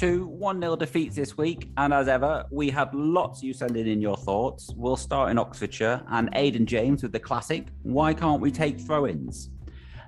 Two 0.00 0.28
1 0.28 0.62
0 0.62 0.76
defeats 0.76 1.14
this 1.14 1.36
week, 1.36 1.68
and 1.76 1.92
as 1.92 2.08
ever, 2.08 2.46
we 2.50 2.70
had 2.70 2.94
lots 2.94 3.42
you 3.42 3.52
sending 3.52 3.86
in 3.86 4.00
your 4.00 4.16
thoughts. 4.16 4.72
We'll 4.74 4.96
start 4.96 5.30
in 5.30 5.36
Oxfordshire 5.36 6.02
and 6.08 6.30
Aidan 6.32 6.64
James 6.64 7.02
with 7.02 7.12
the 7.12 7.20
classic 7.20 7.66
Why 7.82 8.14
can't 8.14 8.40
we 8.40 8.50
take 8.50 8.80
throw 8.80 9.06
ins? 9.06 9.50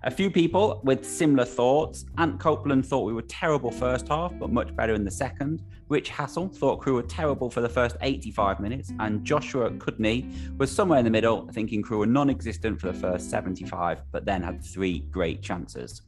A 0.04 0.10
few 0.10 0.30
people 0.30 0.80
with 0.82 1.04
similar 1.04 1.44
thoughts. 1.44 2.06
Ant 2.16 2.40
Copeland 2.40 2.86
thought 2.86 3.04
we 3.04 3.12
were 3.12 3.20
terrible 3.20 3.70
first 3.70 4.08
half, 4.08 4.32
but 4.38 4.50
much 4.50 4.74
better 4.74 4.94
in 4.94 5.04
the 5.04 5.10
second. 5.10 5.62
Rich 5.90 6.08
Hassel 6.08 6.48
thought 6.48 6.80
Crewe 6.80 6.94
were 6.94 7.02
terrible 7.02 7.50
for 7.50 7.60
the 7.60 7.68
first 7.68 7.98
85 8.00 8.60
minutes, 8.60 8.94
and 8.98 9.22
Joshua 9.26 9.72
Cudney 9.72 10.26
was 10.56 10.70
somewhere 10.70 11.00
in 11.00 11.04
the 11.04 11.10
middle, 11.10 11.46
thinking 11.52 11.82
Crewe 11.82 11.98
were 11.98 12.06
non 12.06 12.30
existent 12.30 12.80
for 12.80 12.86
the 12.86 12.98
first 12.98 13.28
75, 13.28 14.00
but 14.10 14.24
then 14.24 14.42
had 14.42 14.64
three 14.64 15.00
great 15.10 15.42
chances. 15.42 16.00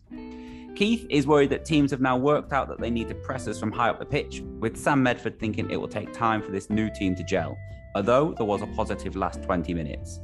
Keith 0.75 1.07
is 1.09 1.25
worried 1.25 1.51
that 1.51 1.65
teams 1.65 1.93
have 1.93 2.01
now 2.01 2.17
worked 2.17 2.53
out 2.53 2.67
that 2.67 2.81
they 2.81 2.91
need 2.91 3.07
to 3.09 3.15
press 3.15 3.47
us 3.47 3.61
from 3.61 3.71
high 3.71 3.91
up 3.91 4.01
the 4.01 4.05
pitch, 4.05 4.43
with 4.59 4.77
Sam 4.77 5.01
Medford 5.05 5.39
thinking 5.39 5.71
it 5.71 5.77
will 5.77 5.87
take 5.87 6.13
time 6.13 6.43
for 6.43 6.51
this 6.51 6.69
new 6.69 6.91
team 6.93 7.15
to 7.15 7.23
gel, 7.23 7.57
although 7.95 8.35
there 8.37 8.47
was 8.47 8.61
a 8.61 8.67
positive 8.67 9.15
last 9.15 9.41
20 9.45 9.73
minutes. 9.73 10.19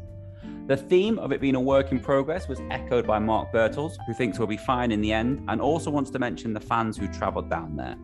The 0.66 0.76
theme 0.76 1.20
of 1.20 1.30
it 1.30 1.40
being 1.40 1.54
a 1.54 1.60
work 1.60 1.92
in 1.92 2.00
progress 2.00 2.48
was 2.48 2.60
echoed 2.72 3.06
by 3.06 3.20
Mark 3.20 3.52
Bertels, 3.52 3.92
who 4.08 4.12
thinks 4.12 4.40
we'll 4.40 4.48
be 4.48 4.56
fine 4.56 4.90
in 4.90 5.00
the 5.00 5.12
end 5.12 5.44
and 5.46 5.60
also 5.60 5.88
wants 5.88 6.10
to 6.10 6.18
mention 6.18 6.52
the 6.52 6.60
fans 6.60 6.96
who 6.96 7.06
travelled 7.06 7.48
down 7.48 7.76
there. 7.76 7.94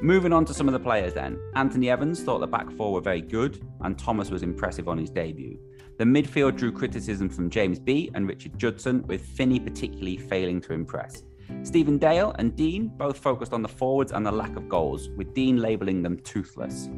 Moving 0.00 0.32
on 0.32 0.44
to 0.44 0.54
some 0.54 0.68
of 0.68 0.72
the 0.72 0.80
players 0.80 1.14
then. 1.14 1.40
Anthony 1.56 1.90
Evans 1.90 2.22
thought 2.22 2.38
the 2.38 2.46
back 2.46 2.70
four 2.70 2.92
were 2.92 3.00
very 3.00 3.20
good, 3.20 3.66
and 3.80 3.98
Thomas 3.98 4.30
was 4.30 4.44
impressive 4.44 4.88
on 4.88 4.96
his 4.96 5.10
debut. 5.10 5.58
The 5.98 6.04
midfield 6.04 6.56
drew 6.56 6.70
criticism 6.70 7.28
from 7.28 7.50
James 7.50 7.80
B 7.80 8.10
and 8.14 8.28
Richard 8.28 8.56
Judson, 8.58 9.02
with 9.08 9.26
Finney 9.26 9.58
particularly 9.58 10.16
failing 10.16 10.60
to 10.62 10.72
impress. 10.72 11.24
Stephen 11.62 11.98
Dale 11.98 12.34
and 12.38 12.56
Dean 12.56 12.88
both 12.88 13.18
focused 13.18 13.52
on 13.52 13.62
the 13.62 13.68
forwards 13.68 14.12
and 14.12 14.24
the 14.24 14.32
lack 14.32 14.56
of 14.56 14.68
goals, 14.68 15.08
with 15.16 15.34
Dean 15.34 15.58
labelling 15.58 16.02
them 16.02 16.18
toothless. 16.20 16.88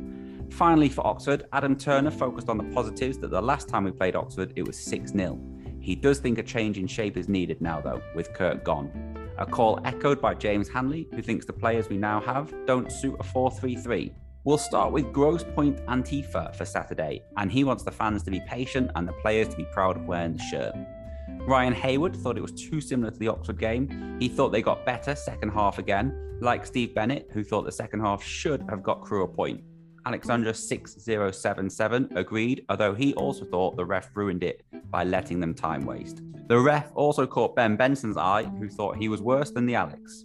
Finally, 0.51 0.89
for 0.89 1.07
Oxford, 1.07 1.45
Adam 1.53 1.77
Turner 1.77 2.11
focused 2.11 2.49
on 2.49 2.59
the 2.59 2.65
positives 2.75 3.19
that 3.19 3.31
the 3.31 3.41
last 3.41 3.69
time 3.69 3.85
we 3.85 3.91
played 3.91 4.15
Oxford, 4.15 4.53
it 4.55 4.67
was 4.67 4.79
6 4.79 5.13
0. 5.13 5.41
He 5.81 5.97
does 5.97 6.21
think 6.21 6.39
a 6.39 6.43
change 6.43 6.79
in 6.79 6.87
shape 6.87 7.17
is 7.17 7.29
needed 7.29 7.61
now, 7.61 7.81
though, 7.81 8.03
with 8.15 8.33
Kirk 8.35 8.63
gone. 8.63 9.19
A 9.39 9.47
call 9.47 9.81
echoed 9.85 10.21
by 10.21 10.35
James 10.35 10.69
Hanley, 10.69 11.09
who 11.13 11.23
thinks 11.23 11.47
the 11.47 11.53
players 11.53 11.89
we 11.89 11.97
now 11.97 12.21
have 12.21 12.55
don't 12.67 12.93
suit 12.93 13.17
a 13.19 13.23
4 13.23 13.51
3 13.51 13.77
3. 13.77 14.13
We'll 14.45 14.59
start 14.59 14.93
with 14.93 15.13
Grosse 15.13 15.45
Pointe 15.55 15.85
Antifa 15.87 16.55
for 16.55 16.65
Saturday, 16.65 17.23
and 17.37 17.51
he 17.51 17.65
wants 17.65 17.83
the 17.83 17.93
fans 17.93 18.23
to 18.25 18.31
be 18.31 18.41
patient 18.47 18.91
and 18.95 19.09
the 19.09 19.13
players 19.15 19.49
to 19.49 19.57
be 19.57 19.67
proud 19.73 19.97
of 19.97 20.07
wearing 20.07 20.35
the 20.35 20.43
shirt. 20.43 20.75
Ryan 21.47 21.73
Hayward 21.73 22.15
thought 22.17 22.39
it 22.39 22.43
was 22.43 22.53
too 22.53 22.81
similar 22.81 23.11
to 23.11 23.19
the 23.19 23.29
Oxford 23.29 23.59
game. 23.59 24.17
He 24.21 24.29
thought 24.29 24.51
they 24.51 24.63
got 24.63 24.87
better 24.87 25.15
second 25.15 25.51
half 25.51 25.79
again, 25.79 26.39
like 26.41 26.65
Steve 26.65 26.95
Bennett, 26.95 27.29
who 27.33 27.43
thought 27.43 27.65
the 27.65 27.73
second 27.73 28.01
half 28.01 28.23
should 28.23 28.65
have 28.71 28.83
got 28.83 29.03
Crewe 29.03 29.25
a 29.25 29.29
point. 29.29 29.63
Alexandra 30.05 30.53
6077 30.53 32.11
agreed, 32.17 32.65
although 32.69 32.95
he 32.95 33.15
also 33.15 33.45
thought 33.45 33.77
the 33.77 33.85
ref 33.85 34.11
ruined 34.15 34.43
it 34.43 34.65
by 34.91 35.05
letting 35.05 35.39
them 35.41 35.55
time 35.55 35.85
waste. 35.85 36.23
The 36.49 36.59
ref 36.59 36.91
also 36.95 37.27
caught 37.27 37.55
Ben 37.55 37.77
Benson's 37.77 38.17
eye, 38.17 38.45
who 38.45 38.69
thought 38.69 38.97
he 38.97 39.09
was 39.09 39.23
worse 39.23 39.51
than 39.51 39.67
the 39.67 39.75
Alex. 39.75 40.25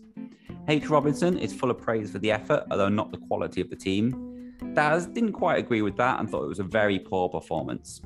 H. 0.68 0.90
Robinson 0.90 1.38
is 1.38 1.54
full 1.54 1.72
of 1.72 1.80
praise 1.80 2.12
for 2.12 2.20
the 2.20 2.32
effort, 2.32 2.66
although 2.72 2.90
not 2.90 3.12
the 3.12 3.20
quality 3.20 3.62
of 3.62 3.70
the 3.70 3.76
team. 3.76 4.54
Daz 4.74 5.06
didn't 5.06 5.34
quite 5.34 5.60
agree 5.60 5.82
with 5.82 5.96
that 5.98 6.20
and 6.20 6.30
thought 6.30 6.44
it 6.44 6.50
was 6.50 6.60
a 6.60 6.64
very 6.64 7.00
poor 7.00 7.30
performance. 7.30 8.02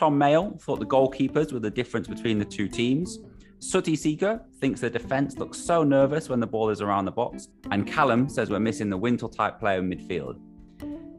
Tom 0.00 0.16
Mayle 0.16 0.56
thought 0.62 0.80
the 0.80 0.86
goalkeepers 0.86 1.52
were 1.52 1.60
the 1.60 1.70
difference 1.70 2.08
between 2.08 2.38
the 2.38 2.44
two 2.46 2.68
teams. 2.68 3.18
Sutty 3.58 3.94
Seeker 3.94 4.40
thinks 4.58 4.80
the 4.80 4.88
defence 4.88 5.36
looks 5.36 5.58
so 5.58 5.84
nervous 5.84 6.30
when 6.30 6.40
the 6.40 6.46
ball 6.46 6.70
is 6.70 6.80
around 6.80 7.04
the 7.04 7.10
box, 7.10 7.48
and 7.70 7.86
Callum 7.86 8.26
says 8.26 8.48
we're 8.48 8.60
missing 8.60 8.88
the 8.88 8.96
Wintle 8.96 9.28
type 9.28 9.60
player 9.60 9.80
in 9.80 9.90
midfield. 9.90 10.40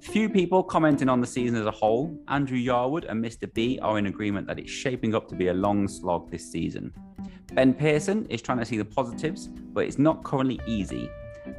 Few 0.02 0.28
people 0.28 0.64
commenting 0.64 1.10
on 1.10 1.22
the 1.22 1.28
season 1.28 1.58
as 1.58 1.68
a 1.68 1.72
whole. 1.72 2.20
Andrew 2.28 2.58
Yarwood 2.58 3.08
and 3.08 3.24
Mr. 3.24 3.54
B 3.54 3.78
are 3.84 4.00
in 4.00 4.08
agreement 4.08 4.48
that 4.48 4.58
it's 4.58 4.72
shaping 4.72 5.14
up 5.14 5.28
to 5.28 5.36
be 5.36 5.50
a 5.50 5.54
long 5.54 5.88
slog 5.88 6.32
this 6.32 6.52
season. 6.52 6.92
Ben 7.54 7.76
Pearson 7.76 8.26
is 8.32 8.42
trying 8.42 8.58
to 8.58 8.66
see 8.66 8.80
the 8.80 8.86
positives, 8.86 9.48
but 9.48 9.86
it's 9.86 10.00
not 10.00 10.24
currently 10.24 10.60
easy. 10.66 11.08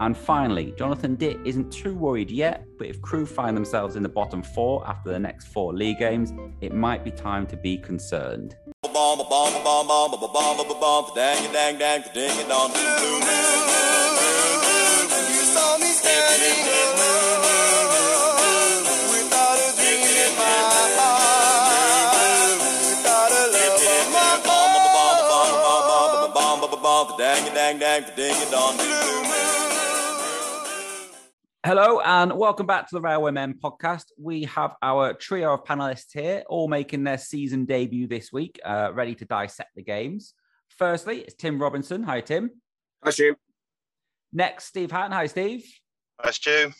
And 0.00 0.16
finally, 0.16 0.72
Jonathan 0.76 1.16
Ditt 1.16 1.38
isn't 1.44 1.70
too 1.72 1.94
worried 1.94 2.30
yet, 2.30 2.64
but 2.78 2.86
if 2.86 3.00
Crewe 3.02 3.26
find 3.26 3.56
themselves 3.56 3.96
in 3.96 4.02
the 4.02 4.08
bottom 4.08 4.42
four 4.42 4.86
after 4.88 5.10
the 5.10 5.18
next 5.18 5.46
four 5.46 5.72
league 5.72 5.98
games, 5.98 6.32
it 6.60 6.72
might 6.72 7.04
be 7.04 7.10
time 7.10 7.46
to 7.48 7.56
be 7.56 7.78
concerned. 7.78 8.56
Hello 31.64 32.00
and 32.00 32.32
welcome 32.32 32.66
back 32.66 32.88
to 32.88 32.94
the 32.96 33.00
Railway 33.00 33.30
Men 33.30 33.54
podcast. 33.54 34.06
We 34.18 34.46
have 34.46 34.74
our 34.82 35.14
trio 35.14 35.54
of 35.54 35.62
panelists 35.62 36.12
here, 36.12 36.42
all 36.48 36.66
making 36.66 37.04
their 37.04 37.18
season 37.18 37.66
debut 37.66 38.08
this 38.08 38.32
week, 38.32 38.58
uh, 38.64 38.90
ready 38.92 39.14
to 39.14 39.24
dissect 39.24 39.70
the 39.76 39.82
games. 39.84 40.34
Firstly, 40.76 41.20
it's 41.20 41.34
Tim 41.34 41.62
Robinson. 41.62 42.02
Hi, 42.02 42.20
Tim. 42.20 42.50
Hi, 43.04 43.10
Stu. 43.10 43.36
Next, 44.32 44.64
Steve 44.64 44.90
Hatton. 44.90 45.12
Hi, 45.12 45.26
Steve. 45.26 45.64
Hi, 46.20 46.32
Stu. 46.32 46.72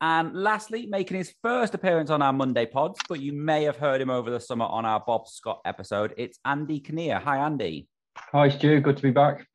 And 0.00 0.34
lastly, 0.34 0.86
making 0.86 1.18
his 1.18 1.32
first 1.40 1.74
appearance 1.74 2.10
on 2.10 2.20
our 2.20 2.32
Monday 2.32 2.66
pods, 2.66 2.98
but 3.08 3.20
you 3.20 3.32
may 3.32 3.62
have 3.62 3.76
heard 3.76 4.00
him 4.00 4.10
over 4.10 4.28
the 4.28 4.40
summer 4.40 4.64
on 4.64 4.84
our 4.84 5.04
Bob 5.06 5.28
Scott 5.28 5.60
episode. 5.64 6.14
It's 6.16 6.40
Andy 6.44 6.80
Kinnear. 6.80 7.20
Hi, 7.20 7.36
Andy. 7.46 7.86
Hi, 8.32 8.48
Stu. 8.48 8.80
Good 8.80 8.96
to 8.96 9.02
be 9.04 9.12
back. 9.12 9.46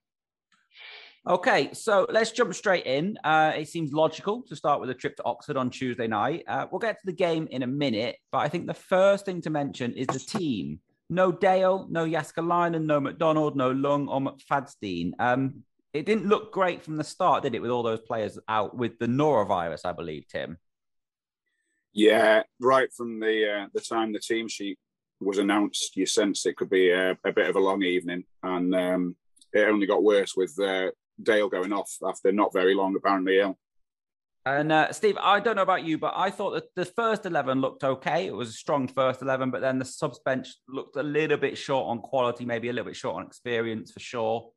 Okay, 1.29 1.69
so 1.73 2.07
let's 2.09 2.31
jump 2.31 2.55
straight 2.55 2.87
in. 2.87 3.15
Uh, 3.23 3.53
it 3.55 3.67
seems 3.67 3.93
logical 3.93 4.41
to 4.47 4.55
start 4.55 4.81
with 4.81 4.89
a 4.89 4.95
trip 4.95 5.15
to 5.17 5.23
Oxford 5.25 5.57
on 5.57 5.69
Tuesday 5.69 6.07
night. 6.07 6.43
Uh, 6.47 6.65
we'll 6.71 6.79
get 6.79 6.99
to 6.99 7.05
the 7.05 7.13
game 7.13 7.47
in 7.51 7.61
a 7.61 7.67
minute, 7.67 8.15
but 8.31 8.39
I 8.39 8.47
think 8.49 8.65
the 8.65 8.73
first 8.73 9.25
thing 9.25 9.39
to 9.41 9.51
mention 9.51 9.93
is 9.93 10.07
the 10.07 10.17
team. 10.17 10.79
No 11.07 11.31
Dale, 11.31 11.85
no 11.87 12.07
Jääskeläinen, 12.07 12.85
no 12.85 12.99
McDonald, 12.99 13.55
no 13.55 13.69
Long 13.69 14.07
or 14.07 14.21
McFadzean. 14.21 15.11
Um, 15.19 15.63
it 15.93 16.07
didn't 16.07 16.25
look 16.25 16.51
great 16.51 16.81
from 16.81 16.97
the 16.97 17.03
start, 17.03 17.43
did 17.43 17.53
it, 17.53 17.61
with 17.61 17.69
all 17.69 17.83
those 17.83 18.01
players 18.01 18.39
out 18.47 18.75
with 18.75 18.97
the 18.97 19.05
norovirus, 19.05 19.85
I 19.85 19.91
believe, 19.91 20.27
Tim? 20.27 20.57
Yeah, 21.93 22.41
right 22.59 22.91
from 22.91 23.19
the 23.19 23.51
uh, 23.51 23.67
the 23.71 23.81
time 23.81 24.13
the 24.13 24.19
team 24.19 24.47
sheet 24.47 24.79
was 25.19 25.37
announced, 25.37 25.95
you 25.95 26.07
sensed 26.07 26.47
it 26.47 26.55
could 26.55 26.71
be 26.71 26.89
a, 26.89 27.11
a 27.23 27.31
bit 27.31 27.49
of 27.49 27.55
a 27.55 27.59
long 27.59 27.83
evening, 27.83 28.23
and 28.41 28.73
um, 28.73 29.15
it 29.53 29.67
only 29.67 29.85
got 29.85 30.01
worse 30.01 30.35
with 30.35 30.57
uh, 30.59 30.89
Dale 31.21 31.49
going 31.49 31.73
off 31.73 31.91
after 32.05 32.31
not 32.31 32.53
very 32.53 32.73
long, 32.73 32.95
apparently 32.95 33.39
ill. 33.39 33.57
And 34.45 34.71
uh, 34.71 34.91
Steve, 34.91 35.17
I 35.21 35.39
don't 35.39 35.57
know 35.57 35.61
about 35.61 35.83
you, 35.83 35.97
but 35.97 36.13
I 36.15 36.31
thought 36.31 36.51
that 36.51 36.73
the 36.75 36.85
first 36.85 37.25
11 37.25 37.59
looked 37.59 37.83
okay. 37.83 38.25
It 38.25 38.33
was 38.33 38.49
a 38.49 38.53
strong 38.53 38.87
first 38.87 39.21
11, 39.21 39.51
but 39.51 39.61
then 39.61 39.79
the 39.79 39.85
subs 39.85 40.19
bench 40.23 40.47
looked 40.67 40.95
a 40.95 41.03
little 41.03 41.37
bit 41.37 41.57
short 41.57 41.87
on 41.87 41.99
quality, 41.99 42.45
maybe 42.45 42.69
a 42.69 42.73
little 42.73 42.87
bit 42.87 42.95
short 42.95 43.17
on 43.17 43.27
experience 43.27 43.91
for 43.91 43.99
sure. 43.99 44.49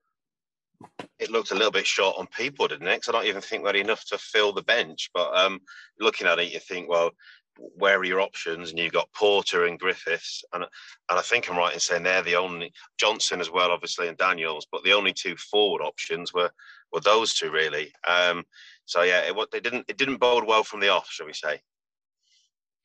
It 1.18 1.30
looked 1.30 1.50
a 1.50 1.54
little 1.54 1.70
bit 1.70 1.86
short 1.86 2.16
on 2.18 2.26
people, 2.28 2.68
didn't 2.68 2.88
it? 2.88 2.94
Because 2.96 3.08
I 3.08 3.12
don't 3.12 3.26
even 3.26 3.42
think 3.42 3.62
we 3.62 3.68
had 3.68 3.76
enough 3.76 4.04
to 4.06 4.18
fill 4.18 4.52
the 4.52 4.62
bench. 4.62 5.10
But 5.12 5.36
um, 5.36 5.60
looking 6.00 6.26
at 6.26 6.38
it, 6.38 6.52
you 6.52 6.60
think, 6.60 6.88
well, 6.88 7.10
where 7.58 7.98
are 7.98 8.04
your 8.04 8.20
options? 8.20 8.70
And 8.70 8.78
you've 8.78 8.92
got 8.92 9.12
Porter 9.12 9.66
and 9.66 9.78
Griffiths, 9.78 10.44
and 10.52 10.64
and 10.64 11.18
I 11.18 11.22
think 11.22 11.50
I'm 11.50 11.56
right 11.56 11.74
in 11.74 11.80
saying 11.80 12.02
they're 12.02 12.22
the 12.22 12.36
only 12.36 12.72
Johnson 12.98 13.40
as 13.40 13.50
well, 13.50 13.70
obviously, 13.70 14.08
and 14.08 14.16
Daniels, 14.16 14.66
but 14.70 14.84
the 14.84 14.92
only 14.92 15.12
two 15.12 15.36
forward 15.36 15.82
options 15.82 16.32
were 16.32 16.50
were 16.92 17.00
those 17.00 17.34
two 17.34 17.50
really. 17.50 17.92
Um, 18.06 18.44
so 18.84 19.02
yeah, 19.02 19.20
it, 19.20 19.36
they 19.50 19.60
didn't 19.60 19.84
it 19.88 19.98
didn't 19.98 20.18
bode 20.18 20.44
well 20.44 20.64
from 20.64 20.80
the 20.80 20.88
off, 20.88 21.08
shall 21.10 21.26
we 21.26 21.32
say? 21.32 21.60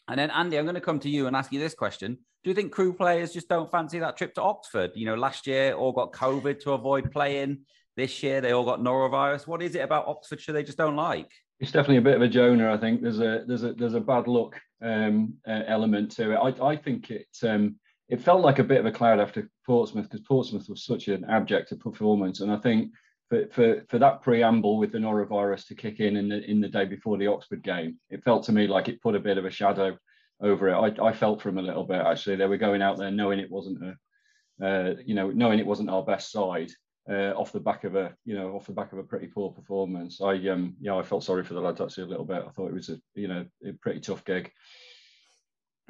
And 0.08 0.20
then 0.20 0.32
Andy, 0.32 0.58
I'm 0.58 0.66
going 0.66 0.76
to 0.76 0.82
come 0.82 1.00
to 1.02 1.10
you 1.10 1.28
and 1.28 1.36
ask 1.36 1.52
you 1.52 1.60
this 1.60 1.74
question: 1.74 2.18
Do 2.44 2.50
you 2.50 2.56
think 2.56 2.72
Crewe 2.72 2.94
players 2.94 3.34
just 3.34 3.50
don't 3.50 3.72
fancy 3.72 4.00
that 4.00 4.18
trip 4.18 4.34
to 4.36 4.42
Oxford? 4.42 4.92
You 4.96 5.06
know, 5.06 5.16
last 5.16 5.48
year 5.48 5.74
all 5.74 5.92
got 5.92 6.14
COVID 6.14 6.60
to 6.62 6.72
avoid 6.72 7.12
playing. 7.12 7.66
This 7.96 8.22
year 8.22 8.42
they 8.42 8.52
all 8.52 8.64
got 8.66 8.80
norovirus. 8.80 9.48
What 9.48 9.62
is 9.64 9.74
it 9.76 9.80
about 9.80 10.08
Oxfordshire 10.08 10.54
they 10.54 10.64
just 10.64 10.78
don't 10.78 10.96
like? 10.96 11.32
it's 11.60 11.72
definitely 11.72 11.98
a 11.98 12.02
bit 12.02 12.16
of 12.16 12.22
a 12.22 12.28
Jonah. 12.28 12.72
I 12.72 12.78
think 12.78 13.02
there's 13.02 13.20
a 13.20 13.44
there's 13.48 13.64
a 13.64 13.74
there's 13.74 13.94
a 13.94 14.00
bad 14.00 14.28
luck 14.28 14.60
um, 14.82 15.34
uh, 15.48 15.64
element 15.68 16.12
to 16.12 16.32
it. 16.32 16.36
I, 16.36 16.66
I 16.66 16.76
think 16.76 17.10
it 17.12 17.28
um, 17.44 17.78
it 18.10 18.22
felt 18.22 18.42
like 18.42 18.60
a 18.60 18.64
bit 18.64 18.80
of 18.80 18.86
a 18.86 18.92
cloud 18.92 19.20
after 19.20 19.50
Portsmouth 19.66 20.10
because 20.10 20.26
Portsmouth 20.26 20.70
was 20.70 20.86
such 20.86 21.08
an 21.08 21.26
abject 21.26 21.78
performance, 21.80 22.42
and 22.42 22.52
I 22.52 22.58
think 22.58 22.92
for, 23.30 23.48
for 23.52 23.84
for 23.90 24.00
that 24.00 24.22
preamble 24.22 24.78
with 24.78 24.92
the 24.92 24.98
norovirus 24.98 25.68
to 25.68 25.76
kick 25.76 26.00
in 26.00 26.16
in 26.16 26.30
the 26.30 26.50
in 26.50 26.62
the 26.62 26.70
day 26.70 26.86
before 26.86 27.18
the 27.18 27.28
Oxford 27.28 27.64
game, 27.64 28.00
it 28.10 28.24
felt 28.24 28.44
to 28.46 28.52
me 28.52 28.68
like 28.68 28.88
it 28.88 29.02
put 29.02 29.16
a 29.16 29.20
bit 29.20 29.38
of 29.38 29.46
a 29.46 29.52
shadow 29.52 29.98
over 30.42 30.70
it. 30.70 30.76
I, 31.00 31.08
I 31.08 31.14
felt 31.14 31.44
them 31.44 31.58
a 31.58 31.62
little 31.62 31.84
bit 31.84 32.02
actually. 32.02 32.36
They 32.36 32.46
were 32.46 32.58
going 32.58 32.82
out 32.82 32.98
there 32.98 33.12
knowing 33.12 33.40
it 33.40 33.52
wasn't 33.52 33.84
a 33.84 34.66
uh, 34.66 34.96
you 35.06 35.16
know 35.16 35.32
knowing 35.32 35.60
it 35.60 35.68
wasn't 35.68 35.90
our 35.90 36.04
best 36.04 36.32
side 36.32 36.72
uh, 37.10 37.34
off 37.36 37.52
the 37.52 37.60
back 37.60 37.84
of 37.84 37.96
a 37.96 38.14
you 38.26 38.36
know 38.36 38.52
off 38.56 38.68
the 38.68 38.74
back 38.74 38.92
of 38.92 39.00
a 39.00 39.04
pretty 39.04 39.28
poor 39.28 39.52
performance. 39.52 40.20
I 40.22 40.36
um 40.50 40.76
yeah 40.80 40.96
I 40.96 41.04
felt 41.04 41.24
sorry 41.24 41.44
for 41.44 41.54
the 41.54 41.62
lads 41.62 41.82
actually 41.82 42.04
a 42.04 42.08
little 42.08 42.26
bit. 42.26 42.44
I 42.46 42.52
thought 42.52 42.70
it 42.70 42.74
was 42.74 42.90
a 42.90 43.00
you 43.16 43.28
know 43.28 43.46
a 43.66 43.74
pretty 43.74 44.00
tough 44.00 44.26
gig. 44.26 44.52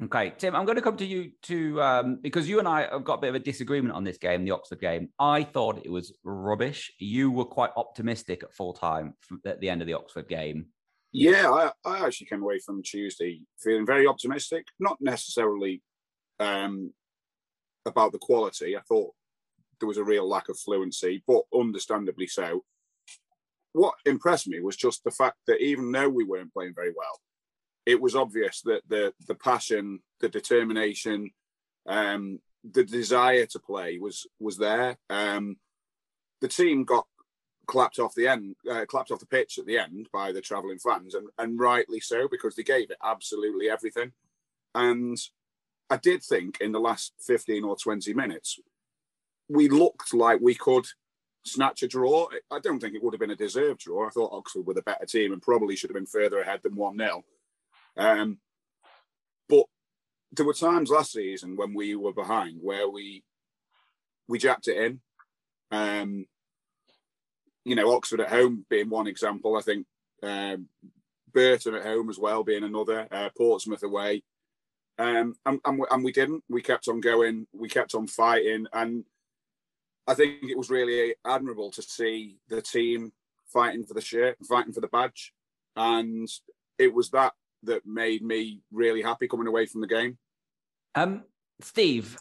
Okay, 0.00 0.32
Tim, 0.38 0.54
I'm 0.54 0.64
going 0.64 0.76
to 0.76 0.82
come 0.82 0.96
to 0.98 1.04
you 1.04 1.32
to 1.42 1.82
um, 1.82 2.18
because 2.22 2.48
you 2.48 2.60
and 2.60 2.68
I 2.68 2.88
have 2.88 3.02
got 3.02 3.14
a 3.14 3.20
bit 3.20 3.30
of 3.30 3.34
a 3.34 3.40
disagreement 3.40 3.96
on 3.96 4.04
this 4.04 4.16
game, 4.16 4.44
the 4.44 4.52
Oxford 4.52 4.80
game. 4.80 5.08
I 5.18 5.42
thought 5.42 5.84
it 5.84 5.90
was 5.90 6.16
rubbish. 6.22 6.92
You 7.00 7.32
were 7.32 7.44
quite 7.44 7.70
optimistic 7.76 8.44
at 8.44 8.54
full 8.54 8.74
time 8.74 9.14
at 9.44 9.58
the 9.58 9.68
end 9.68 9.80
of 9.80 9.88
the 9.88 9.94
Oxford 9.94 10.28
game. 10.28 10.66
Yeah, 11.10 11.50
I, 11.50 11.72
I 11.84 12.06
actually 12.06 12.28
came 12.28 12.42
away 12.42 12.60
from 12.60 12.80
Tuesday 12.84 13.40
feeling 13.58 13.86
very 13.86 14.06
optimistic. 14.06 14.66
Not 14.78 14.98
necessarily 15.00 15.82
um, 16.38 16.92
about 17.84 18.12
the 18.12 18.18
quality. 18.18 18.76
I 18.76 18.82
thought 18.82 19.14
there 19.80 19.88
was 19.88 19.98
a 19.98 20.04
real 20.04 20.28
lack 20.28 20.48
of 20.48 20.58
fluency, 20.58 21.22
but 21.26 21.42
understandably 21.54 22.26
so. 22.26 22.64
What 23.72 23.94
impressed 24.04 24.48
me 24.48 24.60
was 24.60 24.76
just 24.76 25.04
the 25.04 25.10
fact 25.10 25.36
that 25.46 25.62
even 25.62 25.92
though 25.92 26.08
we 26.08 26.24
weren't 26.24 26.52
playing 26.52 26.74
very 26.74 26.92
well, 26.96 27.20
it 27.86 28.00
was 28.00 28.16
obvious 28.16 28.60
that 28.62 28.82
the 28.88 29.12
the 29.26 29.34
passion, 29.34 30.00
the 30.20 30.28
determination, 30.28 31.30
um, 31.86 32.40
the 32.64 32.84
desire 32.84 33.46
to 33.46 33.58
play 33.58 33.98
was 33.98 34.26
was 34.38 34.58
there. 34.58 34.96
Um, 35.08 35.56
the 36.40 36.48
team 36.48 36.84
got 36.84 37.06
clapped 37.66 37.98
off 37.98 38.14
the 38.14 38.28
end, 38.28 38.56
uh, 38.70 38.84
clapped 38.86 39.10
off 39.10 39.20
the 39.20 39.26
pitch 39.26 39.58
at 39.58 39.66
the 39.66 39.78
end 39.78 40.08
by 40.12 40.32
the 40.32 40.40
travelling 40.40 40.78
fans, 40.78 41.14
and, 41.14 41.28
and 41.38 41.60
rightly 41.60 42.00
so 42.00 42.28
because 42.28 42.56
they 42.56 42.62
gave 42.62 42.90
it 42.90 42.98
absolutely 43.02 43.70
everything. 43.70 44.12
And 44.74 45.16
I 45.90 45.96
did 45.96 46.22
think 46.22 46.60
in 46.60 46.72
the 46.72 46.80
last 46.80 47.12
fifteen 47.20 47.64
or 47.64 47.76
twenty 47.76 48.12
minutes 48.12 48.58
we 49.48 49.68
looked 49.68 50.14
like 50.14 50.40
we 50.40 50.54
could 50.54 50.86
snatch 51.44 51.82
a 51.82 51.88
draw. 51.88 52.28
I 52.50 52.60
don't 52.60 52.80
think 52.80 52.94
it 52.94 53.02
would 53.02 53.14
have 53.14 53.20
been 53.20 53.30
a 53.30 53.36
deserved 53.36 53.80
draw. 53.80 54.06
I 54.06 54.10
thought 54.10 54.32
Oxford 54.32 54.66
were 54.66 54.74
the 54.74 54.82
better 54.82 55.06
team 55.06 55.32
and 55.32 55.42
probably 55.42 55.76
should 55.76 55.90
have 55.90 55.96
been 55.96 56.06
further 56.06 56.40
ahead 56.40 56.60
than 56.62 56.76
1 56.76 56.98
0. 56.98 57.24
Um, 57.96 58.38
but 59.48 59.64
there 60.32 60.46
were 60.46 60.54
times 60.54 60.90
last 60.90 61.12
season 61.12 61.56
when 61.56 61.74
we 61.74 61.94
were 61.94 62.12
behind 62.12 62.58
where 62.62 62.88
we 62.88 63.24
we 64.28 64.38
jacked 64.38 64.68
it 64.68 64.76
in. 64.76 65.00
Um, 65.70 66.26
you 67.64 67.74
know, 67.74 67.94
Oxford 67.94 68.20
at 68.20 68.28
home 68.28 68.66
being 68.68 68.90
one 68.90 69.06
example. 69.06 69.56
I 69.56 69.62
think 69.62 69.86
um, 70.22 70.68
Burton 71.32 71.74
at 71.74 71.84
home 71.84 72.10
as 72.10 72.18
well 72.18 72.44
being 72.44 72.64
another. 72.64 73.08
Uh, 73.10 73.30
Portsmouth 73.36 73.82
away. 73.82 74.22
Um, 74.98 75.34
and, 75.46 75.60
and, 75.64 75.78
we, 75.78 75.86
and 75.90 76.04
we 76.04 76.12
didn't. 76.12 76.44
We 76.48 76.60
kept 76.60 76.88
on 76.88 77.00
going. 77.00 77.46
We 77.52 77.68
kept 77.68 77.94
on 77.94 78.06
fighting. 78.06 78.66
And 78.72 79.04
I 80.08 80.14
think 80.14 80.42
it 80.42 80.56
was 80.56 80.70
really 80.70 81.14
admirable 81.26 81.70
to 81.72 81.82
see 81.82 82.38
the 82.48 82.62
team 82.62 83.12
fighting 83.52 83.84
for 83.84 83.92
the 83.92 84.00
shirt, 84.00 84.38
fighting 84.48 84.72
for 84.72 84.80
the 84.80 84.88
badge, 84.88 85.34
and 85.76 86.26
it 86.78 86.92
was 86.92 87.10
that 87.10 87.34
that 87.64 87.84
made 87.84 88.22
me 88.22 88.62
really 88.72 89.02
happy 89.02 89.28
coming 89.28 89.46
away 89.46 89.66
from 89.66 89.82
the 89.82 89.86
game. 89.86 90.16
Um, 90.94 91.24
Steve, 91.60 92.16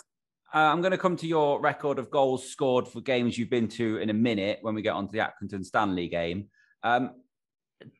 uh, 0.53 0.57
I'm 0.57 0.81
going 0.81 0.91
to 0.91 0.97
come 0.97 1.15
to 1.17 1.27
your 1.27 1.61
record 1.61 1.97
of 1.99 2.09
goals 2.09 2.49
scored 2.49 2.87
for 2.87 3.01
games 3.01 3.37
you've 3.37 3.49
been 3.49 3.67
to 3.69 3.97
in 3.97 4.09
a 4.09 4.13
minute 4.13 4.59
when 4.61 4.75
we 4.75 4.81
get 4.81 4.93
onto 4.93 5.11
the 5.11 5.19
Accrington 5.19 5.63
Stanley 5.63 6.09
game. 6.09 6.49
Um, 6.83 7.11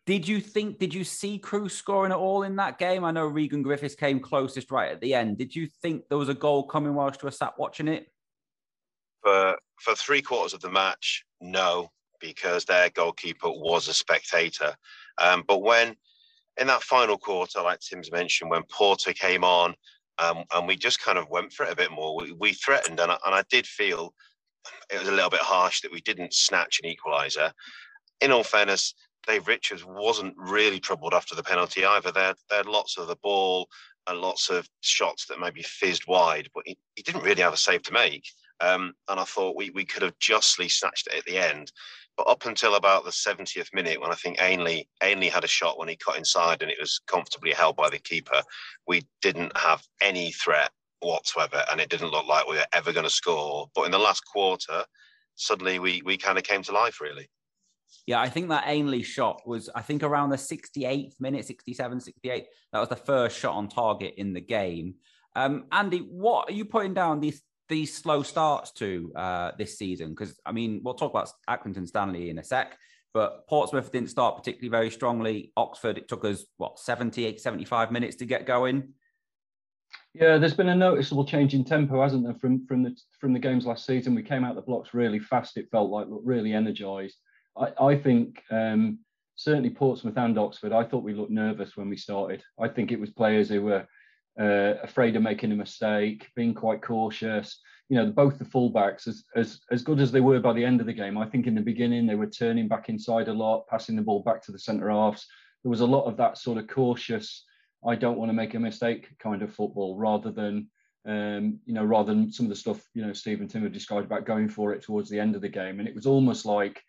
did 0.06 0.28
you 0.28 0.42
think, 0.42 0.80
did 0.80 0.94
you 0.94 1.04
see 1.04 1.38
Crewe 1.38 1.70
scoring 1.70 2.12
at 2.12 2.18
all 2.18 2.44
in 2.44 2.56
that 2.56 2.80
game? 2.80 3.04
I 3.04 3.12
know 3.12 3.28
Regan 3.28 3.62
Griffiths 3.62 3.96
came 3.96 4.20
closest 4.20 4.72
right 4.72 4.92
at 4.92 5.00
the 5.00 5.14
end. 5.14 5.38
Did 5.38 5.56
you 5.56 5.68
think 5.82 6.10
there 6.10 6.18
was 6.18 6.30
a 6.30 6.34
goal 6.34 6.64
coming 6.64 6.96
whilst 6.96 7.22
you 7.22 7.28
were 7.28 7.32
sat 7.32 7.54
watching 7.60 7.88
it? 7.88 8.08
For 9.24 9.58
for 9.80 9.96
three 9.96 10.22
quarters 10.22 10.54
of 10.54 10.62
the 10.62 10.70
match, 10.70 11.24
no, 11.42 11.92
because 12.20 12.66
their 12.66 12.90
goalkeeper 12.90 13.50
was 13.50 13.88
a 13.88 13.94
spectator. 13.94 14.76
Um, 15.18 15.44
but 15.48 15.62
when 15.62 15.96
in 16.60 16.68
that 16.68 16.84
final 16.84 17.18
quarter, 17.18 17.62
like 17.62 17.80
Tim's 17.80 18.12
mentioned, 18.12 18.50
when 18.50 18.64
Porter 18.72 19.14
came 19.14 19.44
on, 19.44 19.76
um, 20.20 20.44
and 20.54 20.68
we 20.68 20.76
just 20.76 21.00
kind 21.00 21.18
of 21.18 21.30
went 21.30 21.54
for 21.54 21.66
it 21.66 21.72
a 21.72 21.76
bit 21.76 21.92
more. 21.92 22.18
We, 22.20 22.32
we 22.34 22.54
threatened, 22.54 23.00
and 23.00 23.12
I, 23.12 23.18
and 23.26 23.36
I 23.36 23.44
did 23.50 23.68
feel 23.68 24.14
it 24.92 25.00
was 25.00 25.08
a 25.08 25.12
little 25.12 25.30
bit 25.30 25.42
harsh 25.42 25.82
that 25.82 25.92
we 25.92 26.02
didn't 26.02 26.34
snatch 26.34 26.80
an 26.84 26.92
equaliser. 26.92 27.52
In 28.22 28.32
all 28.32 28.44
fairness, 28.44 28.96
Dave 29.28 29.48
Richards 29.48 29.86
wasn't 29.86 30.34
really 30.38 30.80
troubled 30.80 31.14
after 31.14 31.36
the 31.36 31.44
penalty 31.44 31.86
either. 31.86 32.12
There, 32.12 32.34
there 32.50 32.60
had 32.60 32.66
lots 32.66 32.98
of 32.98 33.08
the 33.08 33.18
ball 33.18 33.68
and 34.08 34.20
lots 34.20 34.50
of 34.50 34.68
shots 34.82 35.26
that 35.26 35.40
maybe 35.40 35.62
fizzed 35.62 36.08
wide, 36.08 36.50
but 36.56 36.64
he, 36.66 36.78
he 36.96 37.04
didn't 37.04 37.24
really 37.24 37.42
have 37.42 37.54
a 37.54 37.58
save 37.58 37.84
to 37.84 37.94
make. 37.94 38.24
Um, 38.60 38.94
and 39.08 39.20
I 39.20 39.24
thought 39.24 39.56
we, 39.56 39.70
we 39.72 39.86
could 39.86 40.04
have 40.04 40.18
justly 40.20 40.70
snatched 40.70 41.08
it 41.08 41.18
at 41.20 41.26
the 41.26 41.38
end. 41.38 41.72
But 42.18 42.28
up 42.28 42.46
until 42.46 42.76
about 42.76 43.06
the 43.06 43.12
70th 43.12 43.74
minute, 43.74 44.02
when 44.02 44.12
I 44.12 44.16
think 44.16 44.42
Ainley 44.42 44.90
Ainley 45.04 45.30
had 45.30 45.44
a 45.44 45.48
shot 45.48 45.78
when 45.78 45.88
he 45.88 45.96
cut 45.96 46.18
inside 46.18 46.64
and 46.64 46.72
it 46.72 46.80
was 46.80 47.00
comfortably 47.06 47.52
held 47.52 47.76
by 47.76 47.90
the 47.90 48.00
keeper, 48.00 48.42
we 48.88 49.04
didn't 49.22 49.56
have 49.56 49.84
any 50.02 50.32
threat 50.32 50.72
whatsoever, 51.02 51.64
and 51.72 51.80
it 51.80 51.90
didn't 51.90 52.10
look 52.10 52.26
like 52.26 52.48
we 52.48 52.56
were 52.56 52.66
ever 52.74 52.92
going 52.92 53.04
to 53.04 53.10
score. 53.10 53.70
But 53.76 53.84
in 53.84 53.92
the 53.92 54.00
last 54.00 54.22
quarter, 54.22 54.84
suddenly 55.36 55.78
we 55.78 56.02
we 56.04 56.18
kind 56.18 56.40
of 56.40 56.44
came 56.44 56.64
to 56.64 56.72
life, 56.72 57.00
really. 57.00 57.30
Yeah, 58.08 58.20
I 58.20 58.30
think 58.30 58.50
that 58.50 58.64
Ainley 58.68 59.04
shot 59.04 59.42
was, 59.46 59.70
I 59.76 59.82
think, 59.82 60.02
around 60.02 60.30
the 60.30 60.38
68th 60.38 61.20
minute, 61.20 61.46
67, 61.46 62.00
68. 62.00 62.46
That 62.72 62.80
was 62.80 62.90
the 62.90 62.96
first 62.96 63.38
shot 63.38 63.56
on 63.56 63.68
target 63.68 64.16
in 64.18 64.34
the 64.34 64.42
game. 64.42 64.96
Um, 65.36 65.66
Andy, 65.72 66.00
what 66.00 66.50
are 66.50 66.54
you 66.54 66.66
putting 66.66 66.94
down 66.94 67.20
these 67.20 67.42
these 67.70 67.96
slow 67.96 68.24
starts 68.24 68.72
to 68.74 69.12
uh, 69.16 69.52
this 69.58 69.78
season? 69.78 70.10
Because 70.10 70.40
I 70.46 70.52
mean, 70.52 70.82
we'll 70.84 70.94
talk 70.94 71.12
about 71.12 71.30
Accrington 71.50 71.88
Stanley 71.88 72.30
in 72.30 72.40
a 72.40 72.44
sec, 72.44 72.78
but 73.14 73.48
Portsmouth 73.48 73.92
didn't 73.92 74.10
start 74.10 74.38
particularly 74.38 74.70
very 74.70 74.90
strongly. 74.90 75.52
Oxford, 75.58 75.98
it 75.98 76.08
took 76.08 76.26
us 76.26 76.46
what 76.58 76.80
78, 76.80 77.40
75 77.40 77.92
minutes 77.92 78.16
to 78.18 78.26
get 78.26 78.46
going. 78.46 78.94
Yeah, 80.14 80.38
there's 80.38 80.54
been 80.54 80.70
a 80.70 80.76
noticeable 80.76 81.26
change 81.26 81.54
in 81.54 81.64
tempo, 81.64 82.02
hasn't 82.02 82.24
there, 82.24 82.36
from 82.36 82.66
from 82.66 82.84
the 82.84 82.96
from 83.20 83.34
the 83.34 83.40
games 83.40 83.66
last 83.66 83.86
season? 83.86 84.16
We 84.16 84.24
came 84.24 84.44
out 84.44 84.56
the 84.56 84.62
blocks 84.62 84.94
really 84.94 85.20
fast. 85.20 85.58
It 85.58 85.70
felt 85.72 85.92
like 85.92 86.08
really 86.10 86.54
energised. 86.54 87.18
I, 87.56 87.72
I 87.80 87.96
think 87.96 88.42
um, 88.52 89.00
certainly 89.36 89.70
Portsmouth 89.70 90.18
and 90.18 90.38
Oxford. 90.38 90.74
I 90.74 90.84
thought 90.84 91.04
we 91.04 91.14
looked 91.14 91.32
nervous 91.32 91.78
when 91.78 91.90
we 91.90 91.98
started. 91.98 92.44
I 92.60 92.68
think 92.68 92.92
it 92.92 93.00
was 93.00 93.12
players 93.12 93.50
who 93.50 93.62
were 93.62 93.86
uh, 94.40 94.76
afraid 94.84 95.16
of 95.16 95.24
making 95.24 95.52
a 95.52 95.56
mistake, 95.56 96.30
being 96.36 96.54
quite 96.54 96.82
cautious. 96.82 97.60
You 97.90 97.98
know, 97.98 98.12
both 98.12 98.38
the 98.38 98.46
fullbacks, 98.46 99.08
as, 99.08 99.24
as 99.36 99.62
as 99.72 99.82
good 99.82 100.00
as 100.00 100.12
they 100.12 100.20
were 100.20 100.40
by 100.40 100.54
the 100.54 100.66
end 100.66 100.82
of 100.82 100.88
the 100.88 100.94
game, 100.94 101.18
I 101.18 101.26
think 101.26 101.48
in 101.48 101.56
the 101.56 101.62
beginning 101.62 102.06
they 102.06 102.16
were 102.16 102.28
turning 102.28 102.68
back 102.68 102.90
inside 102.90 103.30
a 103.30 103.34
lot, 103.34 103.68
passing 103.68 103.96
the 103.96 104.02
ball 104.02 104.22
back 104.22 104.44
to 104.44 104.52
the 104.52 104.60
centre 104.60 104.90
halves. 104.90 105.26
There 105.64 105.70
was 105.70 105.82
a 105.82 105.86
lot 105.86 106.06
of 106.06 106.18
that 106.18 106.38
sort 106.38 106.58
of 106.58 106.68
cautious, 106.68 107.46
I 107.86 107.96
don't 107.96 108.18
want 108.18 108.30
to 108.30 108.34
make 108.34 108.54
a 108.56 108.60
mistake 108.60 109.10
kind 109.20 109.42
of 109.42 109.54
football, 109.54 109.96
rather 109.96 110.32
than 110.32 110.70
um, 111.08 111.60
you 111.66 111.74
know, 111.74 111.86
rather 111.86 112.14
than 112.14 112.32
some 112.32 112.46
of 112.46 112.50
the 112.50 112.56
stuff 112.56 112.86
you 112.94 113.06
know 113.06 113.14
Steve 113.14 113.40
and 113.40 113.50
Tim 113.50 113.64
have 113.64 113.72
described 113.72 114.06
about 114.06 114.26
going 114.26 114.50
for 114.50 114.74
it 114.74 114.84
towards 114.84 115.10
the 115.10 115.20
end 115.20 115.36
of 115.36 115.42
the 115.42 115.50
game. 115.50 115.80
And 115.80 115.88
it 115.88 115.96
was 115.96 116.06
almost 116.06 116.46
like, 116.46 116.84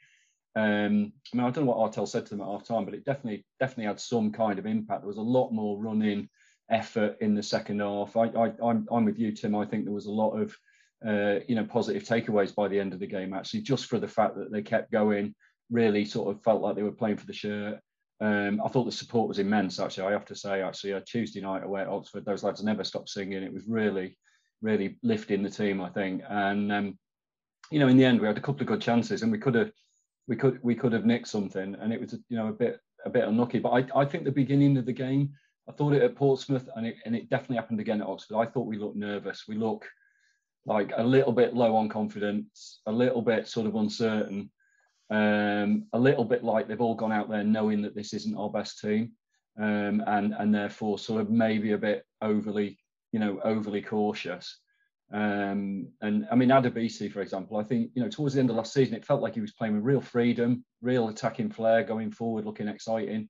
um, 0.56 1.12
I 1.32 1.36
mean, 1.36 1.46
I 1.46 1.50
don't 1.50 1.64
know 1.64 1.72
what 1.72 1.92
Artell 1.92 2.08
said 2.08 2.26
to 2.26 2.30
them 2.30 2.40
at 2.40 2.50
half 2.50 2.66
time, 2.66 2.84
but 2.84 2.94
it 2.94 3.04
definitely 3.04 3.46
definitely 3.60 3.84
had 3.84 4.00
some 4.00 4.32
kind 4.32 4.58
of 4.58 4.66
impact. 4.66 5.02
There 5.02 5.08
was 5.08 5.16
a 5.18 5.22
lot 5.22 5.52
more 5.52 5.80
running 5.80 6.28
effort 6.70 7.16
in 7.20 7.34
the 7.34 7.42
second 7.42 7.80
half. 7.80 8.16
I, 8.16 8.26
I, 8.26 8.52
I'm, 8.62 8.86
I'm 8.90 9.04
with 9.04 9.18
you, 9.18 9.32
Tim. 9.32 9.54
I 9.54 9.64
think 9.64 9.84
there 9.84 9.94
was 9.94 10.06
a 10.06 10.10
lot 10.10 10.32
of 10.32 10.56
uh, 11.06 11.40
you 11.46 11.54
know 11.54 11.64
positive 11.64 12.02
takeaways 12.04 12.54
by 12.54 12.68
the 12.68 12.78
end 12.78 12.92
of 12.92 13.00
the 13.00 13.06
game. 13.06 13.32
Actually, 13.32 13.62
just 13.62 13.86
for 13.86 13.98
the 13.98 14.08
fact 14.08 14.36
that 14.36 14.50
they 14.50 14.62
kept 14.62 14.90
going, 14.92 15.34
really 15.70 16.04
sort 16.04 16.34
of 16.34 16.42
felt 16.42 16.62
like 16.62 16.76
they 16.76 16.82
were 16.82 16.92
playing 16.92 17.16
for 17.16 17.26
the 17.26 17.32
shirt. 17.32 17.78
Um, 18.20 18.60
I 18.64 18.68
thought 18.68 18.84
the 18.84 18.92
support 18.92 19.28
was 19.28 19.38
immense. 19.38 19.78
Actually, 19.78 20.08
I 20.08 20.12
have 20.12 20.24
to 20.26 20.34
say, 20.34 20.60
actually, 20.60 20.92
a 20.92 21.00
Tuesday 21.00 21.40
night 21.40 21.62
away 21.62 21.82
at 21.82 21.88
Oxford, 21.88 22.24
those 22.24 22.42
lads 22.42 22.64
never 22.64 22.82
stopped 22.82 23.10
singing. 23.10 23.44
It 23.44 23.52
was 23.52 23.68
really, 23.68 24.18
really 24.60 24.98
lifting 25.04 25.42
the 25.42 25.50
team, 25.50 25.80
I 25.80 25.88
think. 25.88 26.22
And 26.28 26.72
um, 26.72 26.98
you 27.70 27.78
know, 27.78 27.88
in 27.88 27.96
the 27.96 28.04
end, 28.04 28.20
we 28.20 28.26
had 28.26 28.38
a 28.38 28.40
couple 28.40 28.62
of 28.62 28.66
good 28.66 28.80
chances, 28.80 29.22
and 29.22 29.30
we 29.30 29.38
could 29.38 29.54
have, 29.54 29.70
we 30.26 30.36
could, 30.36 30.58
we 30.62 30.74
could 30.74 30.92
have 30.92 31.06
nicked 31.06 31.28
something, 31.28 31.76
and 31.80 31.92
it 31.92 32.00
was, 32.00 32.14
you 32.28 32.36
know, 32.36 32.48
a 32.48 32.52
bit, 32.52 32.80
a 33.04 33.10
bit 33.10 33.24
unlucky. 33.24 33.60
But 33.60 33.70
I, 33.70 34.00
I 34.00 34.04
think 34.04 34.24
the 34.24 34.32
beginning 34.32 34.76
of 34.78 34.86
the 34.86 34.92
game 34.92 35.34
I 35.68 35.72
thought 35.72 35.92
it 35.92 36.02
at 36.02 36.16
Portsmouth, 36.16 36.68
and 36.76 36.86
it, 36.86 36.96
and 37.04 37.14
it 37.14 37.28
definitely 37.28 37.56
happened 37.56 37.80
again 37.80 38.00
at 38.00 38.06
Oxford. 38.06 38.38
I 38.38 38.46
thought 38.46 38.66
we 38.66 38.78
looked 38.78 38.96
nervous. 38.96 39.44
We 39.46 39.56
look 39.56 39.86
like 40.64 40.92
a 40.96 41.02
little 41.02 41.32
bit 41.32 41.54
low 41.54 41.76
on 41.76 41.88
confidence, 41.88 42.80
a 42.86 42.92
little 42.92 43.22
bit 43.22 43.48
sort 43.48 43.66
of 43.66 43.74
uncertain, 43.74 44.50
um, 45.10 45.86
a 45.92 45.98
little 45.98 46.24
bit 46.24 46.44
like 46.44 46.68
they've 46.68 46.80
all 46.80 46.94
gone 46.94 47.12
out 47.12 47.30
there 47.30 47.44
knowing 47.44 47.82
that 47.82 47.94
this 47.94 48.14
isn't 48.14 48.36
our 48.36 48.50
best 48.50 48.80
team, 48.80 49.12
um, 49.58 50.02
and 50.06 50.34
and 50.38 50.54
therefore 50.54 50.98
sort 50.98 51.20
of 51.20 51.30
maybe 51.30 51.72
a 51.72 51.78
bit 51.78 52.04
overly, 52.22 52.78
you 53.12 53.20
know, 53.20 53.40
overly 53.44 53.82
cautious. 53.82 54.58
Um, 55.10 55.88
and 56.02 56.28
I 56.30 56.34
mean, 56.34 56.50
Adebisi, 56.50 57.10
for 57.10 57.22
example, 57.22 57.56
I 57.56 57.62
think 57.62 57.90
you 57.94 58.02
know 58.02 58.10
towards 58.10 58.34
the 58.34 58.40
end 58.40 58.50
of 58.50 58.56
last 58.56 58.72
season, 58.72 58.94
it 58.94 59.04
felt 59.04 59.22
like 59.22 59.34
he 59.34 59.40
was 59.40 59.52
playing 59.52 59.74
with 59.74 59.84
real 59.84 60.00
freedom, 60.00 60.64
real 60.80 61.08
attacking 61.08 61.50
flair, 61.50 61.82
going 61.82 62.10
forward, 62.10 62.44
looking 62.44 62.68
exciting. 62.68 63.28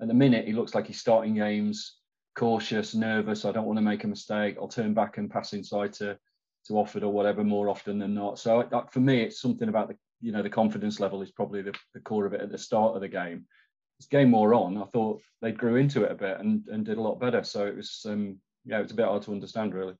At 0.00 0.08
the 0.08 0.14
minute, 0.14 0.46
he 0.46 0.52
looks 0.52 0.74
like 0.74 0.86
he's 0.86 1.00
starting 1.00 1.34
games 1.34 2.00
cautious, 2.36 2.94
nervous. 2.94 3.44
I 3.44 3.52
don't 3.52 3.66
want 3.66 3.78
to 3.78 3.82
make 3.82 4.04
a 4.04 4.08
mistake. 4.08 4.56
I'll 4.58 4.68
turn 4.68 4.94
back 4.94 5.18
and 5.18 5.30
pass 5.30 5.52
inside 5.52 5.92
to 5.94 6.18
to 6.66 6.72
Offord 6.74 7.02
or 7.02 7.08
whatever 7.08 7.42
more 7.42 7.70
often 7.70 7.98
than 7.98 8.14
not. 8.14 8.38
So 8.38 8.66
that, 8.70 8.92
for 8.92 9.00
me, 9.00 9.22
it's 9.22 9.40
something 9.40 9.68
about 9.68 9.88
the, 9.88 9.96
you 10.20 10.32
know 10.32 10.42
the 10.42 10.50
confidence 10.50 11.00
level 11.00 11.22
is 11.22 11.30
probably 11.30 11.62
the, 11.62 11.74
the 11.94 12.00
core 12.00 12.26
of 12.26 12.34
it 12.34 12.40
at 12.40 12.50
the 12.50 12.58
start 12.58 12.94
of 12.94 13.00
the 13.00 13.08
game. 13.08 13.46
As 14.00 14.06
game 14.06 14.32
wore 14.32 14.54
on, 14.54 14.78
I 14.78 14.84
thought 14.84 15.20
they 15.42 15.52
grew 15.52 15.76
into 15.76 16.04
it 16.04 16.12
a 16.12 16.14
bit 16.14 16.40
and, 16.40 16.66
and 16.68 16.84
did 16.84 16.98
a 16.98 17.02
lot 17.02 17.20
better. 17.20 17.42
So 17.44 17.66
it 17.66 17.76
was 17.76 18.04
um, 18.06 18.38
yeah, 18.64 18.80
it's 18.80 18.92
a 18.92 18.96
bit 18.96 19.06
hard 19.06 19.22
to 19.22 19.32
understand 19.32 19.74
really. 19.74 19.94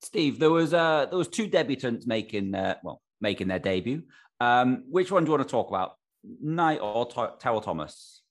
Steve, 0.00 0.40
there 0.40 0.50
was 0.50 0.74
uh 0.74 1.06
there 1.06 1.18
was 1.18 1.28
two 1.28 1.48
debutants 1.48 2.06
making 2.06 2.54
uh, 2.54 2.76
well 2.82 3.02
making 3.20 3.48
their 3.48 3.60
debut. 3.60 4.02
Um, 4.40 4.84
which 4.88 5.12
one 5.12 5.24
do 5.24 5.30
you 5.30 5.36
want 5.36 5.48
to 5.48 5.52
talk 5.52 5.68
about, 5.68 5.92
Knight 6.40 6.80
or 6.80 7.06
T- 7.06 7.36
Terell 7.38 7.60
Thomas? 7.60 8.21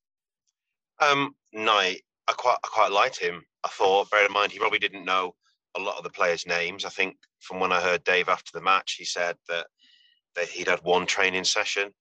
Um, 1.01 1.35
Knight, 1.51 2.01
I 2.27 2.33
quite 2.33 2.57
I 2.63 2.67
quite 2.67 2.91
liked 2.91 3.19
him. 3.19 3.43
I 3.63 3.69
thought, 3.69 4.09
bear 4.11 4.25
in 4.25 4.31
mind, 4.31 4.51
he 4.51 4.59
probably 4.59 4.79
didn't 4.79 5.05
know 5.05 5.35
a 5.77 5.81
lot 5.81 5.97
of 5.97 6.03
the 6.03 6.09
players' 6.09 6.45
names. 6.45 6.85
I 6.85 6.89
think 6.89 7.17
from 7.39 7.59
when 7.59 7.71
I 7.71 7.81
heard 7.81 8.03
Dave 8.03 8.29
after 8.29 8.51
the 8.53 8.61
match, 8.63 8.95
he 8.97 9.05
said 9.05 9.35
that 9.49 9.67
that 10.35 10.47
he'd 10.47 10.67
had 10.67 10.79
one 10.83 11.05
training 11.05 11.43
session. 11.43 11.91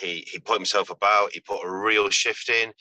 He 0.00 0.26
he 0.30 0.38
put 0.38 0.56
himself 0.56 0.90
about. 0.90 1.32
He 1.32 1.40
put 1.40 1.64
a 1.64 1.70
real 1.70 2.08
shift 2.10 2.48
in. 2.48 2.72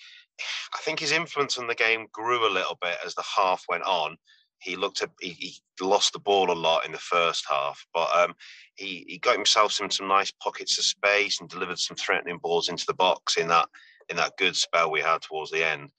I 0.74 0.80
think 0.80 1.00
his 1.00 1.12
influence 1.12 1.58
on 1.58 1.68
the 1.68 1.76
game 1.76 2.08
grew 2.12 2.48
a 2.48 2.52
little 2.52 2.78
bit 2.82 2.98
as 3.06 3.16
the 3.16 3.24
half 3.24 3.64
went 3.70 3.84
on. 3.84 4.18
He 4.60 4.76
looked 4.76 5.02
at 5.02 5.12
he, 5.22 5.30
he 5.32 5.56
lost 5.82 6.14
the 6.14 6.20
ball 6.20 6.52
a 6.52 6.54
lot 6.54 6.86
in 6.86 6.92
the 6.94 6.98
first 6.98 7.46
half, 7.50 7.86
but 7.94 8.10
um, 8.16 8.34
he 8.76 9.06
he 9.08 9.18
got 9.18 9.36
himself 9.36 9.74
some 9.74 9.92
some 9.92 10.08
nice 10.08 10.32
pockets 10.32 10.78
of 10.78 10.86
space 10.86 11.42
and 11.42 11.50
delivered 11.50 11.80
some 11.80 11.98
threatening 11.98 12.40
balls 12.42 12.70
into 12.70 12.86
the 12.86 12.94
box 12.94 13.38
in 13.38 13.48
that 13.50 13.68
in 14.10 14.18
that 14.18 14.38
good 14.38 14.56
spell 14.56 14.92
we 14.92 15.02
had 15.02 15.22
towards 15.22 15.52
the 15.52 15.64
end. 15.64 15.90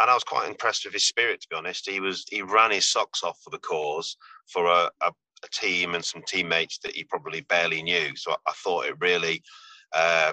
And 0.00 0.10
I 0.10 0.14
was 0.14 0.24
quite 0.24 0.48
impressed 0.48 0.84
with 0.84 0.94
his 0.94 1.06
spirit, 1.06 1.40
to 1.42 1.48
be 1.48 1.56
honest. 1.56 1.88
He 1.88 2.00
was 2.00 2.24
he 2.28 2.42
ran 2.42 2.70
his 2.70 2.86
socks 2.86 3.22
off 3.22 3.38
for 3.42 3.50
the 3.50 3.58
cause 3.58 4.16
for 4.52 4.66
a, 4.66 4.90
a, 5.00 5.12
a 5.44 5.48
team 5.52 5.94
and 5.94 6.04
some 6.04 6.22
teammates 6.26 6.78
that 6.78 6.96
he 6.96 7.04
probably 7.04 7.42
barely 7.42 7.82
knew. 7.82 8.16
So 8.16 8.32
I, 8.32 8.36
I 8.48 8.52
thought 8.52 8.86
it 8.86 8.96
really 9.00 9.42
uh, 9.94 10.32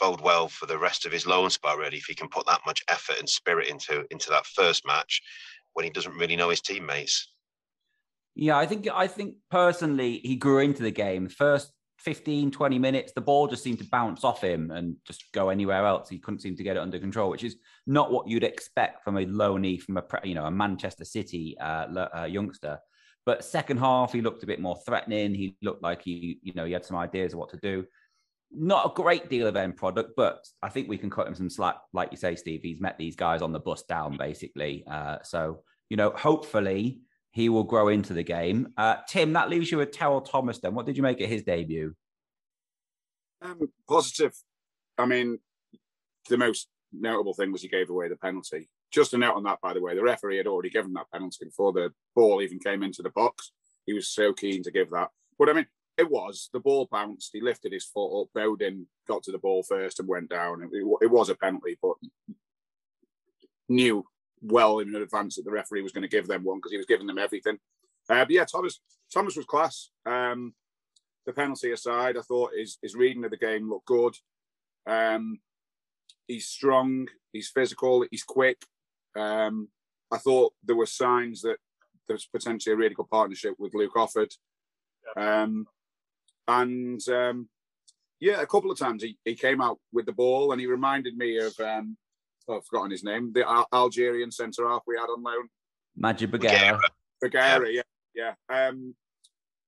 bode 0.00 0.20
well 0.20 0.48
for 0.48 0.66
the 0.66 0.78
rest 0.78 1.06
of 1.06 1.12
his 1.12 1.26
loan 1.26 1.50
spell, 1.50 1.76
really, 1.76 1.98
if 1.98 2.06
he 2.06 2.14
can 2.14 2.28
put 2.28 2.46
that 2.46 2.60
much 2.66 2.82
effort 2.88 3.18
and 3.18 3.28
spirit 3.28 3.68
into 3.68 4.04
into 4.10 4.30
that 4.30 4.46
first 4.46 4.86
match 4.86 5.20
when 5.74 5.84
he 5.84 5.90
doesn't 5.90 6.16
really 6.16 6.36
know 6.36 6.50
his 6.50 6.60
teammates. 6.60 7.28
Yeah, 8.34 8.56
I 8.56 8.66
think 8.66 8.88
I 8.92 9.06
think 9.06 9.34
personally 9.50 10.20
he 10.22 10.36
grew 10.36 10.60
into 10.60 10.82
the 10.82 10.90
game. 10.90 11.28
First 11.28 11.72
15, 11.98 12.52
20 12.52 12.78
minutes, 12.78 13.12
the 13.12 13.20
ball 13.20 13.48
just 13.48 13.62
seemed 13.62 13.78
to 13.78 13.88
bounce 13.90 14.22
off 14.22 14.42
him 14.42 14.70
and 14.70 14.96
just 15.04 15.24
go 15.32 15.48
anywhere 15.48 15.84
else. 15.84 16.08
He 16.08 16.18
couldn't 16.18 16.40
seem 16.40 16.56
to 16.56 16.62
get 16.62 16.76
it 16.76 16.80
under 16.80 16.98
control, 16.98 17.30
which 17.30 17.44
is 17.44 17.56
not 17.86 18.12
what 18.12 18.28
you'd 18.28 18.44
expect 18.44 19.02
from 19.02 19.16
a 19.16 19.26
loanee 19.26 19.80
from 19.80 19.96
a 19.96 20.04
you 20.22 20.34
know 20.34 20.44
a 20.44 20.50
Manchester 20.50 21.04
City 21.04 21.56
uh, 21.60 22.06
uh, 22.16 22.24
youngster. 22.24 22.78
But 23.26 23.44
second 23.44 23.78
half, 23.78 24.12
he 24.12 24.22
looked 24.22 24.42
a 24.44 24.46
bit 24.46 24.60
more 24.60 24.78
threatening. 24.86 25.34
He 25.34 25.56
looked 25.60 25.82
like 25.82 26.02
he 26.02 26.38
you 26.42 26.54
know 26.54 26.64
he 26.64 26.72
had 26.72 26.84
some 26.84 26.96
ideas 26.96 27.32
of 27.32 27.40
what 27.40 27.50
to 27.50 27.58
do. 27.58 27.84
Not 28.52 28.86
a 28.86 28.94
great 28.94 29.28
deal 29.28 29.46
of 29.46 29.56
end 29.56 29.76
product, 29.76 30.12
but 30.16 30.46
I 30.62 30.68
think 30.68 30.88
we 30.88 30.98
can 30.98 31.10
cut 31.10 31.26
him 31.26 31.34
some 31.34 31.50
slack. 31.50 31.76
Like 31.92 32.12
you 32.12 32.16
say, 32.16 32.36
Steve, 32.36 32.62
he's 32.62 32.80
met 32.80 32.96
these 32.96 33.16
guys 33.16 33.42
on 33.42 33.52
the 33.52 33.60
bus 33.60 33.82
down 33.82 34.16
basically. 34.16 34.84
Uh, 34.88 35.18
so 35.22 35.64
you 35.90 35.96
know, 35.96 36.10
hopefully 36.10 37.00
he 37.30 37.48
will 37.48 37.64
grow 37.64 37.88
into 37.88 38.14
the 38.14 38.22
game. 38.22 38.68
Uh, 38.76 38.96
Tim, 39.08 39.32
that 39.34 39.50
leaves 39.50 39.70
you 39.70 39.78
with 39.78 39.92
Terell 39.92 40.20
Thomas. 40.20 40.58
Then, 40.58 40.74
what 40.74 40.86
did 40.86 40.96
you 40.96 41.02
make 41.02 41.20
of 41.20 41.28
his 41.28 41.42
debut? 41.42 41.94
Um, 43.42 43.70
positive. 43.88 44.32
I 44.96 45.06
mean, 45.06 45.38
the 46.28 46.38
most 46.38 46.68
notable 46.92 47.34
thing 47.34 47.52
was 47.52 47.62
he 47.62 47.68
gave 47.68 47.90
away 47.90 48.08
the 48.08 48.16
penalty. 48.16 48.68
Just 48.90 49.14
a 49.14 49.18
note 49.18 49.36
on 49.36 49.44
that, 49.44 49.60
by 49.60 49.74
the 49.74 49.82
way, 49.82 49.94
the 49.94 50.02
referee 50.02 50.38
had 50.38 50.46
already 50.46 50.70
given 50.70 50.94
that 50.94 51.10
penalty 51.12 51.44
before 51.44 51.72
the 51.72 51.92
ball 52.14 52.40
even 52.40 52.58
came 52.58 52.82
into 52.82 53.02
the 53.02 53.10
box. 53.10 53.52
He 53.84 53.92
was 53.92 54.08
so 54.08 54.32
keen 54.32 54.62
to 54.62 54.70
give 54.70 54.90
that. 54.90 55.08
But 55.38 55.50
I 55.50 55.52
mean, 55.52 55.66
it 55.96 56.10
was 56.10 56.48
the 56.52 56.60
ball 56.60 56.88
bounced. 56.90 57.30
He 57.32 57.40
lifted 57.40 57.72
his 57.72 57.84
foot 57.84 58.22
up. 58.22 58.28
Bowden 58.34 58.86
got 59.06 59.22
to 59.24 59.32
the 59.32 59.38
ball 59.38 59.62
first 59.62 60.00
and 60.00 60.08
went 60.08 60.30
down. 60.30 60.62
It, 60.62 60.70
it 61.02 61.10
was 61.10 61.28
a 61.28 61.34
penalty, 61.34 61.78
but 61.82 61.94
knew 63.68 64.04
well 64.42 64.78
in 64.80 64.94
advance 64.94 65.36
that 65.36 65.44
the 65.44 65.50
referee 65.50 65.82
was 65.82 65.92
going 65.92 66.02
to 66.02 66.08
give 66.08 66.26
them 66.26 66.44
one 66.44 66.58
because 66.58 66.72
he 66.72 66.78
was 66.78 66.86
giving 66.86 67.06
them 67.06 67.18
everything. 67.18 67.58
Uh, 68.08 68.24
but 68.24 68.30
yeah, 68.30 68.44
Thomas 68.44 68.80
Thomas 69.12 69.36
was 69.36 69.46
class. 69.46 69.90
Um, 70.06 70.54
the 71.26 71.32
penalty 71.32 71.72
aside, 71.72 72.16
I 72.16 72.22
thought 72.22 72.52
his 72.56 72.78
his 72.82 72.94
reading 72.94 73.24
of 73.24 73.30
the 73.30 73.36
game 73.36 73.68
looked 73.68 73.86
good. 73.86 74.14
Um, 74.86 75.40
he's 76.26 76.46
strong, 76.46 77.08
he's 77.32 77.50
physical, 77.50 78.04
he's 78.10 78.24
quick. 78.24 78.62
Um, 79.16 79.68
I 80.10 80.18
thought 80.18 80.54
there 80.64 80.76
were 80.76 80.86
signs 80.86 81.42
that 81.42 81.56
there's 82.06 82.26
potentially 82.26 82.72
a 82.72 82.76
really 82.76 82.94
good 82.94 83.10
partnership 83.10 83.54
with 83.58 83.74
Luke 83.74 83.94
Offord. 83.94 84.30
Um, 85.16 85.66
and 86.46 87.06
um, 87.08 87.48
yeah, 88.20 88.40
a 88.40 88.46
couple 88.46 88.70
of 88.70 88.78
times 88.78 89.02
he, 89.02 89.18
he 89.24 89.34
came 89.34 89.60
out 89.60 89.78
with 89.92 90.06
the 90.06 90.12
ball 90.12 90.52
and 90.52 90.60
he 90.60 90.66
reminded 90.66 91.16
me 91.16 91.38
of 91.38 91.58
um, 91.60 91.96
I've 92.48 92.64
forgotten 92.64 92.90
his 92.90 93.04
name, 93.04 93.32
the 93.32 93.48
Al- 93.48 93.68
Algerian 93.72 94.30
centre 94.30 94.68
half 94.68 94.82
we 94.86 94.96
had 94.96 95.06
on 95.06 95.22
loan. 95.22 95.48
Madjid 95.96 96.30
Bougherra. 96.30 96.78
Bagheera, 97.20 97.70
yeah, 97.70 97.82
yeah. 98.14 98.34
Um, 98.48 98.94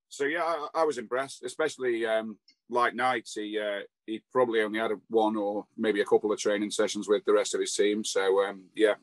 so 0.09 0.25
yeah, 0.25 0.43
I, 0.43 0.69
I, 0.75 0.85
was 0.85 0.99
impressed, 0.99 1.45
especially 1.45 2.05
um, 2.07 2.37
like 2.69 2.95
Knights. 2.95 3.35
He 3.35 3.59
uh, 3.59 3.81
he 4.07 4.23
probably 4.33 4.63
only 4.63 4.79
had 4.79 4.91
one 5.09 5.37
or 5.37 5.67
maybe 5.77 6.01
a 6.01 6.05
couple 6.05 6.33
of 6.33 6.39
training 6.39 6.71
sessions 6.71 7.09
with 7.09 7.25
the 7.25 7.33
rest 7.33 7.55
of 7.55 7.61
his 7.61 7.75
team. 7.75 8.05
So 8.05 8.45
um, 8.45 8.65
yeah, 8.75 8.95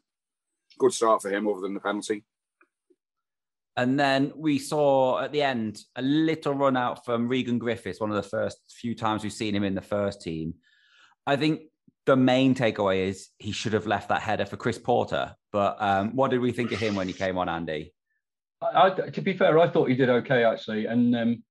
good 0.77 0.93
start 0.93 1.21
for 1.21 1.29
him, 1.29 1.47
other 1.47 1.61
than 1.61 1.73
the 1.73 1.79
penalty. 1.79 2.23
And 3.77 3.99
then 3.99 4.33
we 4.35 4.57
saw 4.57 5.19
at 5.19 5.31
the 5.31 5.43
end 5.43 5.79
a 5.95 6.01
little 6.01 6.53
run 6.53 6.75
out 6.75 7.05
from 7.05 7.27
Regan 7.27 7.59
Griffiths, 7.59 7.99
one 7.99 8.09
of 8.09 8.15
the 8.15 8.27
first 8.27 8.57
few 8.69 8.95
times 8.95 9.23
we've 9.23 9.31
seen 9.31 9.55
him 9.55 9.63
in 9.63 9.75
the 9.75 9.81
first 9.81 10.21
team. 10.21 10.55
I 11.27 11.35
think 11.35 11.61
the 12.07 12.15
main 12.15 12.55
takeaway 12.55 13.05
is 13.05 13.29
he 13.37 13.51
should 13.51 13.73
have 13.73 13.85
left 13.85 14.09
that 14.09 14.21
header 14.21 14.45
for 14.45 14.55
Chris 14.55 14.79
Porter. 14.79 15.35
But 15.51 15.75
um, 15.79 16.15
what 16.15 16.31
did 16.31 16.39
we 16.39 16.53
think 16.53 16.71
of 16.71 16.79
him 16.79 16.95
when 16.95 17.07
he 17.07 17.13
came 17.13 17.37
on, 17.37 17.49
Andy? 17.49 17.93
I, 18.61 18.87
I, 18.87 18.89
to 19.09 19.21
be 19.21 19.37
fair, 19.37 19.59
I 19.59 19.69
thought 19.69 19.89
he 19.89 19.95
did 19.95 20.09
okay 20.09 20.43
actually, 20.43 20.85
and 20.87 21.15
um, 21.15 21.43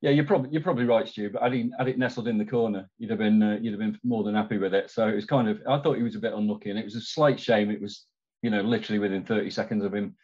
yeah, 0.00 0.10
you're 0.10 0.24
probably 0.24 0.50
you're 0.52 0.62
probably 0.62 0.84
right, 0.84 1.06
Stu. 1.06 1.28
But 1.30 1.42
had 1.42 1.52
he 1.52 1.70
had 1.76 1.88
it 1.88 1.98
nestled 1.98 2.28
in 2.28 2.38
the 2.38 2.46
corner, 2.46 2.88
you'd 2.98 3.10
have 3.10 3.18
been 3.18 3.42
uh, 3.42 3.58
you'd 3.60 3.72
have 3.72 3.80
been 3.80 3.98
more 4.04 4.22
than 4.22 4.36
happy 4.36 4.58
with 4.58 4.72
it. 4.72 4.90
So 4.90 5.08
it 5.08 5.14
was 5.16 5.26
kind 5.26 5.48
of 5.48 5.60
I 5.68 5.80
thought 5.80 5.96
he 5.96 6.04
was 6.04 6.14
a 6.14 6.20
bit 6.20 6.32
unlucky, 6.32 6.70
and 6.70 6.78
it 6.78 6.84
was 6.84 6.94
a 6.94 7.00
slight 7.00 7.40
shame. 7.40 7.70
It 7.70 7.82
was 7.82 8.06
you 8.42 8.50
know 8.50 8.62
literally 8.62 9.00
within 9.00 9.24
30 9.24 9.50
seconds 9.50 9.84
of 9.84 9.92
him, 9.92 10.14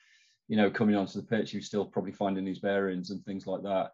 you 0.46 0.56
know, 0.56 0.70
coming 0.70 0.94
onto 0.94 1.20
the 1.20 1.26
pitch, 1.26 1.50
he 1.50 1.58
was 1.58 1.66
still 1.66 1.84
probably 1.84 2.12
finding 2.12 2.46
his 2.46 2.60
bearings 2.60 3.10
and 3.10 3.22
things 3.24 3.46
like 3.46 3.62
that. 3.62 3.90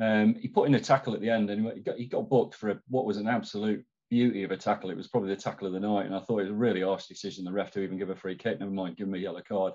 Um, 0.00 0.36
he 0.36 0.46
put 0.46 0.68
in 0.68 0.74
a 0.76 0.80
tackle 0.80 1.14
at 1.14 1.20
the 1.20 1.30
end, 1.30 1.50
and 1.50 1.72
he 1.74 1.80
got 1.80 1.96
he 1.96 2.06
got 2.06 2.30
booked 2.30 2.54
for 2.54 2.70
a, 2.70 2.80
what 2.88 3.06
was 3.06 3.16
an 3.16 3.26
absolute 3.26 3.84
beauty 4.10 4.44
of 4.44 4.50
a 4.50 4.56
tackle. 4.56 4.90
It 4.90 4.96
was 4.96 5.08
probably 5.08 5.30
the 5.30 5.40
tackle 5.40 5.66
of 5.66 5.72
the 5.72 5.80
night, 5.80 6.06
and 6.06 6.14
I 6.14 6.20
thought 6.20 6.38
it 6.38 6.44
was 6.44 6.50
a 6.50 6.54
really 6.54 6.82
harsh 6.82 7.06
decision 7.06 7.44
the 7.44 7.52
ref 7.52 7.70
to 7.72 7.80
even 7.80 7.98
give 7.98 8.10
a 8.10 8.16
free 8.16 8.36
kick. 8.36 8.60
Never 8.60 8.70
mind, 8.70 8.96
give 8.96 9.08
him 9.08 9.14
a 9.14 9.18
yellow 9.18 9.42
card. 9.46 9.72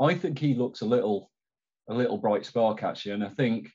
I 0.00 0.14
think 0.14 0.38
he 0.38 0.54
looks 0.54 0.80
a 0.80 0.86
little, 0.86 1.30
a 1.88 1.94
little 1.94 2.18
bright 2.18 2.46
spark 2.46 2.82
actually, 2.82 3.12
and 3.12 3.24
I 3.24 3.30
think, 3.30 3.70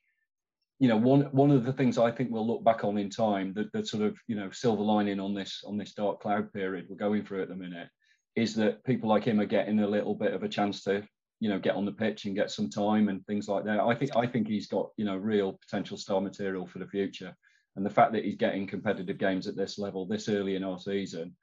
you 0.80 0.88
know, 0.88 0.98
one 0.98 1.22
one 1.32 1.52
of 1.52 1.66
the 1.66 1.74
things 1.74 1.98
I 1.98 2.12
think 2.12 2.32
we'll 2.32 2.48
look 2.48 2.64
back 2.64 2.84
on 2.84 2.98
in 2.98 3.10
time 3.10 3.54
that 3.56 3.72
that 3.74 3.88
sort 3.88 4.04
of 4.04 4.18
you 4.28 4.36
know 4.36 4.50
silver 4.52 4.84
lining 4.84 5.20
on 5.20 5.34
this 5.34 5.64
on 5.66 5.78
this 5.78 5.94
dark 5.94 6.22
cloud 6.22 6.52
period 6.54 6.88
we're 6.90 6.96
going 6.96 7.24
through 7.24 7.44
at 7.44 7.50
the 7.50 7.56
minute 7.56 7.88
is 8.36 8.56
that 8.56 8.84
people 8.84 9.10
like 9.10 9.24
him 9.24 9.40
are 9.40 9.46
getting 9.46 9.80
a 9.80 9.88
little 9.88 10.16
bit 10.16 10.34
of 10.34 10.44
a 10.44 10.50
chance 10.50 10.84
to 10.84 11.04
you 11.40 11.50
know 11.50 11.60
get 11.60 11.76
on 11.76 11.86
the 11.86 11.92
pitch 11.92 12.26
and 12.26 12.36
get 12.36 12.52
some 12.52 12.70
time 12.70 13.10
and 13.10 13.26
things 13.26 13.48
like 13.48 13.64
that. 13.66 13.80
I 13.80 13.96
think 13.96 14.16
I 14.16 14.28
think 14.28 14.48
he's 14.48 14.68
got 14.68 14.90
you 14.98 15.06
know 15.06 15.18
real 15.18 15.60
potential 15.62 15.98
star 15.98 16.22
material 16.22 16.66
for 16.66 16.80
the 16.80 16.88
future 16.88 17.36
and 17.76 17.86
the 17.86 17.90
fact 17.90 18.14
that 18.14 18.26
he's 18.26 18.36
getting 18.36 18.68
competitive 18.68 19.18
games 19.18 19.48
at 19.48 19.56
this 19.56 19.80
level 19.80 20.06
this 20.06 20.30
early 20.30 20.56
in 20.56 20.64
our 20.64 20.80
season, 20.80 21.36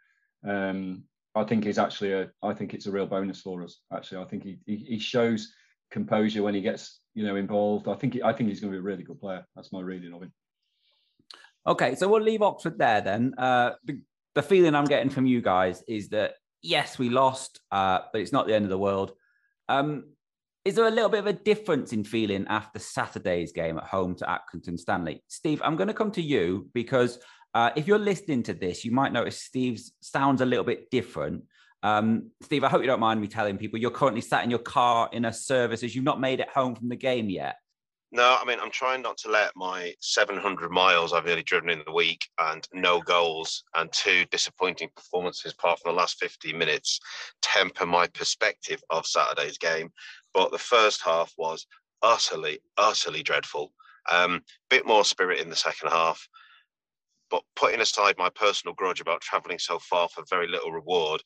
um, 0.49 1.02
I 1.34 1.44
think 1.44 1.66
is 1.66 1.78
actually 1.78 2.12
a 2.12 2.30
I 2.42 2.54
think 2.54 2.75
it's 2.75 2.87
a 2.87 2.92
real 2.92 3.06
bonus 3.06 3.40
for 3.40 3.62
us. 3.62 3.80
Actually, 3.92 4.22
I 4.22 4.28
think 4.28 4.44
he 4.44 4.58
he, 4.66 4.76
he 4.76 4.99
shows 4.99 5.52
composure 5.90 6.42
when 6.42 6.54
he 6.54 6.60
gets 6.60 7.00
you 7.14 7.25
know 7.25 7.37
involved. 7.37 7.88
I 7.88 7.94
think 7.94 8.14
he, 8.14 8.22
I 8.22 8.32
think 8.32 8.49
he's 8.49 8.60
going 8.60 8.72
to 8.72 8.76
be 8.76 8.80
a 8.80 8.82
really 8.82 9.02
good 9.02 9.20
player. 9.20 9.44
That's 9.56 9.72
my 9.72 9.80
reading 9.80 10.12
of 10.12 10.22
him. 10.22 10.32
Okay, 11.66 11.94
so 11.94 12.08
we'll 12.08 12.22
leave 12.22 12.42
Oxford 12.42 12.78
there 12.78 13.02
then. 13.02 13.34
Uh, 13.37 13.72
the, 13.84 14.00
the 14.34 14.42
feeling 14.42 14.75
I'm 14.75 14.87
getting 14.87 15.10
from 15.10 15.26
you 15.26 15.42
guys 15.42 15.82
is 15.87 16.08
that 16.08 16.34
yes, 16.62 16.99
we 16.99 17.10
lost, 17.10 17.60
uh, 17.70 18.00
but 18.12 18.20
it's 18.20 18.32
not 18.32 18.46
the 18.46 18.54
end 18.54 18.64
of 18.64 18.70
the 18.70 18.78
world. 18.78 19.12
Um, 19.68 20.04
is 20.64 20.74
there 20.74 20.86
a 20.86 20.90
little 20.90 21.08
bit 21.08 21.20
of 21.20 21.26
a 21.26 21.32
difference 21.32 21.92
in 21.92 22.04
feeling 22.04 22.46
after 22.48 22.78
Saturday's 22.78 23.52
game 23.52 23.78
at 23.78 23.84
home 23.84 24.14
to 24.16 24.24
Accrington 24.26 24.78
Stanley? 24.78 25.22
Steve, 25.28 25.62
I'm 25.64 25.76
going 25.76 25.88
to 25.88 25.94
come 25.94 26.10
to 26.12 26.22
you 26.22 26.68
because 26.74 27.18
uh, 27.54 27.70
if 27.76 27.86
you're 27.86 27.98
listening 27.98 28.42
to 28.44 28.54
this, 28.54 28.84
you 28.84 28.92
might 28.92 29.12
notice 29.12 29.42
Steve's 29.42 29.92
sounds 30.00 30.40
a 30.40 30.46
little 30.46 30.64
bit 30.64 30.90
different. 30.90 31.44
Um, 31.82 32.30
Steve, 32.42 32.62
I 32.62 32.68
hope 32.68 32.82
you 32.82 32.86
don't 32.86 33.00
mind 33.00 33.20
me 33.20 33.26
telling 33.26 33.56
people 33.56 33.80
you're 33.80 33.90
currently 33.90 34.20
sat 34.20 34.44
in 34.44 34.50
your 34.50 34.58
car 34.58 35.08
in 35.12 35.24
a 35.24 35.32
service 35.32 35.82
as 35.82 35.94
you've 35.94 36.04
not 36.04 36.20
made 36.20 36.40
it 36.40 36.48
home 36.50 36.74
from 36.74 36.90
the 36.90 36.96
game 36.96 37.30
yet. 37.30 37.56
No, 38.12 38.36
I 38.40 38.44
mean, 38.44 38.58
I'm 38.60 38.72
trying 38.72 39.02
not 39.02 39.16
to 39.18 39.30
let 39.30 39.52
my 39.54 39.94
700 40.00 40.70
miles 40.72 41.12
I've 41.12 41.26
nearly 41.26 41.44
driven 41.44 41.70
in 41.70 41.82
the 41.86 41.92
week 41.92 42.26
and 42.40 42.66
no 42.72 43.00
goals 43.00 43.62
and 43.76 43.90
two 43.92 44.24
disappointing 44.32 44.90
performances 44.96 45.52
apart 45.52 45.78
from 45.78 45.92
the 45.92 45.98
last 45.98 46.18
15 46.18 46.58
minutes 46.58 46.98
temper 47.40 47.86
my 47.86 48.08
perspective 48.08 48.82
of 48.90 49.06
Saturday's 49.06 49.58
game. 49.58 49.92
But 50.34 50.50
the 50.50 50.58
first 50.58 51.02
half 51.02 51.32
was 51.37 51.66
utterly, 52.02 52.60
utterly 52.76 53.22
dreadful. 53.22 53.72
Um, 54.10 54.42
bit 54.68 54.87
more 54.87 55.04
spirit 55.04 55.40
in 55.40 55.50
the 55.50 55.56
second 55.56 55.90
half. 55.90 56.26
But 57.30 57.42
putting 57.54 57.80
aside 57.80 58.16
my 58.18 58.30
personal 58.30 58.75
grudge 58.75 59.00
about 59.00 59.20
travelling 59.20 59.58
so 59.58 59.78
far 59.78 60.08
for 60.08 60.25
very 60.28 60.49
little 60.49 60.72
reward, 60.72 61.22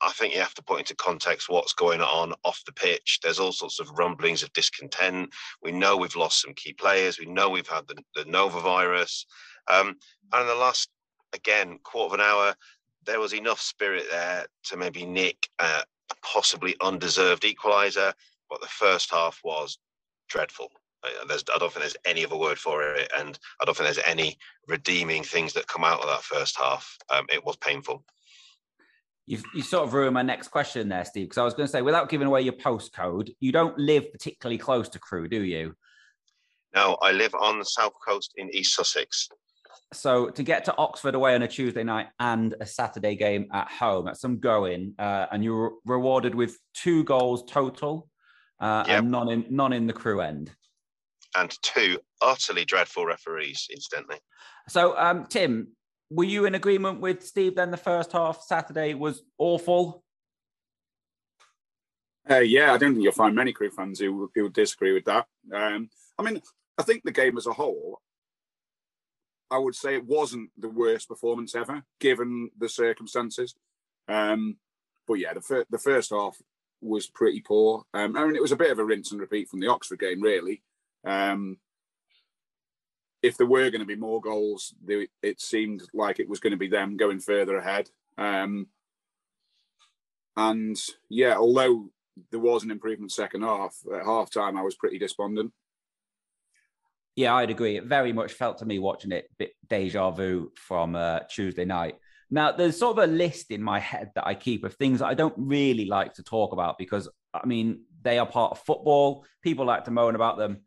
I 0.00 0.12
think 0.12 0.32
you 0.34 0.40
have 0.40 0.54
to 0.54 0.62
put 0.62 0.78
into 0.78 0.94
context 0.94 1.48
what's 1.48 1.72
going 1.72 2.00
on 2.00 2.32
off 2.44 2.62
the 2.66 2.72
pitch. 2.72 3.18
There's 3.22 3.40
all 3.40 3.52
sorts 3.52 3.80
of 3.80 3.90
rumblings 3.98 4.42
of 4.42 4.52
discontent. 4.52 5.30
We 5.62 5.72
know 5.72 5.96
we've 5.96 6.14
lost 6.14 6.42
some 6.42 6.54
key 6.54 6.72
players. 6.72 7.18
We 7.18 7.26
know 7.26 7.50
we've 7.50 7.68
had 7.68 7.88
the, 7.88 7.96
the 8.14 8.24
norovirus. 8.24 9.24
Um, 9.66 9.96
and 10.32 10.42
in 10.42 10.46
the 10.46 10.54
last, 10.54 10.88
again, 11.34 11.78
quarter 11.82 12.14
of 12.14 12.20
an 12.20 12.26
hour, 12.26 12.54
there 13.04 13.20
was 13.20 13.34
enough 13.34 13.60
spirit 13.60 14.04
there 14.10 14.46
to 14.64 14.76
maybe 14.76 15.04
nick 15.04 15.48
a 15.58 15.82
possibly 16.22 16.76
undeserved 16.80 17.42
equaliser. 17.42 18.12
But 18.50 18.60
the 18.60 18.68
first 18.68 19.10
half 19.10 19.40
was 19.44 19.78
dreadful. 20.28 20.68
There's, 21.28 21.44
I 21.54 21.58
don't 21.58 21.72
think 21.72 21.82
there's 21.82 21.96
any 22.04 22.24
other 22.24 22.36
word 22.36 22.58
for 22.58 22.82
it, 22.82 23.10
and 23.16 23.38
I 23.60 23.64
don't 23.64 23.76
think 23.76 23.86
there's 23.86 24.06
any 24.06 24.36
redeeming 24.66 25.22
things 25.22 25.52
that 25.52 25.66
come 25.68 25.84
out 25.84 26.00
of 26.00 26.08
that 26.08 26.22
first 26.22 26.56
half. 26.58 26.96
Um, 27.08 27.26
it 27.32 27.44
was 27.44 27.56
painful. 27.56 28.04
You, 29.26 29.38
you 29.54 29.62
sort 29.62 29.86
of 29.86 29.92
ruined 29.92 30.14
my 30.14 30.22
next 30.22 30.48
question 30.48 30.88
there, 30.88 31.04
Steve, 31.04 31.26
because 31.26 31.38
I 31.38 31.44
was 31.44 31.54
going 31.54 31.66
to 31.66 31.70
say, 31.70 31.82
without 31.82 32.08
giving 32.08 32.26
away 32.26 32.40
your 32.40 32.54
postcode, 32.54 33.30
you 33.40 33.52
don't 33.52 33.78
live 33.78 34.10
particularly 34.10 34.58
close 34.58 34.88
to 34.90 34.98
Crewe, 34.98 35.28
do 35.28 35.42
you? 35.42 35.74
No, 36.74 36.96
I 37.00 37.12
live 37.12 37.34
on 37.34 37.58
the 37.58 37.64
south 37.64 37.94
coast 38.06 38.32
in 38.36 38.48
East 38.54 38.74
Sussex. 38.74 39.28
So 39.92 40.28
to 40.30 40.42
get 40.42 40.64
to 40.64 40.76
Oxford 40.76 41.14
away 41.14 41.34
on 41.34 41.42
a 41.42 41.48
Tuesday 41.48 41.84
night 41.84 42.08
and 42.18 42.54
a 42.60 42.66
Saturday 42.66 43.14
game 43.14 43.48
at 43.52 43.68
home, 43.68 44.06
that's 44.06 44.20
some 44.20 44.38
going, 44.38 44.94
uh, 44.98 45.26
and 45.30 45.44
you're 45.44 45.74
rewarded 45.84 46.34
with 46.34 46.58
two 46.74 47.04
goals 47.04 47.44
total, 47.48 48.08
uh, 48.60 48.84
yep. 48.86 48.98
and 48.98 49.10
none 49.10 49.28
in 49.28 49.46
none 49.50 49.72
in 49.72 49.86
the 49.86 49.92
Crewe 49.92 50.20
end 50.20 50.50
and 51.36 51.56
two 51.62 51.98
utterly 52.20 52.64
dreadful 52.64 53.06
referees, 53.06 53.68
incidentally. 53.72 54.18
So, 54.68 54.96
um, 54.98 55.26
Tim, 55.26 55.68
were 56.10 56.24
you 56.24 56.46
in 56.46 56.54
agreement 56.54 57.00
with 57.00 57.24
Steve 57.24 57.54
then 57.54 57.70
the 57.70 57.76
first 57.76 58.12
half 58.12 58.42
Saturday 58.42 58.94
was 58.94 59.22
awful? 59.38 60.02
Uh, 62.28 62.40
yeah, 62.40 62.72
I 62.72 62.78
don't 62.78 62.92
think 62.92 63.04
you'll 63.04 63.12
find 63.12 63.34
many 63.34 63.52
Crewe 63.52 63.70
fans 63.70 64.00
who, 64.00 64.30
who 64.34 64.44
would 64.44 64.52
disagree 64.52 64.92
with 64.92 65.04
that. 65.06 65.26
Um, 65.52 65.88
I 66.18 66.22
mean, 66.22 66.42
I 66.76 66.82
think 66.82 67.02
the 67.02 67.12
game 67.12 67.38
as 67.38 67.46
a 67.46 67.52
whole, 67.52 68.00
I 69.50 69.58
would 69.58 69.74
say 69.74 69.94
it 69.94 70.04
wasn't 70.04 70.50
the 70.58 70.68
worst 70.68 71.08
performance 71.08 71.54
ever, 71.54 71.82
given 72.00 72.50
the 72.58 72.68
circumstances. 72.68 73.54
Um, 74.08 74.58
but 75.06 75.14
yeah, 75.14 75.32
the, 75.32 75.40
fir- 75.40 75.64
the 75.70 75.78
first 75.78 76.10
half 76.10 76.36
was 76.80 77.06
pretty 77.06 77.40
poor. 77.40 77.84
Um, 77.94 78.16
I 78.16 78.24
mean, 78.24 78.36
it 78.36 78.42
was 78.42 78.52
a 78.52 78.56
bit 78.56 78.70
of 78.70 78.78
a 78.78 78.84
rinse 78.84 79.12
and 79.12 79.20
repeat 79.20 79.48
from 79.48 79.60
the 79.60 79.68
Oxford 79.68 79.98
game, 79.98 80.22
really. 80.22 80.62
Um, 81.04 81.58
if 83.22 83.36
there 83.36 83.46
were 83.46 83.70
going 83.70 83.80
to 83.80 83.86
be 83.86 83.96
more 83.96 84.20
goals, 84.20 84.74
they, 84.84 85.08
it 85.22 85.40
seemed 85.40 85.82
like 85.92 86.20
it 86.20 86.28
was 86.28 86.40
going 86.40 86.52
to 86.52 86.56
be 86.56 86.68
them 86.68 86.96
going 86.96 87.20
further 87.20 87.56
ahead. 87.56 87.90
Um, 88.16 88.68
and 90.36 90.76
yeah, 91.08 91.36
although 91.36 91.90
there 92.30 92.40
was 92.40 92.62
an 92.62 92.70
improvement 92.70 93.12
second 93.12 93.42
half, 93.42 93.76
at 93.92 94.04
half 94.04 94.30
time 94.30 94.56
I 94.56 94.62
was 94.62 94.76
pretty 94.76 94.98
despondent. 94.98 95.52
Yeah, 97.16 97.34
I'd 97.34 97.50
agree. 97.50 97.76
It 97.76 97.84
very 97.84 98.12
much 98.12 98.32
felt 98.32 98.58
to 98.58 98.66
me 98.66 98.78
watching 98.78 99.10
it 99.10 99.28
bit 99.38 99.54
deja 99.68 100.10
vu 100.12 100.52
from 100.54 100.94
uh, 100.94 101.20
Tuesday 101.28 101.64
night. 101.64 101.96
Now, 102.30 102.52
there's 102.52 102.78
sort 102.78 102.98
of 102.98 103.04
a 103.04 103.12
list 103.12 103.50
in 103.50 103.62
my 103.62 103.78
head 103.78 104.10
that 104.14 104.26
I 104.26 104.34
keep 104.34 104.64
of 104.64 104.74
things 104.74 105.00
I 105.00 105.14
don't 105.14 105.34
really 105.36 105.86
like 105.86 106.14
to 106.14 106.22
talk 106.22 106.52
about 106.52 106.76
because, 106.76 107.08
I 107.32 107.46
mean, 107.46 107.82
they 108.02 108.18
are 108.18 108.26
part 108.26 108.52
of 108.52 108.58
football. 108.60 109.24
People 109.42 109.64
like 109.64 109.84
to 109.84 109.90
moan 109.90 110.14
about 110.14 110.36
them. 110.36 110.58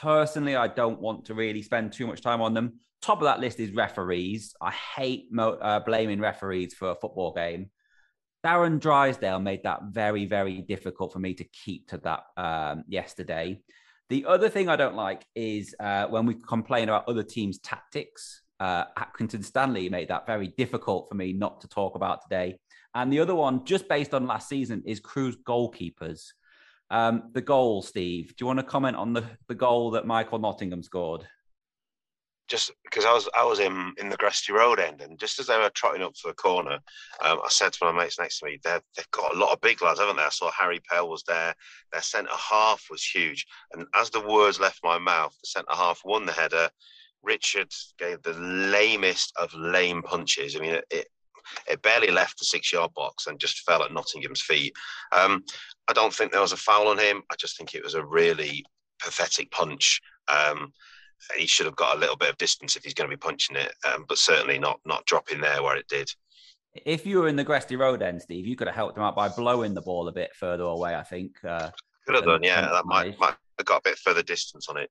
Personally, 0.00 0.56
I 0.56 0.68
don't 0.68 1.00
want 1.00 1.26
to 1.26 1.34
really 1.34 1.62
spend 1.62 1.92
too 1.92 2.06
much 2.06 2.22
time 2.22 2.40
on 2.40 2.54
them. 2.54 2.80
Top 3.02 3.18
of 3.18 3.24
that 3.24 3.40
list 3.40 3.60
is 3.60 3.72
referees. 3.72 4.54
I 4.60 4.70
hate 4.70 5.26
mo- 5.30 5.58
uh, 5.60 5.80
blaming 5.80 6.20
referees 6.20 6.74
for 6.74 6.90
a 6.90 6.94
football 6.94 7.32
game. 7.32 7.70
Darren 8.44 8.80
Drysdale 8.80 9.40
made 9.40 9.64
that 9.64 9.80
very, 9.90 10.24
very 10.24 10.62
difficult 10.62 11.12
for 11.12 11.18
me 11.18 11.34
to 11.34 11.44
keep 11.44 11.88
to 11.88 11.98
that 11.98 12.24
um, 12.36 12.84
yesterday. 12.88 13.60
The 14.08 14.24
other 14.26 14.48
thing 14.48 14.68
I 14.68 14.76
don't 14.76 14.94
like 14.94 15.26
is 15.34 15.74
uh, 15.80 16.06
when 16.06 16.26
we 16.26 16.34
complain 16.34 16.88
about 16.88 17.08
other 17.08 17.24
teams' 17.24 17.58
tactics. 17.58 18.42
Uh, 18.58 18.84
Accrington 18.98 19.44
Stanley 19.44 19.88
made 19.88 20.08
that 20.08 20.26
very 20.26 20.48
difficult 20.48 21.08
for 21.08 21.14
me 21.14 21.32
not 21.32 21.60
to 21.60 21.68
talk 21.68 21.94
about 21.94 22.22
today. 22.22 22.58
And 22.94 23.12
the 23.12 23.20
other 23.20 23.34
one, 23.34 23.64
just 23.64 23.88
based 23.88 24.14
on 24.14 24.26
last 24.26 24.48
season, 24.48 24.82
is 24.86 25.00
Crewe's 25.00 25.36
goalkeepers. 25.36 26.32
Um, 26.90 27.30
the 27.34 27.42
goal, 27.42 27.82
Steve. 27.82 28.28
Do 28.28 28.34
you 28.42 28.46
want 28.46 28.58
to 28.58 28.64
comment 28.64 28.96
on 28.96 29.12
the, 29.12 29.24
the 29.48 29.54
goal 29.54 29.90
that 29.92 30.06
Michael 30.06 30.38
Nottingham 30.38 30.82
scored? 30.82 31.26
Just 32.48 32.70
because 32.84 33.04
I 33.04 33.12
was 33.12 33.28
I 33.34 33.42
was 33.42 33.58
in 33.58 33.92
in 33.98 34.08
the 34.08 34.16
Gresty 34.16 34.50
Road 34.50 34.78
end, 34.78 35.00
and 35.00 35.18
just 35.18 35.40
as 35.40 35.48
they 35.48 35.58
were 35.58 35.68
trotting 35.70 36.02
up 36.02 36.16
for 36.16 36.28
the 36.28 36.34
corner, 36.34 36.78
um, 37.20 37.40
I 37.44 37.48
said 37.48 37.72
to 37.72 37.84
my 37.84 37.90
mates 37.90 38.20
next 38.20 38.38
to 38.38 38.46
me, 38.46 38.60
"They've 38.62 38.80
they've 38.96 39.10
got 39.10 39.34
a 39.34 39.38
lot 39.38 39.52
of 39.52 39.60
big 39.60 39.82
lads, 39.82 39.98
haven't 39.98 40.14
they?" 40.16 40.22
I 40.22 40.28
saw 40.28 40.52
Harry 40.52 40.78
Pell 40.88 41.08
was 41.08 41.24
there. 41.26 41.54
Their 41.90 42.02
centre 42.02 42.30
half 42.30 42.84
was 42.88 43.04
huge, 43.04 43.44
and 43.72 43.84
as 43.96 44.10
the 44.10 44.20
words 44.20 44.60
left 44.60 44.78
my 44.84 44.96
mouth, 44.96 45.34
the 45.42 45.48
centre 45.48 45.74
half 45.74 46.02
won 46.04 46.24
the 46.24 46.32
header. 46.32 46.70
Richard 47.26 47.72
gave 47.98 48.22
the 48.22 48.32
lamest 48.32 49.32
of 49.36 49.52
lame 49.54 50.02
punches. 50.02 50.56
I 50.56 50.60
mean, 50.60 50.80
it, 50.90 51.08
it 51.68 51.82
barely 51.82 52.10
left 52.10 52.38
the 52.38 52.44
six 52.44 52.72
yard 52.72 52.92
box 52.94 53.26
and 53.26 53.38
just 53.38 53.60
fell 53.60 53.82
at 53.82 53.92
Nottingham's 53.92 54.40
feet. 54.40 54.72
Um, 55.12 55.44
I 55.88 55.92
don't 55.92 56.14
think 56.14 56.32
there 56.32 56.40
was 56.40 56.52
a 56.52 56.56
foul 56.56 56.88
on 56.88 56.98
him. 56.98 57.22
I 57.30 57.34
just 57.36 57.56
think 57.56 57.74
it 57.74 57.84
was 57.84 57.94
a 57.94 58.04
really 58.04 58.64
pathetic 59.02 59.50
punch. 59.50 60.00
Um, 60.28 60.72
he 61.36 61.46
should 61.46 61.66
have 61.66 61.76
got 61.76 61.96
a 61.96 62.00
little 62.00 62.16
bit 62.16 62.30
of 62.30 62.38
distance 62.38 62.76
if 62.76 62.84
he's 62.84 62.94
going 62.94 63.10
to 63.10 63.16
be 63.16 63.20
punching 63.20 63.56
it, 63.56 63.72
um, 63.86 64.04
but 64.08 64.18
certainly 64.18 64.58
not 64.58 64.80
not 64.84 65.06
dropping 65.06 65.40
there 65.40 65.62
where 65.62 65.76
it 65.76 65.88
did. 65.88 66.10
If 66.84 67.06
you 67.06 67.20
were 67.20 67.28
in 67.28 67.36
the 67.36 67.44
Gresty 67.44 67.78
Road 67.78 68.02
end, 68.02 68.20
Steve, 68.20 68.46
you 68.46 68.54
could 68.54 68.66
have 68.66 68.76
helped 68.76 68.98
him 68.98 69.02
out 69.02 69.16
by 69.16 69.28
blowing 69.30 69.72
the 69.72 69.80
ball 69.80 70.08
a 70.08 70.12
bit 70.12 70.30
further 70.34 70.64
away. 70.64 70.94
I 70.94 71.02
think. 71.02 71.32
Uh, 71.42 71.70
could 72.06 72.16
have 72.16 72.24
done, 72.24 72.42
yeah. 72.42 72.60
That 72.60 72.86
might, 72.86 73.18
might 73.18 73.34
have 73.58 73.66
got 73.66 73.78
a 73.78 73.90
bit 73.90 73.98
further 73.98 74.22
distance 74.22 74.68
on 74.68 74.76
it. 74.76 74.90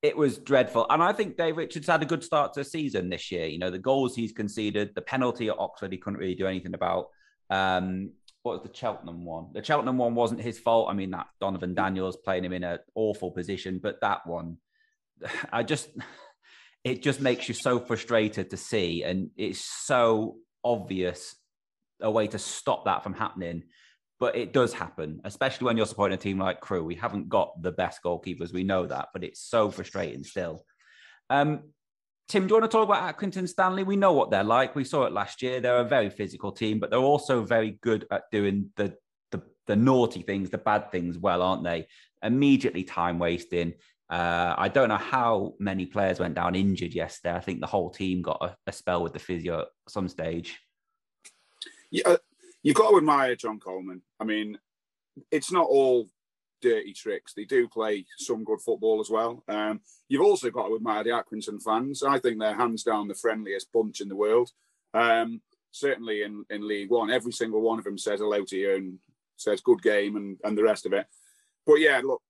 It 0.00 0.16
was 0.16 0.38
dreadful. 0.38 0.86
And 0.90 1.02
I 1.02 1.12
think 1.12 1.36
Dave 1.36 1.56
Richards 1.56 1.88
had 1.88 2.02
a 2.02 2.06
good 2.06 2.22
start 2.22 2.54
to 2.54 2.60
the 2.60 2.64
season 2.64 3.08
this 3.08 3.32
year. 3.32 3.46
You 3.46 3.58
know, 3.58 3.70
the 3.70 3.78
goals 3.78 4.14
he's 4.14 4.32
conceded, 4.32 4.94
the 4.94 5.02
penalty 5.02 5.48
at 5.48 5.58
Oxford, 5.58 5.90
he 5.90 5.98
couldn't 5.98 6.20
really 6.20 6.36
do 6.36 6.46
anything 6.46 6.74
about. 6.74 7.08
Um, 7.50 8.12
what 8.42 8.62
was 8.62 8.70
the 8.70 8.76
Cheltenham 8.76 9.24
one? 9.24 9.48
The 9.52 9.64
Cheltenham 9.64 9.98
one 9.98 10.14
wasn't 10.14 10.40
his 10.40 10.58
fault. 10.58 10.88
I 10.88 10.94
mean, 10.94 11.10
that 11.10 11.26
Donervon 11.42 11.74
Daniels 11.74 12.16
playing 12.16 12.44
him 12.44 12.52
in 12.52 12.62
an 12.62 12.78
awful 12.94 13.32
position, 13.32 13.80
but 13.82 14.00
that 14.00 14.24
one, 14.24 14.58
I 15.52 15.64
just, 15.64 15.88
it 16.84 17.02
just 17.02 17.20
makes 17.20 17.48
you 17.48 17.54
so 17.54 17.80
frustrated 17.80 18.50
to 18.50 18.56
see. 18.56 19.02
And 19.02 19.30
it's 19.36 19.60
so 19.60 20.36
obvious 20.62 21.34
a 22.00 22.10
way 22.10 22.28
to 22.28 22.38
stop 22.38 22.84
that 22.84 23.02
from 23.02 23.14
happening 23.14 23.64
but 24.20 24.36
it 24.36 24.52
does 24.52 24.72
happen, 24.72 25.20
especially 25.24 25.66
when 25.66 25.76
you're 25.76 25.86
supporting 25.86 26.14
a 26.14 26.20
team 26.20 26.38
like 26.38 26.60
Crewe. 26.60 26.84
We 26.84 26.94
haven't 26.94 27.28
got 27.28 27.62
the 27.62 27.72
best 27.72 28.02
goalkeepers, 28.04 28.52
we 28.52 28.64
know 28.64 28.86
that, 28.86 29.08
but 29.12 29.24
it's 29.24 29.40
so 29.40 29.70
frustrating 29.70 30.24
still. 30.24 30.64
Um, 31.30 31.62
Tim, 32.28 32.46
do 32.46 32.54
you 32.54 32.60
want 32.60 32.70
to 32.70 32.76
talk 32.76 32.86
about 32.86 33.16
Accrington 33.16 33.48
Stanley? 33.48 33.84
We 33.84 33.96
know 33.96 34.12
what 34.12 34.30
they're 34.30 34.44
like. 34.44 34.74
We 34.74 34.84
saw 34.84 35.04
it 35.04 35.12
last 35.12 35.40
year. 35.40 35.60
They're 35.60 35.78
a 35.78 35.84
very 35.84 36.10
physical 36.10 36.52
team, 36.52 36.78
but 36.78 36.90
they're 36.90 36.98
also 36.98 37.42
very 37.42 37.78
good 37.82 38.06
at 38.10 38.24
doing 38.30 38.70
the 38.76 38.94
the, 39.30 39.42
the 39.66 39.76
naughty 39.76 40.22
things, 40.22 40.50
the 40.50 40.58
bad 40.58 40.90
things 40.90 41.16
well, 41.16 41.40
aren't 41.42 41.64
they? 41.64 41.86
Immediately 42.22 42.84
time 42.84 43.18
wasting. 43.18 43.74
Uh, 44.10 44.54
I 44.56 44.68
don't 44.68 44.88
know 44.88 44.96
how 44.96 45.54
many 45.58 45.86
players 45.86 46.18
went 46.18 46.34
down 46.34 46.54
injured 46.54 46.94
yesterday. 46.94 47.34
I 47.34 47.40
think 47.40 47.60
the 47.60 47.66
whole 47.66 47.90
team 47.90 48.22
got 48.22 48.38
a, 48.42 48.56
a 48.66 48.72
spell 48.72 49.02
with 49.02 49.12
the 49.12 49.18
physio 49.18 49.60
at 49.60 49.68
some 49.88 50.08
stage. 50.08 50.58
Yeah, 51.90 52.16
you've 52.62 52.76
got 52.76 52.90
to 52.90 52.96
admire 52.96 53.36
John 53.36 53.58
Coleman. 53.58 54.02
I 54.20 54.24
mean, 54.24 54.58
it's 55.30 55.52
not 55.52 55.66
all 55.68 56.08
dirty 56.60 56.92
tricks. 56.92 57.34
They 57.34 57.44
do 57.44 57.68
play 57.68 58.04
some 58.18 58.44
good 58.44 58.60
football 58.60 59.00
as 59.00 59.10
well. 59.10 59.44
Um, 59.48 59.80
you've 60.08 60.22
also 60.22 60.50
got 60.50 60.68
to 60.68 60.76
admire 60.76 61.04
the 61.04 61.10
Accrington 61.10 61.62
fans. 61.62 62.02
I 62.02 62.18
think 62.18 62.38
they're 62.38 62.54
hands 62.54 62.82
down 62.82 63.08
the 63.08 63.14
friendliest 63.14 63.72
bunch 63.72 64.00
in 64.00 64.08
the 64.08 64.16
world. 64.16 64.50
Um, 64.94 65.40
certainly 65.70 66.22
in, 66.22 66.44
in 66.50 66.66
League 66.66 66.90
One, 66.90 67.10
every 67.10 67.32
single 67.32 67.60
one 67.60 67.78
of 67.78 67.84
them 67.84 67.98
says 67.98 68.20
hello 68.20 68.44
to 68.44 68.56
you 68.56 68.74
and 68.74 68.98
says 69.36 69.60
good 69.60 69.82
game 69.82 70.16
and, 70.16 70.38
and 70.44 70.56
the 70.56 70.64
rest 70.64 70.86
of 70.86 70.92
it. 70.92 71.06
But 71.66 71.76
yeah, 71.76 72.00
look, 72.02 72.22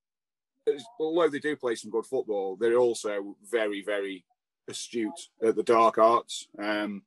although 0.99 1.29
they 1.29 1.39
do 1.39 1.55
play 1.55 1.75
some 1.75 1.91
good 1.91 2.05
football, 2.05 2.55
they're 2.55 2.77
also 2.77 3.35
very, 3.49 3.81
very 3.81 4.25
astute 4.67 5.29
at 5.43 5.55
the 5.55 5.63
dark 5.63 5.97
arts. 5.97 6.47
Um, 6.61 7.03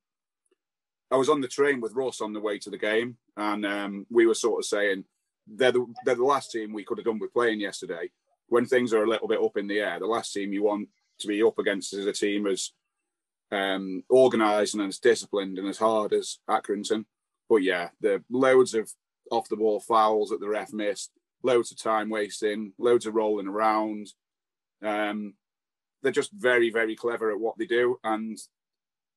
I 1.13 1.17
was 1.17 1.29
on 1.29 1.43
the 1.43 1.49
train 1.49 1.81
with 1.81 1.95
Ross 1.95 2.23
on 2.23 2.33
the 2.33 2.41
way 2.41 2.59
to 2.59 2.71
the 2.71 2.79
game, 2.79 3.19
and 3.37 3.67
um, 3.67 4.07
we 4.11 4.27
were 4.27 4.35
sort 4.35 4.61
of 4.61 4.65
saying 4.65 5.05
they're 5.47 5.73
the, 5.73 5.87
they're 6.05 6.15
the 6.15 6.25
last 6.25 6.51
team 6.51 6.73
we 6.73 6.85
could 6.85 6.97
have 6.99 7.05
done 7.05 7.19
with 7.19 7.35
playing 7.35 7.61
yesterday. 7.61 8.11
When 8.49 8.65
things 8.65 8.95
are 8.95 9.05
a 9.05 9.09
little 9.09 9.29
bit 9.29 9.43
up 9.43 9.59
in 9.59 9.67
the 9.67 9.81
air, 9.81 9.99
the 9.99 10.07
last 10.07 10.33
team 10.33 10.53
you 10.53 10.63
want 10.63 10.89
to 11.21 11.29
be 11.29 11.43
up 11.43 11.59
against 11.59 11.93
is 11.93 12.07
a 12.07 12.13
team 12.13 12.47
as 12.47 12.73
um, 13.51 14.03
organised 14.11 14.75
and 14.75 14.85
as 14.85 14.99
disciplined 14.99 15.59
and 15.59 15.69
as 15.69 15.79
hard 15.79 16.15
as 16.15 16.39
Accrington. 16.49 17.05
But 17.49 17.57
yeah, 17.57 17.91
the 18.01 18.25
loads 18.31 18.75
of 18.75 18.91
off 19.31 19.51
the 19.51 19.57
ball 19.57 19.81
fouls 19.81 20.31
that 20.31 20.41
the 20.41 20.49
ref 20.49 20.73
missed, 20.73 21.11
loads 21.43 21.71
of 21.71 21.79
time 21.79 22.09
wasting, 22.09 22.73
loads 22.79 23.05
of 23.05 23.15
rolling 23.15 23.49
around. 23.49 24.09
Um, 24.83 25.35
they're 26.03 26.11
just 26.11 26.33
very, 26.33 26.71
very 26.71 26.97
clever 26.97 27.31
at 27.31 27.39
what 27.39 27.59
they 27.59 27.67
do, 27.67 27.99
and 28.03 28.39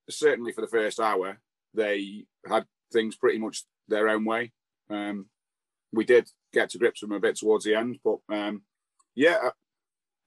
certainly 0.10 0.52
for 0.52 0.62
the 0.62 0.68
first 0.68 1.00
hour, 1.00 1.40
they 1.76 2.26
had 2.48 2.66
things 2.92 3.16
pretty 3.16 3.40
much 3.40 3.64
their 3.88 4.10
own 4.10 4.26
way. 4.26 4.54
Um, 4.90 5.28
we 5.92 6.06
did 6.06 6.30
get 6.54 6.70
to 6.72 6.78
grips 6.78 7.02
with 7.02 7.10
them 7.10 7.18
a 7.18 7.22
bit 7.22 7.38
towards 7.38 7.66
the 7.66 7.76
end, 7.76 8.00
but 8.04 8.18
um, 8.30 8.64
yeah, 9.16 9.38
uh, 9.44 9.52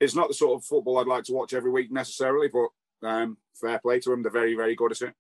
it's 0.01 0.15
not 0.15 0.29
the 0.29 0.35
sort 0.35 0.59
of 0.59 0.65
football 0.65 0.99
I'd 0.99 1.07
like 1.07 1.25
to 1.25 1.33
watch 1.33 1.53
every 1.53 1.71
week 1.71 1.91
necessarily. 1.91 2.49
But 2.49 3.09
um, 3.09 3.37
fair 3.55 3.79
play 3.79 4.01
to 4.01 4.11
them; 4.11 4.23
they're 4.23 4.33
very, 4.33 4.55
very 4.55 4.75
good 4.75 4.93
at 4.93 5.03
it. 5.03 5.15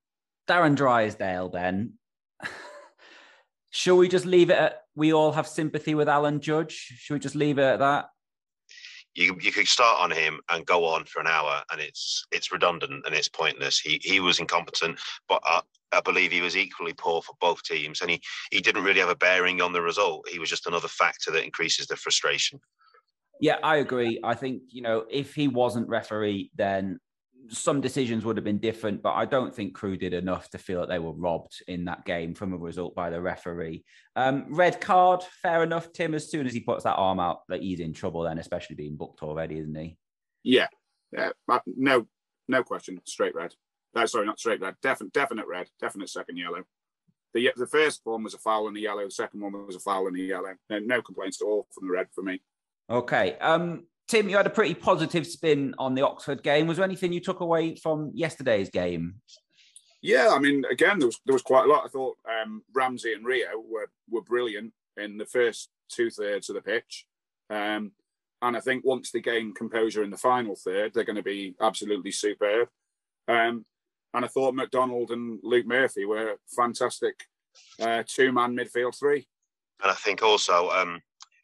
Darren 0.48 0.74
Drysdale, 0.74 1.50
then. 1.50 1.94
Shall 3.70 3.98
we 3.98 4.08
just 4.08 4.24
leave 4.24 4.50
it 4.50 4.58
at 4.58 4.82
we 4.96 5.12
all 5.12 5.32
have 5.32 5.46
sympathy 5.46 5.94
with 5.94 6.08
Alan 6.08 6.40
Judge? 6.40 6.72
Should 6.72 7.14
we 7.14 7.20
just 7.20 7.34
leave 7.34 7.58
it 7.58 7.62
at 7.62 7.78
that? 7.80 8.08
You, 9.18 9.37
you 9.40 9.50
could 9.50 9.66
start 9.66 10.00
on 10.00 10.12
him 10.12 10.40
and 10.48 10.64
go 10.64 10.85
on 10.85 11.04
for 11.04 11.20
an 11.20 11.26
hour, 11.26 11.62
and 11.72 11.81
it's 11.81 12.24
it's 12.31 12.52
redundant 12.52 13.04
and 13.04 13.14
it's 13.14 13.28
pointless. 13.28 13.81
He 13.81 14.00
he 14.02 14.20
was 14.20 14.38
incompetent, 14.38 15.00
but 15.28 15.40
I, 15.44 15.61
I 15.92 16.00
believe 16.00 16.31
he 16.31 16.40
was 16.40 16.57
equally 16.57 16.92
poor 16.92 17.20
for 17.22 17.35
both 17.40 17.64
teams, 17.64 18.00
and 18.00 18.11
he 18.11 18.20
he 18.52 18.61
didn't 18.61 18.85
really 18.85 19.00
have 19.00 19.09
a 19.09 19.16
bearing 19.16 19.61
on 19.61 19.72
the 19.72 19.83
result. 19.83 20.28
He 20.28 20.38
was 20.38 20.48
just 20.48 20.68
another 20.68 20.87
factor 20.87 21.33
that 21.33 21.44
increases 21.44 21.88
the 21.88 21.96
frustration. 21.96 22.61
Yeah, 23.40 23.57
I 23.62 23.76
agree. 23.76 24.20
I 24.22 24.35
think 24.35 24.62
you 24.68 24.83
know 24.83 25.04
if 25.11 25.35
he 25.35 25.48
wasn't 25.48 25.88
referee, 25.88 26.52
then 26.54 27.00
some 27.50 27.80
decisions 27.80 28.24
would 28.24 28.37
have 28.37 28.44
been 28.44 28.58
different, 28.58 29.02
but 29.02 29.12
I 29.12 29.24
don't 29.24 29.54
think 29.54 29.74
Crewe 29.74 29.96
did 29.96 30.12
enough 30.12 30.50
to 30.50 30.58
feel 30.58 30.80
that 30.80 30.88
they 30.88 30.98
were 30.98 31.12
robbed 31.12 31.62
in 31.66 31.84
that 31.87 32.04
game 32.04 32.34
from 32.34 32.52
a 32.52 32.56
result 32.56 32.94
by 32.94 33.11
the 33.11 33.20
referee. 33.20 33.84
Um, 34.16 34.46
red 34.48 34.80
card, 34.80 35.22
fair 35.42 35.62
enough. 35.62 35.92
Tim, 35.92 36.14
as 36.14 36.30
soon 36.30 36.46
as 36.46 36.52
he 36.52 36.61
puts 36.61 36.84
that 36.84 36.96
arm 36.96 37.20
out, 37.20 37.40
that 37.48 37.62
he's 37.62 37.80
in 37.80 37.92
trouble. 37.92 38.22
Then, 38.22 38.38
especially 38.38 38.76
being 38.76 38.96
booked 38.96 39.22
already, 39.22 39.58
isn't 39.58 39.74
he? 39.74 39.96
Yeah, 40.42 40.68
yeah, 41.12 41.30
no, 41.66 42.06
no 42.48 42.62
question. 42.62 43.00
Straight 43.04 43.34
red. 43.34 43.54
No, 43.94 44.06
sorry, 44.06 44.26
not 44.26 44.38
straight 44.38 44.61
red. 44.61 44.76
Definite, 44.82 45.12
definite 45.12 45.46
red. 45.46 45.68
Definite 45.80 46.11
second 46.11 46.37
yellow. 46.37 46.64
The 47.34 47.50
the 47.56 47.66
first 47.66 48.00
one 48.04 48.22
was 48.22 48.34
a 48.34 48.38
foul 48.38 48.68
in 48.68 48.74
the 48.74 48.80
yellow. 48.80 49.04
The 49.04 49.11
second 49.11 49.40
one 49.40 49.66
was 49.66 49.76
a 49.76 49.80
foul 49.80 50.06
in 50.08 50.14
the 50.14 50.22
yellow. 50.22 50.54
No, 50.70 50.78
no 50.78 51.02
complaints 51.02 51.40
at 51.40 51.46
all 51.46 51.66
from 51.72 51.88
the 51.88 51.92
red 51.92 52.08
for 52.14 52.22
me. 52.22 52.40
Okay. 52.90 53.37
Um, 53.38 53.84
Tim, 54.09 54.29
you 54.29 54.37
had 54.37 54.47
a 54.47 54.51
pretty 54.51 54.75
positive 54.75 55.27
spin 55.27 55.75
on 55.79 55.94
the 55.94 56.03
Oxford 56.03 56.42
game. 56.42 56.66
Was 56.66 56.79
there 56.79 56.85
anything 56.85 57.12
you 57.12 57.21
took 57.21 57.40
away 57.40 57.77
from 57.77 58.11
yesterday's 58.14 58.71
game? 58.71 59.16
Yeah, 60.01 60.31
I 60.33 60.38
mean, 60.38 60.64
again, 60.71 60.99
there 60.99 61.09
was 61.09 61.21
there 61.27 61.35
was 61.35 61.42
quite 61.42 61.66
a 61.66 61.68
lot. 61.68 61.85
I 61.85 61.88
thought 61.88 62.16
um, 62.27 62.62
Ramsay 62.73 63.12
and 63.12 63.27
Rio 63.27 63.62
were 63.68 63.90
were 64.11 64.23
brilliant 64.23 64.73
in 64.97 65.18
the 65.18 65.27
first 65.27 65.68
two 65.90 66.11
thirds 66.11 66.49
of 66.49 66.55
the 66.55 66.62
pitch, 66.62 67.07
um, 67.51 67.92
and 68.40 68.57
I 68.57 68.61
think 68.61 68.85
once 68.85 69.11
they 69.11 69.21
gain 69.21 69.53
composure 69.53 70.05
in 70.05 70.11
the 70.11 70.16
final 70.16 70.55
third, 70.55 70.94
they're 70.94 71.05
going 71.05 71.16
to 71.16 71.23
be 71.23 71.55
absolutely 71.61 72.12
superb. 72.12 72.68
Um, 73.27 73.66
and 74.14 74.25
I 74.25 74.29
thought 74.29 74.55
McDonald 74.55 75.11
and 75.11 75.38
Luke 75.42 75.66
Murphy 75.66 76.05
were 76.05 76.37
fantastic 76.57 77.25
uh, 77.81 78.05
two 78.07 78.33
man 78.33 78.57
midfield 78.57 78.99
three. 78.99 79.27
And 79.83 79.90
I 79.90 79.94
think 79.94 80.23
also 80.23 80.71
um, 80.71 81.03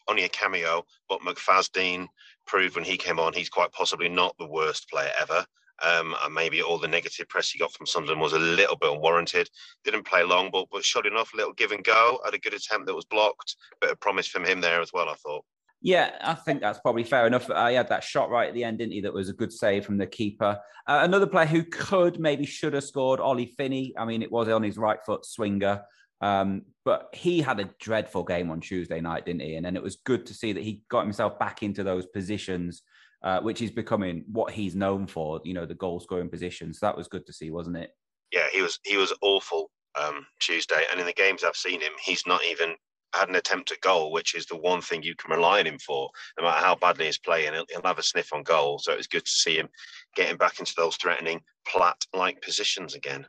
only 0.09 0.25
a 0.25 0.29
cameo, 0.29 0.85
but 1.09 1.21
McFadzean 1.21 2.09
proved 2.47 2.77
when 2.77 2.85
he 2.85 2.97
came 2.97 3.19
on 3.19 3.33
he's 3.33 3.49
quite 3.49 3.73
possibly 3.73 4.09
not 4.09 4.37
the 4.39 4.47
worst 4.47 4.89
player 4.91 5.11
ever. 5.21 5.45
Um, 5.83 6.15
and 6.23 6.33
maybe 6.33 6.63
all 6.63 6.79
the 6.79 6.87
negative 6.87 7.29
press 7.29 7.51
he 7.51 7.59
got 7.59 7.73
from 7.73 7.87
Sunderland 7.87 8.21
was 8.21 8.33
a 8.33 8.39
little 8.39 8.77
bit 8.77 8.93
unwarranted. 8.93 9.51
Didn't 9.83 10.07
play 10.07 10.23
long, 10.23 10.51
but 10.53 10.67
but 10.71 10.85
shot 10.85 11.05
enough, 11.05 11.35
little 11.35 11.53
give 11.53 11.73
and 11.73 11.83
go. 11.83 12.21
Had 12.25 12.35
a 12.35 12.39
good 12.39 12.55
attempt 12.55 12.87
that 12.87 12.95
was 12.95 13.05
blocked. 13.05 13.57
Bit 13.81 13.91
of 13.91 14.01
promise 14.01 14.29
from 14.29 14.45
him 14.45 14.61
there 14.61 14.81
as 14.81 14.93
well. 14.93 15.09
I 15.09 15.15
thought. 15.15 15.45
Yeah, 15.83 16.13
I 16.23 16.33
think 16.33 16.63
that's 16.63 16.79
probably 16.79 17.05
fair 17.05 17.27
enough. 17.27 17.51
Uh, 17.51 17.69
he 17.69 17.75
had 17.75 17.91
that 17.91 18.05
shot 18.05 18.31
right 18.31 18.49
at 18.49 18.55
the 18.55 18.65
end, 18.65 18.79
didn't 18.79 18.93
he? 18.93 19.03
That 19.03 19.13
was 19.13 19.29
a 19.29 19.35
good 19.35 19.53
save 19.53 19.85
from 19.85 19.99
the 19.99 20.07
keeper. 20.07 20.59
Uh, 20.87 21.01
another 21.03 21.27
player 21.27 21.45
who 21.45 21.63
could 21.63 22.19
maybe 22.19 22.47
should 22.47 22.73
have 22.73 22.85
scored, 22.85 23.21
Ollie 23.21 23.53
Finney. 23.59 23.93
I 23.99 24.07
mean, 24.07 24.23
it 24.23 24.33
was 24.33 24.49
on 24.49 24.63
his 24.63 24.79
right 24.79 24.99
foot 25.05 25.27
swinger. 25.27 25.83
Um, 26.21 26.63
but 26.85 27.11
he 27.13 27.41
had 27.41 27.61
a 27.61 27.71
dreadful 27.81 28.25
game 28.25 28.51
on 28.51 28.61
Tuesday 28.61 29.01
night, 29.01 29.27
didn't 29.27 29.43
he? 29.43 29.57
And 29.57 29.65
then 29.65 29.77
it 29.77 29.83
was 29.83 29.97
good 30.05 30.27
to 30.27 30.35
see 30.35 30.53
that 30.53 30.63
he 30.63 30.83
got 30.91 31.05
himself 31.05 31.39
back 31.39 31.63
into 31.63 31.83
those 31.83 32.07
positions, 32.07 32.83
uh, 33.23 33.41
which 33.41 33.63
is 33.63 33.71
becoming 33.71 34.25
what 34.31 34.53
he's 34.53 34.75
known 34.75 35.07
for. 35.07 35.41
You 35.45 35.55
know, 35.55 35.67
the 35.67 35.75
goal 35.75 36.01
scoring 36.01 36.31
positions. 36.31 36.79
So 36.79 36.87
that 36.87 36.97
was 36.97 37.09
good 37.09 37.27
to 37.27 37.33
see, 37.33 37.51
wasn't 37.51 37.77
it? 37.77 37.91
Yeah, 38.33 38.49
he 38.53 38.63
was. 38.63 38.79
He 38.85 38.97
was 38.97 39.13
awful 39.23 39.71
um, 40.01 40.27
Tuesday, 40.41 40.85
and 40.91 41.01
in 41.01 41.07
the 41.07 41.13
games 41.13 41.45
I've 41.45 41.57
seen 41.57 41.81
him, 41.81 41.93
he's 42.03 42.27
not 42.27 42.45
even 42.45 42.75
had 43.15 43.29
an 43.29 43.37
attempt 43.37 43.71
at 43.71 43.81
goal, 43.81 44.11
which 44.11 44.35
is 44.35 44.47
the 44.47 44.57
one 44.57 44.81
thing 44.83 45.03
you 45.03 45.15
can 45.15 45.31
rely 45.31 45.61
on 45.61 45.67
him 45.67 45.79
for. 45.79 46.11
No 46.37 46.45
matter 46.45 46.65
how 46.65 46.75
badly 46.75 47.07
he's 47.07 47.19
playing, 47.19 47.53
he'll, 47.53 47.65
he'll 47.71 47.83
have 47.85 47.99
a 47.99 48.03
sniff 48.03 48.33
on 48.33 48.43
goal. 48.43 48.79
So 48.81 48.93
it 48.93 48.97
was 48.97 49.07
good 49.07 49.25
to 49.25 49.31
see 49.31 49.57
him 49.57 49.69
getting 50.17 50.37
back 50.37 50.59
into 50.59 50.75
those 50.77 50.97
threatening, 50.97 51.41
Platt-like 51.67 52.43
positions 52.43 52.95
again. 52.95 53.25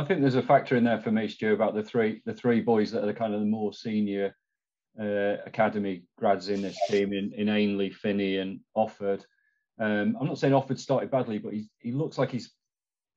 I 0.00 0.04
think 0.04 0.22
there's 0.22 0.34
a 0.34 0.42
factor 0.42 0.76
in 0.76 0.84
there 0.84 0.98
for 0.98 1.12
me, 1.12 1.28
Stu, 1.28 1.52
about 1.52 1.74
the 1.74 1.82
three 1.82 2.22
the 2.24 2.32
three 2.32 2.62
boys 2.62 2.90
that 2.90 3.02
are 3.02 3.06
the 3.06 3.12
kind 3.12 3.34
of 3.34 3.40
the 3.40 3.46
more 3.46 3.74
senior 3.74 4.34
uh, 4.98 5.36
academy 5.44 6.04
grads 6.16 6.48
in 6.48 6.62
this 6.62 6.78
team 6.88 7.12
in, 7.12 7.32
in 7.36 7.50
Ainley, 7.50 7.90
Finney, 7.90 8.38
and 8.38 8.60
Offord. 8.74 9.22
Um, 9.78 10.16
I'm 10.18 10.26
not 10.26 10.38
saying 10.38 10.54
Offord 10.54 10.78
started 10.78 11.10
badly, 11.10 11.36
but 11.36 11.52
he 11.52 11.68
he 11.80 11.92
looks 11.92 12.16
like 12.16 12.30
he's 12.30 12.50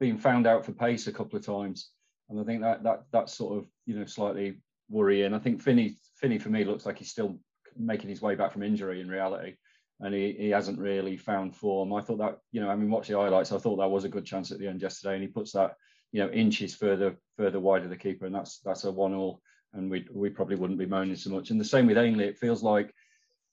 been 0.02 0.18
found 0.18 0.46
out 0.46 0.66
for 0.66 0.74
pace 0.74 1.08
a 1.08 1.14
couple 1.14 1.40
of 1.40 1.46
times, 1.46 1.92
and 2.30 2.38
I 2.38 2.44
think 2.44 2.62
that 2.62 2.84
that 2.84 3.04
that's 3.14 3.34
sort 3.34 3.58
of 3.58 3.66
you 3.86 3.98
know 3.98 4.06
slightly 4.06 4.60
worrying. 4.90 5.34
I 5.34 5.40
think 5.40 5.62
Finney 5.62 5.96
Finney 6.18 6.38
for 6.38 6.50
me 6.50 6.66
looks 6.66 6.86
like 6.86 6.98
he's 6.98 7.12
still 7.12 7.40
making 7.78 8.10
his 8.10 8.22
way 8.22 8.36
back 8.36 8.52
from 8.52 8.62
injury 8.62 9.00
in 9.00 9.08
reality, 9.08 9.56
and 10.02 10.14
he, 10.14 10.36
he 10.38 10.50
hasn't 10.50 10.80
really 10.80 11.16
found 11.16 11.56
form. 11.56 11.94
I 11.94 12.02
thought 12.02 12.20
that 12.20 12.40
you 12.52 12.60
know 12.60 12.70
I 12.70 12.76
mean 12.76 12.92
watch 12.92 13.08
the 13.08 13.18
highlights. 13.18 13.54
I 13.54 13.58
thought 13.58 13.78
that 13.78 13.90
was 13.90 14.04
a 14.04 14.10
good 14.10 14.26
chance 14.26 14.52
at 14.52 14.60
the 14.60 14.68
end 14.68 14.82
yesterday, 14.82 15.14
and 15.14 15.24
he 15.24 15.30
puts 15.30 15.54
that 15.54 15.76
you 16.14 16.24
know 16.24 16.30
inches 16.30 16.74
further 16.74 17.18
further 17.36 17.60
wide 17.60 17.84
of 17.84 17.90
the 17.90 17.98
keeper, 17.98 18.26
and 18.26 18.34
that's 18.34 18.60
that's 18.60 18.86
a 18.86 18.92
one 18.92 19.14
all, 19.14 19.42
and 19.74 19.92
we 19.92 20.08
we 20.14 20.30
probably 20.30 20.56
wouldn't 20.56 20.80
be 20.80 20.86
moaning 20.86 21.18
so 21.18 21.32
much. 21.32 21.50
And 21.50 21.60
the 21.60 21.66
same 21.66 21.88
with 21.88 21.98
Ainley, 21.98 22.26
it 22.26 22.38
feels 22.38 22.64
like 22.64 22.94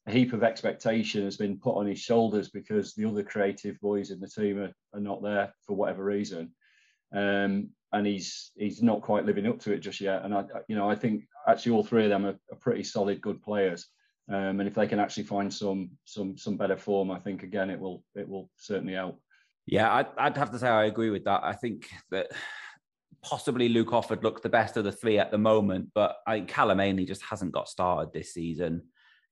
a 0.07 0.13
heap 0.13 0.33
of 0.33 0.45
expectation 0.45 1.25
has 1.25 1.37
been 1.37 1.59
put 1.59 1.77
on 1.77 1.87
his 1.87 1.99
shoulders 1.99 2.51
because 2.51 2.95
the 2.95 3.07
other 3.07 3.23
creative 3.23 3.79
boys 3.81 4.11
in 4.11 4.21
the 4.21 4.29
team 4.29 4.59
are, 4.59 4.73
are 4.95 5.01
not 5.01 5.23
there 5.23 5.53
for 5.67 5.75
whatever 5.75 6.05
reason. 6.05 6.53
Um, 7.15 7.71
and 7.93 8.07
he's 8.07 8.53
he's 8.57 8.83
not 8.83 9.03
quite 9.03 9.27
living 9.27 9.47
up 9.47 9.59
to 9.61 9.73
it 9.73 9.81
just 9.81 10.01
yet. 10.01 10.25
And 10.25 10.35
I, 10.35 10.45
you 10.69 10.77
know, 10.77 10.89
I 10.89 10.95
think 10.95 11.25
actually 11.49 11.73
all 11.73 11.83
three 11.83 12.05
of 12.05 12.11
them 12.11 12.27
are, 12.27 12.39
are 12.53 12.59
pretty 12.61 12.85
solid, 12.85 13.21
good 13.21 13.43
players. 13.43 13.87
Um, 14.29 14.61
and 14.61 14.69
if 14.69 14.75
they 14.75 14.87
can 14.87 15.01
actually 15.01 15.25
find 15.25 15.53
some 15.53 15.91
some 16.05 16.37
some 16.37 16.57
better 16.57 16.77
form, 16.77 17.11
I 17.11 17.19
think 17.19 17.43
again 17.43 17.71
it 17.71 17.81
will 17.81 18.05
it 18.15 18.29
will 18.29 18.51
certainly 18.57 18.95
help. 18.95 19.21
Yeah, 19.71 19.95
I'd, 19.95 20.07
I'd 20.19 20.37
have 20.37 20.51
to 20.51 20.59
say 20.59 20.69
I 20.69 20.87
agree 20.87 21.11
with 21.11 21.25
that. 21.25 21.45
I 21.45 21.53
think 21.53 21.89
that 22.11 22.33
possibly 23.23 23.69
Luke 23.69 23.91
Offord 23.91 24.25
looks 24.25 24.43
the 24.43 24.49
best 24.49 24.77
of 24.77 24.83
the 24.83 24.91
three 24.91 25.19
at 25.19 25.31
the 25.31 25.39
moment, 25.39 25.91
but 25.95 26.17
I 26.27 26.37
think 26.37 26.49
Callum 26.49 26.81
Ainley 26.81 27.05
just 27.05 27.23
hasn't 27.23 27.53
got 27.53 27.69
started 27.69 28.13
this 28.13 28.35
season. 28.35 28.83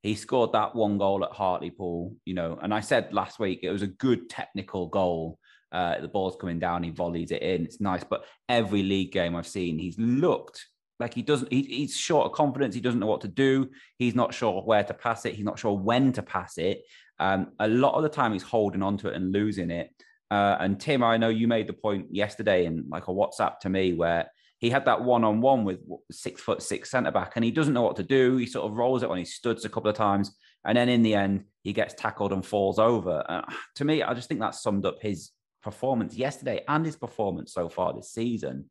He 0.05 0.15
scored 0.15 0.53
that 0.53 0.77
one 0.77 0.97
goal 0.97 1.25
at 1.25 1.33
Hartlepool, 1.33 2.15
you 2.25 2.35
know, 2.35 2.57
and 2.63 2.73
I 2.73 2.81
said 2.81 3.13
last 3.13 3.41
week 3.41 3.61
it 3.65 3.73
was 3.73 3.83
a 3.83 3.89
good 3.89 4.31
technical 4.31 4.87
goal. 4.87 5.41
Uh, 5.73 6.01
the 6.01 6.09
ball's 6.09 6.37
coming 6.37 6.61
down, 6.61 6.85
he 6.85 6.91
volleys 6.91 7.33
it 7.33 7.43
in. 7.43 7.65
It's 7.65 7.81
nice, 7.81 8.05
but 8.05 8.25
every 8.49 8.85
league 8.85 9.11
game 9.11 9.35
I've 9.35 9.47
seen, 9.47 9.77
he's 9.77 9.99
looked 9.99 10.65
like 11.01 11.15
he 11.15 11.23
doesn't. 11.23 11.53
He, 11.53 11.63
he's 11.63 11.97
short 11.97 12.27
of 12.27 12.33
confidence. 12.33 12.77
He 12.77 12.81
doesn't 12.81 13.01
know 13.01 13.07
what 13.07 13.23
to 13.23 13.29
do. 13.29 13.71
He's 13.99 14.15
not 14.15 14.35
sure 14.35 14.63
where 14.63 14.85
to 14.85 14.95
pass 14.95 15.25
it. 15.27 15.35
He's 15.35 15.45
not 15.45 15.59
sure 15.59 15.77
when 15.77 16.13
to 16.13 16.23
pass 16.23 16.59
it. 16.59 16.83
Um, 17.19 17.53
a 17.59 17.69
lot 17.69 17.95
of 17.95 18.03
the 18.05 18.09
time, 18.09 18.33
he's 18.33 18.43
holding 18.43 18.83
onto 18.83 19.09
it 19.09 19.15
and 19.15 19.33
losing 19.33 19.71
it. 19.71 19.91
Uh, 20.31 20.57
and 20.61 20.79
Tim, 20.79 21.03
I 21.03 21.17
know 21.17 21.29
you 21.29 21.49
made 21.49 21.67
the 21.67 21.73
point 21.73 22.15
yesterday 22.15 22.67
in 22.67 22.85
like 22.89 23.09
a 23.09 23.13
WhatsApp 23.13 23.61
to 23.61 23.69
me 23.69 23.95
where 23.95 24.31
he 24.59 24.71
had 24.71 24.85
that 24.87 25.03
one 25.03 25.25
on 25.25 25.41
one 25.41 25.65
with 25.65 25.79
six 26.11 26.41
foot 26.41 26.63
six 26.63 26.91
centre 26.91 27.13
back, 27.13 27.33
and 27.37 27.45
he 27.45 27.51
doesn't 27.51 27.75
know 27.75 27.83
what 27.83 27.97
to 27.97 28.03
do. 28.03 28.37
He 28.37 28.47
sort 28.47 28.71
of 28.71 28.77
rolls 28.77 29.03
it 29.03 29.09
when 29.09 29.19
he 29.19 29.25
studs 29.25 29.65
a 29.65 29.69
couple 29.69 29.91
of 29.91 29.97
times, 29.97 30.37
and 30.65 30.77
then 30.77 30.89
in 30.89 31.03
the 31.03 31.15
end, 31.15 31.45
he 31.63 31.73
gets 31.73 31.95
tackled 31.95 32.33
and 32.33 32.45
falls 32.45 32.79
over. 32.79 33.25
Uh, 33.29 33.43
to 33.77 33.85
me, 33.85 34.03
I 34.03 34.15
just 34.15 34.29
think 34.29 34.41
that 34.41 34.55
summed 34.55 34.85
up 34.85 35.01
his 35.01 35.31
performance 35.63 36.15
yesterday 36.17 36.65
and 36.69 36.85
his 36.85 36.97
performance 36.97 37.53
so 37.53 37.69
far 37.69 37.93
this 37.93 38.13
season. 38.13 38.69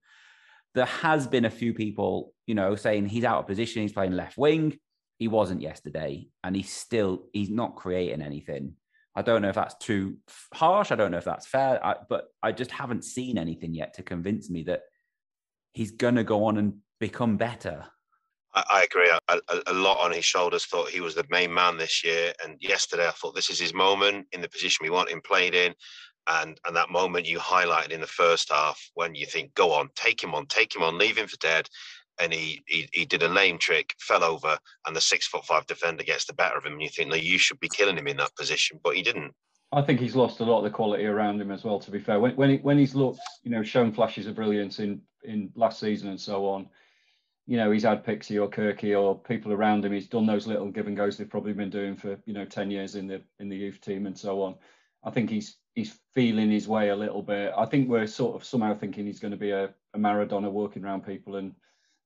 There 0.76 0.86
has 0.86 1.26
been 1.26 1.46
a 1.46 1.50
few 1.50 1.74
people, 1.74 2.34
you 2.46 2.56
know, 2.56 2.76
saying 2.76 3.08
he's 3.08 3.24
out 3.24 3.40
of 3.40 3.48
position, 3.48 3.82
he's 3.82 3.94
playing 3.94 4.12
left 4.12 4.38
wing. 4.38 4.78
He 5.18 5.28
wasn't 5.28 5.62
yesterday, 5.62 6.28
and 6.44 6.56
he's 6.56 6.72
still 6.72 7.24
he's 7.34 7.50
not 7.50 7.76
creating 7.76 8.22
anything. 8.22 8.74
I 9.18 9.24
don't 9.24 9.42
know 9.42 9.50
if 9.50 9.56
that's 9.56 9.74
too 9.80 10.18
harsh. 10.54 10.92
I 10.92 10.96
don't 10.96 11.10
know 11.10 11.18
if 11.18 11.26
that's 11.26 11.48
fair, 11.48 11.84
I, 11.84 11.96
but 12.08 12.26
I 12.44 12.52
just 12.52 12.70
haven't 12.70 13.04
seen 13.04 13.40
anything 13.40 13.74
yet 13.74 13.96
to 13.96 14.04
convince 14.04 14.48
me 14.48 14.62
that 14.66 14.82
he's 15.74 15.90
going 15.90 16.16
to 16.16 16.24
go 16.24 16.46
on 16.46 16.58
and 16.60 16.76
become 17.00 17.36
better. 17.36 17.86
I, 18.54 18.64
I 18.70 18.84
agree. 18.84 19.10
A, 19.28 19.40
a, 19.66 19.74
lot 19.74 19.98
on 20.06 20.12
his 20.12 20.24
shoulders. 20.24 20.66
Thought 20.66 20.90
he 20.90 21.02
was 21.02 21.16
the 21.16 21.26
main 21.32 21.52
man 21.52 21.78
this 21.78 22.04
year, 22.04 22.32
and 22.44 22.58
yesterday 22.60 23.08
I 23.08 23.12
thought 23.12 23.34
this 23.34 23.50
is 23.50 23.60
his 23.60 23.74
moment 23.74 24.28
in 24.34 24.42
the 24.42 24.50
position 24.50 24.84
we 24.84 24.92
want 24.92 25.10
him 25.10 25.22
played 25.22 25.56
in, 25.56 25.74
and 26.28 26.60
and 26.68 26.76
that 26.76 26.92
moment 26.92 27.26
you 27.26 27.40
highlighted 27.40 27.90
in 27.90 28.02
the 28.02 28.06
first 28.06 28.52
half 28.52 28.80
when 28.94 29.16
you 29.16 29.26
think, 29.26 29.52
go 29.56 29.74
on, 29.74 29.90
take 29.96 30.24
him 30.24 30.36
on, 30.36 30.46
take 30.46 30.76
him 30.76 30.84
on, 30.84 30.96
leave 30.96 31.18
him 31.18 31.28
for 31.28 31.38
dead 31.38 31.68
and 32.20 32.34
he, 32.34 32.64
he, 32.68 32.90
he 32.92 33.06
did 33.06 33.24
a 33.24 33.28
lame 33.28 33.58
trick, 33.58 33.94
fell 34.00 34.24
over, 34.24 34.58
and 34.86 34.96
the 34.96 35.02
six 35.02 35.28
foot 35.28 35.46
five 35.46 35.66
defender 35.68 36.04
gets 36.04 36.26
the 36.26 36.34
better 36.34 36.58
of 36.58 36.66
him. 36.66 36.74
And 36.74 36.82
you 36.82 36.90
think, 36.90 37.10
no, 37.10 37.16
you 37.16 37.38
should 37.38 37.60
be 37.60 37.70
killing 37.70 37.98
him 37.98 38.08
in 38.08 38.18
that 38.18 38.36
position, 38.36 38.80
but 38.84 38.96
he 38.96 39.02
didn't. 39.02 39.34
I 39.72 39.82
think 39.82 40.00
he's 40.00 40.16
lost 40.16 40.40
a 40.40 40.46
lot 40.46 40.60
of 40.60 40.64
the 40.64 40.70
quality 40.70 41.06
around 41.06 41.42
him 41.42 41.52
as 41.52 41.64
well. 41.64 41.80
To 41.80 41.92
be 41.92 42.00
fair, 42.00 42.20
when 42.20 42.36
when, 42.36 42.50
he, 42.52 42.58
when 42.58 42.78
he's 42.78 42.96
looked, 42.96 43.20
you 43.44 43.52
know, 43.52 43.64
shown 43.64 43.92
flashes 43.92 44.28
of 44.28 44.36
brilliance 44.36 44.80
in 44.80 45.02
in 45.24 45.52
last 45.56 45.80
season 45.80 46.10
and 46.10 46.20
so 46.20 46.48
on, 46.48 46.70
you 47.48 47.58
know, 47.58 47.72
he's 47.72 47.84
had 47.84 48.06
Pixie 48.06 48.40
or 48.40 48.50
Kirky 48.50 48.98
or 48.98 49.20
people 49.20 49.52
around 49.52 49.84
him. 49.84 49.92
He's 49.92 50.08
done 50.08 50.26
those 50.26 50.48
little 50.48 50.72
give 50.72 50.88
and 50.88 50.96
goes 50.96 51.18
they've 51.18 51.30
probably 51.30 51.54
been 51.54 51.70
doing 51.70 51.98
for 51.98 52.18
you 52.26 52.34
know 52.34 52.46
ten 52.46 52.72
years 52.72 52.96
in 52.96 53.08
the 53.08 53.22
in 53.40 53.50
the 53.50 53.58
youth 53.58 53.82
team 53.82 54.06
and 54.06 54.18
so 54.18 54.42
on. 54.42 54.56
I 55.04 55.12
think 55.12 55.30
he's 55.30 55.58
he's 55.76 56.00
feeling 56.14 56.50
his 56.50 56.68
way 56.68 56.90
a 56.90 56.96
little 56.96 57.22
bit. 57.22 57.54
I 57.58 57.66
think 57.66 57.90
we're 57.90 58.08
sort 58.08 58.36
of 58.36 58.46
somehow 58.46 58.74
thinking 58.74 59.06
he's 59.06 59.20
going 59.20 59.32
to 59.32 59.38
be 59.38 59.52
a, 59.52 59.74
a 59.94 59.98
Maradona 59.98 60.52
working 60.52 60.84
around 60.84 61.06
people 61.06 61.36
and 61.36 61.54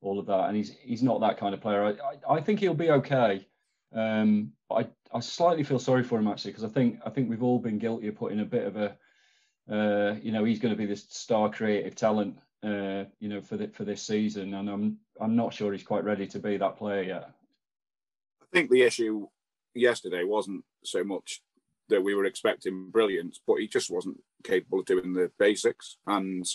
all 0.02 0.20
of 0.20 0.26
that, 0.28 0.48
and 0.48 0.58
he's 0.58 0.76
he's 0.82 1.04
not 1.04 1.22
that 1.22 1.38
kind 1.38 1.54
of 1.54 1.62
player. 1.62 1.84
I 1.84 1.90
I, 1.90 2.36
I 2.38 2.42
think 2.42 2.60
he'll 2.60 2.74
be 2.74 2.92
okay. 2.92 3.48
Um, 3.94 4.54
I 4.70 4.88
I 5.14 5.20
slightly 5.20 5.64
feel 5.64 5.80
sorry 5.80 6.04
for 6.04 6.18
him 6.20 6.28
actually 6.28 6.52
because 6.52 6.64
I 6.64 6.70
think 6.70 7.00
I 7.06 7.10
think 7.10 7.30
we've 7.30 7.44
all 7.44 7.60
been 7.60 7.80
guilty 7.80 8.08
of 8.08 8.16
putting 8.16 8.40
a 8.40 8.46
bit 8.46 8.66
of 8.66 8.76
a 8.78 8.98
uh, 9.72 10.16
you 10.22 10.32
know 10.32 10.44
he's 10.44 10.60
going 10.60 10.74
to 10.74 10.78
be 10.78 10.86
this 10.86 11.06
star 11.10 11.50
creative 11.50 11.96
talent 11.96 12.38
uh, 12.64 13.06
you 13.20 13.30
know 13.30 13.42
for 13.42 13.58
the, 13.58 13.68
for 13.70 13.84
this 13.84 14.04
season, 14.04 14.54
and 14.54 14.70
I'm 14.70 14.98
I'm 15.20 15.36
not 15.36 15.54
sure 15.54 15.72
he's 15.72 15.84
quite 15.84 16.04
ready 16.04 16.28
to 16.28 16.40
be 16.40 16.58
that 16.58 16.78
player 16.78 17.04
yet. 17.04 17.32
I 18.42 18.46
think 18.52 18.70
the 18.70 18.82
issue 18.82 19.28
yesterday 19.74 20.24
wasn't 20.24 20.64
so 20.84 21.04
much 21.04 21.42
that 21.90 22.02
we 22.04 22.16
were 22.16 22.26
expecting 22.26 22.90
brilliance, 22.90 23.40
but 23.46 23.56
he 23.56 23.68
just 23.68 23.92
wasn't 23.92 24.18
capable 24.44 24.80
of 24.80 24.86
doing 24.86 25.14
the 25.14 25.32
basics, 25.38 25.98
and 26.08 26.46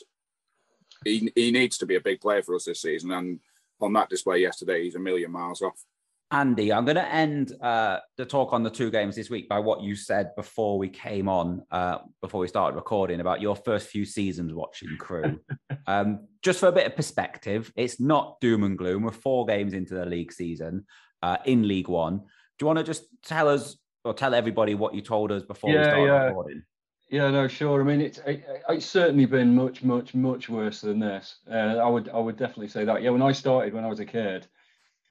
he 1.04 1.30
he 1.34 1.50
needs 1.50 1.78
to 1.78 1.86
be 1.86 1.96
a 1.96 2.00
big 2.00 2.20
player 2.20 2.42
for 2.42 2.54
us 2.54 2.64
this 2.64 2.82
season. 2.82 3.12
And 3.12 3.40
on 3.80 3.92
that 3.94 4.08
display 4.08 4.38
yesterday, 4.38 4.84
he's 4.84 4.94
a 4.94 5.00
million 5.00 5.30
miles 5.30 5.62
off. 5.62 5.84
Andy, 6.32 6.72
I'm 6.72 6.84
going 6.84 6.96
to 6.96 7.08
end 7.08 7.52
uh, 7.62 7.98
the 8.16 8.24
talk 8.24 8.52
on 8.52 8.64
the 8.64 8.70
two 8.70 8.90
games 8.90 9.14
this 9.14 9.30
week 9.30 9.48
by 9.48 9.60
what 9.60 9.82
you 9.82 9.94
said 9.94 10.34
before 10.34 10.76
we 10.76 10.88
came 10.88 11.28
on, 11.28 11.62
uh, 11.70 11.98
before 12.20 12.40
we 12.40 12.48
started 12.48 12.74
recording 12.74 13.20
about 13.20 13.40
your 13.40 13.54
first 13.54 13.88
few 13.88 14.04
seasons 14.04 14.52
watching 14.52 14.96
Crewe. 14.98 15.38
um, 15.86 16.26
just 16.42 16.58
for 16.58 16.66
a 16.66 16.72
bit 16.72 16.86
of 16.86 16.96
perspective, 16.96 17.72
it's 17.76 18.00
not 18.00 18.40
doom 18.40 18.64
and 18.64 18.76
gloom. 18.76 19.04
We're 19.04 19.12
four 19.12 19.46
games 19.46 19.72
into 19.72 19.94
the 19.94 20.04
league 20.04 20.32
season 20.32 20.86
uh, 21.22 21.36
in 21.44 21.68
League 21.68 21.88
One. 21.88 22.18
Do 22.18 22.24
you 22.62 22.66
want 22.66 22.80
to 22.80 22.84
just 22.84 23.04
tell 23.24 23.48
us 23.48 23.76
or 24.04 24.12
tell 24.12 24.34
everybody 24.34 24.74
what 24.74 24.94
you 24.94 25.02
told 25.02 25.30
us 25.30 25.44
before 25.44 25.70
yeah, 25.70 25.78
we 25.78 25.84
started 25.84 26.06
yeah. 26.06 26.22
recording? 26.24 26.62
Yeah, 27.08 27.30
no, 27.30 27.46
sure. 27.46 27.80
I 27.80 27.84
mean, 27.84 28.00
it's 28.00 28.18
it, 28.18 28.44
it's 28.68 28.86
certainly 28.86 29.26
been 29.26 29.54
much, 29.54 29.84
much, 29.84 30.14
much 30.14 30.48
worse 30.48 30.80
than 30.80 30.98
this. 30.98 31.36
Uh, 31.48 31.76
I 31.78 31.88
would, 31.88 32.08
I 32.08 32.18
would 32.18 32.36
definitely 32.36 32.68
say 32.68 32.84
that. 32.84 33.02
Yeah, 33.02 33.10
when 33.10 33.22
I 33.22 33.32
started 33.32 33.74
when 33.74 33.84
I 33.84 33.88
was 33.88 34.00
a 34.00 34.04
kid, 34.04 34.46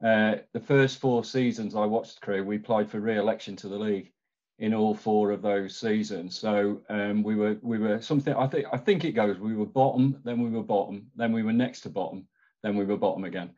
uh, 0.04 0.36
the 0.52 0.60
first 0.60 1.00
four 1.00 1.24
seasons 1.24 1.74
I 1.74 1.86
watched 1.86 2.20
Crewe, 2.20 2.44
we 2.44 2.58
applied 2.58 2.90
for 2.90 3.00
re-election 3.00 3.56
to 3.58 3.70
the 3.70 3.80
league 3.80 4.12
in 4.60 4.74
all 4.74 4.94
four 4.94 5.32
of 5.32 5.42
those 5.42 5.78
seasons. 5.78 6.38
So 6.38 6.82
um, 6.90 7.24
we 7.24 7.36
were, 7.36 7.58
we 7.62 7.78
were 7.78 8.02
something. 8.02 8.34
I 8.34 8.48
think, 8.48 8.66
I 8.74 8.78
think 8.78 9.06
it 9.06 9.14
goes. 9.14 9.38
We 9.38 9.56
were 9.56 9.66
bottom, 9.66 10.20
then 10.26 10.42
we 10.42 10.50
were 10.50 10.64
bottom, 10.64 11.08
then 11.16 11.32
we 11.32 11.44
were 11.44 11.54
next 11.54 11.82
to 11.82 11.90
bottom, 11.90 12.28
then 12.62 12.76
we 12.76 12.84
were 12.84 12.98
bottom 12.98 13.24
again. 13.24 13.52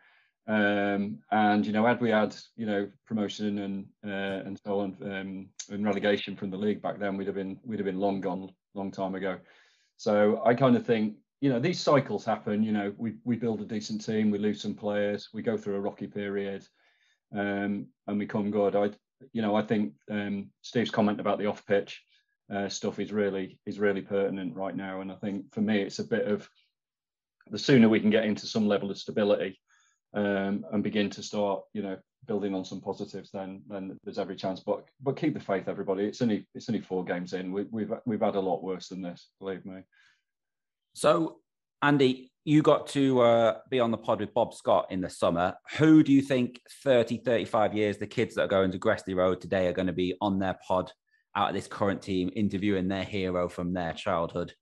Um, 0.47 1.19
and 1.31 1.65
you 1.65 1.73
know, 1.73 1.86
had 1.86 1.99
we 1.99 2.10
had 2.10 2.36
you 2.55 2.65
know 2.65 2.88
promotion 3.05 3.60
and 3.60 3.86
uh, 4.05 4.45
and 4.45 4.60
so 4.63 4.79
on 4.79 4.95
um, 5.03 5.49
and 5.69 5.86
relegation 5.86 6.38
from 6.38 6.49
the 6.49 6.57
league 6.57 6.81
back 6.81 6.99
then, 6.99 7.17
we'd 7.17 7.27
have 7.27 7.36
been 7.36 7.60
we'd 7.65 7.79
have 7.79 7.86
been 7.86 7.99
long 7.99 8.21
gone, 8.21 8.49
long 8.73 8.91
time 8.91 9.15
ago. 9.15 9.38
So 9.97 10.41
I 10.45 10.53
kind 10.53 10.77
of 10.77 10.86
think 10.86 11.15
you 11.41 11.49
know 11.49 11.60
these 11.60 11.81
cycles 11.81 12.23
happen. 12.23 12.63
You 12.63 12.71
know, 12.71 12.93
we 12.97 13.15
we 13.25 13.36
build 13.36 13.62
a 13.62 13.65
decent 13.65 14.05
team, 14.05 14.31
we 14.31 14.38
lose 14.38 14.62
some 14.62 14.73
players, 14.73 15.29
we 15.33 15.41
go 15.41 15.57
through 15.57 15.75
a 15.75 15.81
rocky 15.81 16.07
period, 16.07 16.65
um, 17.36 17.88
and 18.07 18.17
we 18.17 18.25
come 18.25 18.49
good. 18.49 18.75
I 18.75 18.91
you 19.33 19.41
know 19.41 19.53
I 19.53 19.63
think 19.63 19.95
um, 20.10 20.49
Steve's 20.62 20.91
comment 20.91 21.19
about 21.19 21.39
the 21.39 21.47
off 21.47 21.65
pitch 21.65 22.01
uh, 22.53 22.69
stuff 22.69 22.99
is 22.99 23.12
really 23.12 23.60
is 23.65 23.79
really 23.79 24.01
pertinent 24.01 24.55
right 24.55 24.75
now, 24.75 25.01
and 25.01 25.12
I 25.12 25.15
think 25.15 25.53
for 25.53 25.60
me 25.60 25.81
it's 25.81 25.99
a 25.99 26.05
bit 26.05 26.25
of 26.25 26.49
the 27.51 27.60
sooner 27.60 27.89
we 27.89 27.99
can 27.99 28.12
get 28.12 28.25
into 28.25 28.47
some 28.47 28.65
level 28.65 28.91
of 28.91 28.97
stability 28.97 29.60
um, 30.13 30.65
and 30.71 30.83
begin 30.83 31.09
to 31.11 31.23
start, 31.23 31.61
you 31.73 31.81
know, 31.81 31.97
building 32.27 32.53
on 32.53 32.65
some 32.65 32.81
positives, 32.81 33.29
then 33.31 33.61
then 33.67 33.97
there's 34.03 34.19
every 34.19 34.35
chance. 34.35 34.59
But 34.59 34.85
but 35.01 35.17
keep 35.17 35.33
the 35.33 35.39
faith, 35.39 35.67
everybody. 35.67 36.05
It's 36.05 36.21
only 36.21 36.47
it's 36.53 36.69
only 36.69 36.81
four 36.81 37.03
games 37.03 37.33
in. 37.33 37.51
We, 37.51 37.65
we've 37.71 37.91
we've 38.05 38.21
had 38.21 38.35
a 38.35 38.39
lot 38.39 38.63
worse 38.63 38.89
than 38.89 39.01
this, 39.01 39.29
believe 39.39 39.65
me. 39.65 39.81
So, 40.93 41.37
Andy, 41.81 42.31
you 42.43 42.61
got 42.61 42.87
to 42.87 43.21
uh, 43.21 43.57
be 43.69 43.79
on 43.79 43.91
the 43.91 43.97
pod 43.97 44.19
with 44.19 44.33
Bob 44.33 44.53
Scott 44.53 44.87
in 44.89 45.01
the 45.01 45.09
summer. 45.09 45.53
Who 45.77 46.01
do 46.01 46.11
you 46.11 46.21
think 46.21 46.61
30, 46.83 47.17
35 47.17 47.73
years, 47.75 47.97
the 47.97 48.07
kids 48.07 48.35
that 48.35 48.43
are 48.43 48.47
going 48.47 48.71
to 48.71 48.79
Gresty 48.79 49.15
Road 49.15 49.41
today 49.41 49.67
are 49.67 49.73
going 49.73 49.87
to 49.87 49.93
be 49.93 50.15
on 50.21 50.39
their 50.39 50.57
pod 50.67 50.91
out 51.35 51.49
of 51.49 51.55
this 51.55 51.67
current 51.67 52.01
team, 52.01 52.31
interviewing 52.35 52.87
their 52.87 53.03
hero 53.03 53.47
from 53.47 53.73
their 53.73 53.93
childhood? 53.93 54.53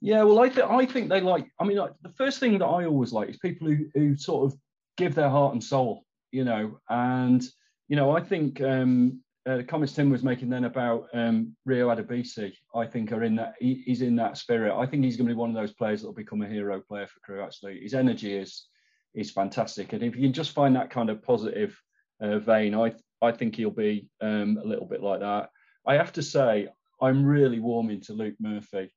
Yeah, 0.00 0.22
well, 0.22 0.40
I 0.40 0.48
think 0.48 0.70
I 0.70 0.86
think 0.86 1.08
they 1.08 1.20
like. 1.20 1.46
I 1.58 1.64
mean, 1.64 1.76
like, 1.76 1.92
the 2.02 2.12
first 2.16 2.40
thing 2.40 2.58
that 2.58 2.64
I 2.64 2.86
always 2.86 3.12
like 3.12 3.28
is 3.28 3.36
people 3.36 3.68
who 3.68 3.86
who 3.94 4.16
sort 4.16 4.50
of 4.50 4.58
give 4.96 5.14
their 5.14 5.28
heart 5.28 5.52
and 5.52 5.62
soul, 5.62 6.04
you 6.30 6.44
know. 6.44 6.78
And 6.88 7.46
you 7.88 7.96
know, 7.96 8.16
I 8.16 8.20
think 8.20 8.62
um, 8.62 9.20
uh, 9.46 9.58
the 9.58 9.64
comments 9.64 9.92
Tim 9.92 10.10
was 10.10 10.22
making 10.22 10.48
then 10.48 10.64
about 10.64 11.08
um, 11.12 11.54
Rio 11.66 11.88
Adebisi, 11.88 12.52
I 12.74 12.86
think 12.86 13.12
are 13.12 13.24
in 13.24 13.36
that. 13.36 13.54
He, 13.60 13.82
he's 13.84 14.00
in 14.00 14.16
that 14.16 14.38
spirit. 14.38 14.74
I 14.74 14.86
think 14.86 15.04
he's 15.04 15.16
going 15.16 15.28
to 15.28 15.34
be 15.34 15.38
one 15.38 15.50
of 15.50 15.56
those 15.56 15.74
players 15.74 16.00
that 16.00 16.06
will 16.06 16.14
become 16.14 16.40
a 16.40 16.48
hero 16.48 16.80
player 16.80 17.06
for 17.06 17.20
Crewe. 17.20 17.42
Actually, 17.42 17.80
his 17.80 17.94
energy 17.94 18.34
is 18.34 18.66
is 19.14 19.30
fantastic, 19.30 19.92
and 19.92 20.02
if 20.02 20.16
you 20.16 20.22
can 20.22 20.32
just 20.32 20.52
find 20.52 20.74
that 20.76 20.90
kind 20.90 21.10
of 21.10 21.22
positive 21.22 21.78
uh, 22.22 22.38
vein, 22.38 22.74
I 22.74 22.94
I 23.20 23.32
think 23.32 23.56
he'll 23.56 23.70
be 23.70 24.08
um, 24.22 24.58
a 24.62 24.66
little 24.66 24.86
bit 24.86 25.02
like 25.02 25.20
that. 25.20 25.50
I 25.86 25.94
have 25.94 26.12
to 26.14 26.22
say, 26.22 26.68
I'm 27.02 27.24
really 27.24 27.60
warming 27.60 28.00
to 28.02 28.12
Luke 28.12 28.36
Murphy. 28.40 28.90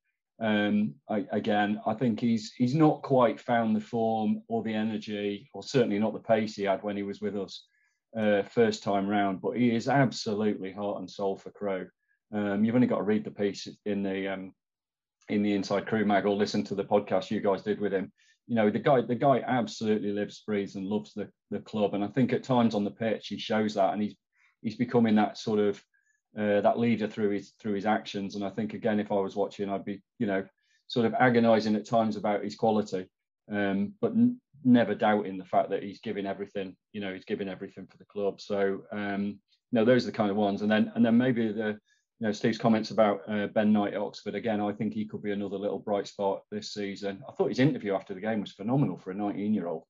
Um, 0.43 0.95
I, 1.09 1.25
again, 1.31 1.79
I 1.87 1.93
think 1.93 2.19
he's 2.19 2.51
he's 2.51 2.75
not 2.75 3.01
quite 3.01 3.39
found 3.39 3.73
the 3.73 3.81
form 3.81 4.43
or 4.49 4.61
the 4.61 4.73
energy, 4.73 5.49
or 5.53 5.63
certainly 5.63 5.99
not 5.99 6.11
the 6.11 6.19
pace 6.19 6.55
he 6.55 6.63
had 6.63 6.83
when 6.83 6.97
he 6.97 7.03
was 7.03 7.21
with 7.21 7.37
us 7.37 7.65
uh, 8.17 8.43
first 8.43 8.83
time 8.83 9.07
round. 9.07 9.41
But 9.41 9.55
he 9.55 9.73
is 9.73 9.87
absolutely 9.87 10.73
heart 10.73 10.99
and 10.99 11.09
soul 11.09 11.37
for 11.37 11.49
Crewe. 11.51 11.87
Um, 12.33 12.65
you've 12.65 12.75
only 12.75 12.87
got 12.87 12.97
to 12.97 13.03
read 13.03 13.23
the 13.23 13.31
piece 13.31 13.69
in 13.85 14.03
the 14.03 14.33
um, 14.33 14.53
in 15.29 15.43
the 15.43 15.53
Inside 15.53 15.87
Crewe 15.87 16.05
mag 16.05 16.25
or 16.25 16.35
listen 16.35 16.65
to 16.65 16.75
the 16.75 16.83
podcast 16.83 17.31
you 17.31 17.39
guys 17.39 17.61
did 17.61 17.79
with 17.79 17.93
him. 17.93 18.11
You 18.47 18.55
know, 18.55 18.69
the 18.69 18.79
guy 18.79 18.99
the 18.99 19.15
guy 19.15 19.41
absolutely 19.47 20.11
lives, 20.11 20.43
breathes, 20.45 20.75
and 20.75 20.85
loves 20.85 21.13
the 21.13 21.29
the 21.51 21.59
club. 21.59 21.93
And 21.93 22.03
I 22.03 22.07
think 22.07 22.33
at 22.33 22.43
times 22.43 22.75
on 22.75 22.83
the 22.83 22.91
pitch 22.91 23.27
he 23.27 23.37
shows 23.37 23.75
that, 23.75 23.93
and 23.93 24.01
he's 24.01 24.15
he's 24.61 24.75
becoming 24.75 25.15
that 25.15 25.37
sort 25.37 25.59
of 25.59 25.81
uh, 26.37 26.61
that 26.61 26.79
leader 26.79 27.07
through 27.07 27.29
his 27.29 27.53
through 27.59 27.73
his 27.73 27.85
actions. 27.85 28.35
And 28.35 28.43
I 28.43 28.49
think 28.49 28.73
again, 28.73 28.99
if 28.99 29.11
I 29.11 29.15
was 29.15 29.35
watching, 29.35 29.69
I'd 29.69 29.85
be 29.85 30.01
you 30.19 30.27
know 30.27 30.45
sort 30.87 31.05
of 31.05 31.13
agonising 31.15 31.75
at 31.75 31.85
times 31.85 32.15
about 32.17 32.43
his 32.43 32.55
quality, 32.55 33.07
um, 33.51 33.93
but 34.01 34.11
n- 34.11 34.39
never 34.63 34.95
doubting 34.95 35.37
the 35.37 35.45
fact 35.45 35.69
that 35.69 35.83
he's 35.83 35.99
giving 35.99 36.25
everything. 36.25 36.75
You 36.91 37.01
know, 37.01 37.13
he's 37.13 37.25
giving 37.25 37.49
everything 37.49 37.87
for 37.87 37.97
the 37.97 38.05
club. 38.05 38.41
So 38.41 38.81
um, 38.91 39.39
no, 39.71 39.85
those 39.85 40.03
are 40.03 40.11
the 40.11 40.17
kind 40.17 40.31
of 40.31 40.37
ones. 40.37 40.61
And 40.61 40.71
then 40.71 40.91
and 40.95 41.05
then 41.05 41.17
maybe 41.17 41.51
the 41.51 41.77
you 42.19 42.27
know 42.27 42.31
Steve's 42.31 42.57
comments 42.57 42.91
about 42.91 43.21
uh, 43.27 43.47
Ben 43.47 43.73
Knight 43.73 43.93
at 43.93 44.01
Oxford 44.01 44.35
again. 44.35 44.61
I 44.61 44.71
think 44.71 44.93
he 44.93 45.05
could 45.05 45.21
be 45.21 45.31
another 45.31 45.57
little 45.57 45.79
bright 45.79 46.07
spot 46.07 46.43
this 46.51 46.73
season. 46.73 47.21
I 47.27 47.33
thought 47.33 47.49
his 47.49 47.59
interview 47.59 47.93
after 47.93 48.13
the 48.13 48.21
game 48.21 48.41
was 48.41 48.51
phenomenal 48.53 48.97
for 48.97 49.11
a 49.11 49.15
19 49.15 49.53
year 49.53 49.67
old. 49.67 49.83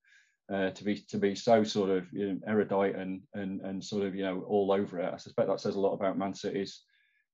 Uh, 0.52 0.70
to 0.72 0.84
be 0.84 0.96
to 0.96 1.18
be 1.18 1.34
so 1.34 1.64
sort 1.64 1.90
of 1.90 2.06
you 2.12 2.34
know, 2.34 2.40
erudite 2.48 2.96
and 2.96 3.22
and 3.34 3.62
and 3.62 3.84
sort 3.84 4.04
of 4.04 4.14
you 4.14 4.24
know 4.24 4.42
all 4.42 4.74
over 4.74 5.00
it. 5.00 5.14
I 5.14 5.18
suspect 5.18 5.48
that 5.48 5.62
says 5.62 5.76
a 5.76 5.80
lot 5.80 5.94
about 5.94 6.18
Man 6.18 6.34
City's 6.34 6.82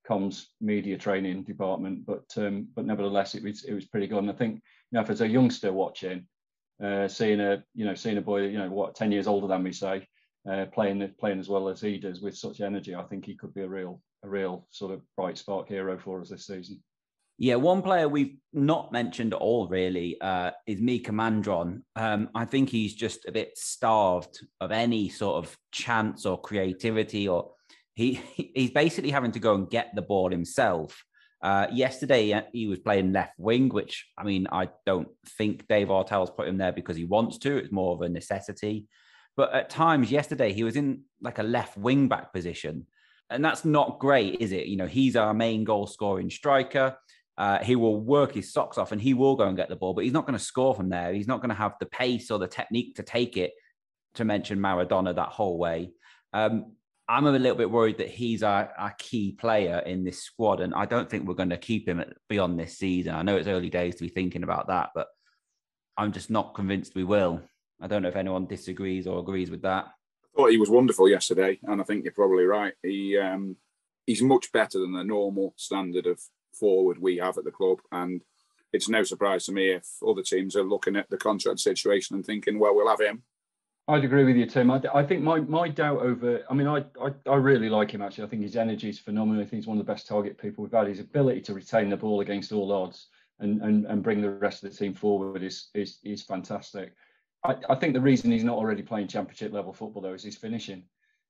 comms 0.08 0.46
media 0.62 0.98
training 0.98 1.44
department, 1.44 2.06
but 2.06 2.26
um, 2.38 2.68
but 2.76 2.86
nevertheless 2.86 3.34
it 3.34 3.44
was 3.44 3.64
it 3.64 3.74
was 3.74 3.86
pretty 3.86 4.06
good. 4.08 4.20
And 4.20 4.30
I 4.30 4.34
think 4.34 4.56
you 4.56 4.62
know 4.92 5.02
if 5.02 5.08
there's 5.08 5.22
a 5.22 5.28
youngster 5.28 5.74
watching, 5.74 6.28
uh, 6.84 7.08
seeing 7.08 7.40
a 7.40 7.64
you 7.74 7.86
know 7.86 7.96
seeing 7.96 8.18
a 8.18 8.22
boy 8.22 8.44
you 8.46 8.60
know 8.60 8.70
what 8.70 8.96
ten 8.96 9.12
years 9.12 9.28
older 9.28 9.48
than 9.48 9.64
me 9.64 9.72
say 9.72 10.06
uh, 10.50 10.66
playing 10.74 11.14
playing 11.20 11.40
as 11.40 11.50
well 11.50 11.68
as 11.70 11.82
he 11.82 11.98
does 11.98 12.22
with 12.22 12.38
such 12.38 12.62
energy, 12.62 12.96
I 12.96 13.04
think 13.04 13.26
he 13.26 13.36
could 13.36 13.54
be 13.54 13.62
a 13.62 13.68
real 13.68 14.02
a 14.24 14.30
real 14.30 14.68
sort 14.70 14.94
of 14.94 15.02
bright 15.16 15.38
spark 15.38 15.68
hero 15.68 15.98
for 15.98 16.22
us 16.22 16.30
this 16.30 16.46
season. 16.46 16.82
Yeah, 17.42 17.56
one 17.56 17.82
player 17.82 18.10
we've 18.10 18.36
not 18.52 18.92
mentioned 18.92 19.34
at 19.34 19.40
all 19.40 19.70
really 19.70 20.20
uh, 20.20 20.52
is 20.68 20.82
Mika 20.82 21.12
Mandron. 21.12 21.84
Um, 21.96 22.30
I 22.36 22.44
think 22.44 22.70
he's 22.70 22.94
just 22.94 23.26
a 23.30 23.32
bit 23.32 23.58
starved 23.58 24.46
of 24.60 24.74
any 24.74 25.08
sort 25.08 25.46
of 25.46 25.58
chance 25.72 26.26
or 26.26 26.42
creativity, 26.42 27.30
or 27.30 27.52
he 27.96 28.20
he's 28.36 28.72
basically 28.72 29.12
having 29.12 29.32
to 29.32 29.40
go 29.40 29.56
and 29.56 29.70
get 29.70 29.96
the 29.96 30.02
ball 30.02 30.30
himself. 30.30 31.02
Uh, 31.42 31.68
yesterday 31.72 32.34
uh, 32.34 32.42
he 32.52 32.68
was 32.68 32.80
playing 32.80 33.14
left 33.14 33.40
wing, 33.40 33.70
which 33.70 34.06
I 34.18 34.26
mean 34.26 34.46
I 34.52 34.68
don't 34.86 35.08
think 35.38 35.66
Dave 35.70 35.88
Artell's 35.88 36.32
put 36.32 36.50
him 36.50 36.58
there 36.58 36.74
because 36.74 36.98
he 36.98 37.06
wants 37.06 37.38
to. 37.38 37.56
It's 37.56 37.72
more 37.72 37.94
of 37.96 38.02
a 38.02 38.10
necessity. 38.10 38.86
But 39.38 39.54
at 39.54 39.70
times 39.70 40.12
yesterday 40.12 40.52
he 40.52 40.66
was 40.66 40.76
in 40.76 41.04
like 41.22 41.40
a 41.40 41.44
left 41.44 41.78
wing 41.78 42.10
back 42.10 42.34
position, 42.34 42.86
and 43.30 43.46
that's 43.46 43.64
not 43.64 44.00
great, 44.00 44.42
is 44.42 44.52
it? 44.52 44.66
You 44.66 44.76
know, 44.76 44.88
he's 44.88 45.16
our 45.16 45.34
main 45.34 45.64
goal 45.64 45.88
scoring 45.88 46.30
striker 46.30 46.98
uh, 47.40 47.64
he 47.64 47.78
will 47.78 47.98
work 47.98 48.34
his 48.34 48.52
socks 48.52 48.78
off 48.78 48.92
and 48.92 49.02
he 49.02 49.14
will 49.14 49.38
go 49.38 49.48
and 49.48 49.56
get 49.56 49.70
the 49.70 49.76
ball, 49.78 49.94
but 49.94 50.04
he's 50.04 50.14
not 50.14 50.28
going 50.28 50.38
to 50.38 50.44
score 50.44 50.76
from 50.76 50.90
there. 50.90 51.14
He's 51.14 51.28
not 51.28 51.40
going 51.40 51.50
to 51.50 51.56
have 51.56 51.74
the 51.80 51.86
pace 51.86 52.30
or 52.30 52.38
the 52.38 52.50
technique 52.50 52.96
to 52.96 53.04
take 53.04 53.38
it, 53.38 53.54
to 54.16 54.26
mention 54.26 54.60
Maradona 54.60 55.16
that 55.16 55.30
whole 55.30 55.58
way. 55.58 55.92
Um, 56.34 56.74
I'm 57.08 57.26
a 57.26 57.32
little 57.32 57.58
bit 57.58 57.72
worried 57.72 58.00
that 58.00 58.10
he's 58.10 58.44
our, 58.44 58.72
our 58.78 58.94
key 59.00 59.32
player 59.32 59.80
in 59.80 60.04
this 60.04 60.22
squad, 60.22 60.60
and 60.60 60.76
I 60.76 60.86
don't 60.86 61.10
think 61.10 61.26
we're 61.26 61.34
going 61.34 61.52
to 61.52 61.58
keep 61.58 61.88
him 61.88 62.04
beyond 62.28 62.60
this 62.60 62.78
season. 62.78 63.16
I 63.16 63.22
know 63.22 63.38
it's 63.38 63.48
early 63.48 63.70
days 63.70 63.96
to 63.96 64.04
be 64.04 64.10
thinking 64.10 64.44
about 64.44 64.68
that, 64.68 64.90
but 64.94 65.08
I'm 65.98 66.12
just 66.12 66.30
not 66.30 66.54
convinced 66.54 66.94
we 66.94 67.06
will. 67.06 67.42
I 67.82 67.88
don't 67.88 68.02
know 68.02 68.10
if 68.10 68.18
anyone 68.18 68.48
disagrees 68.48 69.08
or 69.08 69.18
agrees 69.20 69.50
with 69.50 69.62
that. 69.62 69.86
I 69.86 70.28
thought 70.36 70.52
he 70.52 70.58
was 70.58 70.70
wonderful 70.70 71.08
yesterday, 71.08 71.58
and 71.64 71.80
I 71.80 71.86
think 71.86 72.04
you're 72.04 72.14
probably 72.14 72.44
right. 72.44 72.74
He 72.84 73.18
um, 73.18 73.56
he's 74.06 74.22
much 74.22 74.52
better 74.52 74.78
than 74.78 74.92
the 74.92 75.04
normal 75.06 75.54
standard 75.56 76.06
of 76.06 76.20
forward 76.54 76.98
we 77.00 77.18
have 77.18 77.38
at 77.38 77.44
the 77.44 77.52
club, 77.52 77.80
and 77.92 78.22
it's 78.74 78.90
no 78.90 79.04
surprise 79.04 79.46
to 79.46 79.52
me 79.52 79.70
if 79.72 79.88
other 80.08 80.22
teams 80.22 80.56
are 80.56 80.64
looking 80.64 80.96
at 80.96 81.10
the 81.10 81.18
contract 81.18 81.60
situation 81.60 82.16
and 82.16 82.26
thinking, 82.26 82.60
well, 82.60 82.76
we'll 82.76 82.90
have 82.90 83.02
him 83.02 83.24
I'd 83.90 84.06
agree 84.06 84.24
with 84.24 84.36
you, 84.36 84.46
Tim. 84.46 84.70
I, 84.70 84.80
I, 84.94 85.04
think 85.04 85.24
my, 85.24 85.40
my 85.40 85.68
doubt 85.68 86.02
over, 86.02 86.44
I 86.48 86.54
mean, 86.54 86.68
I, 86.68 86.86
I, 87.04 87.10
I 87.28 87.36
really 87.38 87.70
like 87.70 87.90
him 87.90 88.04
actually. 88.04 88.26
I 88.26 88.28
think 88.28 88.44
his 88.44 88.56
energy 88.56 88.88
is 88.88 89.00
phenomenal. 89.00 89.42
I 89.42 89.46
think 89.46 89.64
he's 89.64 89.68
one 89.68 89.80
of 89.80 89.86
the 89.86 89.92
best 89.92 90.06
target 90.06 90.38
people 90.38 90.64
we've 90.64 90.72
had. 90.72 90.86
His 90.86 91.00
ability 91.00 91.42
to 91.42 91.56
retain 91.56 91.90
the 91.90 91.98
ball 91.98 92.22
against 92.22 92.52
all 92.52 92.72
odds 92.72 93.08
and, 93.40 93.60
and, 93.64 93.88
and 93.88 94.04
bring 94.04 94.22
the 94.22 94.30
rest 94.30 94.64
of 94.64 94.70
the 94.70 94.78
team 94.78 94.94
forward 94.94 95.42
is, 95.42 95.70
is, 95.74 95.98
is 96.04 96.22
fantastic. 96.22 96.94
I, 97.44 97.56
I 97.68 97.74
think 97.74 97.96
the 97.96 98.02
reason 98.02 98.32
he's 98.32 98.44
not 98.44 98.58
already 98.58 98.84
playing 98.84 99.08
championship 99.08 99.54
level 99.54 99.74
football 99.74 100.04
though 100.04 100.14
is 100.14 100.24
his 100.24 100.38
finishing. 100.38 100.84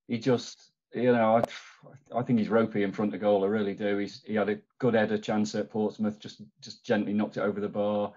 He 0.10 0.18
just, 0.18 0.72
you 0.94 1.12
know, 1.12 1.38
I, 1.38 2.20
I 2.20 2.24
think 2.24 2.40
he's 2.40 2.50
ropey 2.50 2.84
in 2.84 2.92
front 2.92 3.14
of 3.14 3.22
goal. 3.22 3.44
I 3.44 3.48
really 3.48 3.74
do. 3.74 3.98
He's, 3.98 4.24
he 4.26 4.36
had 4.36 4.50
a 4.50 4.60
good 4.80 4.94
header 4.94 5.18
chance 5.18 5.56
at 5.56 5.70
Portsmouth, 5.70 6.20
just, 6.20 6.42
just 6.62 6.84
gently 6.84 7.14
knocked 7.14 7.38
it 7.38 7.42
over 7.42 7.60
the 7.60 7.70
bar 7.70 8.14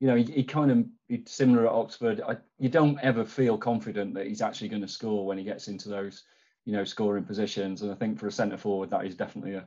you 0.00 0.06
know, 0.06 0.16
he, 0.16 0.24
he 0.24 0.44
kind 0.44 0.70
of 0.70 0.84
he's 1.08 1.30
similar 1.30 1.66
at 1.66 1.72
Oxford. 1.72 2.20
I, 2.26 2.36
you 2.58 2.68
don't 2.68 2.98
ever 3.00 3.24
feel 3.24 3.56
confident 3.56 4.14
that 4.14 4.26
he's 4.26 4.42
actually 4.42 4.68
going 4.68 4.82
to 4.82 4.88
score 4.88 5.26
when 5.26 5.38
he 5.38 5.44
gets 5.44 5.68
into 5.68 5.88
those, 5.88 6.24
you 6.64 6.72
know, 6.72 6.84
scoring 6.84 7.24
positions. 7.24 7.82
And 7.82 7.90
I 7.90 7.94
think 7.94 8.18
for 8.18 8.26
a 8.26 8.32
centre 8.32 8.58
forward, 8.58 8.90
that 8.90 9.06
is 9.06 9.14
definitely 9.14 9.54
a 9.54 9.66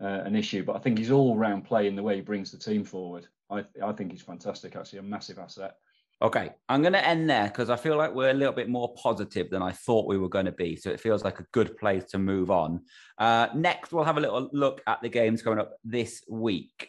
uh, 0.00 0.22
an 0.24 0.36
issue. 0.36 0.64
But 0.64 0.76
I 0.76 0.80
think 0.80 0.98
he's 0.98 1.10
all 1.10 1.36
round 1.36 1.64
play 1.64 1.86
in 1.86 1.96
the 1.96 2.02
way 2.02 2.16
he 2.16 2.20
brings 2.20 2.50
the 2.50 2.58
team 2.58 2.84
forward. 2.84 3.26
I 3.50 3.64
I 3.82 3.92
think 3.92 4.12
he's 4.12 4.22
fantastic. 4.22 4.76
Actually, 4.76 4.98
a 4.98 5.02
massive 5.02 5.38
asset. 5.38 5.76
Okay, 6.24 6.52
I'm 6.70 6.80
going 6.80 6.94
to 6.94 7.06
end 7.06 7.28
there 7.28 7.48
because 7.48 7.68
I 7.68 7.76
feel 7.76 7.98
like 7.98 8.14
we're 8.14 8.30
a 8.30 8.32
little 8.32 8.54
bit 8.54 8.70
more 8.70 8.94
positive 8.94 9.50
than 9.50 9.60
I 9.60 9.72
thought 9.72 10.08
we 10.08 10.16
were 10.16 10.30
going 10.30 10.46
to 10.46 10.52
be. 10.52 10.74
So 10.74 10.88
it 10.88 10.98
feels 10.98 11.22
like 11.22 11.38
a 11.38 11.44
good 11.52 11.76
place 11.76 12.04
to 12.06 12.18
move 12.18 12.50
on. 12.50 12.80
Uh, 13.18 13.48
next, 13.54 13.92
we'll 13.92 14.04
have 14.04 14.16
a 14.16 14.20
little 14.20 14.48
look 14.54 14.80
at 14.86 15.02
the 15.02 15.10
games 15.10 15.42
coming 15.42 15.58
up 15.58 15.72
this 15.84 16.24
week. 16.26 16.88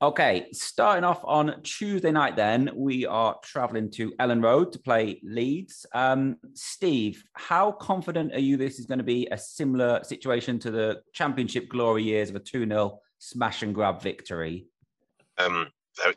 Okay, 0.00 0.46
starting 0.52 1.02
off 1.02 1.24
on 1.24 1.60
Tuesday 1.64 2.12
night, 2.12 2.36
then 2.36 2.70
we 2.76 3.04
are 3.04 3.36
traveling 3.42 3.90
to 3.90 4.12
Elland 4.20 4.44
Road 4.44 4.70
to 4.72 4.78
play 4.78 5.20
Leeds. 5.24 5.86
Um, 5.92 6.36
Steve, 6.54 7.24
how 7.32 7.72
confident 7.72 8.32
are 8.32 8.38
you 8.38 8.56
this 8.56 8.78
is 8.78 8.86
going 8.86 8.98
to 8.98 9.04
be 9.04 9.26
a 9.32 9.36
similar 9.36 10.04
situation 10.04 10.60
to 10.60 10.70
the 10.70 11.02
Championship 11.14 11.68
glory 11.68 12.04
years 12.04 12.30
of 12.30 12.36
a 12.36 12.38
2 12.38 12.68
0 12.68 13.00
smash 13.18 13.64
and 13.64 13.74
grab 13.74 14.00
victory? 14.00 14.66
Um, 15.36 15.66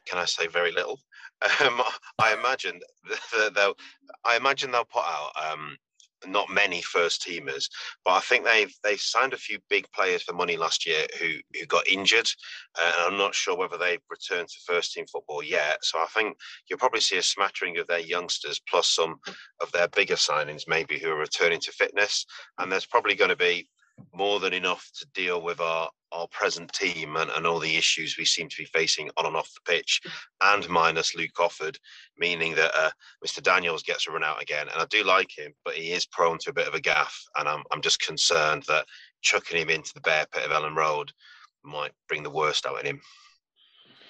can 0.06 0.20
I 0.20 0.26
say 0.26 0.48
very 0.48 0.72
little? 0.72 1.00
Um, 1.66 1.82
I 2.20 2.36
imagine 2.36 2.80
they'll, 3.56 3.74
I 4.24 4.38
imagine 4.38 4.70
they'll 4.70 4.86
put 4.86 5.04
out 5.04 5.32
um, 5.44 5.76
not 6.28 6.50
many 6.50 6.82
first 6.82 7.26
teamers, 7.26 7.68
but 8.06 8.12
I 8.12 8.20
think 8.22 8.46
they've 8.46 8.74
they've 8.84 9.00
signed 9.00 9.34
a 9.34 9.38
few 9.38 9.60
big 9.70 9.86
players 9.94 10.24
for 10.24 10.34
money 10.34 10.58
last 10.58 10.86
year 10.86 11.06
who 11.20 11.34
who 11.58 11.66
got 11.66 11.88
injured, 11.88 12.30
and 12.80 12.96
I'm 13.00 13.18
not 13.18 13.36
sure 13.36 13.58
whether 13.58 13.78
they've 13.78 14.02
returned 14.10 14.50
to 14.50 14.74
first 14.74 14.94
team 14.94 15.06
football 15.12 15.44
yet. 15.44 15.80
So 15.84 16.00
I 16.00 16.08
think 16.14 16.38
you'll 16.70 16.80
probably 16.80 17.02
see 17.02 17.18
a 17.18 17.24
smattering 17.24 17.78
of 17.78 17.88
their 17.88 18.00
youngsters 18.00 18.62
plus 18.70 18.90
some 18.90 19.18
of 19.62 19.72
their 19.72 19.88
bigger 19.90 20.16
signings 20.16 20.64
maybe 20.68 21.00
who 21.00 21.10
are 21.10 21.18
returning 21.18 21.60
to 21.62 21.72
fitness, 21.72 22.26
and 22.58 22.72
there's 22.72 22.86
probably 22.86 23.16
going 23.16 23.30
to 23.30 23.36
be 23.36 23.68
more 24.14 24.40
than 24.40 24.54
enough 24.54 24.90
to 25.00 25.08
deal 25.14 25.42
with 25.42 25.60
our 25.60 25.90
our 26.14 26.28
present 26.28 26.72
team 26.74 27.16
and, 27.16 27.30
and 27.32 27.48
all 27.48 27.60
the 27.60 27.78
issues 27.78 28.18
we 28.18 28.26
seem 28.26 28.50
to 28.50 28.58
be 28.58 28.66
facing 28.66 29.10
on 29.16 29.26
and 29.26 29.36
off 29.36 29.54
the 29.54 29.72
pitch, 29.72 30.02
and 30.42 30.68
minus 30.68 31.16
Luke 31.16 31.32
Offord, 31.40 31.78
meaning 32.18 32.54
that 32.56 32.72
uh, 32.76 32.90
Mr. 33.26 33.42
Daniels 33.42 33.84
gets 33.84 34.08
a 34.08 34.12
run 34.12 34.24
out 34.24 34.42
again. 34.42 34.68
And 34.74 34.82
I 34.82 34.86
do 34.90 35.06
like 35.06 35.30
him, 35.36 35.54
but 35.64 35.76
he 35.76 35.92
is 35.92 36.06
prone 36.06 36.38
to 36.40 36.50
a 36.50 36.54
bit 36.54 36.68
of 36.68 36.74
a 36.74 36.82
gaff, 36.82 37.18
and 37.38 37.48
I'm 37.48 37.64
I'm 37.72 37.82
just 37.82 38.02
concerned 38.02 38.64
that 38.68 38.86
chucking 39.22 39.58
him 39.62 39.70
into 39.70 39.94
the 39.94 40.02
bear 40.02 40.26
pit 40.32 40.46
of 40.46 40.52
Elland 40.52 40.76
Road 40.76 41.12
might 41.64 41.92
bring 42.08 42.24
the 42.24 42.30
worst 42.30 42.66
out 42.66 42.80
in 42.80 42.86
him. 42.86 43.02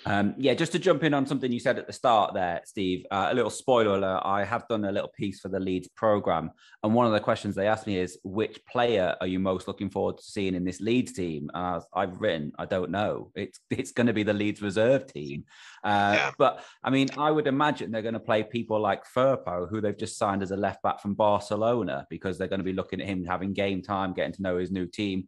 Um, 0.05 0.33
yeah, 0.37 0.53
just 0.53 0.71
to 0.71 0.79
jump 0.79 1.03
in 1.03 1.13
on 1.13 1.25
something 1.25 1.51
you 1.51 1.59
said 1.59 1.77
at 1.77 1.87
the 1.87 1.93
start 1.93 2.33
there, 2.33 2.61
Steve, 2.65 3.05
uh, 3.11 3.29
a 3.31 3.33
little 3.33 3.49
spoiler 3.49 3.95
alert. 3.95 4.21
I 4.25 4.43
have 4.43 4.67
done 4.67 4.85
a 4.85 4.91
little 4.91 5.09
piece 5.09 5.39
for 5.39 5.49
the 5.49 5.59
Leeds 5.59 5.87
program. 5.89 6.51
And 6.83 6.93
one 6.93 7.05
of 7.05 7.11
the 7.11 7.19
questions 7.19 7.55
they 7.55 7.67
asked 7.67 7.87
me 7.87 7.97
is, 7.97 8.17
which 8.23 8.59
player 8.65 9.15
are 9.21 9.27
you 9.27 9.39
most 9.39 9.67
looking 9.67 9.89
forward 9.89 10.17
to 10.17 10.23
seeing 10.23 10.55
in 10.55 10.63
this 10.63 10.81
Leeds 10.81 11.13
team? 11.13 11.51
Uh, 11.53 11.81
I've 11.93 12.19
written, 12.19 12.51
I 12.57 12.65
don't 12.65 12.91
know. 12.91 13.31
It's, 13.35 13.59
it's 13.69 13.91
going 13.91 14.07
to 14.07 14.13
be 14.13 14.23
the 14.23 14.33
Leeds 14.33 14.61
reserve 14.61 15.11
team. 15.11 15.45
Uh, 15.83 16.13
yeah. 16.15 16.31
But 16.37 16.63
I 16.83 16.89
mean, 16.89 17.09
I 17.17 17.31
would 17.31 17.47
imagine 17.47 17.91
they're 17.91 18.01
going 18.01 18.13
to 18.13 18.19
play 18.19 18.43
people 18.43 18.79
like 18.79 19.03
Firpo, 19.05 19.69
who 19.69 19.81
they've 19.81 19.97
just 19.97 20.17
signed 20.17 20.43
as 20.43 20.51
a 20.51 20.57
left 20.57 20.81
back 20.81 20.99
from 21.01 21.13
Barcelona, 21.13 22.07
because 22.09 22.37
they're 22.37 22.47
going 22.47 22.59
to 22.59 22.65
be 22.65 22.73
looking 22.73 23.01
at 23.01 23.07
him 23.07 23.25
having 23.25 23.53
game 23.53 23.81
time, 23.81 24.13
getting 24.13 24.33
to 24.33 24.41
know 24.41 24.57
his 24.57 24.71
new 24.71 24.87
team. 24.87 25.27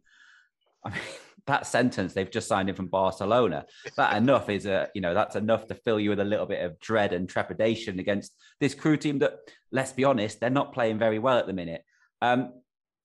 I 0.84 0.90
mean, 0.90 1.00
that 1.46 1.66
sentence 1.66 2.14
they've 2.14 2.30
just 2.30 2.48
signed 2.48 2.70
him 2.70 2.74
from 2.74 2.86
Barcelona. 2.86 3.66
That 3.96 4.16
enough 4.16 4.48
is 4.48 4.64
a 4.64 4.88
you 4.94 5.00
know 5.00 5.12
that's 5.12 5.36
enough 5.36 5.66
to 5.66 5.74
fill 5.74 6.00
you 6.00 6.10
with 6.10 6.20
a 6.20 6.24
little 6.24 6.46
bit 6.46 6.64
of 6.64 6.80
dread 6.80 7.12
and 7.12 7.28
trepidation 7.28 7.98
against 7.98 8.34
this 8.60 8.74
Crewe 8.74 8.96
team 8.96 9.18
that 9.18 9.34
let's 9.70 9.92
be 9.92 10.04
honest 10.04 10.40
they're 10.40 10.48
not 10.48 10.72
playing 10.72 10.98
very 10.98 11.18
well 11.18 11.38
at 11.38 11.46
the 11.46 11.52
minute. 11.52 11.84
Um, 12.22 12.54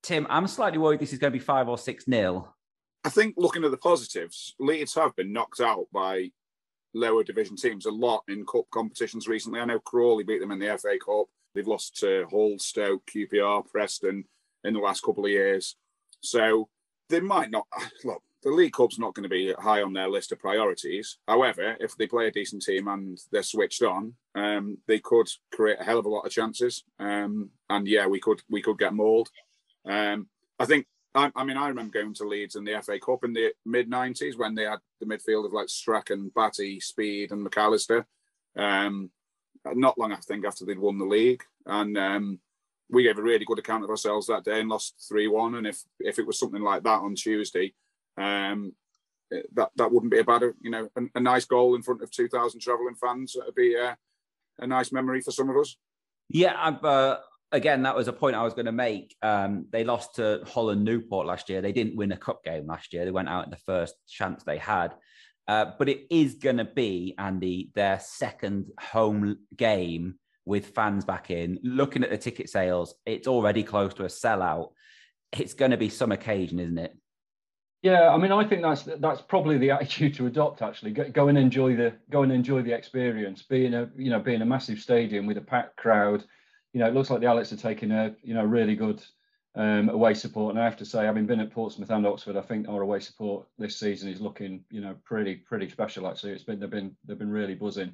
Tim, 0.02 0.26
I'm 0.30 0.48
slightly 0.48 0.78
worried 0.78 1.02
this 1.02 1.12
is 1.12 1.20
going 1.20 1.34
to 1.34 1.38
be 1.38 1.44
five 1.44 1.68
or 1.68 1.78
six 1.78 2.08
nil. 2.08 2.56
I 3.04 3.10
think 3.10 3.36
looking 3.38 3.64
at 3.64 3.72
the 3.72 3.78
positives, 3.78 4.56
Leeds 4.60 4.96
have 4.96 5.16
been 5.16 5.34
knocked 5.34 5.60
out 5.60 5.88
by 5.92 6.32
lower 6.94 7.24
division 7.24 7.56
teams 7.56 7.86
a 7.86 7.92
lot 7.92 8.24
in 8.28 8.46
cup 8.46 8.66
competitions 8.72 9.28
recently. 9.28 9.60
I 9.60 9.66
know 9.66 9.80
Crawley 9.80 10.24
beat 10.24 10.40
them 10.40 10.52
in 10.52 10.60
the 10.60 10.78
FA 10.78 10.98
Cup. 11.04 11.28
They've 11.54 11.68
lost 11.68 11.98
to 11.98 12.26
Hull, 12.30 12.58
Stoke, 12.60 13.06
QPR, 13.08 13.68
Preston 13.70 14.26
in 14.64 14.74
the 14.74 14.80
last 14.80 15.02
couple 15.02 15.26
of 15.26 15.32
years. 15.32 15.76
So 16.22 16.70
they 17.10 17.20
might 17.20 17.52
not 17.52 17.68
look 18.04 18.24
the 18.42 18.50
League 18.50 18.74
Cup's 18.74 19.00
not 19.00 19.14
going 19.14 19.24
to 19.24 19.30
be 19.30 19.54
high 19.54 19.82
on 19.82 19.94
their 19.94 20.10
list 20.10 20.32
of 20.32 20.40
priorities. 20.40 21.18
However, 21.28 21.76
if 21.80 21.96
they 21.98 22.08
play 22.08 22.28
a 22.28 22.32
decent 22.32 22.64
team 22.64 22.88
and 22.88 23.20
they're 23.32 23.44
switched 23.44 23.84
on, 23.84 24.14
um, 24.36 24.78
they 24.88 25.00
could 25.00 25.28
create 25.52 25.80
a 25.80 25.84
hell 25.84 26.00
of 26.00 26.06
a 26.06 26.10
lot 26.10 26.26
of 26.26 26.32
chances. 26.32 26.84
Um, 27.00 27.50
and 27.70 27.88
yeah, 27.88 28.08
we 28.08 28.20
could 28.20 28.42
we 28.50 28.62
could 28.62 28.78
get 28.78 28.94
mauled. 28.94 29.30
Um, 29.86 30.28
I 30.60 30.66
think. 30.66 30.86
I, 31.16 31.32
I, 31.36 31.44
mean, 31.44 31.58
I 31.58 31.70
remember 31.70 31.92
going 31.92 32.14
to 32.14 32.28
Leeds 32.28 32.56
in 32.56 32.64
the 32.64 32.80
FA 32.84 33.00
Cup 33.00 33.24
in 33.24 33.34
the 33.34 33.52
mid 33.66 33.90
'90s 33.90 34.38
when 34.38 34.54
they 34.54 34.66
had 34.66 34.78
the 35.00 35.08
midfield 35.08 35.44
of 35.44 35.54
like 35.54 35.68
Strachan, 35.68 36.32
Batty, 36.36 36.80
Speed, 36.80 37.32
and 37.32 37.44
McAllister. 37.46 38.06
Um, 38.56 39.10
not 39.66 39.98
long, 39.98 40.12
I 40.12 40.18
think, 40.18 40.46
after 40.46 40.66
they'd 40.66 40.78
won 40.78 41.00
the 41.00 41.06
league, 41.06 41.42
and 41.66 41.98
um, 41.98 42.40
we 42.90 43.04
gave 43.04 43.18
a 43.18 43.24
really 43.24 43.46
good 43.46 43.60
account 43.60 43.84
of 43.84 43.90
ourselves 43.90 44.28
that 44.28 44.44
day 44.44 44.60
and 44.60 44.70
lost 44.70 45.06
three 45.08 45.28
one. 45.28 45.56
And 45.56 45.68
if 45.68 45.82
if 46.00 46.20
it 46.20 46.26
was 46.26 46.40
something 46.40 46.62
like 46.62 46.84
that 46.84 47.02
on 47.02 47.16
Tuesday, 47.16 47.74
um, 48.18 48.74
that 49.54 49.70
that 49.76 49.92
wouldn't 49.92 50.12
be 50.12 50.20
a 50.20 50.24
bad, 50.24 50.44
you 50.62 50.72
know, 50.72 50.90
a, 50.96 51.02
a 51.16 51.20
nice 51.20 51.46
goal 51.46 51.76
in 51.76 51.84
front 51.84 52.02
of 52.02 52.12
two 52.12 52.28
thousand 52.28 52.60
travelling 52.62 52.96
fans. 52.96 53.36
It'd 53.40 53.56
be 53.56 53.76
a, 53.76 53.98
a, 54.60 54.68
nice 54.68 54.92
memory 54.92 55.22
for 55.22 55.32
some 55.32 55.50
of 55.50 55.58
us. 55.58 55.76
Yeah, 56.30 56.54
uh, 56.54 57.18
again, 57.52 57.84
that 57.84 57.96
was 57.96 58.08
a 58.08 58.14
point 58.14 58.36
I 58.36 58.44
was 58.44 58.54
going 58.54 58.66
to 58.66 58.72
make. 58.72 59.16
Um, 59.22 59.66
they 59.72 59.84
lost 59.84 60.16
to 60.16 60.42
Hull 60.46 60.72
and 60.72 60.84
Newport 60.84 61.28
last 61.28 61.50
year. 61.50 61.62
They 61.62 61.72
didn't 61.72 61.96
win 61.96 62.12
a 62.12 62.18
cup 62.18 62.44
game 62.44 62.68
last 62.68 62.94
year. 62.94 63.06
They 63.06 63.12
went 63.12 63.30
out 63.30 63.46
in 63.46 63.52
the 63.52 63.58
first 63.58 63.96
chance 64.08 64.44
they 64.44 64.58
had. 64.58 64.94
Uh, 65.48 65.72
but 65.80 65.90
it 65.90 66.06
is 66.12 66.36
going 66.36 66.58
to 66.58 66.66
be, 66.66 67.16
Andy, 67.18 67.72
their 67.74 68.00
second 68.00 68.68
home 68.80 69.40
game 69.56 70.20
with 70.50 70.74
fans 70.74 71.06
back 71.06 71.30
in. 71.30 71.60
Looking 71.64 72.04
at 72.04 72.10
the 72.10 72.18
ticket 72.18 72.50
sales, 72.50 72.96
it's 73.06 73.28
already 73.28 73.64
close 73.64 73.94
to 73.94 74.04
a 74.04 74.08
sellout. 74.08 74.72
It's 75.38 75.54
going 75.54 75.72
to 75.72 75.78
be 75.78 75.90
some 75.90 76.12
occasion, 76.12 76.60
isn't 76.60 76.80
it? 76.80 76.98
Yeah, 77.84 78.10
I 78.10 78.18
mean, 78.18 78.32
I 78.34 78.44
think 78.44 78.64
that's 78.64 78.84
that's 79.00 79.22
probably 79.22 79.58
the 79.58 79.72
attitude 79.72 80.16
to 80.16 80.26
adopt. 80.26 80.62
Actually, 80.62 80.92
go, 80.92 81.10
go 81.10 81.28
and 81.30 81.38
enjoy 81.38 81.76
the 81.78 81.94
go 82.10 82.24
and 82.24 82.32
enjoy 82.32 82.62
the 82.64 82.74
experience. 82.74 83.44
Being 83.44 83.74
a 83.76 83.90
you 83.96 84.10
know 84.10 84.20
being 84.20 84.42
a 84.42 84.46
massive 84.46 84.80
stadium 84.80 85.26
with 85.28 85.38
a 85.38 85.42
packed 85.42 85.78
crowd, 85.78 86.26
you 86.74 86.80
know, 86.80 86.88
it 86.88 86.94
looks 86.94 87.10
like 87.10 87.22
the 87.22 87.28
Alex 87.28 87.54
are 87.54 87.58
taking 87.58 87.92
a 87.92 88.16
you 88.22 88.34
know 88.34 88.44
really 88.44 88.76
good 88.76 89.02
um, 89.56 89.88
away 89.90 90.14
support. 90.14 90.56
And 90.56 90.62
I 90.62 90.66
have 90.66 90.78
to 90.78 90.86
say, 90.86 91.06
having 91.06 91.26
been 91.26 91.40
at 91.40 91.52
Portsmouth 91.52 91.92
and 91.92 92.06
Oxford, 92.06 92.36
I 92.36 92.42
think 92.42 92.68
our 92.68 92.82
away 92.82 93.00
support 93.00 93.48
this 93.58 93.80
season 93.80 94.10
is 94.10 94.20
looking 94.20 94.66
you 94.72 94.82
know 94.82 94.96
pretty 95.06 95.36
pretty 95.36 95.70
special. 95.70 96.08
Actually, 96.08 96.34
it's 96.34 96.44
been 96.44 96.60
they've 96.60 96.70
been 96.70 96.98
they've 97.06 97.20
been 97.20 97.32
really 97.32 97.56
buzzing. 97.56 97.94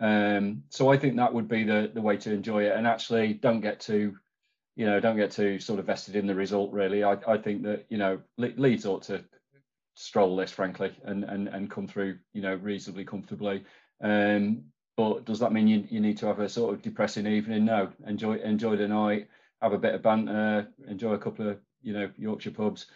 Um, 0.00 0.64
so 0.70 0.90
I 0.90 0.98
think 0.98 1.16
that 1.16 1.32
would 1.32 1.48
be 1.48 1.64
the 1.64 1.90
the 1.92 2.02
way 2.02 2.16
to 2.18 2.32
enjoy 2.32 2.64
it. 2.64 2.76
And 2.76 2.86
actually, 2.86 3.34
don't 3.34 3.60
get 3.60 3.80
too 3.80 4.16
you 4.76 4.86
know, 4.86 4.98
don't 5.00 5.16
get 5.16 5.30
too 5.30 5.58
sort 5.60 5.78
of 5.78 5.86
vested 5.86 6.16
in 6.16 6.26
the 6.26 6.34
result. 6.34 6.72
Really, 6.72 7.04
I, 7.04 7.16
I 7.26 7.38
think 7.38 7.62
that 7.62 7.86
you 7.88 7.98
know 7.98 8.20
Le- 8.38 8.56
Leeds 8.56 8.86
ought 8.86 9.02
to 9.04 9.24
stroll 9.94 10.36
this, 10.36 10.50
frankly, 10.50 10.92
and 11.04 11.24
and 11.24 11.48
and 11.48 11.70
come 11.70 11.86
through, 11.86 12.18
you 12.32 12.42
know, 12.42 12.54
reasonably 12.56 13.04
comfortably. 13.04 13.64
Um, 14.00 14.64
but 14.96 15.24
does 15.24 15.40
that 15.40 15.52
mean 15.52 15.66
you, 15.66 15.84
you 15.90 16.00
need 16.00 16.18
to 16.18 16.26
have 16.26 16.38
a 16.40 16.48
sort 16.48 16.74
of 16.74 16.82
depressing 16.82 17.26
evening? 17.26 17.64
No. 17.64 17.90
Enjoy 18.06 18.34
enjoy 18.38 18.76
the 18.76 18.88
night, 18.88 19.28
have 19.62 19.72
a 19.72 19.78
bit 19.78 19.94
of 19.94 20.02
banter, 20.02 20.68
enjoy 20.88 21.12
a 21.12 21.18
couple 21.18 21.48
of 21.48 21.58
you 21.82 21.92
know 21.92 22.10
Yorkshire 22.16 22.50
pubs, 22.50 22.86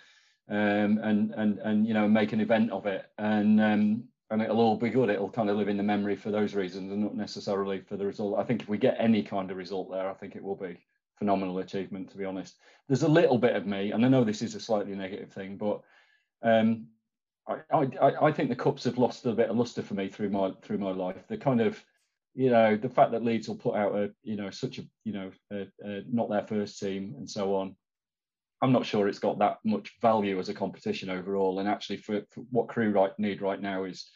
um, 0.48 0.98
and 1.02 1.32
and 1.36 1.58
and 1.58 1.86
you 1.86 1.94
know 1.94 2.08
make 2.08 2.32
an 2.32 2.40
event 2.40 2.72
of 2.72 2.86
it, 2.86 3.06
and 3.18 3.60
um, 3.60 4.04
and 4.30 4.42
it'll 4.42 4.60
all 4.60 4.76
be 4.76 4.90
good. 4.90 5.08
It'll 5.08 5.30
kind 5.30 5.50
of 5.50 5.56
live 5.56 5.68
in 5.68 5.76
the 5.76 5.82
memory 5.82 6.16
for 6.16 6.30
those 6.30 6.54
reasons, 6.54 6.92
and 6.92 7.02
not 7.02 7.16
necessarily 7.16 7.80
for 7.80 7.96
the 7.96 8.06
result. 8.06 8.38
I 8.38 8.44
think 8.44 8.62
if 8.62 8.68
we 8.68 8.78
get 8.78 8.96
any 8.98 9.22
kind 9.22 9.50
of 9.50 9.56
result 9.56 9.90
there, 9.90 10.08
I 10.08 10.14
think 10.14 10.36
it 10.36 10.42
will 10.42 10.56
be 10.56 10.78
phenomenal 11.18 11.58
achievement. 11.58 12.10
To 12.10 12.18
be 12.18 12.24
honest, 12.24 12.56
there's 12.88 13.02
a 13.02 13.08
little 13.08 13.38
bit 13.38 13.56
of 13.56 13.66
me, 13.66 13.92
and 13.92 14.04
I 14.04 14.08
know 14.08 14.24
this 14.24 14.42
is 14.42 14.54
a 14.54 14.60
slightly 14.60 14.94
negative 14.94 15.32
thing, 15.32 15.56
but 15.56 15.82
um, 16.42 16.88
I, 17.48 17.88
I, 18.00 18.26
I 18.26 18.32
think 18.32 18.48
the 18.48 18.56
cups 18.56 18.84
have 18.84 18.98
lost 18.98 19.24
a 19.26 19.32
bit 19.32 19.48
of 19.48 19.56
luster 19.56 19.82
for 19.82 19.94
me 19.94 20.08
through 20.08 20.30
my 20.30 20.52
through 20.62 20.78
my 20.78 20.90
life. 20.90 21.26
The 21.28 21.38
kind 21.38 21.60
of 21.60 21.82
you 22.34 22.50
know 22.50 22.76
the 22.76 22.88
fact 22.88 23.12
that 23.12 23.24
Leeds 23.24 23.48
will 23.48 23.56
put 23.56 23.76
out 23.76 23.94
a 23.94 24.10
you 24.22 24.36
know 24.36 24.50
such 24.50 24.78
a 24.78 24.82
you 25.04 25.12
know 25.12 25.30
a, 25.50 25.66
a, 25.82 26.02
not 26.10 26.28
their 26.28 26.46
first 26.46 26.78
team 26.78 27.14
and 27.16 27.28
so 27.28 27.54
on. 27.56 27.76
I'm 28.60 28.72
not 28.72 28.86
sure 28.86 29.06
it's 29.06 29.18
got 29.18 29.38
that 29.38 29.58
much 29.64 29.92
value 30.02 30.38
as 30.38 30.48
a 30.48 30.54
competition 30.54 31.10
overall. 31.10 31.60
And 31.60 31.68
actually, 31.68 31.98
for, 31.98 32.22
for 32.30 32.44
what 32.50 32.68
Crewe 32.68 32.90
right 32.90 33.12
need 33.18 33.40
right 33.40 33.60
now 33.60 33.84
is 33.84 34.08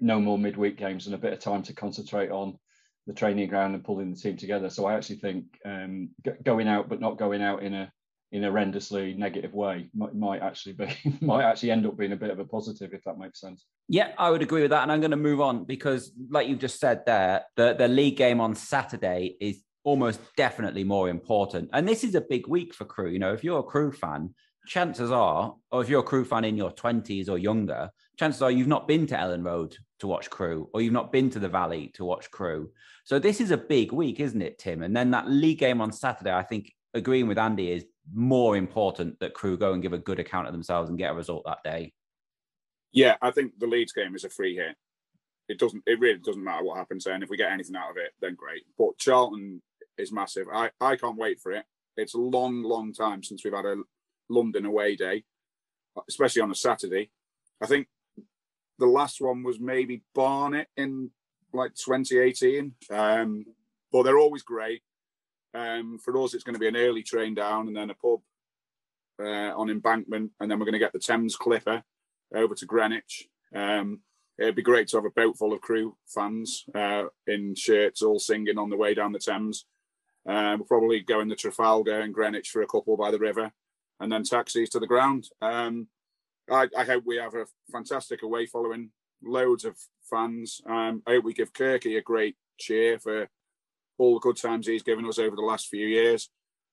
no 0.00 0.20
more 0.20 0.38
midweek 0.38 0.76
games 0.76 1.06
and 1.06 1.14
a 1.14 1.18
bit 1.18 1.32
of 1.32 1.40
time 1.40 1.62
to 1.64 1.74
concentrate 1.74 2.30
on 2.30 2.58
the 3.06 3.12
training 3.12 3.48
ground 3.48 3.74
and 3.74 3.84
pulling 3.84 4.10
the 4.10 4.16
team 4.16 4.36
together. 4.36 4.70
So 4.70 4.86
I 4.86 4.94
actually 4.94 5.16
think 5.16 5.44
um, 5.64 6.10
going 6.42 6.68
out 6.68 6.88
but 6.88 7.00
not 7.00 7.18
going 7.18 7.42
out 7.42 7.62
in 7.62 7.74
a 7.74 7.92
in 8.32 8.42
a 8.42 8.50
horrendously 8.50 9.16
negative 9.16 9.54
way 9.54 9.88
might, 9.94 10.12
might 10.14 10.42
actually 10.42 10.72
be 10.72 10.88
might 11.20 11.44
actually 11.44 11.70
end 11.70 11.86
up 11.86 11.96
being 11.96 12.12
a 12.12 12.16
bit 12.16 12.30
of 12.30 12.38
a 12.38 12.44
positive 12.44 12.92
if 12.92 13.04
that 13.04 13.18
makes 13.18 13.40
sense. 13.40 13.64
Yeah, 13.88 14.12
I 14.18 14.30
would 14.30 14.42
agree 14.42 14.62
with 14.62 14.70
that, 14.70 14.82
and 14.82 14.90
I'm 14.90 15.00
going 15.00 15.10
to 15.10 15.16
move 15.16 15.40
on 15.40 15.64
because, 15.64 16.12
like 16.30 16.48
you've 16.48 16.58
just 16.58 16.80
said 16.80 17.04
there, 17.06 17.44
the 17.56 17.74
the 17.74 17.88
league 17.88 18.16
game 18.16 18.40
on 18.40 18.54
Saturday 18.54 19.36
is 19.40 19.62
almost 19.84 20.20
definitely 20.36 20.84
more 20.84 21.08
important, 21.08 21.70
and 21.72 21.86
this 21.86 22.02
is 22.04 22.14
a 22.14 22.20
big 22.20 22.48
week 22.48 22.74
for 22.74 22.84
Crewe. 22.84 23.10
You 23.10 23.18
know, 23.18 23.32
if 23.32 23.44
you're 23.44 23.60
a 23.60 23.62
Crewe 23.62 23.92
fan, 23.92 24.34
chances 24.66 25.10
are, 25.10 25.54
or 25.70 25.82
if 25.82 25.88
you're 25.88 26.00
a 26.00 26.04
Crewe 26.04 26.24
fan 26.24 26.44
in 26.44 26.56
your 26.56 26.72
20s 26.72 27.28
or 27.28 27.38
younger, 27.38 27.90
chances 28.18 28.42
are 28.42 28.50
you've 28.50 28.66
not 28.66 28.88
been 28.88 29.06
to 29.06 29.14
Elland 29.14 29.44
Road 29.44 29.76
to 30.00 30.06
watch 30.06 30.30
Crewe, 30.30 30.68
or 30.72 30.80
you've 30.80 30.92
not 30.92 31.12
been 31.12 31.30
to 31.30 31.38
the 31.38 31.48
Valley 31.48 31.90
to 31.94 32.04
watch 32.04 32.30
Crewe. 32.30 32.70
So 33.04 33.18
this 33.18 33.40
is 33.40 33.50
a 33.50 33.56
big 33.56 33.92
week, 33.92 34.20
isn't 34.20 34.42
it, 34.42 34.58
Tim? 34.58 34.82
And 34.82 34.96
then 34.96 35.10
that 35.10 35.28
league 35.28 35.58
game 35.58 35.80
on 35.80 35.92
Saturday, 35.92 36.32
I 36.32 36.42
think 36.42 36.72
agreeing 36.94 37.28
with 37.28 37.38
Andy 37.38 37.70
is 37.70 37.84
more 38.12 38.56
important 38.56 39.18
that 39.20 39.34
Crewe 39.34 39.58
go 39.58 39.72
and 39.72 39.82
give 39.82 39.92
a 39.92 39.98
good 39.98 40.18
account 40.18 40.46
of 40.46 40.52
themselves 40.52 40.88
and 40.88 40.98
get 40.98 41.10
a 41.10 41.14
result 41.14 41.44
that 41.46 41.62
day. 41.64 41.92
Yeah, 42.92 43.16
I 43.20 43.32
think 43.32 43.58
the 43.58 43.66
Leeds 43.66 43.92
game 43.92 44.14
is 44.14 44.24
a 44.24 44.30
free 44.30 44.54
hit. 44.54 44.76
It 45.48 45.58
doesn't. 45.58 45.82
It 45.86 45.98
really 46.00 46.18
doesn't 46.18 46.42
matter 46.42 46.64
what 46.64 46.78
happens. 46.78 47.06
And 47.06 47.22
if 47.22 47.28
we 47.28 47.36
get 47.36 47.52
anything 47.52 47.76
out 47.76 47.90
of 47.90 47.96
it, 47.96 48.12
then 48.20 48.34
great. 48.34 48.62
But 48.78 48.96
Charlton 48.98 49.60
is 49.98 50.12
massive. 50.12 50.46
I 50.52 50.70
I 50.80 50.96
can't 50.96 51.16
wait 51.16 51.40
for 51.40 51.52
it. 51.52 51.64
It's 51.96 52.14
a 52.14 52.18
long, 52.18 52.62
long 52.62 52.92
time 52.92 53.22
since 53.22 53.44
we've 53.44 53.54
had 53.54 53.66
a 53.66 53.76
London 54.28 54.66
away 54.66 54.96
day, 54.96 55.24
especially 56.08 56.42
on 56.42 56.50
a 56.50 56.56
Saturday. 56.56 57.10
I 57.60 57.66
think 57.66 57.86
the 58.78 58.86
last 58.86 59.20
one 59.20 59.42
was 59.42 59.60
maybe 59.60 60.02
Barnet 60.14 60.68
in 60.76 61.10
like 61.52 61.74
2018. 61.74 62.74
Um, 62.90 63.46
but 63.92 64.02
they're 64.02 64.18
always 64.18 64.42
great. 64.42 64.82
Um, 65.54 65.98
for 65.98 66.20
us, 66.20 66.34
it's 66.34 66.42
going 66.42 66.54
to 66.54 66.60
be 66.60 66.66
an 66.68 66.76
early 66.76 67.04
train 67.04 67.34
down 67.34 67.68
and 67.68 67.76
then 67.76 67.90
a 67.90 67.94
pub 67.94 68.20
uh, 69.20 69.56
on 69.56 69.70
embankment, 69.70 70.32
and 70.40 70.50
then 70.50 70.58
we're 70.58 70.64
going 70.64 70.72
to 70.72 70.80
get 70.80 70.92
the 70.92 70.98
Thames 70.98 71.36
Clipper 71.36 71.84
over 72.34 72.56
to 72.56 72.66
Greenwich. 72.66 73.28
Um, 73.54 74.00
it'd 74.36 74.56
be 74.56 74.62
great 74.62 74.88
to 74.88 74.96
have 74.96 75.04
a 75.04 75.10
boat 75.10 75.38
full 75.38 75.52
of 75.52 75.60
Crewe 75.60 75.96
fans 76.08 76.64
uh, 76.74 77.04
in 77.28 77.54
shirts, 77.54 78.02
all 78.02 78.18
singing 78.18 78.58
on 78.58 78.68
the 78.68 78.76
way 78.76 78.94
down 78.94 79.12
the 79.12 79.20
Thames. 79.20 79.64
Uh, 80.28 80.54
we'll 80.56 80.66
probably 80.66 81.00
go 81.00 81.20
in 81.20 81.28
the 81.28 81.36
Trafalgar 81.36 82.00
and 82.00 82.14
Greenwich 82.14 82.48
for 82.48 82.62
a 82.62 82.66
couple 82.66 82.96
by 82.96 83.10
the 83.10 83.18
river, 83.18 83.52
and 84.00 84.10
then 84.10 84.22
taxis 84.22 84.70
to 84.70 84.80
the 84.80 84.86
ground. 84.86 85.28
Um, 85.42 85.88
I, 86.50 86.68
I, 86.76 86.84
hope 86.84 87.04
we 87.06 87.16
have 87.16 87.34
a 87.34 87.46
fantastic 87.70 88.22
away 88.22 88.46
following, 88.46 88.90
loads 89.22 89.64
of 89.64 89.76
fans. 90.08 90.60
Um, 90.66 91.02
I 91.06 91.12
hope 91.12 91.24
we 91.24 91.34
give 91.34 91.52
Kirky 91.52 91.98
a 91.98 92.02
great 92.02 92.36
cheer 92.58 92.98
for 92.98 93.28
all 93.98 94.14
the 94.14 94.20
good 94.20 94.36
times 94.36 94.66
he's 94.66 94.82
given 94.82 95.06
us 95.06 95.18
over 95.18 95.36
the 95.36 95.42
last 95.42 95.68
few 95.68 95.86
years. 95.86 96.30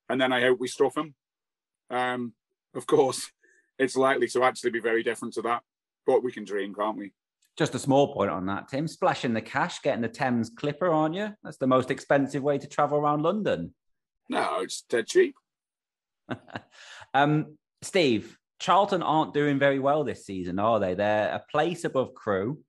And 0.10 0.20
then 0.20 0.34
I 0.34 0.41
hope 0.41 0.60
we 0.60 0.68
stuff 0.68 0.97
him. 0.97 1.16
Um, 1.89 2.34
of 2.74 2.86
course, 2.88 3.32
it's 3.80 3.95
likely 3.95 4.28
to 4.30 4.43
actually 4.43 4.72
be 4.72 4.80
very 4.80 5.04
different 5.04 5.34
to 5.36 5.41
that, 5.43 5.62
but 6.06 6.24
we 6.24 6.32
can 6.32 6.43
dream, 6.43 6.74
can't 6.74 6.97
we? 6.97 7.12
Just 7.58 7.76
a 7.76 7.80
small 7.80 8.14
point 8.14 8.32
on 8.32 8.45
that, 8.47 8.70
Tim. 8.70 8.88
Splashing 8.88 9.34
the 9.34 9.41
cash, 9.41 9.82
getting 9.82 10.02
the 10.02 10.08
Thames 10.08 10.49
Clipper, 10.49 10.89
aren't 10.89 11.16
you? 11.16 11.30
That's 11.43 11.58
the 11.58 11.68
most 11.68 11.91
expensive 11.91 12.43
way 12.43 12.58
to 12.58 12.68
travel 12.68 12.97
around 12.97 13.24
London. 13.24 13.74
No, 14.30 14.62
it's 14.62 14.82
dead 14.84 15.08
cheap. 15.08 15.36
um, 17.14 17.58
Steve, 17.82 18.38
Charlton 18.60 19.04
aren't 19.04 19.34
doing 19.34 19.60
very 19.60 19.80
well 19.80 20.04
this 20.04 20.26
season, 20.26 20.60
are 20.60 20.80
they? 20.80 20.93
They're 20.93 21.34
a 21.34 21.43
place 21.52 21.84
above 21.84 22.14
Crewe. 22.14 22.60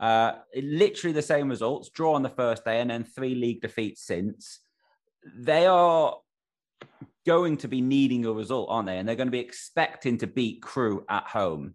Uh, 0.00 0.32
literally 0.56 1.12
the 1.12 1.22
same 1.22 1.48
results, 1.48 1.90
draw 1.90 2.14
on 2.14 2.24
the 2.24 2.28
first 2.28 2.64
day 2.64 2.80
and 2.80 2.90
then 2.90 3.04
three 3.04 3.36
league 3.36 3.60
defeats 3.60 4.04
since. 4.04 4.58
They 5.36 5.66
are 5.66 6.16
going 7.24 7.58
to 7.58 7.68
be 7.68 7.80
needing 7.80 8.24
a 8.24 8.32
result, 8.32 8.68
aren't 8.70 8.86
they? 8.86 8.98
And 8.98 9.08
they're 9.08 9.14
going 9.14 9.28
to 9.28 9.32
be 9.32 9.38
expecting 9.38 10.18
to 10.18 10.26
beat 10.26 10.62
Crewe 10.62 11.04
at 11.08 11.28
home. 11.28 11.74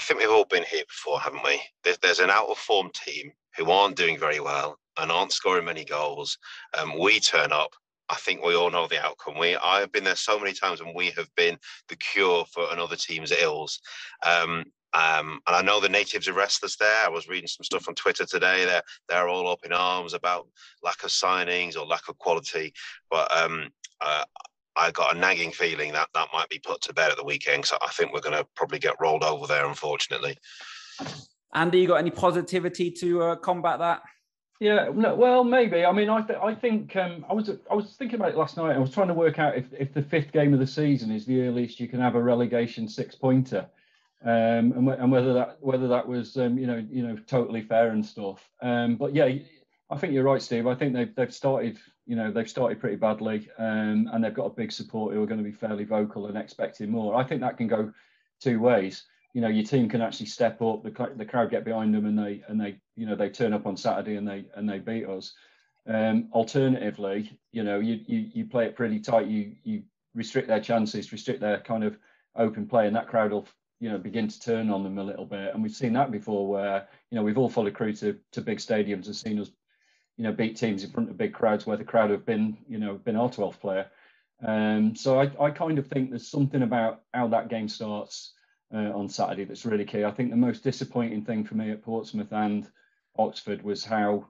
I 0.00 0.02
think 0.02 0.18
we've 0.18 0.30
all 0.30 0.46
been 0.46 0.64
here 0.64 0.84
before, 0.88 1.20
haven't 1.20 1.44
we? 1.44 1.60
There's, 1.84 1.98
there's 1.98 2.20
an 2.20 2.30
out 2.30 2.48
of 2.48 2.56
form 2.56 2.90
team 2.94 3.32
who 3.58 3.70
aren't 3.70 3.98
doing 3.98 4.18
very 4.18 4.40
well 4.40 4.78
and 4.98 5.12
aren't 5.12 5.30
scoring 5.30 5.66
many 5.66 5.84
goals. 5.84 6.38
Um, 6.78 6.98
we 6.98 7.20
turn 7.20 7.52
up. 7.52 7.74
I 8.08 8.14
think 8.14 8.42
we 8.42 8.56
all 8.56 8.70
know 8.70 8.86
the 8.86 9.04
outcome. 9.04 9.38
We 9.38 9.56
I've 9.56 9.92
been 9.92 10.04
there 10.04 10.16
so 10.16 10.38
many 10.38 10.54
times, 10.54 10.80
and 10.80 10.94
we 10.94 11.10
have 11.10 11.28
been 11.36 11.58
the 11.90 11.96
cure 11.96 12.46
for 12.46 12.72
another 12.72 12.96
team's 12.96 13.30
ills. 13.30 13.78
Um, 14.24 14.64
um, 14.94 15.40
and 15.46 15.54
I 15.54 15.60
know 15.60 15.80
the 15.80 15.88
natives 15.90 16.28
are 16.28 16.32
restless 16.32 16.76
there. 16.76 17.04
I 17.04 17.10
was 17.10 17.28
reading 17.28 17.46
some 17.46 17.64
stuff 17.64 17.86
on 17.86 17.94
Twitter 17.94 18.24
today. 18.24 18.64
They're 18.64 18.82
they're 19.06 19.28
all 19.28 19.52
up 19.52 19.66
in 19.66 19.72
arms 19.74 20.14
about 20.14 20.48
lack 20.82 21.04
of 21.04 21.10
signings 21.10 21.76
or 21.76 21.84
lack 21.84 22.08
of 22.08 22.16
quality. 22.16 22.72
But 23.10 23.30
um, 23.36 23.68
uh, 24.00 24.24
I 24.80 24.90
got 24.90 25.14
a 25.14 25.18
nagging 25.18 25.52
feeling 25.52 25.92
that 25.92 26.08
that 26.14 26.28
might 26.32 26.48
be 26.48 26.58
put 26.58 26.80
to 26.82 26.94
bed 26.94 27.10
at 27.10 27.16
the 27.16 27.24
weekend. 27.24 27.66
So 27.66 27.76
I 27.82 27.88
think 27.88 28.12
we're 28.12 28.20
going 28.20 28.36
to 28.36 28.46
probably 28.56 28.78
get 28.78 28.94
rolled 29.00 29.22
over 29.22 29.46
there, 29.46 29.66
unfortunately. 29.66 30.38
Andy, 31.54 31.80
you 31.80 31.88
got 31.88 31.96
any 31.96 32.10
positivity 32.10 32.90
to 32.92 33.22
uh, 33.22 33.36
combat 33.36 33.78
that? 33.80 34.02
Yeah, 34.60 34.90
no, 34.94 35.14
well, 35.14 35.42
maybe. 35.42 35.84
I 35.84 35.92
mean, 35.92 36.10
I, 36.10 36.20
th- 36.20 36.38
I 36.38 36.54
think 36.54 36.94
um, 36.94 37.24
I 37.30 37.32
was 37.32 37.50
I 37.70 37.74
was 37.74 37.96
thinking 37.96 38.16
about 38.16 38.32
it 38.32 38.36
last 38.36 38.58
night. 38.58 38.76
I 38.76 38.78
was 38.78 38.90
trying 38.90 39.08
to 39.08 39.14
work 39.14 39.38
out 39.38 39.56
if, 39.56 39.64
if 39.72 39.94
the 39.94 40.02
fifth 40.02 40.32
game 40.32 40.52
of 40.52 40.60
the 40.60 40.66
season 40.66 41.10
is 41.10 41.24
the 41.24 41.40
earliest 41.46 41.80
you 41.80 41.88
can 41.88 41.98
have 41.98 42.14
a 42.14 42.22
relegation 42.22 42.86
six 42.86 43.14
pointer 43.14 43.66
um, 44.22 44.72
and, 44.72 44.88
and, 44.88 45.10
whether 45.10 45.32
that 45.32 45.56
whether 45.60 45.88
that 45.88 46.06
was 46.06 46.36
um, 46.36 46.58
you 46.58 46.66
know 46.66 46.84
you 46.90 47.06
know 47.06 47.16
totally 47.26 47.62
fair 47.62 47.90
and 47.90 48.04
stuff. 48.04 48.50
Um, 48.60 48.96
but 48.96 49.14
yeah, 49.14 49.30
I 49.88 49.96
think 49.96 50.12
you're 50.12 50.24
right, 50.24 50.42
Steve. 50.42 50.66
I 50.66 50.74
think 50.74 50.92
they've 50.92 51.14
they've 51.14 51.32
started 51.32 51.78
you 52.06 52.16
know 52.16 52.30
they've 52.30 52.48
started 52.48 52.80
pretty 52.80 52.96
badly, 52.96 53.48
um, 53.58 54.08
and 54.12 54.22
they've 54.22 54.34
got 54.34 54.46
a 54.46 54.50
big 54.50 54.72
support 54.72 55.14
who 55.14 55.22
are 55.22 55.26
going 55.26 55.42
to 55.42 55.44
be 55.44 55.52
fairly 55.52 55.84
vocal 55.84 56.26
and 56.26 56.36
expecting 56.36 56.90
more. 56.90 57.14
I 57.14 57.24
think 57.24 57.40
that 57.40 57.56
can 57.56 57.68
go 57.68 57.92
two 58.40 58.60
ways. 58.60 59.04
You 59.32 59.40
know, 59.40 59.48
your 59.48 59.64
team 59.64 59.88
can 59.88 60.00
actually 60.00 60.26
step 60.26 60.60
up, 60.60 60.82
the, 60.82 61.12
the 61.16 61.24
crowd 61.24 61.50
get 61.50 61.64
behind 61.64 61.94
them, 61.94 62.06
and 62.06 62.18
they 62.18 62.42
and 62.48 62.60
they 62.60 62.76
you 62.96 63.06
know 63.06 63.14
they 63.14 63.28
turn 63.28 63.52
up 63.52 63.66
on 63.66 63.76
Saturday 63.76 64.16
and 64.16 64.26
they 64.26 64.44
and 64.54 64.68
they 64.68 64.78
beat 64.78 65.06
us. 65.06 65.32
Um, 65.86 66.28
alternatively, 66.32 67.38
you 67.52 67.62
know, 67.62 67.78
you, 67.78 68.00
you 68.06 68.30
you 68.34 68.44
play 68.44 68.66
it 68.66 68.76
pretty 68.76 69.00
tight. 69.00 69.26
You 69.26 69.52
you 69.62 69.82
restrict 70.14 70.48
their 70.48 70.60
chances, 70.60 71.12
restrict 71.12 71.40
their 71.40 71.60
kind 71.60 71.84
of 71.84 71.96
open 72.36 72.66
play, 72.66 72.86
and 72.86 72.96
that 72.96 73.08
crowd 73.08 73.32
will 73.32 73.46
you 73.80 73.88
know 73.88 73.98
begin 73.98 74.28
to 74.28 74.40
turn 74.40 74.70
on 74.70 74.82
them 74.82 74.98
a 74.98 75.04
little 75.04 75.26
bit. 75.26 75.54
And 75.54 75.62
we've 75.62 75.72
seen 75.72 75.92
that 75.94 76.10
before, 76.10 76.48
where 76.48 76.88
you 77.10 77.16
know 77.16 77.22
we've 77.22 77.38
all 77.38 77.48
followed 77.48 77.74
Crewe 77.74 77.94
to, 77.94 78.18
to 78.32 78.40
big 78.40 78.58
stadiums 78.58 79.06
and 79.06 79.16
seen 79.16 79.40
us, 79.40 79.50
you 80.20 80.24
know, 80.26 80.32
beat 80.32 80.54
teams 80.54 80.84
in 80.84 80.90
front 80.90 81.08
of 81.08 81.16
big 81.16 81.32
crowds 81.32 81.66
where 81.66 81.78
the 81.78 81.82
crowd 81.82 82.10
have 82.10 82.26
been, 82.26 82.58
you 82.68 82.76
know, 82.76 82.92
been 82.92 83.16
our 83.16 83.30
12th 83.30 83.58
player. 83.58 83.86
Um, 84.46 84.94
so 84.94 85.18
I, 85.18 85.30
I 85.42 85.50
kind 85.50 85.78
of 85.78 85.86
think 85.86 86.10
there's 86.10 86.28
something 86.28 86.60
about 86.60 87.00
how 87.14 87.28
that 87.28 87.48
game 87.48 87.70
starts 87.70 88.34
uh, 88.70 88.92
on 88.94 89.08
Saturday 89.08 89.44
that's 89.44 89.64
really 89.64 89.86
key. 89.86 90.04
I 90.04 90.10
think 90.10 90.28
the 90.28 90.36
most 90.36 90.62
disappointing 90.62 91.24
thing 91.24 91.42
for 91.42 91.54
me 91.54 91.70
at 91.70 91.82
Portsmouth 91.82 92.34
and 92.34 92.68
Oxford 93.16 93.62
was 93.62 93.82
how 93.82 94.26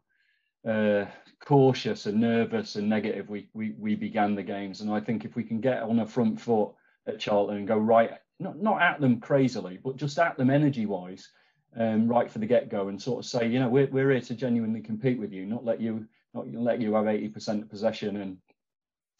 uh, 0.65 1.07
cautious 1.45 2.07
and 2.07 2.21
nervous 2.21 2.77
and 2.77 2.89
negative 2.89 3.29
we, 3.29 3.49
we 3.53 3.75
we 3.77 3.97
began 3.97 4.37
the 4.37 4.45
games. 4.45 4.83
And 4.83 4.93
I 4.93 5.01
think 5.01 5.25
if 5.25 5.35
we 5.35 5.43
can 5.43 5.61
get 5.61 5.83
on 5.83 5.99
a 5.99 6.07
front 6.07 6.41
foot 6.41 6.71
at 7.09 7.19
Charlton 7.19 7.57
and 7.57 7.67
go 7.67 7.79
right 7.79 8.13
not 8.39 8.63
not 8.63 8.81
at 8.81 9.01
them 9.01 9.19
crazily, 9.19 9.81
but 9.83 9.97
just 9.97 10.21
at 10.21 10.37
them 10.37 10.51
energy 10.51 10.87
wise, 10.87 11.29
um, 11.77 12.09
right 12.09 12.31
for 12.31 12.39
the 12.39 12.47
get 12.47 12.69
go, 12.69 12.89
and 12.89 13.01
sort 13.01 13.25
of 13.25 13.31
say, 13.31 13.49
you 13.49 13.61
know, 13.61 13.69
we're 13.69 13.87
we're 13.87 14.11
here 14.11 14.21
to 14.21 14.35
genuinely 14.35 14.81
compete 14.81 15.19
with 15.19 15.33
you, 15.33 15.47
not 15.47 15.65
let 15.65 15.81
you 15.81 16.07
not 16.35 16.53
let 16.53 16.81
you 16.81 16.95
have 16.95 17.07
eighty 17.07 17.29
percent 17.29 17.63
of 17.63 17.71
possession, 17.71 18.17
and 18.17 18.39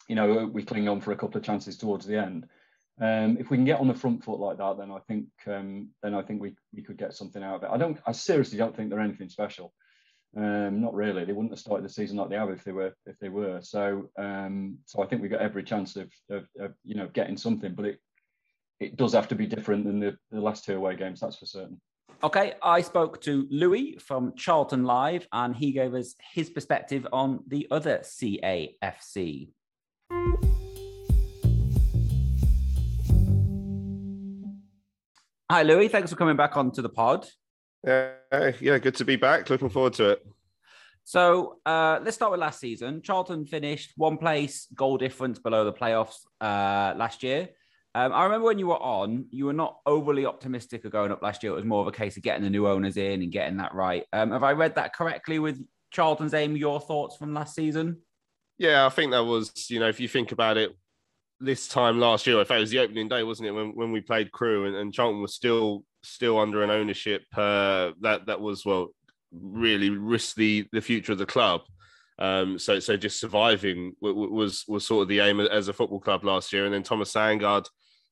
you 0.07 0.15
know 0.15 0.49
we 0.51 0.63
cling 0.63 0.87
on 0.87 1.01
for 1.01 1.11
a 1.11 1.15
couple 1.17 1.37
of 1.37 1.43
chances 1.43 1.77
towards 1.77 2.05
the 2.05 2.17
end. 2.17 2.47
Um, 2.99 3.37
if 3.39 3.49
we 3.49 3.57
can 3.57 3.65
get 3.65 3.79
on 3.79 3.87
the 3.87 3.93
front 3.93 4.23
foot 4.23 4.39
like 4.39 4.57
that, 4.57 4.77
then 4.77 4.91
I 4.91 4.99
think 5.07 5.25
um, 5.47 5.89
then 6.03 6.13
I 6.13 6.21
think 6.21 6.41
we 6.41 6.55
we 6.73 6.83
could 6.83 6.97
get 6.97 7.13
something 7.13 7.41
out 7.41 7.55
of 7.55 7.63
it. 7.63 7.69
I 7.71 7.77
don't, 7.77 7.97
I 8.05 8.11
seriously 8.11 8.57
don't 8.57 8.75
think 8.75 8.89
they're 8.89 8.99
anything 8.99 9.29
special. 9.29 9.73
Um, 10.35 10.81
not 10.81 10.93
really. 10.93 11.25
They 11.25 11.33
wouldn't 11.33 11.51
have 11.51 11.59
started 11.59 11.83
the 11.83 11.89
season 11.89 12.17
like 12.17 12.29
they 12.29 12.37
have 12.37 12.49
if 12.49 12.63
they 12.63 12.71
were 12.71 12.93
if 13.05 13.17
they 13.19 13.29
were. 13.29 13.59
So 13.61 14.09
um, 14.17 14.77
so 14.85 15.01
I 15.01 15.07
think 15.07 15.21
we've 15.21 15.31
got 15.31 15.41
every 15.41 15.63
chance 15.63 15.95
of, 15.95 16.11
of, 16.29 16.45
of, 16.59 16.73
you 16.83 16.95
know 16.95 17.07
getting 17.07 17.37
something, 17.37 17.73
but 17.73 17.85
it 17.85 17.99
it 18.79 18.97
does 18.97 19.13
have 19.13 19.27
to 19.29 19.35
be 19.35 19.45
different 19.45 19.85
than 19.85 19.99
the, 19.99 20.17
the 20.31 20.41
last 20.41 20.65
two 20.65 20.75
away 20.75 20.95
games. 20.95 21.21
That's 21.21 21.37
for 21.37 21.45
certain. 21.45 21.81
Okay, 22.23 22.53
I 22.61 22.81
spoke 22.81 23.19
to 23.21 23.47
Louis 23.49 23.97
from 23.99 24.35
Charlton 24.35 24.83
Live, 24.83 25.27
and 25.33 25.55
he 25.55 25.71
gave 25.71 25.95
us 25.95 26.13
his 26.33 26.51
perspective 26.51 27.07
on 27.11 27.43
the 27.47 27.65
other 27.71 27.97
CAFC. 28.03 29.49
Hi, 35.49 35.63
Louis. 35.63 35.87
Thanks 35.87 36.11
for 36.11 36.15
coming 36.15 36.37
back 36.37 36.55
onto 36.55 36.83
the 36.83 36.89
pod. 36.89 37.27
Uh, 37.87 38.11
yeah, 38.61 38.77
good 38.77 38.95
to 38.97 39.05
be 39.05 39.15
back. 39.15 39.49
Looking 39.49 39.69
forward 39.69 39.93
to 39.93 40.11
it. 40.11 40.27
So 41.03 41.57
uh, 41.65 42.01
let's 42.03 42.17
start 42.17 42.31
with 42.31 42.39
last 42.39 42.59
season. 42.59 43.01
Charlton 43.01 43.47
finished 43.47 43.93
one 43.97 44.17
place, 44.17 44.67
goal 44.75 44.99
difference 44.99 45.39
below 45.39 45.65
the 45.65 45.73
playoffs 45.73 46.17
uh, 46.39 46.93
last 46.95 47.23
year. 47.23 47.49
Um, 47.93 48.13
I 48.13 48.23
remember 48.23 48.45
when 48.45 48.59
you 48.59 48.67
were 48.67 48.81
on, 48.81 49.25
you 49.31 49.45
were 49.45 49.53
not 49.53 49.79
overly 49.85 50.25
optimistic 50.25 50.85
of 50.85 50.91
going 50.91 51.11
up 51.11 51.21
last 51.21 51.43
year. 51.43 51.51
It 51.51 51.55
was 51.55 51.65
more 51.65 51.81
of 51.81 51.87
a 51.87 51.91
case 51.91 52.15
of 52.15 52.23
getting 52.23 52.43
the 52.43 52.49
new 52.49 52.67
owners 52.67 52.95
in 52.95 53.21
and 53.21 53.31
getting 53.31 53.57
that 53.57 53.73
right. 53.73 54.05
Um, 54.13 54.31
have 54.31 54.43
I 54.43 54.53
read 54.53 54.75
that 54.75 54.95
correctly 54.95 55.39
with 55.39 55.61
Charlton's 55.91 56.33
aim? 56.33 56.55
Your 56.55 56.79
thoughts 56.79 57.17
from 57.17 57.33
last 57.33 57.53
season? 57.53 57.97
Yeah, 58.57 58.85
I 58.85 58.89
think 58.89 59.11
that 59.11 59.25
was, 59.25 59.69
you 59.69 59.79
know, 59.79 59.89
if 59.89 59.99
you 59.99 60.07
think 60.07 60.31
about 60.31 60.57
it, 60.57 60.71
this 61.41 61.67
time 61.67 61.99
last 61.99 62.27
year, 62.27 62.39
if 62.39 62.51
it 62.51 62.59
was 62.59 62.69
the 62.69 62.79
opening 62.79 63.09
day, 63.09 63.23
wasn't 63.23 63.49
it, 63.49 63.51
when, 63.51 63.71
when 63.75 63.91
we 63.91 63.99
played 63.99 64.31
Crewe 64.31 64.67
and, 64.67 64.75
and 64.75 64.93
Charlton 64.93 65.21
was 65.21 65.33
still 65.33 65.83
still 66.03 66.39
under 66.39 66.63
an 66.63 66.71
ownership 66.71 67.23
uh, 67.37 67.91
that 68.01 68.25
that 68.25 68.41
was 68.41 68.65
well 68.65 68.87
really 69.31 69.89
risked 69.89 70.35
the 70.35 70.67
the 70.71 70.81
future 70.81 71.11
of 71.11 71.17
the 71.17 71.25
club. 71.25 71.61
Um, 72.19 72.59
so 72.59 72.79
so 72.79 72.95
just 72.97 73.19
surviving 73.19 73.93
was 73.99 74.63
was 74.67 74.85
sort 74.85 75.03
of 75.03 75.07
the 75.07 75.19
aim 75.19 75.39
as 75.39 75.67
a 75.67 75.73
football 75.73 75.99
club 75.99 76.23
last 76.23 76.53
year, 76.53 76.65
and 76.65 76.73
then 76.73 76.83
Thomas 76.83 77.13
Sandgaard 77.13 77.65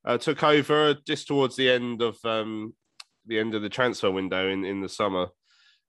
uh, 0.05 0.17
took 0.17 0.43
over 0.43 0.95
just 1.05 1.27
towards 1.27 1.55
the 1.55 1.69
end 1.69 2.01
of 2.01 2.17
um, 2.23 2.73
the 3.25 3.39
end 3.39 3.55
of 3.55 3.61
the 3.61 3.69
transfer 3.69 4.09
window 4.11 4.49
in 4.49 4.65
in 4.65 4.81
the 4.81 4.89
summer, 4.89 5.27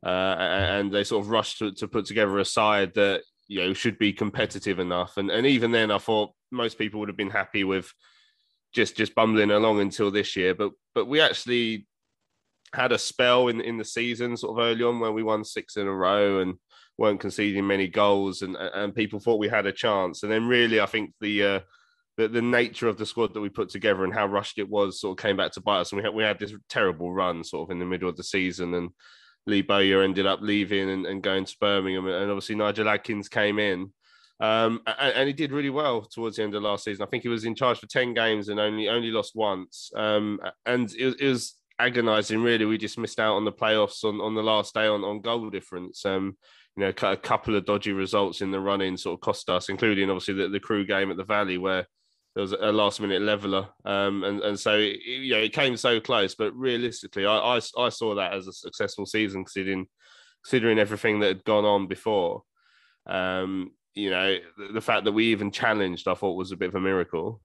uh, 0.04 0.36
and 0.38 0.92
they 0.92 1.04
sort 1.04 1.24
of 1.24 1.30
rushed 1.30 1.58
to, 1.58 1.72
to 1.72 1.88
put 1.88 2.06
together 2.06 2.38
a 2.38 2.44
side 2.44 2.94
that 2.94 3.22
you 3.48 3.60
know 3.60 3.72
should 3.72 3.98
be 3.98 4.12
competitive 4.12 4.78
enough, 4.78 5.16
and 5.16 5.30
and 5.30 5.46
even 5.46 5.70
then 5.70 5.90
I 5.90 5.98
thought 5.98 6.32
most 6.50 6.78
people 6.78 7.00
would 7.00 7.08
have 7.08 7.16
been 7.16 7.30
happy 7.30 7.64
with 7.64 7.92
just 8.72 8.96
just 8.96 9.14
bumbling 9.14 9.50
along 9.50 9.80
until 9.80 10.10
this 10.10 10.36
year, 10.36 10.54
but 10.54 10.72
but 10.94 11.06
we 11.06 11.20
actually 11.20 11.86
had 12.74 12.92
a 12.92 12.98
spell 12.98 13.48
in 13.48 13.60
in 13.60 13.78
the 13.78 13.84
season 13.84 14.36
sort 14.36 14.58
of 14.58 14.64
early 14.64 14.84
on 14.84 15.00
where 15.00 15.12
we 15.12 15.22
won 15.22 15.44
six 15.44 15.76
in 15.76 15.86
a 15.86 15.92
row 15.92 16.40
and 16.40 16.54
weren't 16.98 17.20
conceding 17.20 17.66
many 17.66 17.88
goals. 17.88 18.42
And 18.42 18.56
and 18.56 18.94
people 18.94 19.20
thought 19.20 19.40
we 19.40 19.48
had 19.48 19.66
a 19.66 19.72
chance. 19.72 20.22
And 20.22 20.30
then 20.30 20.46
really 20.46 20.80
I 20.80 20.86
think 20.86 21.12
the 21.20 21.44
uh, 21.44 21.60
the, 22.20 22.28
the 22.28 22.42
nature 22.42 22.88
of 22.88 22.98
the 22.98 23.06
squad 23.06 23.34
that 23.34 23.40
we 23.40 23.48
put 23.48 23.68
together 23.68 24.04
and 24.04 24.12
how 24.12 24.26
rushed 24.26 24.58
it 24.58 24.68
was 24.68 25.00
sort 25.00 25.18
of 25.18 25.22
came 25.22 25.36
back 25.36 25.52
to 25.52 25.60
bite 25.60 25.80
us 25.80 25.92
and 25.92 25.98
we 25.98 26.04
had 26.04 26.14
we 26.14 26.22
had 26.22 26.38
this 26.38 26.54
terrible 26.68 27.12
run 27.12 27.42
sort 27.42 27.68
of 27.68 27.72
in 27.72 27.78
the 27.78 27.86
middle 27.86 28.08
of 28.08 28.16
the 28.16 28.24
season 28.24 28.74
and 28.74 28.90
Lee 29.46 29.62
Bowyer 29.62 30.02
ended 30.02 30.26
up 30.26 30.40
leaving 30.42 30.90
and, 30.90 31.06
and 31.06 31.22
going 31.22 31.44
to 31.44 31.56
Birmingham 31.60 32.06
and 32.06 32.30
obviously 32.30 32.54
Nigel 32.56 32.88
Adkins 32.88 33.28
came 33.28 33.58
in 33.58 33.90
um, 34.40 34.80
and, 34.86 35.14
and, 35.14 35.26
he 35.26 35.34
did 35.34 35.52
really 35.52 35.68
well 35.68 36.00
towards 36.00 36.36
the 36.36 36.42
end 36.42 36.54
of 36.54 36.62
last 36.62 36.84
season. 36.84 37.02
I 37.02 37.06
think 37.10 37.22
he 37.22 37.28
was 37.28 37.44
in 37.44 37.54
charge 37.54 37.78
for 37.78 37.86
ten 37.86 38.14
games 38.14 38.48
and 38.48 38.58
only 38.58 38.88
only 38.88 39.10
lost 39.10 39.32
once. 39.34 39.90
Um, 39.94 40.40
and 40.64 40.90
it, 40.94 41.20
it 41.20 41.28
was 41.28 41.56
agonising. 41.78 42.42
Really, 42.42 42.64
we 42.64 42.78
just 42.78 42.96
missed 42.96 43.20
out 43.20 43.36
on 43.36 43.44
the 43.44 43.52
playoffs 43.52 44.02
on, 44.02 44.18
on 44.22 44.34
the 44.34 44.42
last 44.42 44.72
day 44.72 44.86
on, 44.86 45.04
on 45.04 45.20
goal 45.20 45.50
difference. 45.50 46.06
Um, 46.06 46.38
you 46.74 46.84
know, 46.84 46.92
a 47.02 47.16
couple 47.18 47.54
of 47.54 47.66
dodgy 47.66 47.92
results 47.92 48.40
in 48.40 48.50
the 48.50 48.60
running 48.60 48.96
sort 48.96 49.12
of 49.12 49.20
cost 49.20 49.50
us, 49.50 49.68
including 49.68 50.08
obviously 50.08 50.32
the, 50.32 50.48
the 50.48 50.60
Crewe 50.60 50.86
game 50.86 51.10
at 51.10 51.18
the 51.18 51.24
Valley 51.24 51.58
where 51.58 51.86
there 52.34 52.42
was 52.42 52.52
a 52.52 52.72
last 52.72 53.00
minute 53.00 53.22
leveler. 53.22 53.68
Um, 53.84 54.24
and, 54.24 54.40
and 54.40 54.58
so, 54.58 54.78
it, 54.78 55.00
you 55.04 55.34
know, 55.34 55.40
it 55.40 55.52
came 55.52 55.76
so 55.76 56.00
close, 56.00 56.34
but 56.34 56.54
realistically, 56.54 57.26
I, 57.26 57.36
I, 57.36 57.60
I 57.78 57.88
saw 57.88 58.14
that 58.14 58.32
as 58.32 58.46
a 58.46 58.52
successful 58.52 59.06
season 59.06 59.44
considering, 59.44 59.86
considering 60.44 60.78
everything 60.78 61.20
that 61.20 61.26
had 61.26 61.44
gone 61.44 61.64
on 61.64 61.86
before. 61.86 62.42
Um, 63.06 63.72
you 63.94 64.10
know, 64.10 64.36
the, 64.56 64.74
the 64.74 64.80
fact 64.80 65.04
that 65.04 65.12
we 65.12 65.26
even 65.26 65.50
challenged, 65.50 66.06
I 66.06 66.14
thought 66.14 66.36
was 66.36 66.52
a 66.52 66.56
bit 66.56 66.68
of 66.68 66.76
a 66.76 66.80
miracle. 66.80 67.40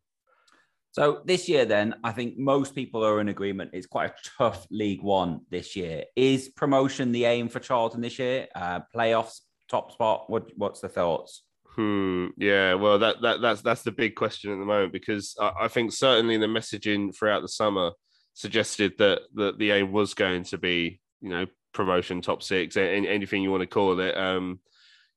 So 0.92 1.22
this 1.26 1.50
year, 1.50 1.66
then, 1.66 1.96
I 2.06 2.14
think 2.14 2.38
most 2.38 2.74
people 2.74 3.04
are 3.04 3.20
in 3.20 3.28
agreement. 3.28 3.72
It's 3.74 3.88
quite 3.88 4.12
a 4.12 4.16
tough 4.38 4.66
League 4.72 5.04
One 5.04 5.42
this 5.50 5.76
year. 5.76 6.06
Is 6.16 6.48
promotion 6.48 7.12
the 7.12 7.26
aim 7.26 7.50
for 7.50 7.60
Charlton 7.60 8.00
this 8.00 8.18
year? 8.18 8.48
Uh, 8.56 8.80
playoffs, 8.96 9.42
top 9.68 9.92
spot. 9.92 10.30
What 10.30 10.52
What's 10.56 10.80
the 10.80 10.88
thoughts? 10.88 11.44
Hmm. 11.76 12.28
Yeah. 12.38 12.76
Well, 12.76 13.00
that 13.00 13.22
that 13.22 13.42
that's 13.42 13.62
that's 13.62 13.84
the 13.84 13.92
big 13.92 14.16
question 14.16 14.52
at 14.52 14.60
the 14.60 14.66
moment 14.66 14.94
because 14.94 15.36
I, 15.40 15.52
I 15.62 15.68
think 15.68 15.92
certainly 15.92 16.38
the 16.38 16.46
messaging 16.46 17.16
throughout 17.16 17.42
the 17.42 17.50
summer 17.50 17.92
suggested 18.34 18.94
that 18.98 19.22
that 19.36 19.58
the 19.58 19.72
aim 19.72 19.92
was 19.92 20.14
going 20.14 20.44
to 20.46 20.58
be, 20.58 21.02
you 21.22 21.30
know, 21.30 21.46
promotion, 21.74 22.22
top 22.22 22.42
six, 22.42 22.78
anything 22.78 23.44
you 23.44 23.52
want 23.52 23.62
to 23.62 23.68
call 23.68 24.00
it. 24.00 24.18
Um, 24.18 24.60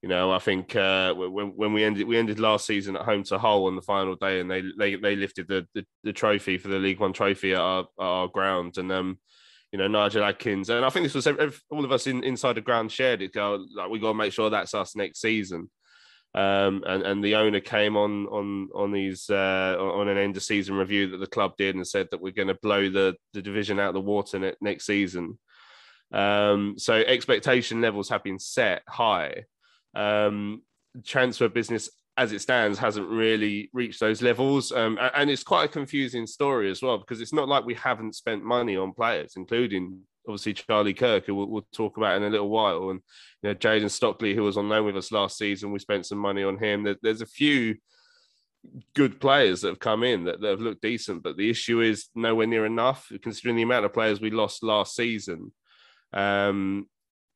you 0.03 0.09
know, 0.09 0.31
I 0.33 0.39
think 0.39 0.77
uh, 0.77 1.15
when 1.15 1.49
when 1.57 1.73
we 1.73 1.85
ended 1.85 2.07
we 2.07 2.19
ended 2.19 2.39
last 2.39 2.67
season 2.67 2.97
at 2.97 3.03
home 3.03 3.25
to 3.25 3.39
Hull 3.39 3.67
on 3.67 3.77
the 3.77 3.83
final 3.83 4.15
day, 4.15 4.41
and 4.41 4.51
they 4.51 4.63
they, 4.79 4.95
they 4.95 5.17
lifted 5.17 5.49
the, 5.49 5.67
the, 5.75 5.85
the 6.05 6.13
trophy 6.13 6.59
for 6.59 6.69
the 6.69 6.79
League 6.79 7.01
One 7.01 7.13
trophy 7.13 7.53
at 7.53 7.61
our, 7.61 7.81
at 7.81 8.05
our 8.05 8.29
ground, 8.29 8.79
and 8.79 8.93
um, 8.93 9.19
you 9.73 9.79
know 9.79 9.89
Nigel 9.89 10.25
Adkins, 10.25 10.71
and 10.71 10.85
I 10.85 10.91
think 10.91 11.05
this 11.05 11.15
was 11.15 11.27
all 11.71 11.85
of 11.85 11.91
us 11.93 12.07
in, 12.07 12.23
inside 12.23 12.55
the 12.55 12.61
ground 12.61 12.93
shared 12.93 13.23
it. 13.23 13.33
Go 13.33 13.65
like 13.75 13.91
we 13.91 13.99
got 13.99 14.09
to 14.09 14.15
make 14.15 14.33
sure 14.33 14.51
that's 14.51 14.75
us 14.75 14.95
next 14.95 15.21
season. 15.21 15.69
Um, 16.35 16.85
and 16.87 17.03
and 17.03 17.25
the 17.25 17.37
owner 17.37 17.61
came 17.61 17.97
on 17.97 18.27
on 18.27 18.69
on 18.75 18.93
these 18.93 19.31
uh, 19.31 19.77
on 19.79 20.09
an 20.09 20.19
end 20.19 20.37
of 20.37 20.43
season 20.43 20.77
review 20.77 21.09
that 21.11 21.19
the 21.19 21.27
club 21.27 21.55
did 21.57 21.75
and 21.75 21.87
said 21.87 22.09
that 22.11 22.21
we're 22.21 22.33
going 22.33 22.49
to 22.49 22.59
blow 22.63 22.91
the 22.91 23.17
the 23.33 23.43
division 23.43 23.81
out 23.81 23.89
of 23.89 23.95
the 23.95 24.01
water 24.01 24.55
next 24.61 24.85
season. 24.87 25.39
Um, 26.13 26.75
so 26.79 26.95
expectation 26.95 27.81
levels 27.81 28.09
have 28.11 28.23
been 28.23 28.39
set 28.39 28.83
high 28.87 29.45
um, 29.95 30.63
transfer 31.05 31.49
business 31.49 31.91
as 32.17 32.33
it 32.33 32.41
stands 32.41 32.79
hasn't 32.79 33.09
really 33.09 33.71
reached 33.73 34.01
those 34.01 34.23
levels 34.23 34.73
um, 34.73 34.99
and 35.15 35.31
it's 35.31 35.45
quite 35.45 35.67
a 35.67 35.73
confusing 35.73 36.27
story 36.27 36.71
as 36.71 36.83
well 36.83 36.99
because 36.99 37.21
it's 37.21 37.33
not 37.33 37.47
like 37.47 37.65
we 37.65 37.75
haven't 37.75 38.17
spent 38.17 38.43
money 38.43 38.77
on 38.77 38.93
players 38.93 39.35
including 39.37 40.01
obviously 40.29 40.53
charlie 40.53 40.95
kirk 40.95 41.27
who 41.27 41.35
we'll, 41.35 41.49
we'll 41.49 41.67
talk 41.73 41.97
about 41.97 42.17
in 42.17 42.23
a 42.23 42.31
little 42.31 42.49
while 42.49 42.91
and 42.91 43.01
you 43.43 43.49
know 43.49 43.55
jayden 43.55 43.91
stockley 43.91 44.35
who 44.35 44.43
was 44.43 44.57
on 44.57 44.69
loan 44.69 44.85
with 44.85 44.97
us 44.97 45.13
last 45.13 45.39
season 45.39 45.73
we 45.73 45.79
spent 45.79 46.07
some 46.07 46.19
money 46.19 46.43
on 46.43 46.59
him 46.59 46.83
there, 46.83 46.97
there's 47.03 47.23
a 47.23 47.27
few 47.27 47.75
good 48.95 49.21
players 49.21 49.61
that 49.61 49.69
have 49.69 49.79
come 49.79 50.03
in 50.03 50.25
that, 50.25 50.41
that 50.41 50.51
have 50.51 50.61
looked 50.61 50.83
decent 50.83 51.23
but 51.23 51.37
the 51.37 51.49
issue 51.49 51.81
is 51.81 52.09
nowhere 52.15 52.47
near 52.47 52.67
enough 52.67 53.11
considering 53.23 53.57
the 53.57 53.63
amount 53.63 53.85
of 53.85 53.93
players 53.93 54.21
we 54.21 54.31
lost 54.31 54.63
last 54.63 54.95
season 54.95 55.53
um, 56.13 56.87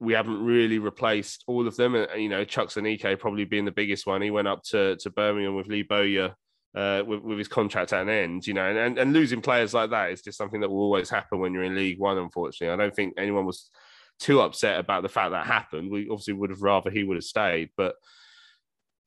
we 0.03 0.15
haven't 0.15 0.45
really 0.45 0.81
replaced 0.81 1.45
all 1.47 1.69
of 1.69 1.77
them. 1.77 1.95
And, 1.95 2.21
you 2.21 2.29
know, 2.29 2.45
Chuks 2.45 2.77
Aneke 2.77 3.19
probably 3.21 3.45
being 3.45 3.65
the 3.65 3.71
biggest 3.71 4.05
one. 4.05 4.21
He 4.21 4.33
went 4.33 4.49
up 4.49 4.65
to, 4.65 4.97
to 4.97 5.11
Birmingham 5.11 5.55
with 5.55 5.69
Lee 5.69 5.85
Bowyer 5.85 6.35
uh, 6.75 7.03
with, 7.07 7.23
with, 7.23 7.39
his 7.39 7.49
contract 7.49 7.93
at 7.93 8.03
an 8.03 8.09
end, 8.09 8.47
you 8.47 8.55
know, 8.55 8.69
and, 8.69 8.79
and, 8.79 8.99
and, 8.99 9.13
losing 9.13 9.43
players 9.43 9.75
like 9.75 9.91
that 9.91 10.11
is 10.11 10.23
just 10.23 10.39
something 10.39 10.61
that 10.61 10.71
will 10.71 10.81
always 10.81 11.11
happen 11.11 11.39
when 11.39 11.53
you're 11.53 11.65
in 11.65 11.75
League 11.75 11.99
One, 11.99 12.17
unfortunately. 12.17 12.73
I 12.73 12.77
don't 12.77 12.95
think 12.95 13.15
anyone 13.19 13.45
was 13.45 13.71
too 14.19 14.41
upset 14.41 14.81
about 14.81 15.03
the 15.03 15.09
fact 15.09 15.33
that 15.33 15.47
happened. 15.47 15.91
We 15.91 16.09
obviously 16.09 16.35
would 16.35 16.51
have 16.51 16.63
rather 16.63 16.91
he 16.91 17.05
would 17.05 17.17
have 17.17 17.25
stayed, 17.25 17.71
but 17.77 17.97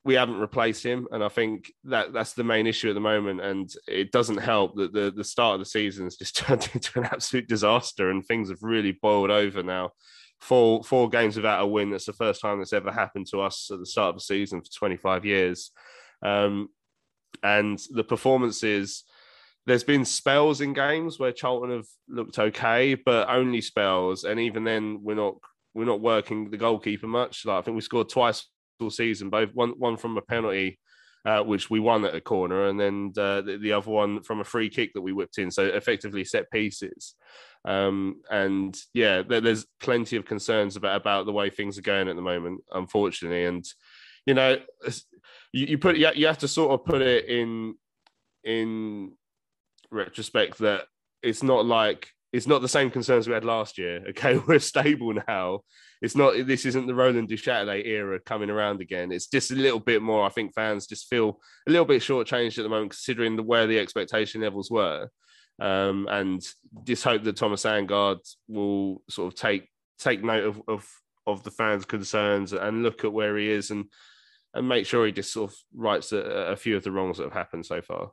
we 0.04 0.14
haven't 0.14 0.38
replaced 0.38 0.84
him. 0.84 1.08
And 1.10 1.24
I 1.24 1.28
think 1.28 1.72
that 1.84 2.12
that's 2.12 2.34
the 2.34 2.44
main 2.44 2.68
issue 2.68 2.88
at 2.88 2.94
the 2.94 3.00
moment. 3.00 3.40
And 3.40 3.68
it 3.88 4.12
doesn't 4.12 4.36
help 4.36 4.76
that 4.76 4.92
the, 4.92 5.12
the 5.14 5.24
start 5.24 5.54
of 5.54 5.60
the 5.60 5.64
season 5.64 6.04
has 6.04 6.16
just 6.16 6.36
turned 6.46 6.68
into 6.72 7.00
an 7.00 7.06
absolute 7.06 7.48
disaster 7.48 8.10
and 8.10 8.24
things 8.24 8.48
have 8.48 8.62
really 8.62 8.92
boiled 8.92 9.30
over 9.30 9.64
now 9.64 9.90
four 10.38 10.84
four 10.84 11.08
games 11.08 11.34
without 11.34 11.62
a 11.62 11.66
win. 11.66 11.90
That's 11.90 12.06
the 12.06 12.12
first 12.12 12.40
time 12.40 12.58
that's 12.58 12.72
ever 12.72 12.92
happened 12.92 13.26
to 13.30 13.40
us 13.40 13.68
at 13.72 13.80
the 13.80 13.86
start 13.86 14.10
of 14.10 14.16
the 14.16 14.20
season 14.20 14.60
for 14.60 14.70
25 14.70 15.24
years. 15.24 15.72
Um, 16.22 16.68
and 17.42 17.78
the 17.90 18.04
performances, 18.04 19.04
there's 19.66 19.84
been 19.84 20.04
spells 20.04 20.60
in 20.60 20.72
games 20.72 21.18
where 21.18 21.32
Charlton 21.32 21.70
have 21.70 21.86
looked 22.08 22.38
okay, 22.38 22.94
but 22.94 23.28
only 23.28 23.60
spells. 23.60 24.24
And 24.24 24.38
even 24.40 24.64
then, 24.64 25.00
we're 25.02 25.14
not 25.14 25.36
we're 25.74 25.84
not 25.84 26.00
working 26.00 26.50
the 26.50 26.56
goalkeeper 26.56 27.06
much. 27.06 27.44
Like 27.44 27.58
I 27.58 27.62
think 27.62 27.74
we 27.74 27.80
scored 27.80 28.08
twice 28.08 28.46
all 28.80 28.90
season, 28.90 29.30
both 29.30 29.50
one 29.54 29.70
one 29.78 29.96
from 29.96 30.16
a 30.16 30.22
penalty. 30.22 30.78
Uh, 31.24 31.42
which 31.42 31.68
we 31.68 31.80
won 31.80 32.04
at 32.04 32.14
a 32.14 32.20
corner, 32.20 32.68
and 32.68 32.78
then 32.78 33.12
uh, 33.18 33.40
the, 33.40 33.58
the, 33.60 33.72
other 33.72 33.90
one 33.90 34.22
from 34.22 34.38
a 34.38 34.44
free 34.44 34.68
kick 34.68 34.92
that 34.94 35.00
we 35.00 35.12
whipped 35.12 35.38
in. 35.38 35.50
So 35.50 35.64
effectively 35.64 36.22
set 36.22 36.48
pieces. 36.52 37.16
Um, 37.64 38.20
and 38.30 38.78
yeah, 38.94 39.22
there, 39.22 39.40
there's 39.40 39.66
plenty 39.80 40.14
of 40.14 40.24
concerns 40.24 40.76
about 40.76 41.00
about 41.00 41.26
the 41.26 41.32
way 41.32 41.50
things 41.50 41.78
are 41.78 41.82
going 41.82 42.06
at 42.06 42.14
the 42.14 42.22
moment, 42.22 42.60
unfortunately. 42.72 43.44
And 43.44 43.66
you 44.24 44.34
know, 44.34 44.58
you, 45.52 45.66
you 45.66 45.78
put 45.78 45.96
you 45.96 46.26
have 46.26 46.38
to 46.38 46.48
sort 46.48 46.72
of 46.72 46.84
put 46.84 47.02
it 47.02 47.26
in 47.26 47.74
in 48.44 49.12
retrospect 49.90 50.58
that 50.58 50.84
it's 51.22 51.42
not 51.42 51.66
like 51.66 52.08
it's 52.32 52.46
not 52.46 52.60
the 52.60 52.68
same 52.68 52.90
concerns 52.90 53.26
we 53.26 53.34
had 53.34 53.44
last 53.44 53.78
year. 53.78 54.04
Okay, 54.10 54.38
we're 54.38 54.58
stable 54.58 55.14
now. 55.26 55.60
It's 56.02 56.16
not. 56.16 56.46
This 56.46 56.66
isn't 56.66 56.86
the 56.86 56.94
Roland 56.94 57.28
Duchâtelet 57.28 57.86
era 57.86 58.20
coming 58.20 58.50
around 58.50 58.80
again. 58.80 59.10
It's 59.12 59.28
just 59.28 59.50
a 59.50 59.54
little 59.54 59.80
bit 59.80 60.02
more. 60.02 60.26
I 60.26 60.28
think 60.28 60.54
fans 60.54 60.86
just 60.86 61.08
feel 61.08 61.40
a 61.66 61.70
little 61.70 61.86
bit 61.86 62.02
shortchanged 62.02 62.58
at 62.58 62.62
the 62.62 62.68
moment, 62.68 62.90
considering 62.90 63.36
the, 63.36 63.42
where 63.42 63.66
the 63.66 63.78
expectation 63.78 64.42
levels 64.42 64.70
were, 64.70 65.08
um, 65.60 66.06
and 66.10 66.42
just 66.84 67.04
hope 67.04 67.24
that 67.24 67.36
Thomas 67.36 67.64
Sandgaard 67.64 68.18
will 68.48 69.02
sort 69.08 69.32
of 69.32 69.38
take 69.38 69.68
take 69.98 70.22
note 70.22 70.44
of, 70.44 70.62
of 70.68 70.86
of 71.26 71.42
the 71.42 71.50
fans' 71.50 71.84
concerns 71.84 72.52
and 72.52 72.82
look 72.82 73.04
at 73.04 73.12
where 73.12 73.36
he 73.36 73.48
is 73.48 73.70
and 73.70 73.86
and 74.56 74.68
make 74.68 74.86
sure 74.86 75.06
he 75.06 75.12
just 75.12 75.32
sort 75.32 75.50
of 75.50 75.56
rights 75.74 76.12
a, 76.12 76.18
a 76.18 76.56
few 76.56 76.76
of 76.76 76.82
the 76.82 76.90
wrongs 76.90 77.18
that 77.18 77.24
have 77.24 77.32
happened 77.32 77.66
so 77.66 77.80
far. 77.80 78.10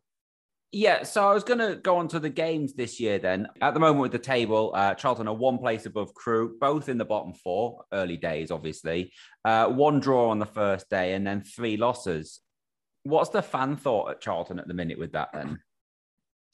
Yeah, 0.76 1.04
so 1.04 1.30
I 1.30 1.34
was 1.36 1.44
going 1.44 1.60
to 1.60 1.76
go 1.76 1.98
on 1.98 2.08
to 2.10 2.20
the 2.20 2.32
games 2.32 2.74
this 2.74 3.00
year 3.00 3.20
then. 3.20 3.48
At 3.62 3.76
the 3.76 3.80
moment 3.80 4.02
with 4.02 4.12
the 4.12 4.18
table, 4.18 4.72
uh, 4.74 4.96
Charlton 4.96 5.28
are 5.28 5.34
one 5.36 5.60
place 5.60 5.86
above 5.86 6.16
Crewe, 6.16 6.58
both 6.60 6.90
in 6.90 6.98
the 6.98 7.06
bottom 7.06 7.34
four, 7.34 7.84
early 7.94 8.18
days, 8.18 8.50
obviously. 8.50 9.14
Uh, 9.46 9.68
one 9.68 10.00
draw 10.00 10.32
on 10.32 10.40
the 10.40 10.48
first 10.48 10.90
day 10.90 11.14
and 11.14 11.28
then 11.28 11.44
three 11.44 11.78
losses. 11.78 12.40
What's 13.04 13.30
the 13.30 13.44
fan 13.44 13.76
thought 13.76 14.10
at 14.10 14.22
Charlton 14.22 14.58
at 14.60 14.68
the 14.68 14.74
minute 14.74 14.98
with 14.98 15.12
that 15.12 15.30
then? 15.32 15.60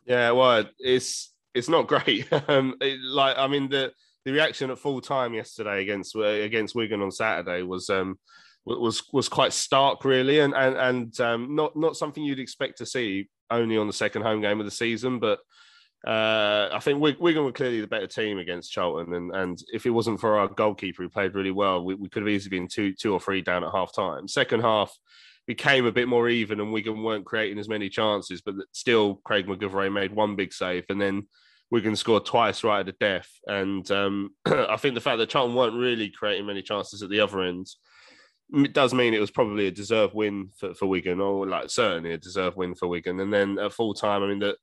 Yeah, 0.06 0.32
well, 0.32 0.66
it's 0.80 1.34
it's 1.54 1.70
not 1.70 1.88
great. 1.88 2.28
um, 2.50 2.76
it, 2.82 3.00
like, 3.00 3.38
I 3.38 3.48
mean, 3.48 3.70
the 3.70 3.94
the 4.26 4.34
reaction 4.34 4.70
at 4.70 4.80
full 4.80 5.00
time 5.00 5.34
yesterday 5.34 5.82
against 5.82 6.14
against 6.16 6.76
Wigan 6.76 7.02
on 7.02 7.12
Saturday 7.12 7.64
was 7.64 7.90
um, 7.90 8.20
was 8.66 9.04
was 9.12 9.30
quite 9.30 9.54
stark, 9.54 10.06
really, 10.06 10.40
and 10.40 10.54
and 10.54 10.76
and 10.78 11.20
um, 11.20 11.56
not 11.56 11.76
not 11.76 11.98
something 11.98 12.24
you'd 12.24 12.40
expect 12.40 12.78
to 12.80 12.86
see 12.86 13.30
only 13.50 13.78
on 13.78 13.88
the 13.88 13.94
second 13.94 14.22
home 14.22 14.42
game 14.42 14.60
of 14.60 14.66
the 14.66 14.72
season. 14.72 15.20
But 15.20 15.40
uh, 16.08 16.70
I 16.72 16.80
think 16.82 17.02
Wigan 17.02 17.44
were 17.44 17.52
clearly 17.52 17.82
the 17.82 17.88
better 17.88 18.08
team 18.08 18.38
against 18.38 18.72
Charlton, 18.72 19.14
and 19.14 19.36
and 19.36 19.64
if 19.74 19.86
it 19.86 19.92
wasn't 19.92 20.20
for 20.20 20.38
our 20.38 20.48
goalkeeper 20.48 21.04
who 21.04 21.10
played 21.10 21.36
really 21.36 21.52
well, 21.52 21.84
we, 21.84 21.96
we 21.96 22.10
could 22.10 22.22
have 22.22 22.30
easily 22.30 22.58
been 22.58 22.68
two 22.68 22.94
two 22.94 23.14
or 23.14 23.20
three 23.20 23.42
down 23.42 23.64
at 23.64 23.72
half 23.72 23.94
time. 23.94 24.28
Second 24.28 24.62
half 24.62 24.96
became 25.48 25.86
a 25.86 25.92
bit 25.92 26.08
more 26.08 26.30
even, 26.30 26.60
and 26.60 26.72
Wigan 26.72 27.04
weren't 27.04 27.26
creating 27.26 27.60
as 27.60 27.70
many 27.70 27.90
chances, 27.90 28.42
but 28.42 28.56
still 28.72 29.16
Craig 29.26 29.48
MacGillivray 29.48 29.92
made 29.92 30.14
one 30.14 30.36
big 30.36 30.54
save, 30.54 30.86
and 30.90 31.02
then. 31.02 31.28
Wigan 31.72 31.96
scored 31.96 32.26
twice 32.26 32.64
right 32.64 32.80
at 32.80 32.88
the 32.88 32.94
death, 32.94 33.30
and 33.46 33.92
um, 33.92 34.32
I 34.48 34.76
think 34.78 34.96
the 34.96 35.02
fact 35.02 35.20
that 35.20 35.30
Charlton 35.30 35.56
weren't 35.56 35.76
really 35.76 36.10
creating 36.10 36.48
many 36.48 36.64
chances 36.64 37.04
at 37.04 37.12
the 37.12 37.20
other 37.20 37.42
end 37.44 37.68
does 38.74 38.94
mean 38.94 39.14
it 39.14 39.22
was 39.22 39.32
probably 39.32 39.68
a 39.68 39.72
deserved 39.72 40.14
win 40.14 40.50
for, 40.58 40.74
for 40.74 40.88
Wigan, 40.88 41.20
or 41.20 41.48
like 41.48 41.70
certainly 41.70 42.14
a 42.14 42.18
deserved 42.18 42.58
win 42.58 42.76
for 42.76 42.88
Wigan. 42.88 43.20
And 43.20 43.32
then 43.32 43.60
at 43.60 43.74
full 43.74 43.94
time, 43.94 44.24
I 44.24 44.28
mean 44.28 44.40
the 44.40 44.58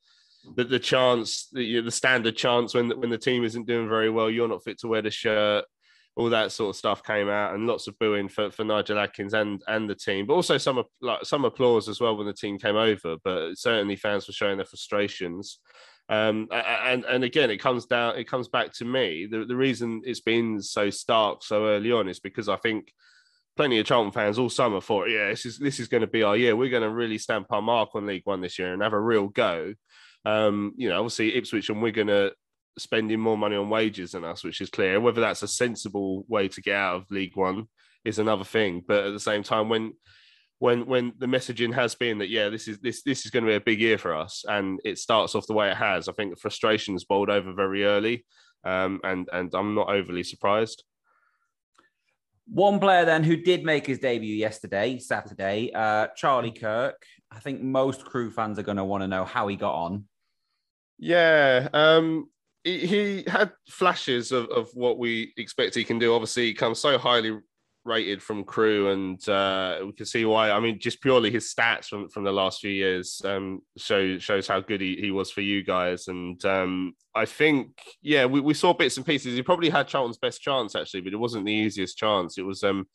the, 0.55 0.65
the 0.65 0.79
chance, 0.79 1.49
the, 1.53 1.81
the 1.81 1.91
standard 1.91 2.37
chance 2.37 2.75
when 2.75 2.91
when 3.01 3.11
the 3.11 3.19
team 3.19 3.45
isn't 3.45 3.67
doing 3.67 3.89
very 3.89 4.11
well, 4.11 4.31
you're 4.31 4.49
not 4.49 4.65
fit 4.65 4.79
to 4.81 4.89
wear 4.89 5.03
the 5.03 5.11
shirt. 5.11 5.65
All 6.17 6.31
that 6.31 6.51
sort 6.51 6.71
of 6.71 6.77
stuff 6.77 7.03
came 7.03 7.29
out, 7.29 7.55
and 7.55 7.67
lots 7.67 7.89
of 7.89 7.99
booing 7.99 8.29
for, 8.29 8.51
for 8.51 8.65
Nigel 8.65 8.99
Adkins 8.99 9.35
and 9.35 9.63
and 9.67 9.89
the 9.89 9.95
team, 9.95 10.27
but 10.27 10.35
also 10.35 10.57
some 10.57 10.83
like 11.01 11.25
some 11.25 11.45
applause 11.45 11.89
as 11.89 12.01
well 12.01 12.17
when 12.17 12.27
the 12.27 12.33
team 12.33 12.59
came 12.59 12.77
over. 12.77 13.17
But 13.23 13.57
certainly 13.57 13.97
fans 13.97 14.27
were 14.27 14.33
showing 14.33 14.57
their 14.57 14.67
frustrations. 14.67 15.59
Um, 16.09 16.49
and 16.53 17.05
and 17.05 17.25
again, 17.25 17.51
it 17.51 17.59
comes 17.59 17.87
down, 17.87 18.17
it 18.17 18.29
comes 18.29 18.49
back 18.49 18.73
to 18.75 18.85
me. 18.85 19.27
The 19.27 19.45
the 19.45 19.57
reason 19.57 20.03
it's 20.05 20.21
been 20.21 20.63
so 20.63 20.89
stark 20.89 21.43
so 21.43 21.67
early 21.67 21.93
on 21.93 22.09
is 22.09 22.21
because 22.21 22.49
I 22.49 22.57
think 22.57 22.93
plenty 23.57 23.79
of 23.79 23.87
Charlton 23.87 24.13
fans 24.13 24.39
all 24.39 24.51
summer 24.51 24.81
thought, 24.81 25.09
yeah, 25.09 25.29
this 25.31 25.47
is 25.47 25.59
this 25.59 25.81
is 25.81 25.89
going 25.89 26.03
to 26.03 26.07
be 26.07 26.23
our 26.23 26.37
year. 26.37 26.55
We're 26.55 26.71
going 26.71 26.83
to 26.83 26.91
really 26.91 27.19
stamp 27.19 27.47
our 27.51 27.63
mark 27.63 27.91
on 27.95 28.07
League 28.07 28.23
One 28.25 28.41
this 28.41 28.59
year 28.59 28.73
and 28.73 28.83
have 28.83 28.93
a 28.93 29.01
real 29.01 29.29
go. 29.29 29.75
Um, 30.25 30.73
you 30.77 30.89
know, 30.89 30.99
obviously 30.99 31.35
Ipswich 31.37 31.71
and 31.71 31.83
we're 31.83 31.93
going 31.93 32.09
to 32.09 32.33
spending 32.79 33.21
more 33.21 33.39
money 33.39 33.57
on 33.57 33.71
wages 33.71 34.13
than 34.13 34.25
us, 34.25 34.45
which 34.45 34.61
is 34.61 34.71
clear. 34.71 35.01
Whether 35.01 35.21
that's 35.21 35.43
a 35.43 35.49
sensible 35.49 36.25
way 36.29 36.49
to 36.49 36.61
get 36.61 36.77
out 36.77 36.97
of 36.97 37.11
League 37.11 37.37
One 37.37 37.69
is 38.05 38.19
another 38.19 38.45
thing. 38.45 38.83
But 38.87 39.05
at 39.05 39.13
the 39.13 39.21
same 39.21 39.43
time, 39.43 39.69
when 39.69 39.93
when 40.59 40.87
when 40.87 41.13
the 41.19 41.27
messaging 41.27 41.75
has 41.75 41.95
been 41.95 42.19
that 42.19 42.31
yeah, 42.31 42.49
this 42.49 42.69
is 42.69 42.79
this 42.79 43.03
this 43.03 43.25
is 43.25 43.31
going 43.31 43.45
to 43.45 43.51
be 43.51 43.57
a 43.57 43.61
big 43.61 43.81
year 43.81 43.99
for 43.99 44.15
us, 44.15 44.45
and 44.49 44.81
it 44.85 44.99
starts 44.99 45.35
off 45.35 45.47
the 45.47 45.55
way 45.55 45.71
it 45.71 45.77
has, 45.77 46.09
I 46.09 46.13
think 46.13 46.31
the 46.31 46.41
frustrations 46.41 47.05
bowled 47.05 47.31
over 47.31 47.53
very 47.53 47.85
early, 47.85 48.25
um, 48.65 49.01
and 49.05 49.29
and 49.33 49.53
I'm 49.55 49.75
not 49.75 49.91
overly 49.91 50.23
surprised. 50.23 50.85
One 52.49 52.79
player 52.79 53.05
then 53.05 53.25
who 53.25 53.37
did 53.37 53.65
make 53.65 53.87
his 53.87 53.99
debut 53.99 54.35
yesterday, 54.35 54.99
Saturday, 54.99 55.73
uh, 55.75 56.09
Charlie 56.17 56.53
Kirk. 56.53 57.05
I 57.31 57.41
think 57.41 57.61
most 57.61 58.05
Crewe 58.05 58.31
fans 58.31 58.59
are 58.59 58.63
going 58.63 58.77
to 58.77 58.85
want 58.85 59.03
to 59.03 59.09
know 59.09 59.25
how 59.25 59.49
he 59.49 59.57
got 59.57 59.75
on. 59.75 60.05
Yeah, 60.99 61.69
um, 61.73 62.31
he, 62.65 62.87
he, 62.87 63.25
had 63.27 63.53
flashes 63.69 64.33
of, 64.33 64.49
of 64.49 64.71
what 64.75 64.99
we 64.99 65.33
expect 65.37 65.75
he 65.75 65.85
can 65.85 65.99
do. 65.99 66.15
Obviously, 66.15 66.47
he 66.47 66.55
comes 66.55 66.79
so 66.79 66.97
highly 66.97 67.39
rated 67.87 68.23
from 68.23 68.45
Crewe 68.45 68.91
and 68.91 69.29
uh, 69.29 69.79
we 69.85 69.93
can 69.93 70.07
see 70.07 70.25
why. 70.25 70.51
I 70.51 70.61
mean, 70.61 70.79
just 70.79 71.01
purely 71.01 71.31
his 71.31 71.53
stats 71.53 71.87
from, 71.87 72.09
from 72.09 72.25
the 72.25 72.33
last 72.33 72.61
few 72.61 72.71
years 72.71 73.23
um, 73.25 73.63
show 73.77 74.19
shows 74.19 74.49
how 74.49 74.61
good 74.61 74.81
he, 74.81 74.97
he 74.97 75.11
was 75.11 75.31
for 75.31 75.41
you 75.41 75.63
guys. 75.63 76.09
And 76.09 76.45
um, 76.45 76.95
I 77.15 77.25
think, 77.25 77.69
yeah, 78.03 78.27
we, 78.27 78.41
we 78.41 78.55
saw 78.55 78.75
bits 78.75 78.97
and 78.97 79.07
pieces. 79.07 79.35
He 79.35 79.43
probably 79.43 79.71
had 79.71 79.89
Charlton's 79.89 80.19
best 80.19 80.43
chance 80.43 80.75
actually, 80.75 81.01
but 81.01 81.13
it 81.13 81.19
wasn't 81.19 81.47
the 81.47 81.53
easiest 81.53 81.97
chance. 81.97 82.39
It 82.39 82.43
was 82.43 82.63
um, 82.65 82.87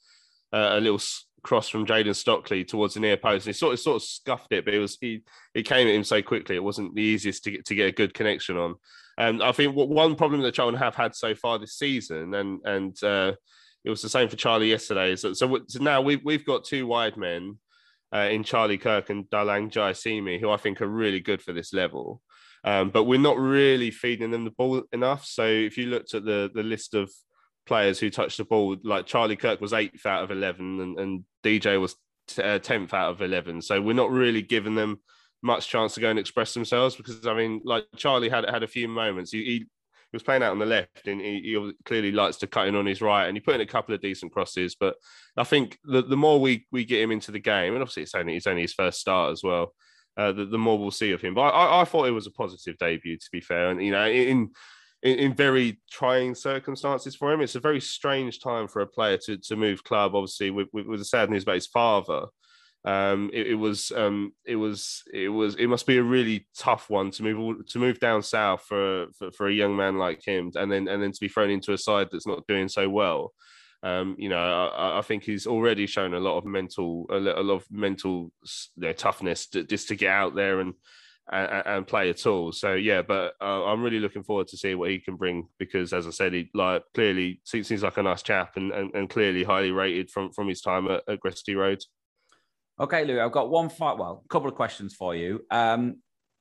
a 0.52 0.80
little 0.80 1.00
cross 1.44 1.70
from 1.70 1.86
Jayden 1.86 2.16
Stockley 2.16 2.64
towards 2.64 2.94
the 2.94 3.00
near 3.00 3.18
post. 3.18 3.46
And 3.46 3.56
he 3.56 3.58
sort 3.58 3.74
of 3.74 3.80
sort 3.80 3.96
of 3.98 4.04
scuffed 4.04 4.52
it, 4.52 4.66
but 4.66 4.74
it 4.74 4.80
was 4.80 4.98
he 5.00 5.24
he 5.54 5.64
came 5.64 5.88
at 5.88 5.96
him 5.96 6.04
so 6.04 6.22
quickly. 6.22 6.56
It 6.56 6.64
wasn't 6.64 6.96
the 6.96 7.02
easiest 7.02 7.44
to 7.46 7.52
get 7.52 7.66
to 7.66 7.76
get 7.76 7.88
a 7.88 7.92
good 7.92 8.14
connection 8.14 8.58
on. 8.58 8.76
And 9.18 9.44
I 9.44 9.52
think 9.52 9.76
one 9.76 10.16
problem 10.16 10.42
that 10.42 10.54
Charlton 10.54 10.80
have 10.80 10.96
had 10.96 11.16
so 11.16 11.36
far 11.36 11.60
this 11.60 11.78
season, 11.78 12.34
and 12.34 12.60
and 12.66 13.04
uh, 13.04 13.34
it 13.84 13.90
was 13.90 14.02
the 14.02 14.10
same 14.10 14.30
for 14.30 14.36
Charlie 14.36 14.70
yesterday. 14.70 15.16
So, 15.16 15.34
so, 15.34 15.60
so 15.68 15.84
now 15.84 16.02
we've 16.02 16.24
we've 16.24 16.46
got 16.46 16.66
two 16.66 16.86
wide 16.88 17.18
men 17.18 17.58
uh, 18.14 18.28
in 18.32 18.44
Charlie 18.44 18.78
Kirk 18.78 19.10
and 19.10 19.26
Diallang 19.30 19.72
Jaiyesimi, 19.72 20.40
who 20.40 20.50
I 20.50 20.58
think 20.58 20.82
are 20.82 20.88
really 20.88 21.20
good 21.20 21.42
for 21.42 21.54
this 21.54 21.74
level. 21.74 22.22
Um, 22.64 22.92
but 22.92 23.06
we're 23.06 23.20
not 23.20 23.40
really 23.40 23.90
feeding 23.90 24.30
them 24.30 24.44
the 24.44 24.52
ball 24.52 24.84
enough. 24.92 25.26
So 25.26 25.46
if 25.46 25.78
you 25.78 25.88
looked 25.88 26.14
at 26.14 26.26
the 26.26 26.52
the 26.54 26.64
list 26.64 26.94
of 26.94 27.12
players 27.66 28.00
who 28.00 28.10
touched 28.10 28.38
the 28.38 28.46
ball, 28.46 28.78
like 28.84 29.06
Charlie 29.06 29.36
Kirk 29.36 29.62
was 29.62 29.74
eighth 29.74 30.06
out 30.06 30.24
of 30.24 30.32
eleven, 30.32 30.80
and, 30.80 31.00
and 31.00 31.26
DJ 31.44 31.80
was 31.80 31.96
uh, 32.42 32.60
tenth 32.60 32.94
out 32.94 33.12
of 33.12 33.22
eleven. 33.22 33.62
So 33.62 33.82
we're 33.82 33.94
not 33.94 34.12
really 34.12 34.44
giving 34.44 34.76
them 34.76 35.00
much 35.44 35.68
chance 35.70 35.96
to 35.96 36.02
go 36.02 36.10
and 36.10 36.20
express 36.20 36.54
themselves 36.54 36.96
because 36.96 37.26
I 37.26 37.34
mean, 37.34 37.62
like 37.66 37.86
Charlie 37.96 38.30
had 38.30 38.48
had 38.48 38.62
a 38.62 38.68
few 38.68 38.88
moments. 38.88 39.32
He 39.32 39.44
he 39.44 39.66
was 40.14 40.24
playing 40.24 40.44
out 40.44 40.52
on 40.52 40.60
the 40.60 40.66
left 40.66 41.08
and 41.08 41.22
he, 41.22 41.42
he, 41.42 41.72
clearly 41.86 42.12
likes 42.12 42.38
to 42.38 42.48
cut 42.48 42.68
in 42.68 42.76
on 42.76 42.86
his 42.86 43.02
right 43.02 43.28
and 43.28 43.36
he 43.36 43.42
put 43.42 43.56
in 43.56 43.62
a 43.62 43.66
couple 43.66 43.96
of 43.96 44.02
decent 44.02 44.32
crosses. 44.32 44.76
But 44.76 44.96
I 45.38 45.44
think 45.44 45.78
the, 45.84 46.02
the 46.02 46.18
more 46.18 46.40
we, 46.40 46.66
we 46.72 46.86
get 46.86 47.02
him 47.02 47.12
into 47.12 47.32
the 47.32 47.40
game, 47.40 47.74
and 47.74 47.82
obviously 47.82 48.04
it's 48.04 48.16
only, 48.16 48.36
it's 48.36 48.48
only 48.48 48.64
his 48.64 48.74
first 48.74 49.00
start 49.00 49.32
as 49.32 49.44
well, 49.44 49.74
uh, 50.18 50.32
the, 50.32 50.46
the 50.46 50.58
more 50.58 50.78
we'll 50.78 50.92
see 50.92 51.12
of 51.12 51.22
him. 51.22 51.34
But 51.34 51.42
I, 51.42 51.82
I 51.82 51.86
thought 51.86 52.08
it 52.08 52.12
was 52.12 52.28
a 52.28 52.32
positive 52.32 52.78
debut, 52.78 53.18
to 53.18 53.30
be 53.32 53.42
fair. 53.42 53.70
And, 53.70 53.84
you 53.84 53.92
know, 53.92 54.06
in, 54.06 54.52
in, 55.04 55.18
in, 55.18 55.34
very 55.34 55.80
trying 55.90 56.36
circumstances 56.36 57.16
for 57.16 57.32
him. 57.32 57.42
It's 57.42 57.56
a 57.56 57.60
very 57.60 57.82
strange 57.82 58.40
time 58.40 58.68
for 58.68 58.82
a 58.82 58.88
player 58.88 59.18
to, 59.26 59.38
to 59.38 59.56
move 59.56 59.84
club, 59.84 60.14
obviously, 60.14 60.52
with, 60.52 60.68
with, 60.74 60.86
with 60.86 61.00
the 61.00 61.06
sad 61.06 61.30
news 61.30 61.44
about 61.44 61.56
his 61.56 61.68
father 61.68 62.26
um, 62.84 63.30
it, 63.32 63.48
it, 63.48 63.56
was 63.56 63.92
um, 63.92 64.34
it 64.44 64.56
was 64.56 65.04
it 65.14 65.30
was 65.30 65.56
it 65.56 65.68
must 65.68 65.86
be 65.86 65.98
a 65.98 66.04
really 66.04 66.48
tough 66.58 66.90
one 66.90 67.12
to 67.12 67.24
move 67.24 67.68
to 67.68 67.80
move 67.80 68.00
down 68.00 68.24
south 68.24 68.64
for, 68.64 69.08
for, 69.18 69.32
for 69.32 69.48
a 69.48 69.54
young 69.54 69.76
man 69.76 69.98
like 69.98 70.26
him, 70.26 70.52
and 70.56 70.72
then 70.72 70.88
and 70.88 71.02
then 71.02 71.12
to 71.12 71.20
be 71.20 71.28
thrown 71.28 71.52
into 71.52 71.74
a 71.74 71.78
side 71.78 72.08
that's 72.12 72.26
not 72.26 72.48
doing 72.48 72.68
so 72.68 72.90
well. 72.90 73.34
Um, 73.84 74.16
you 74.18 74.30
know, 74.30 74.38
I, 74.38 75.00
I, 75.00 75.02
think 75.02 75.24
he's 75.24 75.48
already 75.48 75.88
shown 75.88 76.14
a 76.14 76.20
lot 76.20 76.38
of 76.38 76.46
mental 76.46 77.08
a 77.10 77.18
lot 77.18 77.56
of 77.56 77.66
mental 77.72 78.32
toughness 78.96 79.48
to, 79.48 79.64
just 79.64 79.88
to 79.88 79.96
get 79.96 80.12
out 80.12 80.36
there 80.36 80.60
and, 80.60 80.76
and, 81.32 81.64
and 81.66 81.88
play 81.88 82.10
at 82.12 82.28
all. 82.28 82.52
So 82.52 82.74
yeah, 82.74 83.02
but 83.02 83.34
uh, 83.42 83.66
I'm 83.66 83.82
really 83.82 84.00
looking 84.00 84.24
forward 84.24 84.48
to 84.50 84.58
see 84.58 84.76
what 84.76 84.92
he 84.92 85.00
can 85.00 85.16
bring 85.16 85.48
because, 85.58 85.94
as 85.94 86.06
I 86.06 86.12
said, 86.12 86.34
he 86.34 86.50
like 86.54 86.84
clearly 86.94 87.42
seems, 87.44 87.68
seems 87.68 87.82
like 87.82 87.98
a 87.98 88.04
nice 88.04 88.22
chap 88.22 88.56
and, 88.56 88.72
and, 88.72 88.94
and 88.94 89.10
clearly 89.10 89.44
highly 89.44 89.72
rated 89.72 90.12
from 90.12 90.32
from 90.32 90.48
his 90.48 90.62
time 90.62 90.90
at, 90.90 91.04
at 91.08 91.20
Gresty 91.20 91.56
Road. 91.56 91.84
Okay, 92.82 93.06
Lou, 93.06 93.22
I've 93.22 93.32
got 93.32 93.52
one 93.52 93.70
fight. 93.70 94.00
Well, 94.00 94.24
a 94.26 94.28
couple 94.28 94.50
of 94.50 94.56
questions 94.56 94.96
for 94.96 95.16
you. 95.16 95.46
Um, 95.52 95.98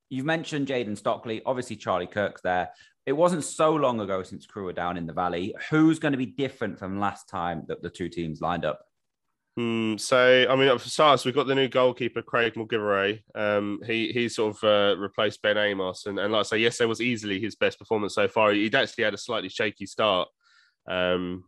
you've 0.08 0.24
mentioned 0.24 0.68
Jayden 0.68 0.96
Stockley, 0.96 1.42
obviously 1.44 1.76
Charlie 1.76 2.06
Kirk's 2.06 2.40
there. 2.40 2.70
It 3.04 3.12
wasn't 3.12 3.44
so 3.44 3.74
long 3.74 4.00
ago 4.00 4.22
since 4.22 4.46
Crewe 4.46 4.64
were 4.64 4.72
down 4.72 4.96
in 4.96 5.06
the 5.06 5.12
valley. 5.12 5.54
Who's 5.68 5.98
going 5.98 6.12
to 6.12 6.18
be 6.18 6.24
different 6.24 6.78
from 6.78 6.98
last 6.98 7.28
time 7.28 7.64
that 7.68 7.82
the 7.82 7.90
two 7.90 8.08
teams 8.08 8.40
lined 8.40 8.64
up? 8.64 8.80
Hmm, 9.58 9.98
so, 9.98 10.46
I 10.48 10.56
mean, 10.56 10.78
for 10.78 10.88
starters, 10.88 11.26
we've 11.26 11.34
got 11.34 11.46
the 11.46 11.54
new 11.54 11.68
goalkeeper, 11.68 12.22
Craig 12.22 12.54
MacGillivray. 12.54 13.20
Um, 13.34 13.80
he 13.84 14.10
he 14.12 14.28
sort 14.30 14.56
of 14.56 14.64
uh, 14.64 14.98
replaced 14.98 15.42
Ben 15.42 15.58
Amos, 15.58 16.06
and, 16.06 16.18
and 16.18 16.32
like 16.32 16.40
I 16.40 16.42
say, 16.44 16.58
yes, 16.58 16.78
there 16.78 16.88
was 16.88 17.02
easily 17.02 17.38
his 17.38 17.56
best 17.56 17.78
performance 17.78 18.14
so 18.14 18.28
far. 18.28 18.52
He'd 18.52 18.74
actually 18.74 19.04
had 19.04 19.12
a 19.12 19.18
slightly 19.18 19.50
shaky 19.50 19.86
start, 19.86 20.28
um, 20.88 21.44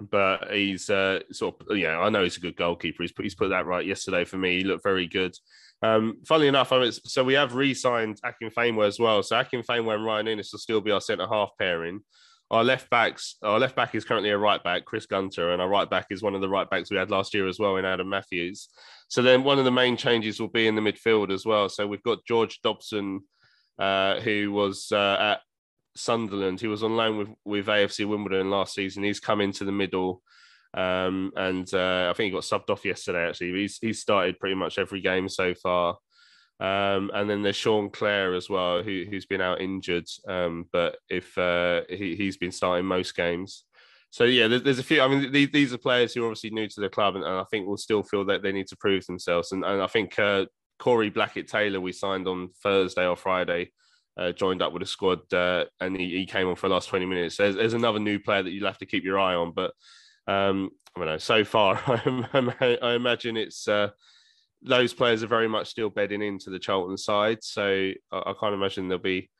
but 0.00 0.52
he's 0.52 0.88
uh, 0.90 1.20
sort 1.32 1.56
of 1.60 1.76
yeah. 1.76 1.98
I 1.98 2.08
know 2.08 2.22
he's 2.22 2.36
a 2.36 2.40
good 2.40 2.56
goalkeeper. 2.56 3.02
He's 3.02 3.12
put 3.12 3.24
he's 3.24 3.34
put 3.34 3.50
that 3.50 3.66
right 3.66 3.86
yesterday 3.86 4.24
for 4.24 4.38
me. 4.38 4.58
He 4.58 4.64
looked 4.64 4.84
very 4.84 5.06
good. 5.06 5.34
Um, 5.82 6.18
funnily 6.26 6.48
enough, 6.48 6.72
I 6.72 6.76
was, 6.76 7.00
so 7.04 7.24
we 7.24 7.34
have 7.34 7.54
re-signed 7.54 8.20
Akin 8.22 8.50
Famewo 8.50 8.86
as 8.86 8.98
well. 8.98 9.22
So 9.22 9.38
Akin 9.38 9.62
Famewo 9.62 9.94
and 9.94 10.04
Ryan 10.04 10.26
Inniss 10.26 10.52
will 10.52 10.58
still 10.58 10.80
be 10.80 10.90
our 10.90 11.00
centre 11.00 11.26
half 11.26 11.50
pairing. 11.58 12.00
Our 12.50 12.64
left 12.64 12.90
backs, 12.90 13.36
our 13.42 13.58
left 13.60 13.76
back 13.76 13.94
is 13.94 14.04
currently 14.04 14.30
a 14.30 14.36
right 14.36 14.62
back, 14.62 14.84
Chris 14.84 15.06
Gunter, 15.06 15.52
and 15.52 15.62
our 15.62 15.68
right 15.68 15.88
back 15.88 16.06
is 16.10 16.22
one 16.22 16.34
of 16.34 16.40
the 16.40 16.48
right 16.48 16.68
backs 16.68 16.90
we 16.90 16.96
had 16.96 17.10
last 17.10 17.32
year 17.32 17.46
as 17.46 17.60
well 17.60 17.76
in 17.76 17.84
Adam 17.84 18.08
Matthews. 18.08 18.68
So 19.08 19.22
then 19.22 19.44
one 19.44 19.58
of 19.58 19.64
the 19.64 19.70
main 19.70 19.96
changes 19.96 20.40
will 20.40 20.48
be 20.48 20.66
in 20.66 20.74
the 20.74 20.80
midfield 20.80 21.32
as 21.32 21.46
well. 21.46 21.68
So 21.68 21.86
we've 21.86 22.02
got 22.02 22.26
George 22.26 22.60
Dobson, 22.62 23.20
uh, 23.78 24.20
who 24.20 24.50
was 24.52 24.90
uh, 24.92 25.16
at 25.20 25.40
Sunderland. 26.00 26.60
He 26.60 26.66
was 26.66 26.82
on 26.82 26.96
loan 26.96 27.16
with, 27.18 27.28
with 27.44 27.66
AFC 27.66 28.06
Wimbledon 28.06 28.50
last 28.50 28.74
season. 28.74 29.02
He's 29.02 29.20
come 29.20 29.40
into 29.40 29.64
the 29.64 29.72
middle. 29.72 30.22
Um, 30.72 31.32
and 31.36 31.72
uh, 31.74 32.08
I 32.10 32.12
think 32.14 32.26
he 32.26 32.30
got 32.30 32.42
subbed 32.42 32.70
off 32.70 32.84
yesterday. 32.84 33.28
Actually, 33.28 33.52
he's 33.52 33.78
he's 33.80 34.00
started 34.00 34.38
pretty 34.38 34.54
much 34.54 34.78
every 34.78 35.00
game 35.00 35.28
so 35.28 35.54
far. 35.54 35.96
Um, 36.60 37.10
and 37.14 37.28
then 37.28 37.42
there's 37.42 37.56
Sean 37.56 37.90
Clare 37.90 38.34
as 38.34 38.50
well, 38.50 38.82
who 38.82 39.04
who's 39.08 39.26
been 39.26 39.40
out 39.40 39.60
injured, 39.60 40.06
um, 40.28 40.66
but 40.72 40.98
if 41.08 41.36
uh, 41.38 41.82
he 41.88 42.14
he's 42.16 42.36
been 42.36 42.52
starting 42.52 42.84
most 42.84 43.16
games. 43.16 43.64
So 44.10 44.24
yeah, 44.24 44.48
there's, 44.48 44.62
there's 44.62 44.78
a 44.78 44.84
few. 44.84 45.00
I 45.00 45.08
mean, 45.08 45.32
these, 45.32 45.50
these 45.52 45.72
are 45.72 45.78
players 45.78 46.12
who 46.12 46.22
are 46.22 46.26
obviously 46.26 46.50
new 46.50 46.68
to 46.68 46.80
the 46.80 46.88
club, 46.88 47.16
and, 47.16 47.24
and 47.24 47.34
I 47.34 47.44
think 47.44 47.66
will 47.66 47.76
still 47.76 48.02
feel 48.02 48.24
that 48.26 48.42
they 48.42 48.52
need 48.52 48.66
to 48.68 48.76
prove 48.76 49.06
themselves. 49.06 49.52
And, 49.52 49.64
and 49.64 49.80
I 49.80 49.86
think 49.86 50.18
uh, 50.18 50.46
Corey 50.78 51.10
Blackett 51.10 51.48
Taylor, 51.48 51.80
we 51.80 51.92
signed 51.92 52.28
on 52.28 52.50
Thursday 52.62 53.06
or 53.06 53.16
Friday, 53.16 53.72
uh, 54.20 54.32
joined 54.32 54.60
up 54.60 54.72
with 54.72 54.82
the 54.82 54.86
squad, 54.86 55.32
uh, 55.32 55.64
and 55.80 55.96
he, 55.96 56.10
he, 56.10 56.26
came 56.26 56.46
on 56.46 56.54
for 56.54 56.68
the 56.68 56.74
last 56.74 56.90
20 56.90 57.06
minutes. 57.06 57.38
There's, 57.38 57.56
there's, 57.56 57.72
another 57.72 57.98
new 57.98 58.18
player 58.18 58.42
that 58.42 58.50
you'll 58.50 58.66
have 58.66 58.78
to 58.78 58.86
keep 58.86 59.02
your 59.02 59.18
eye 59.18 59.34
on, 59.34 59.52
but 59.52 59.72
um, 60.26 60.70
I 60.94 61.00
don't 61.00 61.08
know. 61.08 61.18
So 61.18 61.42
far, 61.42 61.80
I, 61.86 62.78
I 62.82 62.94
imagine 62.94 63.38
it's 63.38 63.66
uh, 63.66 63.88
those 64.62 64.92
players 64.92 65.22
are 65.22 65.28
very 65.28 65.48
much 65.48 65.68
still 65.68 65.88
bedding 65.88 66.20
into 66.20 66.50
the 66.50 66.58
Charlton 66.58 66.98
side. 66.98 67.42
So 67.42 67.92
I, 68.12 68.18
I 68.18 68.34
can't 68.38 68.54
imagine 68.54 68.88
there'll 68.88 69.02
be. 69.02 69.30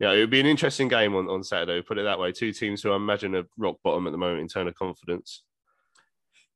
Yeah, 0.00 0.10
it 0.10 0.18
would 0.18 0.30
be 0.30 0.40
an 0.40 0.46
interesting 0.46 0.88
game 0.88 1.14
on, 1.14 1.28
on 1.28 1.44
Saturday. 1.44 1.80
Put 1.80 1.98
it 1.98 2.02
that 2.02 2.18
way. 2.18 2.32
Two 2.32 2.50
teams 2.50 2.82
who 2.82 2.90
I 2.90 2.96
imagine 2.96 3.36
are 3.36 3.44
rock 3.56 3.76
bottom 3.84 4.08
at 4.08 4.10
the 4.10 4.18
moment 4.18 4.40
in 4.40 4.48
terms 4.48 4.66
of 4.66 4.74
confidence. 4.74 5.44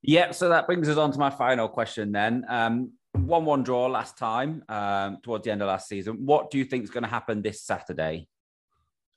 Yeah, 0.03 0.33
so 0.33 0.49
that 0.49 0.67
brings 0.67 0.89
us 0.89 0.97
on 0.97 1.13
to 1.13 1.19
my 1.21 1.31
final 1.31 1.69
question 1.69 2.11
then. 2.11 2.45
Um, 2.49 2.93
one-one 3.27 3.63
draw 3.63 3.87
last 3.87 4.17
time 4.17 4.63
um, 4.69 5.19
towards 5.23 5.45
the 5.45 5.51
end 5.51 5.63
of 5.63 5.69
last 5.69 5.89
season. 5.89 6.25
What 6.25 6.51
do 6.51 6.59
you 6.59 6.65
think 6.65 6.85
is 6.85 6.91
going 6.91 7.03
to 7.03 7.09
happen 7.09 7.43
this 7.43 7.63
Saturday? 7.63 8.29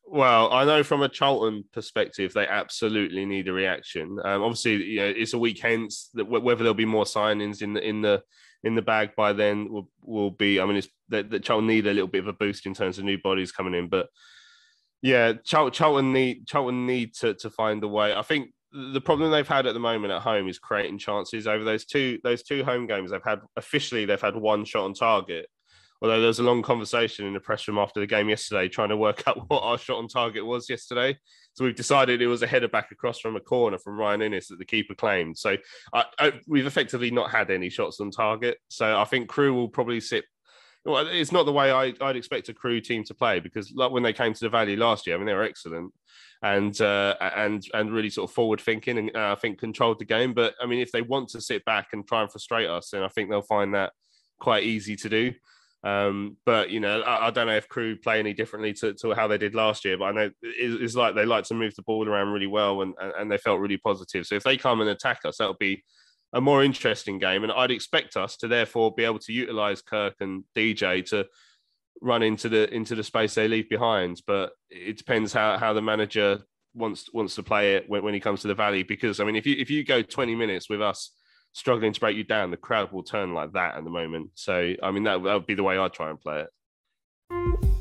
Well, 0.05 0.51
I 0.51 0.65
know 0.65 0.83
from 0.83 1.03
a 1.03 1.09
Charlton 1.09 1.63
perspective, 1.71 2.33
they 2.33 2.45
absolutely 2.45 3.25
need 3.25 3.47
a 3.47 3.53
reaction. 3.53 4.17
Um, 4.25 4.41
obviously, 4.41 4.83
you 4.83 4.99
know, 4.99 5.13
it's 5.15 5.33
a 5.33 5.39
week 5.39 5.59
hence 5.61 6.09
that 6.15 6.25
whether 6.25 6.63
there'll 6.63 6.73
be 6.73 6.85
more 6.85 7.05
signings 7.05 7.61
in 7.61 7.73
the 7.73 7.87
in 7.87 8.01
the 8.01 8.21
in 8.63 8.75
the 8.75 8.81
bag 8.81 9.11
by 9.15 9.31
then 9.31 9.71
will 9.71 9.89
will 10.01 10.31
be. 10.31 10.59
I 10.59 10.65
mean, 10.65 10.75
it's 10.75 10.89
that, 11.09 11.43
Charlton 11.43 11.67
need 11.67 11.87
a 11.87 11.93
little 11.93 12.09
bit 12.09 12.19
of 12.19 12.27
a 12.27 12.33
boost 12.33 12.65
in 12.65 12.73
terms 12.73 12.97
of 12.97 13.05
new 13.05 13.19
bodies 13.23 13.53
coming 13.53 13.73
in, 13.73 13.87
but 13.87 14.07
yeah, 15.01 15.33
Charlton 15.43 16.13
need 16.13 16.45
Charlton 16.45 16.85
need 16.85 17.13
to 17.15 17.33
to 17.35 17.49
find 17.49 17.83
a 17.83 17.87
way. 17.87 18.13
I 18.13 18.21
think 18.21 18.51
the 18.71 19.01
problem 19.01 19.31
they've 19.31 19.47
had 19.47 19.67
at 19.67 19.73
the 19.73 19.79
moment 19.79 20.13
at 20.13 20.21
home 20.21 20.47
is 20.47 20.59
creating 20.59 20.97
chances 20.97 21.47
over 21.47 21.63
those 21.63 21.85
two 21.85 22.19
those 22.23 22.43
two 22.43 22.63
home 22.63 22.87
games. 22.87 23.11
They've 23.11 23.21
had 23.23 23.41
officially 23.55 24.05
they've 24.05 24.21
had 24.21 24.35
one 24.35 24.65
shot 24.65 24.85
on 24.85 24.93
target, 24.93 25.47
Although 26.01 26.19
there 26.19 26.27
was 26.27 26.39
a 26.39 26.43
long 26.43 26.63
conversation 26.63 27.27
in 27.27 27.33
the 27.33 27.39
press 27.39 27.67
room 27.67 27.77
after 27.77 27.99
the 27.99 28.07
game 28.07 28.27
yesterday, 28.27 28.67
trying 28.67 28.89
to 28.89 28.97
work 28.97 29.23
out 29.27 29.49
what 29.49 29.61
our 29.61 29.77
shot 29.77 29.97
on 29.97 30.07
target 30.07 30.45
was 30.45 30.69
yesterday. 30.69 31.17
So 31.53 31.63
we've 31.63 31.75
decided 31.75 32.21
it 32.21 32.27
was 32.27 32.41
a 32.41 32.47
header 32.47 32.67
back 32.67 32.91
across 32.91 33.19
from 33.19 33.35
a 33.35 33.39
corner 33.39 33.77
from 33.77 33.99
Ryan 33.99 34.21
Inniss 34.21 34.47
that 34.47 34.57
the 34.57 34.65
keeper 34.65 34.95
claimed. 34.95 35.37
So 35.37 35.57
I, 35.93 36.05
I, 36.17 36.33
we've 36.47 36.65
effectively 36.65 37.11
not 37.11 37.29
had 37.29 37.51
any 37.51 37.69
shots 37.69 37.99
on 37.99 38.09
target. 38.09 38.57
So 38.69 38.97
I 38.97 39.05
think 39.05 39.29
Crewe 39.29 39.53
will 39.53 39.69
probably 39.69 39.99
sit. 39.99 40.25
Well, 40.83 41.05
it's 41.07 41.31
not 41.31 41.45
the 41.45 41.51
way 41.51 41.69
I, 41.71 41.93
would 42.01 42.15
expect 42.15 42.49
a 42.49 42.53
Crewe 42.55 42.81
team 42.81 43.03
to 43.03 43.13
play 43.13 43.39
because, 43.39 43.71
like 43.75 43.91
when 43.91 44.01
they 44.01 44.13
came 44.13 44.33
to 44.33 44.39
the 44.39 44.49
Valley 44.49 44.75
last 44.75 45.05
year, 45.05 45.15
I 45.15 45.19
mean 45.19 45.27
they 45.27 45.35
were 45.35 45.43
excellent 45.43 45.93
and 46.43 46.79
uh, 46.81 47.15
and 47.19 47.63
and 47.73 47.93
really 47.93 48.09
sort 48.09 48.29
of 48.29 48.33
forward 48.33 48.61
thinking 48.61 48.97
and 48.97 49.15
uh, 49.15 49.31
I 49.31 49.35
think 49.35 49.59
controlled 49.59 49.99
the 49.99 50.05
game. 50.05 50.33
But 50.33 50.55
I 50.61 50.65
mean, 50.65 50.79
if 50.79 50.91
they 50.91 51.01
want 51.01 51.29
to 51.29 51.41
sit 51.41 51.63
back 51.65 51.89
and 51.93 52.07
try 52.07 52.21
and 52.21 52.31
frustrate 52.31 52.69
us, 52.69 52.89
then 52.91 53.03
I 53.03 53.07
think 53.09 53.29
they'll 53.29 53.41
find 53.41 53.73
that 53.75 53.93
quite 54.39 54.63
easy 54.63 54.95
to 54.97 55.09
do. 55.09 55.33
Um, 55.83 56.37
but 56.45 56.69
you 56.69 56.79
know, 56.79 57.01
I, 57.01 57.27
I, 57.27 57.31
don't 57.31 57.47
know 57.47 57.55
if 57.55 57.67
Crewe 57.67 57.95
play 57.95 58.19
any 58.19 58.33
differently 58.33 58.71
to, 58.73 58.93
to 58.93 59.13
how 59.13 59.27
they 59.27 59.39
did 59.39 59.55
last 59.55 59.83
year. 59.83 59.97
But 59.97 60.05
I 60.05 60.11
know 60.11 60.29
it's, 60.43 60.81
it's 60.81 60.95
like 60.95 61.15
they 61.15 61.25
like 61.25 61.45
to 61.45 61.55
move 61.55 61.73
the 61.75 61.81
ball 61.81 62.07
around 62.07 62.29
really 62.29 62.47
well, 62.47 62.81
and, 62.81 62.93
and 62.99 63.31
they 63.31 63.37
felt 63.37 63.59
really 63.59 63.77
positive. 63.77 64.27
So 64.27 64.35
if 64.35 64.43
they 64.43 64.57
come 64.57 64.81
and 64.81 64.89
attack 64.89 65.21
us, 65.25 65.37
that'll 65.37 65.55
be 65.55 65.83
a 66.33 66.41
more 66.41 66.63
interesting 66.63 67.17
game. 67.17 67.43
And 67.43 67.51
I'd 67.51 67.71
expect 67.71 68.15
us 68.15 68.37
to 68.37 68.47
therefore 68.47 68.93
be 68.95 69.05
able 69.05 69.19
to 69.19 69.33
utilize 69.33 69.81
Kirk 69.81 70.15
and 70.19 70.43
DJ 70.55 71.03
to 71.09 71.25
run 72.01 72.23
into 72.23 72.49
the 72.49 72.73
into 72.73 72.95
the 72.95 73.03
space 73.03 73.35
they 73.35 73.47
leave 73.47 73.69
behind. 73.69 74.21
But 74.27 74.51
it 74.69 74.97
depends 74.97 75.33
how 75.33 75.57
how 75.57 75.73
the 75.73 75.81
manager 75.81 76.41
wants 76.73 77.09
wants 77.13 77.35
to 77.35 77.43
play 77.43 77.75
it 77.75 77.89
when, 77.89 78.03
when 78.03 78.13
he 78.13 78.19
comes 78.19 78.41
to 78.41 78.47
the 78.47 78.55
valley. 78.55 78.83
Because 78.83 79.19
I 79.19 79.23
mean, 79.23 79.35
if 79.35 79.45
you 79.45 79.55
if 79.57 79.69
you 79.69 79.83
go 79.83 80.01
20 80.01 80.35
minutes 80.35 80.69
with 80.69 80.81
us 80.81 81.11
struggling 81.53 81.93
to 81.93 81.99
break 81.99 82.17
you 82.17 82.23
down, 82.23 82.51
the 82.51 82.57
crowd 82.57 82.91
will 82.91 83.03
turn 83.03 83.33
like 83.33 83.53
that 83.53 83.75
at 83.75 83.83
the 83.83 83.89
moment. 83.89 84.31
So, 84.35 84.73
I 84.81 84.91
mean, 84.91 85.03
that, 85.03 85.23
that 85.23 85.33
would 85.33 85.47
be 85.47 85.55
the 85.55 85.63
way 85.63 85.77
I'd 85.77 85.93
try 85.93 86.09
and 86.09 86.19
play 86.19 86.45
it. 86.45 87.80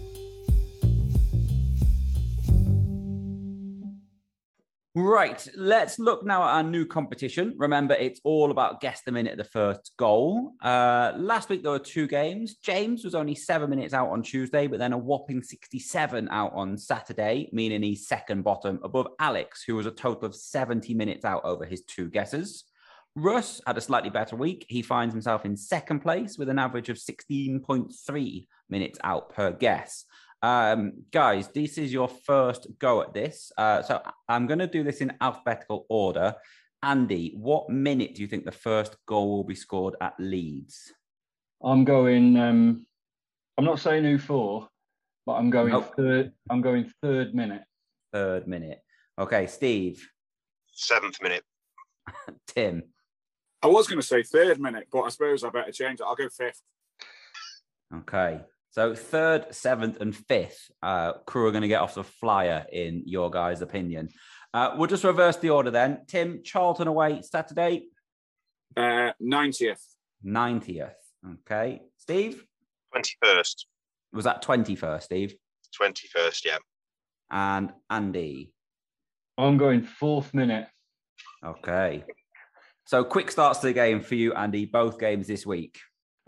Right, 4.96 5.46
let's 5.56 6.00
look 6.00 6.24
now 6.24 6.42
at 6.42 6.48
our 6.48 6.62
new 6.64 6.84
competition. 6.84 7.54
Remember, 7.58 7.94
it's 7.94 8.20
all 8.24 8.50
about 8.50 8.80
guess 8.80 9.02
the 9.02 9.12
minute 9.12 9.32
of 9.32 9.38
the 9.38 9.44
first 9.44 9.92
goal. 9.96 10.54
Uh, 10.60 11.12
last 11.16 11.48
week 11.48 11.62
there 11.62 11.70
were 11.70 11.78
two 11.78 12.08
games. 12.08 12.56
James 12.56 13.04
was 13.04 13.14
only 13.14 13.36
seven 13.36 13.70
minutes 13.70 13.94
out 13.94 14.10
on 14.10 14.20
Tuesday, 14.20 14.66
but 14.66 14.80
then 14.80 14.92
a 14.92 14.98
whopping 14.98 15.44
67 15.44 16.28
out 16.32 16.52
on 16.54 16.76
Saturday, 16.76 17.48
meaning 17.52 17.84
he's 17.84 18.08
second 18.08 18.42
bottom 18.42 18.80
above 18.82 19.06
Alex, 19.20 19.62
who 19.64 19.76
was 19.76 19.86
a 19.86 19.92
total 19.92 20.24
of 20.24 20.34
70 20.34 20.92
minutes 20.94 21.24
out 21.24 21.44
over 21.44 21.64
his 21.64 21.82
two 21.84 22.10
guesses. 22.10 22.64
Russ 23.14 23.60
had 23.68 23.78
a 23.78 23.80
slightly 23.80 24.10
better 24.10 24.34
week. 24.34 24.66
He 24.68 24.82
finds 24.82 25.14
himself 25.14 25.44
in 25.44 25.56
second 25.56 26.00
place 26.00 26.36
with 26.36 26.48
an 26.48 26.58
average 26.58 26.88
of 26.88 26.96
16.3 26.96 28.46
minutes 28.68 28.98
out 29.04 29.30
per 29.30 29.52
guess. 29.52 30.04
Um, 30.42 31.04
guys, 31.12 31.48
this 31.48 31.76
is 31.76 31.92
your 31.92 32.08
first 32.08 32.66
go 32.78 33.02
at 33.02 33.12
this. 33.12 33.52
Uh, 33.56 33.82
so 33.82 34.00
I'm 34.28 34.46
going 34.46 34.58
to 34.58 34.66
do 34.66 34.82
this 34.82 35.00
in 35.00 35.12
alphabetical 35.20 35.86
order. 35.88 36.34
Andy, 36.82 37.34
what 37.36 37.68
minute 37.68 38.14
do 38.14 38.22
you 38.22 38.28
think 38.28 38.44
the 38.44 38.52
first 38.52 38.96
goal 39.06 39.36
will 39.36 39.44
be 39.44 39.54
scored 39.54 39.96
at 40.00 40.14
Leeds? 40.18 40.92
I'm 41.62 41.84
going. 41.84 42.38
Um, 42.38 42.86
I'm 43.58 43.66
not 43.66 43.80
saying 43.80 44.04
who 44.04 44.16
for, 44.18 44.66
but 45.26 45.34
I'm 45.34 45.50
going 45.50 45.72
nope. 45.72 45.92
third. 45.94 46.32
I'm 46.48 46.62
going 46.62 46.90
third 47.02 47.34
minute. 47.34 47.62
Third 48.12 48.48
minute. 48.48 48.80
Okay, 49.18 49.46
Steve. 49.46 50.08
Seventh 50.72 51.20
minute. 51.22 51.44
Tim. 52.46 52.84
I 53.62 53.66
was 53.66 53.86
going 53.86 54.00
to 54.00 54.06
say 54.06 54.22
third 54.22 54.58
minute, 54.58 54.88
but 54.90 55.02
I 55.02 55.10
suppose 55.10 55.44
I 55.44 55.50
better 55.50 55.72
change 55.72 56.00
it. 56.00 56.06
I'll 56.06 56.14
go 56.14 56.30
fifth. 56.30 56.62
Okay. 57.94 58.40
So 58.70 58.94
third, 58.94 59.52
seventh, 59.52 60.00
and 60.00 60.14
fifth 60.14 60.70
uh, 60.82 61.14
Crewe 61.26 61.46
are 61.46 61.50
going 61.50 61.62
to 61.62 61.68
get 61.68 61.80
off 61.80 61.94
the 61.94 62.04
flyer, 62.04 62.66
in 62.72 63.02
your 63.04 63.30
guys' 63.30 63.62
opinion. 63.62 64.10
Uh, 64.54 64.74
we'll 64.76 64.86
just 64.86 65.04
reverse 65.04 65.36
the 65.36 65.50
order 65.50 65.70
then. 65.70 66.02
Tim, 66.06 66.42
Charlton 66.44 66.86
away 66.86 67.22
Saturday. 67.22 67.88
Uh, 68.76 69.12
90th. 69.20 69.82
90th. 70.24 70.92
Okay. 71.28 71.80
Steve? 71.96 72.44
21st. 72.94 73.64
Was 74.12 74.24
that 74.24 74.42
21st, 74.42 75.02
Steve? 75.02 75.34
21st, 75.80 76.44
yeah. 76.44 76.58
And 77.30 77.72
Andy? 77.88 78.52
I'm 79.38 79.56
going 79.56 79.82
fourth 79.82 80.34
minute. 80.34 80.66
Okay. 81.44 82.04
So 82.84 83.04
quick 83.04 83.30
starts 83.30 83.60
to 83.60 83.68
the 83.68 83.72
game 83.72 84.00
for 84.00 84.16
you, 84.16 84.34
Andy. 84.34 84.64
Both 84.64 84.98
games 84.98 85.26
this 85.26 85.46
week. 85.46 85.78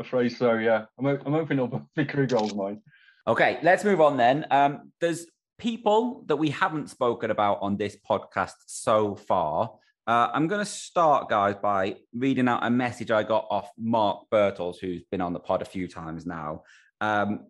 Afraid 0.03 0.31
so, 0.31 0.55
yeah. 0.55 0.87
I'm, 0.99 1.07
I'm 1.07 1.33
hoping 1.33 1.59
it'll 1.59 1.89
be 1.95 2.05
Crewe 2.05 2.27
goals, 2.27 2.55
mine. 2.55 2.83
Okay, 3.27 3.59
let's 3.63 3.85
move 3.85 4.01
on 4.01 4.17
then. 4.17 4.47
Um, 4.51 4.93
there's 5.01 5.27
people 5.59 6.25
that 6.27 6.37
we 6.37 6.51
haven't 6.51 6.91
spoken 6.91 7.31
about 7.31 7.59
on 7.63 7.77
this 7.77 7.97
podcast 8.09 8.55
so 8.67 9.15
far. 9.15 9.75
Uh, 10.07 10.29
I'm 10.35 10.49
going 10.49 10.59
to 10.59 10.71
start, 10.71 11.29
guys, 11.29 11.55
by 11.63 11.97
reading 12.13 12.49
out 12.49 12.67
a 12.67 12.71
message 12.71 13.13
I 13.13 13.23
got 13.23 13.47
off 13.49 13.71
Mark 13.79 14.25
Birtles, 14.33 14.79
who's 14.81 15.05
been 15.05 15.21
on 15.21 15.33
the 15.33 15.39
pod 15.39 15.63
a 15.63 15.65
few 15.65 15.87
times 15.87 16.27
now. 16.27 16.65
Um, 17.01 17.47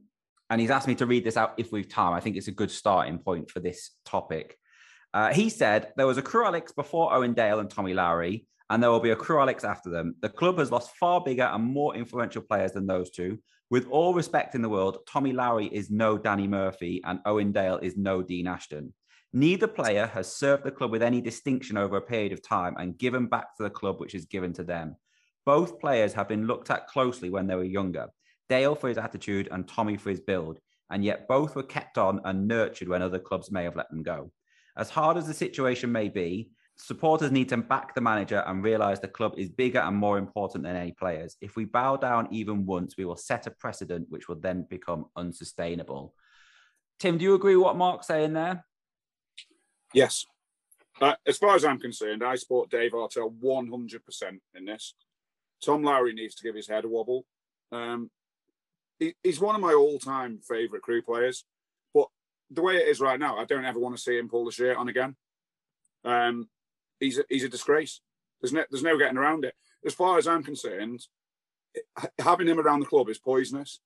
and 0.51 0.61
he's 0.61 0.71
asked 0.71 0.89
me 0.89 0.95
to 0.97 1.07
read 1.07 1.25
this 1.25 1.39
out 1.39 1.55
if 1.57 1.73
we've 1.73 1.89
time. 1.89 2.13
I 2.13 2.21
think 2.21 2.37
it's 2.37 2.49
a 2.49 2.53
good 2.53 2.71
starting 2.71 3.19
point 3.19 3.51
for 3.51 3.61
this 3.61 3.93
topic. 4.05 4.59
Uh, 5.15 5.33
he 5.33 5.49
said 5.49 5.93
there 5.97 6.07
was 6.07 6.19
a 6.19 6.23
Crewe 6.23 6.45
Alex 6.45 6.73
before 6.73 7.15
Owen 7.15 7.33
Dale 7.33 7.61
and 7.61 7.71
Tommy 7.71 7.95
Lowery 7.95 8.47
and 8.73 8.83
there 8.83 8.91
will 8.91 9.01
be 9.01 9.11
a 9.11 9.17
Crewe 9.17 9.39
Alex 9.39 9.65
after 9.65 9.91
them. 9.91 10.15
The 10.23 10.31
club 10.31 10.57
has 10.57 10.73
lost 10.73 10.97
far 10.97 11.21
bigger 11.21 11.43
and 11.43 11.63
more 11.63 11.95
influential 11.95 12.41
players 12.41 12.73
than 12.73 12.87
those 12.87 13.11
two. 13.11 13.39
With 13.69 13.87
all 13.91 14.15
respect 14.15 14.55
in 14.55 14.63
the 14.63 14.69
world, 14.71 15.01
Tommy 15.07 15.35
Lowery 15.35 15.67
is 15.67 15.91
no 15.91 16.17
Danny 16.17 16.49
Murphy 16.49 17.03
and 17.05 17.21
Owen 17.27 17.53
Dale 17.53 17.77
is 17.83 17.99
no 17.99 18.23
Dean 18.23 18.47
Ashton. 18.47 18.95
Neither 19.35 19.67
player 19.67 20.07
has 20.07 20.35
served 20.35 20.65
the 20.65 20.71
club 20.71 20.91
with 20.91 21.03
any 21.03 21.21
distinction 21.21 21.77
over 21.77 21.99
a 21.99 22.01
period 22.01 22.33
of 22.33 22.43
time 22.43 22.75
and 22.79 22.97
given 22.97 23.27
back 23.27 23.55
to 23.59 23.63
the 23.63 23.69
club 23.69 24.01
which 24.01 24.15
is 24.15 24.25
given 24.25 24.55
to 24.55 24.65
them. 24.65 24.97
Both 25.45 25.79
players 25.79 26.15
have 26.15 26.29
been 26.29 26.47
looked 26.47 26.71
at 26.71 26.87
closely 26.87 27.29
when 27.29 27.47
they 27.47 27.57
were 27.57 27.65
younger. 27.65 28.07
Dale 28.49 28.75
for 28.75 28.89
his 28.89 28.97
attitude 28.97 29.49
and 29.53 29.69
Tommy 29.69 29.99
for 29.99 30.09
his 30.09 30.21
build, 30.21 30.61
and 30.89 31.05
yet 31.05 31.29
both 31.29 31.57
were 31.57 31.63
kept 31.63 31.99
on 31.99 32.23
and 32.25 32.49
nurtured 32.49 32.89
when 32.89 33.03
other 33.03 33.19
clubs 33.19 33.53
may 33.53 33.65
have 33.65 33.77
let 33.77 33.91
them 33.91 34.03
go. 34.03 34.33
As 34.79 34.89
hard 34.89 35.19
as 35.19 35.27
the 35.27 35.35
situation 35.35 35.93
may 35.93 36.09
be, 36.09 36.53
supporters 36.83 37.31
need 37.31 37.49
to 37.49 37.57
back 37.57 37.95
the 37.95 38.01
manager 38.01 38.43
and 38.47 38.65
realize 38.65 39.01
the 39.01 39.09
club 39.09 39.35
is 39.37 39.49
bigger 39.49 39.79
and 39.79 39.97
more 39.97 40.19
important 40.19 40.65
than 40.65 40.77
any 40.77 40.93
players. 40.93 41.37
If 41.41 41.55
we 41.55 41.65
bow 41.65 41.97
down 41.97 42.29
even 42.33 42.67
once, 42.67 42.97
we 42.97 43.05
will 43.05 43.17
set 43.17 43.47
a 43.47 43.51
precedent 43.51 44.07
which 44.11 44.29
will 44.29 44.41
then 44.41 44.67
become 44.69 45.07
unsustainable. 45.17 46.15
Tim, 46.99 47.19
do 47.19 47.25
you 47.25 47.35
agree 47.35 47.57
with 47.57 47.65
what 47.65 47.77
Mark's 47.77 48.09
saying 48.09 48.33
there? 48.33 48.65
Yes. 49.95 50.27
Uh, 51.01 51.15
as 51.27 51.39
far 51.39 51.55
as 51.55 51.65
I'm 51.65 51.79
concerned, 51.79 52.23
I 52.23 52.35
support 52.35 52.71
Dave 52.71 52.93
Artell 52.93 53.33
100% 53.41 54.41
in 54.55 54.65
this. 54.65 54.95
Tom 55.65 55.83
Lowery 55.83 56.13
needs 56.13 56.35
to 56.37 56.43
give 56.43 56.55
his 56.55 56.69
head 56.69 56.85
a 56.85 56.89
wobble. 56.89 57.25
Um, 57.71 58.11
he, 58.99 59.15
he's 59.23 59.41
one 59.41 59.55
of 59.55 59.61
my 59.61 59.73
all-time 59.73 60.41
favourite 60.47 60.83
Crewe 60.83 61.03
players, 61.03 61.45
but 61.95 62.09
the 62.51 62.63
way 62.63 62.77
it 62.77 62.89
is 62.89 63.01
right 63.01 63.19
now, 63.19 63.39
I 63.39 63.45
don't 63.45 63.65
ever 63.65 63.79
want 63.79 63.97
to 63.97 64.03
see 64.03 64.19
him 64.19 64.29
pull 64.29 64.45
the 64.45 64.53
shirt 64.53 64.77
on 64.77 64.89
again. 64.89 65.17
Um, 66.05 66.49
he's 67.03 67.19
a, 67.19 67.25
he's 67.29 67.45
a 67.45 67.49
disgrace. 67.49 68.01
There's 68.41 68.53
no, 68.53 68.65
there's 68.71 68.83
no 68.83 68.99
getting 68.99 69.19
around 69.19 69.45
it. 69.45 69.55
As 69.85 69.95
far 69.95 70.19
as 70.19 70.27
I'm 70.27 70.43
concerned, 70.43 71.07
having 72.19 72.49
him 72.49 72.61
around 72.61 72.81
the 72.81 72.87
club 72.87 73.09
is 73.09 73.19
poisonous, 73.19 73.81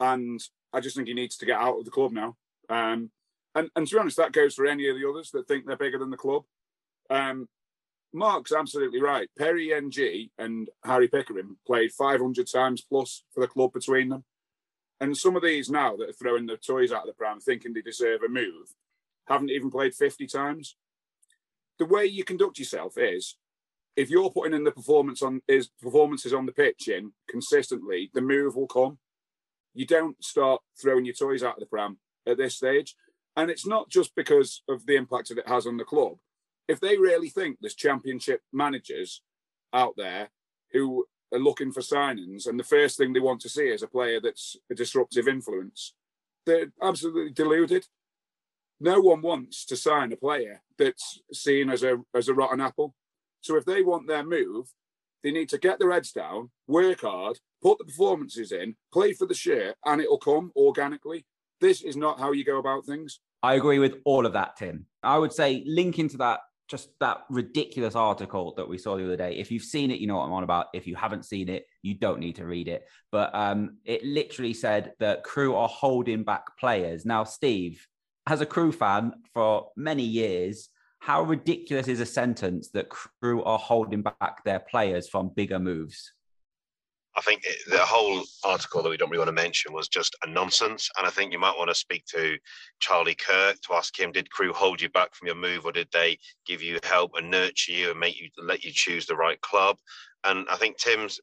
and 0.00 0.40
I 0.72 0.80
just 0.80 0.96
think 0.96 1.08
he 1.08 1.14
needs 1.14 1.36
to 1.38 1.46
get 1.46 1.58
out 1.58 1.78
of 1.78 1.84
the 1.84 1.90
club 1.90 2.12
now. 2.12 2.36
Um, 2.68 3.10
and, 3.54 3.70
and 3.74 3.86
to 3.86 3.94
be 3.94 3.98
honest, 3.98 4.16
that 4.18 4.32
goes 4.32 4.54
for 4.54 4.66
any 4.66 4.88
of 4.88 4.96
the 4.96 5.08
others 5.08 5.30
that 5.30 5.48
think 5.48 5.66
they're 5.66 5.76
bigger 5.76 5.98
than 5.98 6.10
the 6.10 6.16
club. 6.16 6.42
Um, 7.08 7.48
Mark's 8.12 8.52
absolutely 8.52 9.00
right. 9.00 9.28
Perry 9.38 9.72
Ng 9.72 10.28
and 10.38 10.68
Harry 10.84 11.08
Pickering 11.08 11.56
played 11.66 11.92
500 11.92 12.46
times 12.50 12.82
plus 12.82 13.24
for 13.32 13.40
the 13.40 13.48
club 13.48 13.72
between 13.72 14.08
them. 14.08 14.24
And 15.00 15.16
some 15.16 15.36
of 15.36 15.42
these 15.42 15.70
now 15.70 15.96
that 15.96 16.08
are 16.08 16.14
throwing 16.14 16.46
the 16.46 16.56
toys 16.56 16.92
out 16.92 17.02
of 17.02 17.06
the 17.06 17.12
pram 17.12 17.40
thinking 17.40 17.72
they 17.72 17.82
deserve 17.82 18.22
a 18.22 18.28
move 18.28 18.74
haven't 19.28 19.50
even 19.50 19.70
played 19.70 19.94
50 19.94 20.26
times 20.26 20.76
the 21.78 21.86
way 21.86 22.04
you 22.06 22.24
conduct 22.24 22.58
yourself 22.58 22.94
is 22.96 23.36
if 23.96 24.10
you're 24.10 24.30
putting 24.30 24.54
in 24.54 24.64
the 24.64 24.70
performance 24.70 25.22
on 25.22 25.40
is 25.48 25.68
performances 25.80 26.34
on 26.34 26.46
the 26.46 26.52
pitch 26.52 26.88
in 26.88 27.12
consistently, 27.28 28.10
the 28.14 28.20
move 28.20 28.54
will 28.54 28.66
come. 28.66 28.98
You 29.74 29.86
don't 29.86 30.22
start 30.22 30.60
throwing 30.80 31.04
your 31.04 31.14
toys 31.14 31.42
out 31.42 31.54
of 31.54 31.60
the 31.60 31.66
pram 31.66 31.98
at 32.26 32.36
this 32.36 32.56
stage. 32.56 32.94
And 33.36 33.50
it's 33.50 33.66
not 33.66 33.90
just 33.90 34.14
because 34.14 34.62
of 34.68 34.86
the 34.86 34.96
impact 34.96 35.28
that 35.28 35.38
it 35.38 35.48
has 35.48 35.66
on 35.66 35.76
the 35.76 35.84
club. 35.84 36.16
If 36.68 36.80
they 36.80 36.96
really 36.96 37.28
think 37.28 37.58
there's 37.60 37.74
championship 37.74 38.40
managers 38.52 39.22
out 39.72 39.94
there 39.96 40.30
who 40.72 41.06
are 41.32 41.38
looking 41.38 41.72
for 41.72 41.80
signings 41.80 42.46
and 42.46 42.58
the 42.58 42.64
first 42.64 42.96
thing 42.96 43.12
they 43.12 43.20
want 43.20 43.40
to 43.42 43.48
see 43.48 43.68
is 43.68 43.82
a 43.82 43.88
player 43.88 44.20
that's 44.20 44.56
a 44.70 44.74
disruptive 44.74 45.28
influence, 45.28 45.94
they're 46.44 46.72
absolutely 46.82 47.32
deluded 47.32 47.86
no 48.80 49.00
one 49.00 49.22
wants 49.22 49.64
to 49.66 49.76
sign 49.76 50.12
a 50.12 50.16
player 50.16 50.62
that's 50.78 51.20
seen 51.32 51.70
as 51.70 51.82
a 51.82 51.98
as 52.14 52.28
a 52.28 52.34
rotten 52.34 52.60
apple. 52.60 52.94
So 53.40 53.56
if 53.56 53.64
they 53.64 53.82
want 53.82 54.06
their 54.06 54.24
move, 54.24 54.66
they 55.22 55.30
need 55.30 55.48
to 55.50 55.58
get 55.58 55.78
their 55.78 55.92
heads 55.92 56.12
down, 56.12 56.50
work 56.66 57.00
hard, 57.00 57.38
put 57.62 57.78
the 57.78 57.84
performances 57.84 58.52
in, 58.52 58.76
play 58.92 59.12
for 59.12 59.26
the 59.26 59.34
shirt, 59.34 59.76
and 59.84 60.00
it'll 60.00 60.18
come 60.18 60.52
organically. 60.56 61.24
This 61.60 61.82
is 61.82 61.96
not 61.96 62.20
how 62.20 62.32
you 62.32 62.44
go 62.44 62.58
about 62.58 62.84
things. 62.84 63.20
I 63.42 63.54
agree 63.54 63.78
with 63.78 63.96
all 64.04 64.26
of 64.26 64.32
that, 64.34 64.56
Tim. 64.56 64.86
I 65.02 65.18
would 65.18 65.32
say 65.32 65.62
linking 65.66 66.08
to 66.10 66.16
that, 66.18 66.40
just 66.68 66.90
that 67.00 67.18
ridiculous 67.30 67.94
article 67.94 68.54
that 68.56 68.68
we 68.68 68.78
saw 68.78 68.96
the 68.96 69.04
other 69.04 69.16
day. 69.16 69.36
If 69.36 69.50
you've 69.50 69.62
seen 69.62 69.90
it, 69.90 70.00
you 70.00 70.06
know 70.06 70.16
what 70.16 70.24
I'm 70.24 70.32
on 70.32 70.42
about. 70.42 70.66
If 70.74 70.86
you 70.86 70.96
haven't 70.96 71.24
seen 71.24 71.48
it, 71.48 71.64
you 71.82 71.94
don't 71.94 72.18
need 72.18 72.36
to 72.36 72.46
read 72.46 72.68
it. 72.68 72.84
But 73.12 73.34
um, 73.34 73.78
it 73.84 74.04
literally 74.04 74.52
said 74.52 74.92
that 74.98 75.22
Crewe 75.22 75.54
are 75.54 75.68
holding 75.68 76.24
back 76.24 76.56
players. 76.58 77.06
Now, 77.06 77.24
Steve, 77.24 77.86
as 78.26 78.40
a 78.40 78.46
Crewe 78.46 78.72
fan 78.72 79.12
for 79.32 79.68
many 79.76 80.02
years, 80.02 80.68
how 81.00 81.22
ridiculous 81.22 81.88
is 81.88 82.00
a 82.00 82.06
sentence 82.06 82.70
that 82.70 82.88
Crewe 82.88 83.42
are 83.44 83.58
holding 83.58 84.02
back 84.02 84.42
their 84.44 84.60
players 84.60 85.08
from 85.08 85.30
bigger 85.34 85.58
moves? 85.58 86.12
I 87.16 87.22
think 87.22 87.46
the 87.68 87.78
whole 87.78 88.24
article 88.44 88.82
that 88.82 88.90
we 88.90 88.98
don't 88.98 89.08
really 89.08 89.20
want 89.20 89.28
to 89.28 89.42
mention 89.42 89.72
was 89.72 89.88
just 89.88 90.14
a 90.22 90.28
nonsense. 90.28 90.90
And 90.98 91.06
I 91.06 91.10
think 91.10 91.32
you 91.32 91.38
might 91.38 91.56
want 91.56 91.70
to 91.70 91.74
speak 91.74 92.04
to 92.06 92.36
Charlie 92.78 93.14
Kirk 93.14 93.58
to 93.62 93.74
ask 93.74 93.98
him, 93.98 94.12
did 94.12 94.30
Crewe 94.30 94.52
hold 94.52 94.82
you 94.82 94.90
back 94.90 95.14
from 95.14 95.26
your 95.26 95.36
move 95.36 95.64
or 95.64 95.72
did 95.72 95.88
they 95.92 96.18
give 96.46 96.62
you 96.62 96.78
help 96.82 97.12
and 97.16 97.30
nurture 97.30 97.72
you 97.72 97.90
and 97.90 97.98
make 97.98 98.20
you 98.20 98.28
let 98.36 98.64
you 98.64 98.70
choose 98.70 99.06
the 99.06 99.16
right 99.16 99.40
club? 99.40 99.78
And 100.24 100.46
I 100.50 100.56
think 100.56 100.76
Tim's 100.76 101.18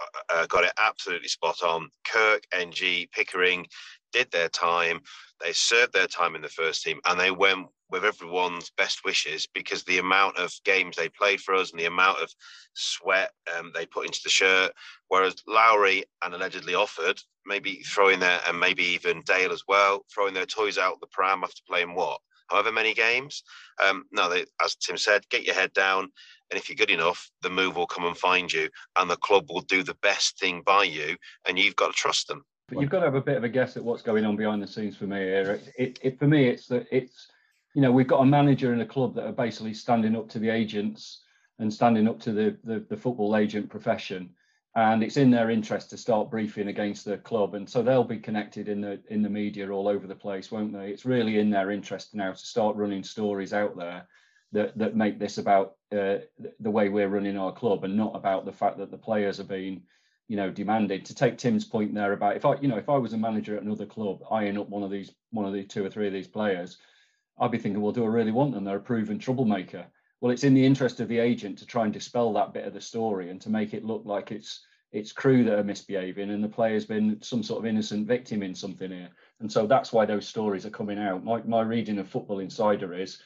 uh, 0.00 0.34
uh 0.34 0.46
got 0.46 0.64
it 0.64 0.72
absolutely 0.76 1.28
spot 1.28 1.62
on. 1.62 1.88
Kirk, 2.04 2.42
Ng, 2.52 3.06
Pickering, 3.12 3.64
did 4.12 4.30
their 4.30 4.48
time, 4.48 5.00
they 5.40 5.52
served 5.52 5.92
their 5.92 6.06
time 6.06 6.34
in 6.34 6.42
the 6.42 6.48
first 6.48 6.82
team, 6.82 7.00
and 7.06 7.18
they 7.18 7.30
went 7.30 7.68
with 7.90 8.04
everyone's 8.04 8.70
best 8.76 9.04
wishes 9.04 9.46
because 9.54 9.82
the 9.84 9.98
amount 9.98 10.36
of 10.36 10.52
games 10.64 10.96
they 10.96 11.08
played 11.08 11.40
for 11.40 11.54
us 11.54 11.70
and 11.70 11.80
the 11.80 11.86
amount 11.86 12.18
of 12.20 12.30
sweat 12.74 13.30
um, 13.56 13.72
they 13.74 13.86
put 13.86 14.06
into 14.06 14.20
the 14.22 14.30
shirt. 14.30 14.72
Whereas 15.08 15.36
Lowery 15.46 16.04
and 16.22 16.34
allegedly 16.34 16.74
Offord, 16.74 17.22
maybe 17.46 17.76
throwing 17.86 18.20
their, 18.20 18.40
and 18.46 18.60
maybe 18.60 18.82
even 18.84 19.22
Dale 19.26 19.52
as 19.52 19.62
well, 19.66 20.04
throwing 20.12 20.34
their 20.34 20.46
toys 20.46 20.78
out 20.78 21.00
the 21.00 21.06
pram 21.06 21.44
after 21.44 21.62
playing 21.66 21.94
what? 21.94 22.20
However 22.48 22.72
many 22.72 22.94
games. 22.94 23.42
Um, 23.82 24.04
no, 24.12 24.28
they, 24.28 24.44
as 24.62 24.74
Tim 24.76 24.96
said, 24.96 25.28
get 25.28 25.44
your 25.44 25.54
head 25.54 25.72
down. 25.72 26.10
And 26.50 26.58
if 26.58 26.68
you're 26.68 26.76
good 26.76 26.90
enough, 26.90 27.30
the 27.42 27.50
move 27.50 27.76
will 27.76 27.86
come 27.86 28.06
and 28.06 28.16
find 28.16 28.50
you, 28.50 28.70
and 28.96 29.10
the 29.10 29.16
club 29.16 29.50
will 29.50 29.60
do 29.60 29.82
the 29.82 29.96
best 30.02 30.38
thing 30.38 30.62
by 30.64 30.84
you, 30.84 31.16
and 31.46 31.58
you've 31.58 31.76
got 31.76 31.88
to 31.88 31.92
trust 31.92 32.26
them. 32.28 32.44
But 32.68 32.80
you've 32.80 32.90
got 32.90 33.00
to 33.00 33.06
have 33.06 33.14
a 33.14 33.20
bit 33.20 33.36
of 33.36 33.44
a 33.44 33.48
guess 33.48 33.76
at 33.76 33.84
what's 33.84 34.02
going 34.02 34.26
on 34.26 34.36
behind 34.36 34.62
the 34.62 34.66
scenes 34.66 34.96
for 34.96 35.04
me 35.04 35.18
here. 35.18 35.60
It, 35.78 35.98
it, 36.02 36.18
for 36.18 36.26
me, 36.26 36.48
it's 36.48 36.66
that 36.68 36.86
it's, 36.90 37.28
you 37.74 37.80
know, 37.80 37.90
we've 37.90 38.06
got 38.06 38.20
a 38.20 38.26
manager 38.26 38.72
and 38.72 38.82
a 38.82 38.86
club 38.86 39.14
that 39.14 39.26
are 39.26 39.32
basically 39.32 39.72
standing 39.72 40.14
up 40.14 40.28
to 40.30 40.38
the 40.38 40.50
agents 40.50 41.22
and 41.58 41.72
standing 41.72 42.06
up 42.06 42.20
to 42.20 42.32
the, 42.32 42.56
the, 42.64 42.84
the 42.88 42.96
football 42.96 43.36
agent 43.36 43.70
profession, 43.70 44.30
and 44.76 45.02
it's 45.02 45.16
in 45.16 45.30
their 45.30 45.50
interest 45.50 45.90
to 45.90 45.96
start 45.96 46.30
briefing 46.30 46.68
against 46.68 47.04
the 47.04 47.16
club, 47.18 47.54
and 47.54 47.68
so 47.68 47.82
they'll 47.82 48.04
be 48.04 48.18
connected 48.18 48.68
in 48.68 48.80
the 48.80 49.00
in 49.08 49.22
the 49.22 49.28
media 49.28 49.68
all 49.70 49.88
over 49.88 50.06
the 50.06 50.14
place, 50.14 50.52
won't 50.52 50.72
they? 50.72 50.90
It's 50.90 51.04
really 51.04 51.38
in 51.38 51.50
their 51.50 51.70
interest 51.70 52.14
now 52.14 52.32
to 52.32 52.38
start 52.38 52.76
running 52.76 53.02
stories 53.02 53.52
out 53.52 53.76
there 53.76 54.06
that 54.52 54.76
that 54.78 54.94
make 54.94 55.18
this 55.18 55.38
about 55.38 55.76
uh, 55.90 56.18
the 56.60 56.70
way 56.70 56.90
we're 56.90 57.08
running 57.08 57.36
our 57.36 57.52
club 57.52 57.84
and 57.84 57.96
not 57.96 58.14
about 58.14 58.44
the 58.44 58.52
fact 58.52 58.78
that 58.78 58.90
the 58.90 58.98
players 58.98 59.40
are 59.40 59.44
being 59.44 59.82
you 60.28 60.36
know, 60.36 60.50
demanded. 60.50 61.04
To 61.06 61.14
take 61.14 61.38
Tim's 61.38 61.64
point 61.64 61.94
there 61.94 62.12
about 62.12 62.36
if 62.36 62.44
I, 62.44 62.54
you 62.60 62.68
know, 62.68 62.76
if 62.76 62.88
I 62.88 62.96
was 62.98 63.14
a 63.14 63.18
manager 63.18 63.56
at 63.56 63.62
another 63.62 63.86
club 63.86 64.22
eyeing 64.30 64.58
up 64.58 64.68
one 64.68 64.82
of 64.82 64.90
these, 64.90 65.12
one 65.30 65.46
of 65.46 65.54
the 65.54 65.64
two 65.64 65.84
or 65.84 65.90
three 65.90 66.06
of 66.06 66.12
these 66.12 66.28
players, 66.28 66.76
I'd 67.40 67.50
be 67.50 67.58
thinking, 67.58 67.80
well, 67.80 67.92
do 67.92 68.04
I 68.04 68.08
really 68.08 68.30
want 68.30 68.52
them? 68.52 68.64
They're 68.64 68.76
a 68.76 68.80
proven 68.80 69.18
troublemaker. 69.18 69.86
Well, 70.20 70.30
it's 70.30 70.44
in 70.44 70.54
the 70.54 70.64
interest 70.64 71.00
of 71.00 71.08
the 71.08 71.18
agent 71.18 71.58
to 71.58 71.66
try 71.66 71.84
and 71.84 71.92
dispel 71.92 72.32
that 72.34 72.52
bit 72.52 72.66
of 72.66 72.74
the 72.74 72.80
story 72.80 73.30
and 73.30 73.40
to 73.40 73.50
make 73.50 73.72
it 73.72 73.84
look 73.84 74.02
like 74.04 74.30
it's 74.30 74.64
it's 74.90 75.12
Crewe 75.12 75.44
that 75.44 75.58
are 75.58 75.64
misbehaving 75.64 76.30
and 76.30 76.42
the 76.42 76.48
player's 76.48 76.86
been 76.86 77.20
some 77.20 77.42
sort 77.42 77.58
of 77.58 77.66
innocent 77.66 78.06
victim 78.06 78.42
in 78.42 78.54
something 78.54 78.90
here. 78.90 79.10
And 79.40 79.52
so 79.52 79.66
that's 79.66 79.92
why 79.92 80.06
those 80.06 80.26
stories 80.26 80.64
are 80.64 80.70
coming 80.70 80.98
out. 80.98 81.24
My 81.24 81.42
my 81.42 81.62
reading 81.62 81.98
of 81.98 82.08
Football 82.08 82.40
Insider 82.40 82.92
is 82.94 83.22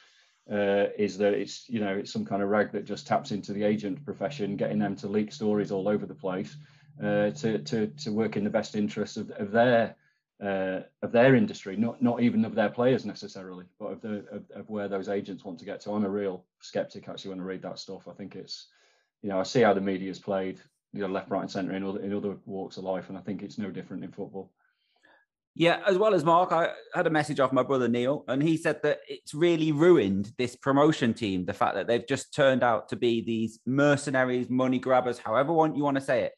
uh, 0.51 0.87
is 0.97 1.17
that 1.17 1.33
it's 1.33 1.69
you 1.69 1.81
know 1.81 1.97
it's 1.97 2.13
some 2.13 2.23
kind 2.23 2.43
of 2.43 2.49
rag 2.49 2.71
that 2.71 2.85
just 2.85 3.07
taps 3.07 3.31
into 3.31 3.51
the 3.51 3.63
agent 3.63 4.05
profession, 4.05 4.55
getting 4.55 4.79
them 4.79 4.95
to 4.97 5.07
leak 5.07 5.33
stories 5.33 5.71
all 5.71 5.89
over 5.89 6.05
the 6.05 6.15
place 6.15 6.55
uh, 7.01 7.31
to, 7.31 7.59
to, 7.59 7.87
to 7.87 8.11
work 8.11 8.37
in 8.37 8.43
the 8.43 8.49
best 8.49 8.75
interests 8.75 9.17
of, 9.17 9.31
of 9.31 9.51
their 9.51 9.95
uh, 10.43 10.81
of 11.01 11.11
their 11.11 11.35
industry, 11.35 11.77
not 11.77 12.01
not 12.01 12.21
even 12.21 12.43
of 12.43 12.55
their 12.55 12.69
players 12.69 13.05
necessarily, 13.05 13.65
but 13.79 13.85
of 13.85 14.01
the 14.01 14.25
of, 14.29 14.43
of, 14.55 14.69
where 14.69 14.89
those 14.89 15.07
agents 15.07 15.45
want 15.45 15.57
to 15.59 15.65
get 15.65 15.79
to. 15.81 15.91
I'm 15.91 16.03
a 16.03 16.09
real 16.09 16.43
skeptic 16.59 17.07
actually 17.07 17.29
when 17.29 17.39
I 17.39 17.43
read 17.43 17.61
that 17.61 17.79
stuff. 17.79 18.07
I 18.09 18.13
think 18.13 18.35
it's, 18.35 18.67
you 19.21 19.29
know, 19.29 19.39
I 19.39 19.43
see 19.43 19.61
how 19.61 19.73
the 19.73 19.79
media 19.79 20.11
is 20.11 20.19
played, 20.19 20.59
you 20.91 21.01
know, 21.01 21.07
left, 21.07 21.29
right, 21.29 21.41
and 21.41 21.51
centre 21.51 21.73
in 21.73 21.83
other 21.83 22.01
in 22.01 22.13
other 22.13 22.35
walks 22.45 22.77
of 22.77 22.83
life, 22.83 23.07
and 23.07 23.17
I 23.17 23.21
think 23.21 23.41
it's 23.41 23.57
no 23.57 23.69
different 23.69 24.03
in 24.03 24.11
football. 24.11 24.51
Yeah, 25.55 25.81
as 25.87 25.99
well 25.99 26.15
as 26.15 26.25
Mark, 26.25 26.51
I 26.51 26.71
had 26.95 27.05
a 27.05 27.11
message 27.11 27.39
off 27.39 27.53
my 27.53 27.61
brother 27.61 27.87
Neil, 27.87 28.25
and 28.27 28.41
he 28.41 28.57
said 28.57 28.81
that 28.81 29.01
it's 29.07 29.35
really 29.35 29.71
ruined 29.71 30.31
this 30.39 30.55
promotion 30.55 31.13
team. 31.13 31.45
The 31.45 31.53
fact 31.53 31.75
that 31.75 31.85
they've 31.85 32.07
just 32.07 32.33
turned 32.33 32.63
out 32.63 32.89
to 32.89 32.95
be 32.95 33.21
these 33.21 33.59
mercenaries, 33.65 34.49
money 34.49 34.79
grabbers, 34.79 35.19
however 35.19 35.51
you 35.75 35.83
want 35.83 35.95
to 35.95 36.01
say 36.01 36.23
it. 36.23 36.33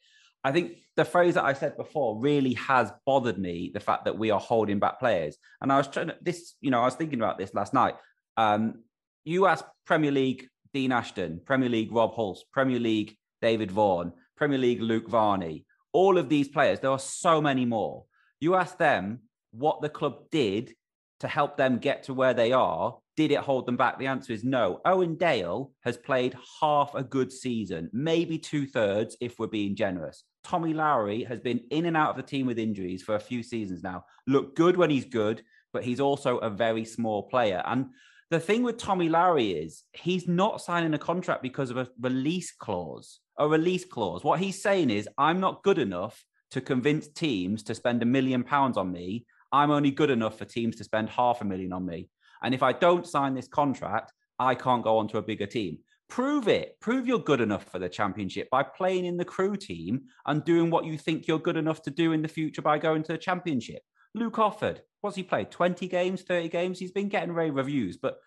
I 0.46 0.52
think 0.52 0.76
the 0.94 1.04
phrase 1.04 1.34
that 1.34 1.44
I 1.44 1.54
said 1.54 1.76
before 1.76 2.20
really 2.20 2.54
has 2.54 2.92
bothered 3.04 3.36
me. 3.36 3.72
The 3.74 3.80
fact 3.80 4.04
that 4.04 4.16
we 4.16 4.30
are 4.30 4.38
holding 4.38 4.78
back 4.78 5.00
players, 5.00 5.36
and 5.60 5.72
I 5.72 5.76
was 5.76 5.88
trying 5.88 6.06
to 6.06 6.16
this, 6.22 6.54
you 6.60 6.70
know, 6.70 6.80
I 6.82 6.84
was 6.84 6.94
thinking 6.94 7.18
about 7.18 7.36
this 7.36 7.52
last 7.52 7.74
night. 7.74 7.96
Um, 8.36 8.84
you 9.24 9.46
ask 9.46 9.64
Premier 9.86 10.12
League 10.12 10.46
Dean 10.72 10.92
Ashton, 10.92 11.40
Premier 11.44 11.68
League 11.68 11.90
Rob 11.90 12.14
Hulse, 12.14 12.42
Premier 12.52 12.78
League 12.78 13.16
David 13.42 13.72
Vaughan, 13.72 14.12
Premier 14.36 14.58
League 14.58 14.80
Luke 14.80 15.08
Varney, 15.08 15.64
all 15.92 16.16
of 16.16 16.28
these 16.28 16.46
players. 16.46 16.78
There 16.78 16.92
are 16.92 16.98
so 17.00 17.42
many 17.42 17.64
more. 17.64 18.04
You 18.38 18.54
ask 18.54 18.78
them 18.78 19.22
what 19.50 19.82
the 19.82 19.88
club 19.88 20.30
did 20.30 20.74
to 21.18 21.26
help 21.26 21.56
them 21.56 21.78
get 21.78 22.04
to 22.04 22.14
where 22.14 22.34
they 22.34 22.52
are, 22.52 22.96
did 23.16 23.32
it 23.32 23.38
hold 23.40 23.66
them 23.66 23.76
back? 23.76 23.98
The 23.98 24.06
answer 24.06 24.32
is 24.32 24.44
no. 24.44 24.80
Owen 24.84 25.16
Dale 25.16 25.72
has 25.84 25.96
played 25.96 26.36
half 26.60 26.94
a 26.94 27.02
good 27.02 27.32
season, 27.32 27.88
maybe 27.92 28.38
two 28.38 28.66
thirds 28.66 29.16
if 29.20 29.38
we're 29.38 29.46
being 29.46 29.74
generous. 29.74 30.24
Tommy 30.44 30.74
Lowery 30.74 31.24
has 31.24 31.40
been 31.40 31.60
in 31.70 31.86
and 31.86 31.96
out 31.96 32.10
of 32.10 32.16
the 32.16 32.22
team 32.22 32.46
with 32.46 32.58
injuries 32.58 33.02
for 33.02 33.16
a 33.16 33.20
few 33.20 33.42
seasons 33.42 33.82
now. 33.82 34.04
Look 34.26 34.54
good 34.54 34.76
when 34.76 34.90
he's 34.90 35.06
good, 35.06 35.42
but 35.72 35.82
he's 35.82 35.98
also 35.98 36.38
a 36.38 36.50
very 36.50 36.84
small 36.84 37.24
player. 37.24 37.62
And 37.66 37.86
the 38.30 38.40
thing 38.40 38.62
with 38.62 38.78
Tommy 38.78 39.08
Lowery 39.08 39.52
is 39.52 39.84
he's 39.92 40.28
not 40.28 40.60
signing 40.60 40.94
a 40.94 40.98
contract 40.98 41.42
because 41.42 41.70
of 41.70 41.78
a 41.78 41.88
release 42.00 42.52
clause. 42.52 43.20
A 43.38 43.48
release 43.48 43.84
clause. 43.84 44.24
What 44.24 44.40
he's 44.40 44.62
saying 44.62 44.90
is, 44.90 45.08
I'm 45.18 45.40
not 45.40 45.62
good 45.62 45.78
enough 45.78 46.24
to 46.50 46.60
convince 46.60 47.08
teams 47.08 47.62
to 47.64 47.74
spend 47.74 48.02
a 48.02 48.06
million 48.06 48.42
pounds 48.42 48.76
on 48.76 48.92
me. 48.92 49.26
I'm 49.52 49.70
only 49.70 49.90
good 49.90 50.10
enough 50.10 50.38
for 50.38 50.44
teams 50.44 50.76
to 50.76 50.84
spend 50.84 51.08
half 51.08 51.40
a 51.40 51.44
million 51.44 51.72
on 51.72 51.86
me. 51.86 52.08
And 52.42 52.54
if 52.54 52.62
I 52.62 52.72
don't 52.72 53.06
sign 53.06 53.34
this 53.34 53.48
contract, 53.48 54.12
I 54.38 54.54
can't 54.54 54.84
go 54.84 54.98
on 54.98 55.08
to 55.08 55.18
a 55.18 55.22
bigger 55.22 55.46
team. 55.46 55.78
Prove 56.08 56.46
it. 56.46 56.78
Prove 56.80 57.06
you're 57.06 57.18
good 57.18 57.40
enough 57.40 57.64
for 57.64 57.78
the 57.78 57.88
championship 57.88 58.48
by 58.50 58.62
playing 58.62 59.04
in 59.04 59.16
the 59.16 59.24
Crewe 59.24 59.56
team 59.56 60.02
and 60.26 60.44
doing 60.44 60.70
what 60.70 60.84
you 60.84 60.96
think 60.96 61.26
you're 61.26 61.38
good 61.38 61.56
enough 61.56 61.82
to 61.82 61.90
do 61.90 62.12
in 62.12 62.22
the 62.22 62.28
future 62.28 62.62
by 62.62 62.78
going 62.78 63.02
to 63.04 63.12
the 63.12 63.18
championship. 63.18 63.82
Luke 64.14 64.34
Offord, 64.34 64.78
what's 65.00 65.16
he 65.16 65.22
played? 65.22 65.50
20 65.50 65.88
games, 65.88 66.22
30 66.22 66.48
games? 66.48 66.78
He's 66.78 66.92
been 66.92 67.08
getting 67.08 67.32
rave 67.32 67.54
reviews, 67.54 67.96
but 67.96 68.18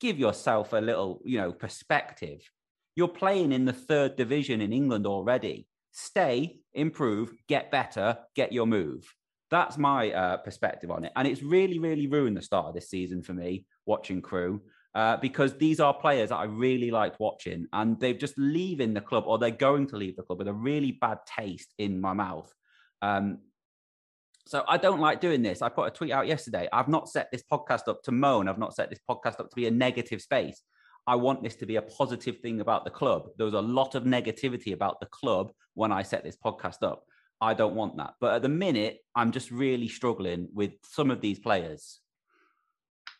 give 0.00 0.18
yourself 0.18 0.72
a 0.72 0.78
little, 0.78 1.20
you 1.24 1.38
know, 1.38 1.52
perspective. 1.52 2.40
You're 2.96 3.08
playing 3.08 3.52
in 3.52 3.64
the 3.64 3.72
third 3.72 4.16
division 4.16 4.60
in 4.60 4.72
England 4.72 5.06
already. 5.06 5.68
Stay, 5.92 6.58
improve, 6.72 7.32
get 7.48 7.70
better, 7.70 8.18
get 8.34 8.52
your 8.52 8.66
move. 8.66 9.14
That's 9.54 9.78
my 9.78 10.10
uh, 10.10 10.36
perspective 10.38 10.90
on 10.90 11.04
it. 11.04 11.12
And 11.14 11.28
it's 11.28 11.40
really, 11.40 11.78
really 11.78 12.08
ruined 12.08 12.36
the 12.36 12.42
start 12.42 12.66
of 12.66 12.74
this 12.74 12.90
season 12.90 13.22
for 13.22 13.34
me 13.34 13.66
watching 13.86 14.20
Crewe. 14.20 14.60
Uh, 14.96 15.16
because 15.16 15.56
these 15.58 15.78
are 15.78 15.94
players 15.94 16.30
that 16.30 16.36
I 16.36 16.44
really 16.44 16.90
liked 16.90 17.20
watching, 17.20 17.66
and 17.72 17.98
they're 18.00 18.14
just 18.14 18.34
leaving 18.36 18.94
the 18.94 19.00
club, 19.00 19.24
or 19.26 19.38
they're 19.38 19.50
going 19.68 19.86
to 19.88 19.96
leave 19.96 20.16
the 20.16 20.22
club 20.22 20.38
with 20.38 20.48
a 20.48 20.52
really 20.70 20.92
bad 21.00 21.18
taste 21.26 21.72
in 21.78 22.00
my 22.00 22.12
mouth. 22.12 22.52
Um, 23.02 23.38
so 24.46 24.64
I 24.68 24.76
don't 24.76 25.00
like 25.00 25.20
doing 25.20 25.42
this. 25.42 25.62
I 25.62 25.68
put 25.68 25.88
a 25.88 25.90
tweet 25.90 26.12
out 26.12 26.26
yesterday. 26.26 26.68
I've 26.72 26.88
not 26.88 27.08
set 27.08 27.28
this 27.30 27.42
podcast 27.42 27.88
up 27.88 28.02
to 28.04 28.12
moan. 28.12 28.48
I've 28.48 28.58
not 28.58 28.74
set 28.74 28.90
this 28.90 29.00
podcast 29.08 29.38
up 29.40 29.50
to 29.50 29.56
be 29.56 29.68
a 29.68 29.70
negative 29.70 30.20
space. 30.20 30.62
I 31.06 31.14
want 31.14 31.42
this 31.44 31.56
to 31.56 31.66
be 31.66 31.76
a 31.76 31.82
positive 31.82 32.38
thing 32.40 32.60
about 32.60 32.84
the 32.84 32.90
club. 32.90 33.28
There 33.36 33.46
was 33.50 33.54
a 33.54 33.60
lot 33.60 33.94
of 33.94 34.04
negativity 34.04 34.72
about 34.72 35.00
the 35.00 35.06
club 35.06 35.52
when 35.74 35.92
I 35.92 36.02
set 36.02 36.24
this 36.24 36.38
podcast 36.44 36.82
up. 36.82 37.04
I 37.44 37.52
don't 37.52 37.74
want 37.74 37.98
that. 37.98 38.14
But 38.20 38.36
at 38.36 38.42
the 38.42 38.48
minute, 38.48 39.00
I'm 39.14 39.30
just 39.30 39.50
really 39.50 39.86
struggling 39.88 40.48
with 40.54 40.72
some 40.82 41.10
of 41.10 41.20
these 41.20 41.38
players. 41.38 42.00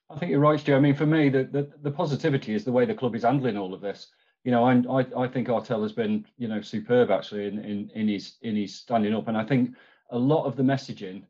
I 0.08 0.16
think 0.18 0.30
you're 0.30 0.40
right, 0.40 0.58
Stu. 0.58 0.74
I 0.74 0.80
mean, 0.80 0.94
for 0.94 1.04
me, 1.04 1.28
the, 1.28 1.44
the, 1.44 1.70
the 1.82 1.90
positivity 1.90 2.54
is 2.54 2.64
the 2.64 2.72
way 2.72 2.86
the 2.86 2.94
club 2.94 3.14
is 3.14 3.22
handling 3.24 3.58
all 3.58 3.74
of 3.74 3.82
this. 3.82 4.08
You 4.42 4.50
know, 4.50 4.64
I, 4.64 5.00
I, 5.00 5.24
I 5.24 5.28
think 5.28 5.48
Artell 5.48 5.82
has 5.82 5.92
been, 5.92 6.24
you 6.38 6.48
know, 6.48 6.62
superb 6.62 7.10
actually 7.10 7.48
in, 7.48 7.58
in, 7.58 7.90
in 7.94 8.08
his 8.08 8.36
in 8.40 8.56
his 8.56 8.74
standing 8.74 9.14
up. 9.14 9.28
And 9.28 9.36
I 9.36 9.44
think 9.44 9.74
a 10.10 10.18
lot 10.18 10.46
of 10.46 10.56
the 10.56 10.62
messaging 10.62 11.24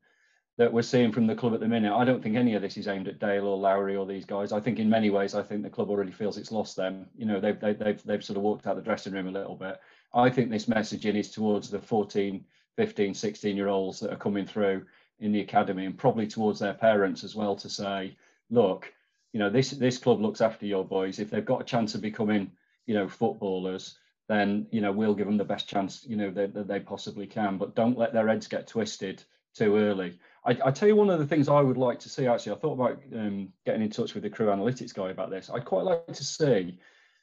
that 0.57 0.73
we're 0.73 0.83
seeing 0.83 1.11
from 1.11 1.27
the 1.27 1.35
club 1.35 1.55
at 1.55 1.61
the 1.61 1.67
minute, 1.67 1.93
I 1.93 2.05
don't 2.05 2.23
think 2.23 2.37
any 2.37 2.55
of 2.55 2.63
this 2.63 2.77
is 2.77 2.87
aimed 2.87 3.09
at 3.09 3.19
Dale 3.19 3.47
or 3.47 3.57
Lowery 3.57 3.97
or 3.97 4.07
these 4.07 4.25
guys. 4.25 4.53
I 4.53 4.61
think 4.61 4.79
in 4.79 4.89
many 4.89 5.11
ways, 5.11 5.35
I 5.35 5.43
think 5.43 5.65
the 5.65 5.71
club 5.71 5.91
already 5.91 6.13
feels 6.13 6.39
it's 6.39 6.53
lost 6.53 6.77
them. 6.77 7.07
You 7.17 7.27
know, 7.27 7.41
they've 7.41 7.59
they've 7.59 7.79
they've, 7.79 8.03
they've 8.05 8.25
sort 8.25 8.37
of 8.37 8.45
walked 8.45 8.69
out 8.69 8.77
the 8.77 8.83
dressing 8.83 9.13
room 9.13 9.27
a 9.27 9.33
little 9.33 9.57
bit. 9.57 9.81
I 10.13 10.31
think 10.31 10.51
this 10.51 10.67
messaging 10.67 11.17
is 11.17 11.33
towards 11.33 11.71
the 11.71 11.81
14, 11.81 12.45
15, 12.77 13.15
16 13.15 13.57
year 13.57 13.69
olds 13.69 14.01
that 14.01 14.13
are 14.13 14.17
coming 14.17 14.47
through 14.47 14.85
in 15.21 15.33
the 15.33 15.41
academy 15.41 15.87
and 15.87 15.97
probably 15.97 16.27
towards 16.27 16.59
their 16.59 16.75
parents 16.75 17.25
as 17.25 17.35
well 17.35 17.55
to 17.57 17.69
say, 17.69 18.17
look, 18.51 18.93
you 19.33 19.41
know, 19.41 19.51
this 19.51 19.71
this 19.71 19.99
club 19.99 20.21
looks 20.21 20.41
after 20.41 20.67
your 20.67 20.85
boys. 20.85 21.19
If 21.19 21.31
they've 21.31 21.45
got 21.45 21.61
a 21.61 21.65
chance 21.65 21.95
of 21.95 22.01
becoming, 22.01 22.53
you 22.87 22.95
know, 22.95 23.09
footballers, 23.09 23.99
then 24.29 24.67
you 24.71 24.81
know 24.81 24.93
we'll 24.93 25.15
give 25.15 25.27
them 25.27 25.37
the 25.37 25.45
best 25.45 25.69
chance 25.69 26.05
you 26.09 26.17
know 26.17 26.31
that, 26.31 26.55
that 26.55 26.69
they 26.69 26.81
possibly 26.81 27.27
can. 27.27 27.59
But 27.59 27.75
don't 27.75 27.99
let 27.99 28.13
their 28.13 28.29
heads 28.29 28.47
get 28.47 28.67
twisted 28.67 29.23
too 29.55 29.77
early. 29.77 30.19
I, 30.45 30.59
I, 30.65 30.71
tell 30.71 30.89
you 30.89 30.97
one 30.97 31.11
of 31.11 31.19
the 31.19 31.27
things 31.27 31.49
I 31.49 31.61
would 31.61 31.77
like 31.77 31.99
to 32.01 32.09
see. 32.09 32.27
Actually, 32.27 32.53
I 32.53 32.59
thought 32.59 32.81
about 32.81 33.03
um, 33.15 33.49
getting 33.65 33.83
in 33.83 33.91
touch 33.91 34.15
with 34.15 34.23
the 34.23 34.31
Crewe 34.31 34.49
analytics 34.49 34.95
guy 34.95 35.11
about 35.11 35.31
this. 35.31 35.51
I'd 35.53 35.65
quite 35.65 35.85
like 35.85 36.07
to 36.07 36.25
see 36.25 36.79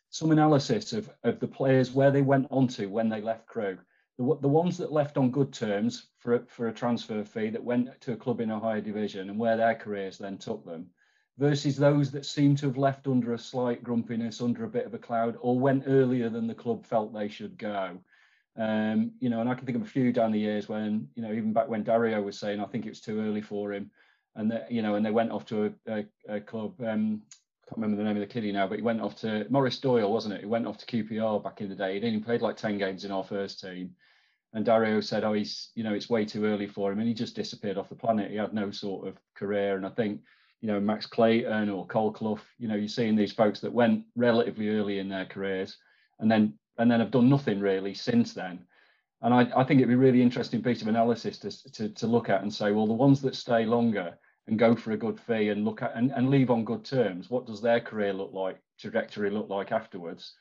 some 0.09 0.31
analysis 0.31 0.93
of 0.93 1.09
of 1.23 1.39
the 1.39 1.47
players 1.47 1.91
where 1.91 2.11
they 2.11 2.21
went 2.21 2.47
on 2.51 2.67
to 2.69 2.87
when 2.87 3.09
they 3.09 3.21
left 3.21 3.47
Crewe. 3.47 3.79
The, 4.21 4.37
the 4.41 4.47
ones 4.47 4.77
that 4.77 4.91
left 4.91 5.17
on 5.17 5.31
good 5.31 5.51
terms 5.51 6.09
for 6.19 6.35
a, 6.35 6.45
for 6.45 6.67
a 6.67 6.73
transfer 6.73 7.23
fee 7.23 7.49
that 7.49 7.63
went 7.63 7.99
to 8.01 8.13
a 8.13 8.17
club 8.17 8.39
in 8.39 8.51
a 8.51 8.59
higher 8.59 8.79
division 8.79 9.31
and 9.31 9.39
where 9.39 9.57
their 9.57 9.73
careers 9.73 10.19
then 10.19 10.37
took 10.37 10.63
them 10.63 10.91
versus 11.39 11.75
those 11.75 12.11
that 12.11 12.23
seem 12.23 12.55
to 12.55 12.67
have 12.67 12.77
left 12.77 13.07
under 13.07 13.33
a 13.33 13.39
slight 13.39 13.83
grumpiness, 13.83 14.39
under 14.39 14.63
a 14.63 14.69
bit 14.69 14.85
of 14.85 14.93
a 14.93 14.99
cloud, 14.99 15.37
or 15.41 15.57
went 15.57 15.85
earlier 15.87 16.29
than 16.29 16.45
the 16.45 16.53
club 16.53 16.85
felt 16.85 17.11
they 17.11 17.29
should 17.29 17.57
go. 17.57 17.97
Um, 18.57 19.13
you 19.19 19.29
know, 19.29 19.41
and 19.41 19.49
I 19.49 19.55
can 19.55 19.65
think 19.65 19.77
of 19.77 19.81
a 19.81 19.89
few 19.89 20.13
down 20.13 20.31
the 20.31 20.39
years 20.39 20.69
when, 20.69 21.07
you 21.15 21.23
know, 21.23 21.31
even 21.31 21.51
back 21.51 21.67
when 21.67 21.83
Dario 21.83 22.21
was 22.21 22.37
saying, 22.37 22.59
I 22.59 22.65
think 22.65 22.85
it 22.85 22.89
was 22.89 23.01
too 23.01 23.19
early 23.21 23.41
for 23.41 23.73
him, 23.73 23.89
and 24.35 24.51
that, 24.51 24.71
you 24.71 24.83
know, 24.83 24.93
and 24.93 25.03
they 25.03 25.09
went 25.09 25.31
off 25.31 25.45
to 25.47 25.73
a, 25.87 25.91
a, 25.91 26.35
a 26.35 26.41
club. 26.41 26.79
Um, 26.79 27.23
I 27.31 27.69
can't 27.69 27.81
remember 27.81 27.97
the 27.97 28.03
name 28.03 28.21
of 28.21 28.27
the 28.27 28.31
kiddie 28.31 28.51
now, 28.51 28.67
but 28.67 28.77
he 28.77 28.83
went 28.83 29.01
off 29.01 29.15
to 29.21 29.47
Morris 29.49 29.79
Doyle, 29.79 30.13
wasn't 30.13 30.35
it? 30.35 30.41
He 30.41 30.45
went 30.45 30.67
off 30.67 30.77
to 30.77 30.85
QPR 30.85 31.43
back 31.43 31.61
in 31.61 31.69
the 31.69 31.75
day. 31.75 31.93
He'd 31.93 32.05
only 32.05 32.19
played 32.19 32.41
like 32.41 32.57
ten 32.57 32.77
games 32.77 33.05
in 33.05 33.11
our 33.11 33.23
first 33.23 33.61
team, 33.61 33.95
and 34.53 34.65
Dario 34.65 35.01
said, 35.01 35.23
"Oh, 35.23 35.33
he's, 35.33 35.69
you 35.75 35.83
know, 35.83 35.93
it's 35.93 36.09
way 36.09 36.25
too 36.25 36.45
early 36.45 36.67
for 36.67 36.91
him," 36.91 36.99
and 36.99 37.07
he 37.07 37.13
just 37.13 37.35
disappeared 37.35 37.77
off 37.77 37.89
the 37.89 37.95
planet. 37.95 38.31
He 38.31 38.37
had 38.37 38.53
no 38.53 38.71
sort 38.71 39.07
of 39.07 39.17
career, 39.35 39.77
and 39.77 39.85
I 39.85 39.89
think 39.89 40.21
you 40.61 40.67
know, 40.67 40.79
Max 40.79 41.05
Clayton 41.07 41.69
or 41.69 41.87
Cole 41.87 42.11
Clough, 42.11 42.39
you 42.59 42.67
know, 42.67 42.75
you're 42.75 42.87
seeing 42.87 43.15
these 43.15 43.33
folks 43.33 43.59
that 43.61 43.73
went 43.73 44.05
relatively 44.15 44.69
early 44.69 44.99
in 44.99 45.09
their 45.09 45.25
careers 45.25 45.77
and 46.19 46.31
then 46.31 46.53
and 46.77 46.89
then 46.89 46.99
have 46.99 47.11
done 47.11 47.29
nothing 47.29 47.59
really 47.59 47.93
since 47.93 48.33
then. 48.33 48.65
And 49.21 49.33
I, 49.33 49.41
I 49.55 49.63
think 49.63 49.79
it'd 49.79 49.89
be 49.89 49.95
really 49.95 50.21
interesting 50.21 50.63
piece 50.63 50.81
of 50.81 50.87
analysis 50.87 51.37
to, 51.39 51.71
to, 51.73 51.89
to 51.89 52.07
look 52.07 52.29
at 52.29 52.41
and 52.41 52.51
say, 52.51 52.71
well, 52.71 52.87
the 52.87 52.93
ones 52.93 53.21
that 53.21 53.35
stay 53.35 53.65
longer 53.65 54.17
and 54.47 54.57
go 54.57 54.75
for 54.75 54.91
a 54.91 54.97
good 54.97 55.19
fee 55.19 55.49
and 55.49 55.65
look 55.65 55.81
at 55.83 55.95
and, 55.95 56.11
and 56.11 56.29
leave 56.29 56.49
on 56.49 56.63
good 56.63 56.83
terms, 56.83 57.29
what 57.29 57.45
does 57.45 57.61
their 57.61 57.81
career 57.81 58.13
look 58.13 58.31
like, 58.33 58.59
trajectory 58.79 59.29
look 59.29 59.49
like 59.49 59.71
afterwards, 59.71 60.33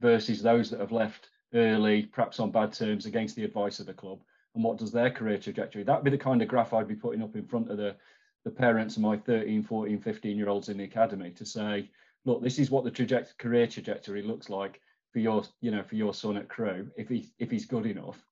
versus 0.00 0.42
those 0.42 0.70
that 0.70 0.80
have 0.80 0.92
left 0.92 1.28
early, 1.56 2.04
perhaps 2.06 2.40
on 2.40 2.50
bad 2.50 2.72
terms 2.72 3.06
against 3.06 3.36
the 3.36 3.44
advice 3.44 3.80
of 3.80 3.86
the 3.86 3.92
club, 3.94 4.20
and 4.54 4.64
what 4.64 4.78
does 4.78 4.92
their 4.92 5.10
career 5.10 5.38
trajectory? 5.38 5.82
That'd 5.82 6.04
be 6.04 6.10
the 6.10 6.18
kind 6.18 6.40
of 6.42 6.48
graph 6.48 6.72
I'd 6.72 6.88
be 6.88 6.94
putting 6.94 7.22
up 7.22 7.36
in 7.36 7.46
front 7.46 7.70
of 7.70 7.76
the 7.76 7.96
the 8.44 8.50
parents 8.52 8.96
of 8.96 9.02
my 9.02 9.16
13, 9.16 9.64
14, 9.64 10.00
15 10.00 10.36
year 10.36 10.48
olds 10.48 10.68
in 10.68 10.78
the 10.78 10.84
academy 10.84 11.32
to 11.32 11.44
say, 11.44 11.90
look, 12.24 12.40
this 12.40 12.60
is 12.60 12.70
what 12.70 12.84
the 12.84 12.90
traject- 12.92 13.36
career 13.38 13.66
trajectory 13.66 14.22
looks 14.22 14.48
like 14.48 14.80
for 15.12 15.18
your, 15.18 15.42
you 15.60 15.72
know, 15.72 15.82
for 15.82 15.96
your 15.96 16.14
son 16.14 16.36
at 16.36 16.48
Crewe 16.48 16.88
if 16.96 17.08
he 17.08 17.28
if 17.40 17.50
he's 17.50 17.66
good 17.66 17.86
enough. 17.86 18.24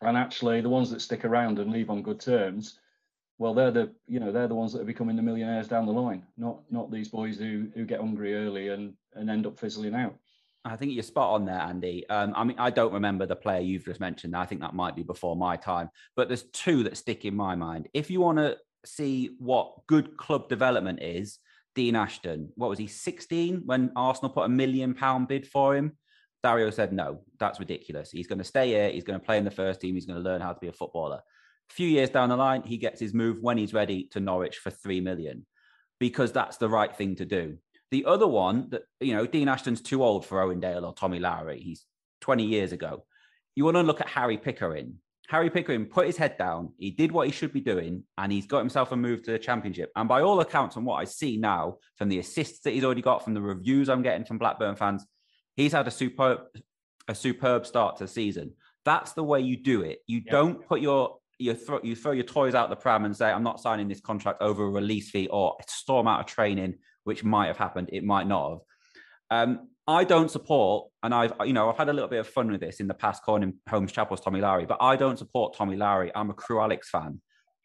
And 0.00 0.16
actually, 0.16 0.60
the 0.60 0.68
ones 0.68 0.90
that 0.90 1.00
stick 1.00 1.24
around 1.24 1.58
and 1.58 1.72
leave 1.72 1.90
on 1.90 2.02
good 2.02 2.20
terms, 2.20 2.78
well, 3.38 3.52
they're 3.52 3.70
the 3.70 3.92
you 4.06 4.20
know 4.20 4.30
they're 4.30 4.48
the 4.48 4.54
ones 4.54 4.72
that 4.72 4.82
are 4.82 4.92
becoming 4.92 5.16
the 5.16 5.22
millionaires 5.22 5.68
down 5.68 5.86
the 5.86 5.92
line, 5.92 6.24
not 6.36 6.60
not 6.70 6.90
these 6.90 7.08
boys 7.08 7.36
who 7.38 7.66
who 7.74 7.84
get 7.84 8.00
hungry 8.00 8.34
early 8.34 8.68
and 8.68 8.94
and 9.14 9.28
end 9.28 9.46
up 9.46 9.58
fizzling 9.58 9.94
out. 9.94 10.14
I 10.66 10.76
think 10.76 10.92
you're 10.92 11.02
spot 11.04 11.34
on 11.34 11.44
there, 11.44 11.60
Andy. 11.60 12.08
Um, 12.10 12.32
I 12.34 12.42
mean, 12.42 12.58
I 12.58 12.70
don't 12.70 12.92
remember 12.92 13.24
the 13.24 13.36
player 13.36 13.60
you've 13.60 13.84
just 13.84 14.00
mentioned. 14.00 14.34
I 14.34 14.44
think 14.46 14.60
that 14.62 14.74
might 14.74 14.96
be 14.96 15.04
before 15.04 15.36
my 15.36 15.56
time, 15.56 15.90
but 16.16 16.28
there's 16.28 16.42
two 16.52 16.82
that 16.82 16.96
stick 16.96 17.24
in 17.24 17.36
my 17.36 17.54
mind. 17.54 17.88
If 17.94 18.10
you 18.10 18.20
want 18.20 18.38
to 18.38 18.56
see 18.84 19.36
what 19.38 19.86
good 19.86 20.16
club 20.16 20.48
development 20.48 21.02
is, 21.02 21.38
Dean 21.76 21.94
Ashton, 21.94 22.50
what 22.56 22.68
was 22.68 22.78
he, 22.78 22.88
16 22.88 23.62
when 23.64 23.92
Arsenal 23.94 24.30
put 24.30 24.46
a 24.46 24.48
million 24.48 24.94
pound 24.94 25.28
bid 25.28 25.46
for 25.46 25.76
him? 25.76 25.92
Dario 26.42 26.70
said, 26.70 26.92
no, 26.92 27.20
that's 27.38 27.60
ridiculous. 27.60 28.10
He's 28.10 28.26
going 28.26 28.38
to 28.38 28.44
stay 28.44 28.68
here. 28.68 28.90
He's 28.90 29.04
going 29.04 29.18
to 29.18 29.24
play 29.24 29.38
in 29.38 29.44
the 29.44 29.50
first 29.50 29.80
team. 29.80 29.94
He's 29.94 30.06
going 30.06 30.22
to 30.22 30.28
learn 30.28 30.40
how 30.40 30.52
to 30.52 30.60
be 30.60 30.68
a 30.68 30.72
footballer. 30.72 31.20
A 31.70 31.74
few 31.74 31.88
years 31.88 32.10
down 32.10 32.28
the 32.28 32.36
line, 32.36 32.62
he 32.62 32.76
gets 32.76 33.00
his 33.00 33.14
move 33.14 33.38
when 33.40 33.58
he's 33.58 33.74
ready 33.74 34.08
to 34.12 34.20
Norwich 34.20 34.58
for 34.58 34.70
3 34.70 35.00
million 35.00 35.46
because 35.98 36.32
that's 36.32 36.56
the 36.56 36.68
right 36.68 36.94
thing 36.96 37.16
to 37.16 37.24
do. 37.24 37.58
The 37.90 38.04
other 38.04 38.26
one 38.26 38.68
that, 38.70 38.82
you 39.00 39.14
know, 39.14 39.26
Dean 39.26 39.48
Ashton's 39.48 39.80
too 39.80 40.02
old 40.02 40.26
for 40.26 40.40
Owen 40.40 40.60
Dale 40.60 40.84
or 40.84 40.94
Tommy 40.94 41.18
Lowery. 41.18 41.60
He's 41.60 41.84
20 42.20 42.44
years 42.44 42.72
ago. 42.72 43.04
You 43.54 43.64
want 43.64 43.76
to 43.76 43.82
look 43.82 44.00
at 44.00 44.08
Harry 44.08 44.36
Pickering. 44.36 44.94
Harry 45.28 45.50
Pickering 45.50 45.86
put 45.86 46.06
his 46.06 46.16
head 46.16 46.38
down. 46.38 46.72
He 46.78 46.90
did 46.90 47.10
what 47.10 47.26
he 47.26 47.32
should 47.32 47.52
be 47.52 47.60
doing, 47.60 48.04
and 48.16 48.30
he's 48.30 48.46
got 48.46 48.60
himself 48.60 48.92
a 48.92 48.96
move 48.96 49.22
to 49.24 49.32
the 49.32 49.38
championship. 49.38 49.90
And 49.96 50.08
by 50.08 50.22
all 50.22 50.40
accounts, 50.40 50.76
and 50.76 50.86
what 50.86 50.96
I 50.96 51.04
see 51.04 51.36
now 51.36 51.78
from 51.96 52.08
the 52.08 52.18
assists 52.18 52.60
that 52.60 52.74
he's 52.74 52.84
already 52.84 53.02
got, 53.02 53.24
from 53.24 53.34
the 53.34 53.42
reviews 53.42 53.88
I'm 53.88 54.02
getting 54.02 54.24
from 54.24 54.38
Blackburn 54.38 54.76
fans, 54.76 55.04
he's 55.56 55.72
had 55.72 55.88
a 55.88 55.90
superb, 55.90 56.40
a 57.08 57.14
superb 57.14 57.66
start 57.66 57.96
to 57.96 58.04
the 58.04 58.08
season. 58.08 58.52
That's 58.84 59.14
the 59.14 59.24
way 59.24 59.40
you 59.40 59.56
do 59.56 59.82
it. 59.82 59.98
You 60.06 60.22
yeah. 60.24 60.32
don't 60.32 60.66
put 60.66 60.80
your 60.80 61.18
you 61.38 61.54
throw 61.54 61.80
you 61.82 61.94
throw 61.94 62.12
your 62.12 62.24
toys 62.24 62.54
out 62.54 62.70
the 62.70 62.76
pram 62.76 63.04
and 63.04 63.16
say, 63.16 63.30
"I'm 63.30 63.42
not 63.42 63.60
signing 63.60 63.88
this 63.88 64.00
contract 64.00 64.40
over 64.40 64.64
a 64.64 64.70
release 64.70 65.10
fee 65.10 65.28
or 65.28 65.56
storm 65.68 66.06
out 66.06 66.20
of 66.20 66.26
training," 66.26 66.76
which 67.06 67.24
might 67.24 67.46
have 67.46 67.56
happened. 67.56 67.90
It 67.92 68.04
might 68.04 68.26
not 68.26 68.50
have. 68.50 68.58
Um, 69.30 69.68
I 69.88 70.04
don't 70.04 70.30
support, 70.30 70.88
and 71.02 71.14
I've 71.14 71.32
you 71.44 71.52
know 71.52 71.70
I've 71.70 71.76
had 71.76 71.88
a 71.88 71.92
little 71.92 72.08
bit 72.08 72.20
of 72.20 72.28
fun 72.28 72.50
with 72.50 72.60
this 72.60 72.80
in 72.80 72.88
the 72.88 72.94
past, 72.94 73.22
calling 73.22 73.54
Holmes 73.68 73.92
Chapel's 73.92 74.20
Tommy 74.20 74.40
Lowery, 74.40 74.66
but 74.66 74.78
I 74.80 74.96
don't 74.96 75.18
support 75.18 75.56
Tommy 75.56 75.76
Lowery. 75.76 76.10
I'm 76.14 76.30
a 76.30 76.34
Crewe 76.34 76.60
Alex 76.60 76.90
fan. 76.90 77.20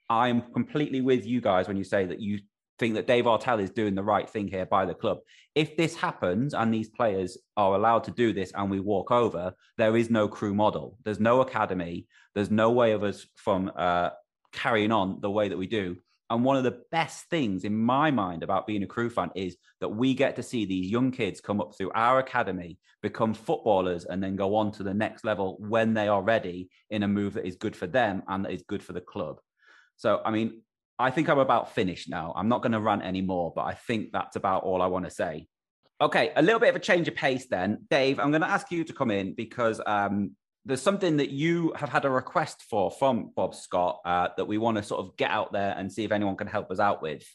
I'm 0.09 0.41
completely 0.53 1.01
with 1.01 1.25
you 1.25 1.41
guys 1.41 1.67
when 1.67 1.77
you 1.77 1.83
say 1.83 2.05
that 2.05 2.19
you 2.19 2.39
think 2.77 2.95
that 2.95 3.07
Dave 3.07 3.25
Artell 3.25 3.61
is 3.61 3.69
doing 3.69 3.95
the 3.95 4.03
right 4.03 4.29
thing 4.29 4.47
here 4.47 4.65
by 4.65 4.85
the 4.85 4.93
club. 4.93 5.19
If 5.55 5.77
this 5.77 5.95
happens 5.95 6.53
and 6.53 6.73
these 6.73 6.89
players 6.89 7.37
are 7.55 7.75
allowed 7.75 8.03
to 8.05 8.11
do 8.11 8.33
this 8.33 8.51
and 8.55 8.69
we 8.69 8.79
walk 8.79 9.11
over, 9.11 9.53
there 9.77 9.95
is 9.95 10.09
no 10.09 10.27
Crewe 10.27 10.55
model. 10.55 10.97
There's 11.03 11.19
no 11.19 11.41
academy. 11.41 12.07
There's 12.35 12.51
no 12.51 12.71
way 12.71 12.91
of 12.91 13.03
us 13.03 13.25
from 13.35 13.71
uh, 13.75 14.09
carrying 14.51 14.91
on 14.91 15.21
the 15.21 15.29
way 15.29 15.49
that 15.49 15.57
we 15.57 15.67
do. 15.67 15.97
And 16.31 16.45
one 16.45 16.55
of 16.55 16.63
the 16.63 16.79
best 16.91 17.25
things 17.25 17.65
in 17.65 17.77
my 17.77 18.09
mind 18.09 18.41
about 18.41 18.65
being 18.65 18.83
a 18.83 18.87
Crewe 18.87 19.09
fan 19.09 19.31
is 19.35 19.57
that 19.81 19.89
we 19.89 20.13
get 20.13 20.37
to 20.37 20.43
see 20.43 20.63
these 20.63 20.89
young 20.89 21.11
kids 21.11 21.41
come 21.41 21.59
up 21.59 21.75
through 21.77 21.91
our 21.93 22.19
academy, 22.19 22.79
become 23.01 23.33
footballers, 23.33 24.05
and 24.05 24.23
then 24.23 24.37
go 24.37 24.55
on 24.55 24.71
to 24.71 24.83
the 24.83 24.93
next 24.93 25.25
level 25.25 25.57
when 25.59 25.93
they 25.93 26.07
are 26.07 26.21
ready 26.21 26.69
in 26.89 27.03
a 27.03 27.07
move 27.07 27.33
that 27.33 27.45
is 27.45 27.57
good 27.57 27.75
for 27.75 27.85
them 27.85 28.23
and 28.29 28.45
that 28.45 28.53
is 28.53 28.63
good 28.65 28.81
for 28.81 28.93
the 28.93 29.01
club. 29.01 29.41
So, 29.97 30.21
I 30.23 30.31
mean, 30.31 30.61
I 30.97 31.11
think 31.11 31.27
I'm 31.27 31.37
about 31.37 31.75
finished 31.75 32.09
now. 32.09 32.31
I'm 32.33 32.47
not 32.47 32.61
going 32.61 32.71
to 32.71 32.79
rant 32.79 33.03
anymore, 33.03 33.51
but 33.53 33.63
I 33.63 33.73
think 33.73 34.13
that's 34.13 34.37
about 34.37 34.63
all 34.63 34.81
I 34.81 34.87
want 34.87 35.03
to 35.03 35.11
say. 35.11 35.47
Okay, 35.99 36.31
a 36.37 36.41
little 36.41 36.61
bit 36.61 36.69
of 36.69 36.77
a 36.77 36.79
change 36.79 37.09
of 37.09 37.15
pace 37.15 37.47
then. 37.47 37.85
Dave, 37.89 38.21
I'm 38.21 38.31
going 38.31 38.41
to 38.41 38.49
ask 38.49 38.71
you 38.71 38.85
to 38.85 38.93
come 38.93 39.11
in 39.11 39.33
because 39.33 39.81
um, 39.85 40.37
there's 40.65 40.81
something 40.81 41.17
that 41.17 41.31
you 41.31 41.73
have 41.75 41.89
had 41.89 42.05
a 42.05 42.09
request 42.09 42.63
for 42.69 42.91
from 42.91 43.31
Bob 43.35 43.55
Scott 43.55 43.99
uh, 44.05 44.29
that 44.37 44.45
we 44.45 44.57
want 44.57 44.77
to 44.77 44.83
sort 44.83 44.99
of 44.99 45.17
get 45.17 45.31
out 45.31 45.51
there 45.51 45.73
and 45.77 45.91
see 45.91 46.03
if 46.03 46.11
anyone 46.11 46.37
can 46.37 46.47
help 46.47 46.69
us 46.71 46.79
out 46.79 47.01
with. 47.01 47.25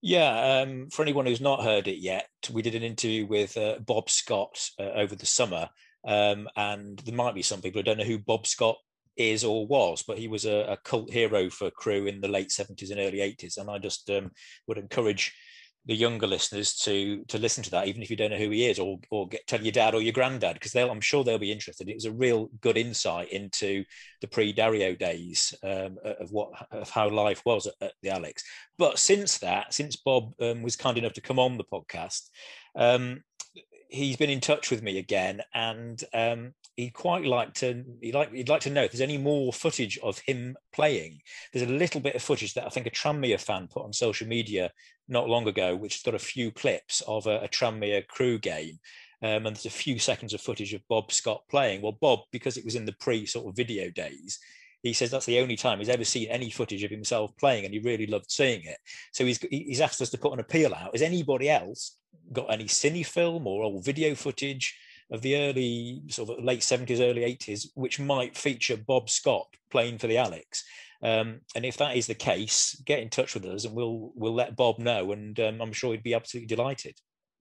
Yeah, 0.00 0.62
um, 0.62 0.88
for 0.90 1.02
anyone 1.02 1.26
who's 1.26 1.40
not 1.40 1.62
heard 1.62 1.86
it 1.86 1.98
yet, 1.98 2.28
we 2.50 2.62
did 2.62 2.74
an 2.74 2.82
interview 2.82 3.26
with 3.26 3.56
uh, 3.56 3.78
Bob 3.80 4.10
Scott 4.10 4.68
uh, 4.80 4.90
over 4.94 5.14
the 5.14 5.26
summer, 5.26 5.68
um, 6.06 6.48
and 6.56 6.98
there 7.00 7.14
might 7.14 7.34
be 7.34 7.42
some 7.42 7.60
people 7.60 7.78
who 7.78 7.84
don't 7.84 7.98
know 7.98 8.04
who 8.04 8.18
Bob 8.18 8.46
Scott 8.46 8.76
is 9.16 9.44
or 9.44 9.66
was, 9.66 10.02
but 10.02 10.18
he 10.18 10.28
was 10.28 10.44
a, 10.44 10.72
a 10.72 10.76
cult 10.78 11.10
hero 11.10 11.50
for 11.50 11.70
Crewe 11.70 12.06
in 12.06 12.20
the 12.20 12.28
late 12.28 12.48
70s 12.48 12.90
and 12.90 12.98
early 12.98 13.18
80s. 13.18 13.58
And 13.58 13.70
I 13.70 13.78
just 13.78 14.08
um, 14.10 14.30
would 14.66 14.78
encourage 14.78 15.34
the 15.86 15.96
younger 15.96 16.26
listeners 16.26 16.74
to 16.74 17.24
to 17.26 17.38
listen 17.38 17.64
to 17.64 17.70
that, 17.70 17.88
even 17.88 18.02
if 18.02 18.10
you 18.10 18.16
don't 18.16 18.30
know 18.30 18.36
who 18.36 18.50
he 18.50 18.66
is, 18.66 18.78
or 18.78 18.98
or 19.10 19.26
get 19.28 19.46
tell 19.46 19.60
your 19.60 19.72
dad 19.72 19.94
or 19.94 20.02
your 20.02 20.12
granddad, 20.12 20.54
because 20.54 20.72
they'll 20.72 20.90
I'm 20.90 21.00
sure 21.00 21.24
they'll 21.24 21.38
be 21.38 21.52
interested. 21.52 21.88
It 21.88 21.96
was 21.96 22.04
a 22.04 22.12
real 22.12 22.48
good 22.60 22.76
insight 22.76 23.32
into 23.32 23.84
the 24.20 24.28
pre-Dario 24.28 24.94
days 24.94 25.54
um, 25.62 25.98
of 26.04 26.30
what 26.30 26.50
of 26.70 26.88
how 26.90 27.08
life 27.08 27.42
was 27.44 27.66
at, 27.66 27.74
at, 27.80 27.92
the 28.02 28.10
Alex. 28.10 28.44
But 28.78 28.98
since 28.98 29.38
that, 29.38 29.74
since 29.74 29.96
Bob 29.96 30.34
um, 30.40 30.62
was 30.62 30.76
kind 30.76 30.98
enough 30.98 31.14
to 31.14 31.20
come 31.20 31.38
on 31.38 31.58
the 31.58 31.64
podcast, 31.64 32.28
um, 32.76 33.22
he's 33.88 34.16
been 34.16 34.30
in 34.30 34.40
touch 34.40 34.70
with 34.70 34.82
me 34.82 34.98
again, 34.98 35.42
and 35.52 36.02
um, 36.14 36.54
he'd 36.76 36.94
quite 36.94 37.24
like 37.24 37.52
to 37.54 37.84
he'd 38.00 38.14
like 38.14 38.32
he'd 38.32 38.48
like 38.48 38.62
to 38.62 38.70
know 38.70 38.82
if 38.84 38.92
there's 38.92 39.00
any 39.00 39.18
more 39.18 39.52
footage 39.52 39.98
of 40.02 40.18
him 40.20 40.56
playing. 40.72 41.20
There's 41.52 41.68
a 41.68 41.72
little 41.72 42.00
bit 42.00 42.14
of 42.14 42.22
footage 42.22 42.54
that 42.54 42.66
I 42.66 42.70
think 42.70 42.86
a 42.86 42.90
Tranmere 42.90 43.40
fan 43.40 43.68
put 43.68 43.84
on 43.84 43.92
social 43.92 44.26
media 44.26 44.70
not 45.08 45.28
long 45.28 45.46
ago, 45.46 45.76
which 45.76 45.94
has 45.94 46.02
got 46.02 46.14
a 46.14 46.18
few 46.18 46.50
clips 46.50 47.02
of 47.02 47.26
a, 47.26 47.40
a 47.40 47.48
Tranmere 47.48 48.06
Crewe 48.06 48.38
game. 48.38 48.78
Um, 49.22 49.46
and 49.46 49.54
there's 49.54 49.66
a 49.66 49.70
few 49.70 50.00
seconds 50.00 50.34
of 50.34 50.40
footage 50.40 50.74
of 50.74 50.86
Bob 50.88 51.12
Scott 51.12 51.42
playing. 51.48 51.80
Well, 51.80 51.96
Bob, 52.00 52.20
because 52.32 52.56
it 52.56 52.64
was 52.64 52.74
in 52.74 52.84
the 52.84 52.94
pre 52.98 53.24
sort 53.24 53.46
of 53.46 53.56
video 53.56 53.88
days, 53.90 54.40
he 54.82 54.92
says 54.92 55.12
that's 55.12 55.26
the 55.26 55.38
only 55.38 55.54
time 55.54 55.78
he's 55.78 55.88
ever 55.88 56.04
seen 56.04 56.28
any 56.28 56.50
footage 56.50 56.82
of 56.82 56.90
himself 56.90 57.30
playing, 57.38 57.64
and 57.64 57.72
he 57.72 57.80
really 57.80 58.06
loved 58.06 58.30
seeing 58.30 58.64
it. 58.64 58.78
So 59.12 59.24
he's 59.24 59.38
he's 59.50 59.80
asked 59.80 60.02
us 60.02 60.10
to 60.10 60.18
put 60.18 60.32
an 60.32 60.40
appeal 60.40 60.74
out. 60.74 60.92
Has 60.92 61.02
anybody 61.02 61.48
else 61.48 61.98
got 62.32 62.52
any 62.52 62.64
cine 62.64 63.06
film 63.06 63.46
or 63.46 63.62
old 63.62 63.84
video 63.84 64.14
footage 64.14 64.76
of 65.12 65.22
the 65.22 65.36
early 65.36 66.02
sort 66.08 66.30
of 66.30 66.42
late 66.42 66.60
70s, 66.60 67.00
early 67.00 67.20
80s, 67.20 67.68
which 67.74 68.00
might 68.00 68.36
feature 68.36 68.76
Bob 68.76 69.10
Scott 69.10 69.46
playing 69.70 69.98
for 69.98 70.06
the 70.06 70.18
Alex. 70.18 70.64
Um, 71.02 71.40
and 71.54 71.64
if 71.64 71.76
that 71.76 71.96
is 71.96 72.06
the 72.06 72.14
case, 72.14 72.80
get 72.86 73.00
in 73.00 73.10
touch 73.10 73.34
with 73.34 73.44
us 73.44 73.64
and 73.64 73.74
we'll 73.74 74.12
we'll 74.14 74.34
let 74.34 74.56
Bob 74.56 74.78
know. 74.78 75.12
And 75.12 75.38
um, 75.40 75.60
I'm 75.60 75.72
sure 75.72 75.92
he'd 75.92 76.02
be 76.02 76.14
absolutely 76.14 76.54
delighted. 76.54 76.94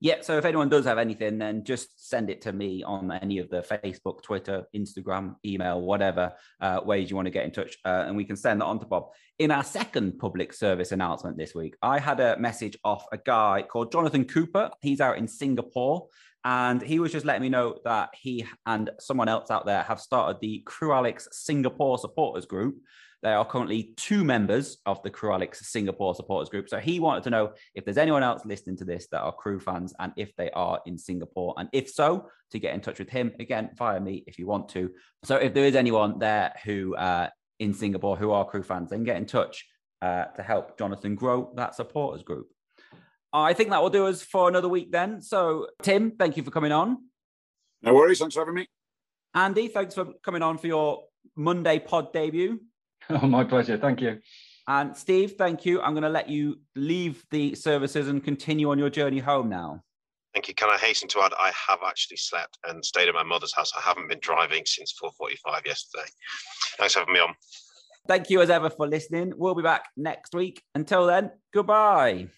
Yeah. 0.04 0.16
So 0.22 0.36
if 0.40 0.46
anyone 0.46 0.68
does 0.68 0.86
have 0.86 0.98
anything, 0.98 1.38
then 1.38 1.64
just 1.64 2.10
send 2.10 2.32
it 2.32 2.42
to 2.42 2.52
me 2.52 2.82
on 2.82 3.12
any 3.12 3.38
of 3.38 3.52
the 3.52 3.62
Facebook, 3.62 4.24
Twitter, 4.24 4.66
Instagram, 4.76 5.36
email, 5.46 5.80
whatever 5.80 6.34
uh, 6.60 6.82
ways 6.84 7.12
you 7.12 7.16
want 7.16 7.28
to 7.28 7.32
get 7.32 7.46
in 7.46 7.52
touch, 7.52 7.78
uh, 7.86 8.06
and 8.08 8.18
we 8.18 8.26
can 8.26 8.36
send 8.36 8.62
that 8.62 8.66
on 8.66 8.80
to 8.80 8.88
Bob. 8.88 9.10
In 9.38 9.52
our 9.52 9.64
second 9.64 10.18
public 10.18 10.54
service 10.54 10.92
announcement 10.92 11.38
this 11.38 11.54
week, 11.54 11.76
I 11.84 12.00
had 12.00 12.20
a 12.20 12.38
message 12.40 12.76
off 12.84 13.06
a 13.12 13.18
guy 13.18 13.64
called 13.68 13.92
Jonathan 13.92 14.26
Cooper. 14.26 14.72
He's 14.82 15.02
out 15.02 15.20
in 15.20 15.28
Singapore. 15.28 16.08
And 16.44 16.82
he 16.82 17.00
was 17.00 17.12
just 17.12 17.26
letting 17.26 17.44
me 17.44 17.50
know 17.50 17.78
that 17.84 18.10
he 18.20 18.46
and 18.66 18.90
someone 19.00 19.30
else 19.30 19.52
out 19.52 19.66
there 19.66 19.84
have 19.84 20.00
started 20.00 20.40
the 20.42 20.64
Crewe 20.66 20.94
Alex 20.94 21.28
Singapore 21.32 21.98
supporters 21.98 22.46
group. 22.46 22.78
There 23.22 23.38
are 23.38 23.46
currently 23.46 23.94
two 23.98 24.24
members 24.24 24.78
of 24.88 25.04
the 25.04 25.12
Crewe 25.12 25.34
Alex 25.34 25.68
Singapore 25.68 26.16
supporters 26.16 26.50
group. 26.50 26.68
So 26.68 26.80
he 26.80 27.00
wanted 27.00 27.24
to 27.26 27.30
know 27.30 27.54
if 27.76 27.86
there's 27.86 28.00
anyone 28.00 28.24
else 28.24 28.44
listening 28.46 28.78
to 28.78 28.86
this 28.86 29.08
that 29.12 29.22
are 29.22 29.32
Crewe 29.32 29.60
fans 29.60 29.94
and 30.00 30.12
if 30.18 30.36
they 30.36 30.50
are 30.52 30.80
in 30.88 30.98
Singapore. 30.98 31.54
And 31.58 31.70
if 31.72 31.92
so, 31.92 32.28
to 32.50 32.60
get 32.60 32.74
in 32.74 32.82
touch 32.82 32.98
with 32.98 33.10
him 33.10 33.32
again 33.40 33.70
via 33.78 34.00
me 34.00 34.24
if 34.26 34.40
you 34.40 34.48
want 34.48 34.70
to. 34.70 34.90
So 35.24 35.36
if 35.36 35.54
there 35.54 35.66
is 35.66 35.76
anyone 35.76 36.18
there 36.18 36.54
who 36.66 36.96
uh, 36.96 37.30
in 37.60 37.74
Singapore 37.74 38.18
who 38.18 38.32
are 38.32 38.44
Crewe 38.44 38.64
fans, 38.64 38.90
then 38.90 39.04
get 39.04 39.18
in 39.18 39.26
touch 39.26 39.66
uh, 40.02 40.26
to 40.26 40.42
help 40.42 40.78
Jonathan 40.80 41.14
grow 41.14 41.54
that 41.56 41.76
supporters 41.76 42.24
group. 42.24 42.48
I 43.34 43.54
think 43.54 43.70
that 43.70 43.82
will 43.82 43.90
do 43.90 44.08
us 44.08 44.22
for 44.22 44.50
another 44.50 44.68
week 44.68 44.92
then. 44.92 45.22
So, 45.22 45.68
Tim, 45.82 46.12
thank 46.12 46.38
you 46.38 46.44
for 46.44 46.52
coming 46.52 46.72
on. 46.72 46.98
No 47.82 47.94
worries. 47.94 48.20
Thanks 48.20 48.36
for 48.36 48.42
having 48.42 48.56
me. 48.56 48.68
Andy, 49.34 49.68
thanks 49.70 49.96
for 49.96 50.08
coming 50.24 50.42
on 50.42 50.58
for 50.58 50.68
your 50.68 51.04
Monday 51.36 51.80
pod 51.80 52.14
debut. 52.14 52.60
Oh, 53.10 53.26
my 53.26 53.44
pleasure. 53.44 53.78
Thank 53.78 54.00
you. 54.00 54.20
And 54.68 54.96
Steve, 54.96 55.34
thank 55.38 55.66
you. 55.66 55.82
I'm 55.82 55.94
going 55.94 56.04
to 56.04 56.10
let 56.10 56.30
you 56.30 56.60
leave 56.76 57.26
the 57.32 57.56
services 57.56 58.08
and 58.08 58.24
continue 58.24 58.70
on 58.70 58.78
your 58.78 58.92
journey 58.92 59.18
home 59.20 59.50
now. 59.50 59.82
Thank 60.34 60.48
you. 60.48 60.54
Can 60.54 60.70
I 60.70 60.78
hasten 60.78 61.10
to 61.10 61.22
add, 61.22 61.34
I 61.38 61.52
have 61.68 61.80
actually 61.86 62.18
slept 62.18 62.58
and 62.66 62.86
stayed 62.86 63.10
at 63.10 63.16
my 63.16 63.24
mother's 63.24 63.54
house. 63.54 63.74
I 63.76 63.82
haven't 63.82 64.08
been 64.08 64.20
driving 64.22 64.64
since 64.66 64.94
4.45 65.04 65.66
yesterday. 65.66 66.06
Thanks 66.78 66.94
for 66.94 67.00
having 67.00 67.16
me 67.16 67.20
on. 67.20 67.34
Thank 68.08 68.30
you 68.30 68.42
as 68.42 68.50
ever 68.50 68.70
for 68.70 68.88
listening. 68.88 69.34
We'll 69.36 69.56
be 69.56 69.64
back 69.64 69.90
next 69.98 70.34
week. 70.34 70.64
Until 70.74 71.06
then, 71.06 71.32
goodbye. 71.54 72.30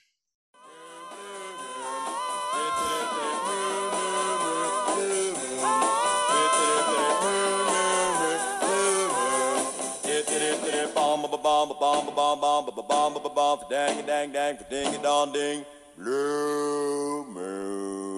bomb 11.70 11.80
ba 11.80 12.16
bomb 12.16 12.16
ba 12.16 12.36
bomb 12.36 12.66
bomb 12.66 12.76
ba 12.76 12.82
bomb 12.82 13.24
ba 13.24 13.30
bomb 13.30 13.60
dang 13.70 14.06
dang 14.06 14.32
dang 14.32 14.58
ding 14.70 15.02
dong 15.02 15.32
ding 15.32 15.66
blue 15.98 17.26
moon 17.34 18.13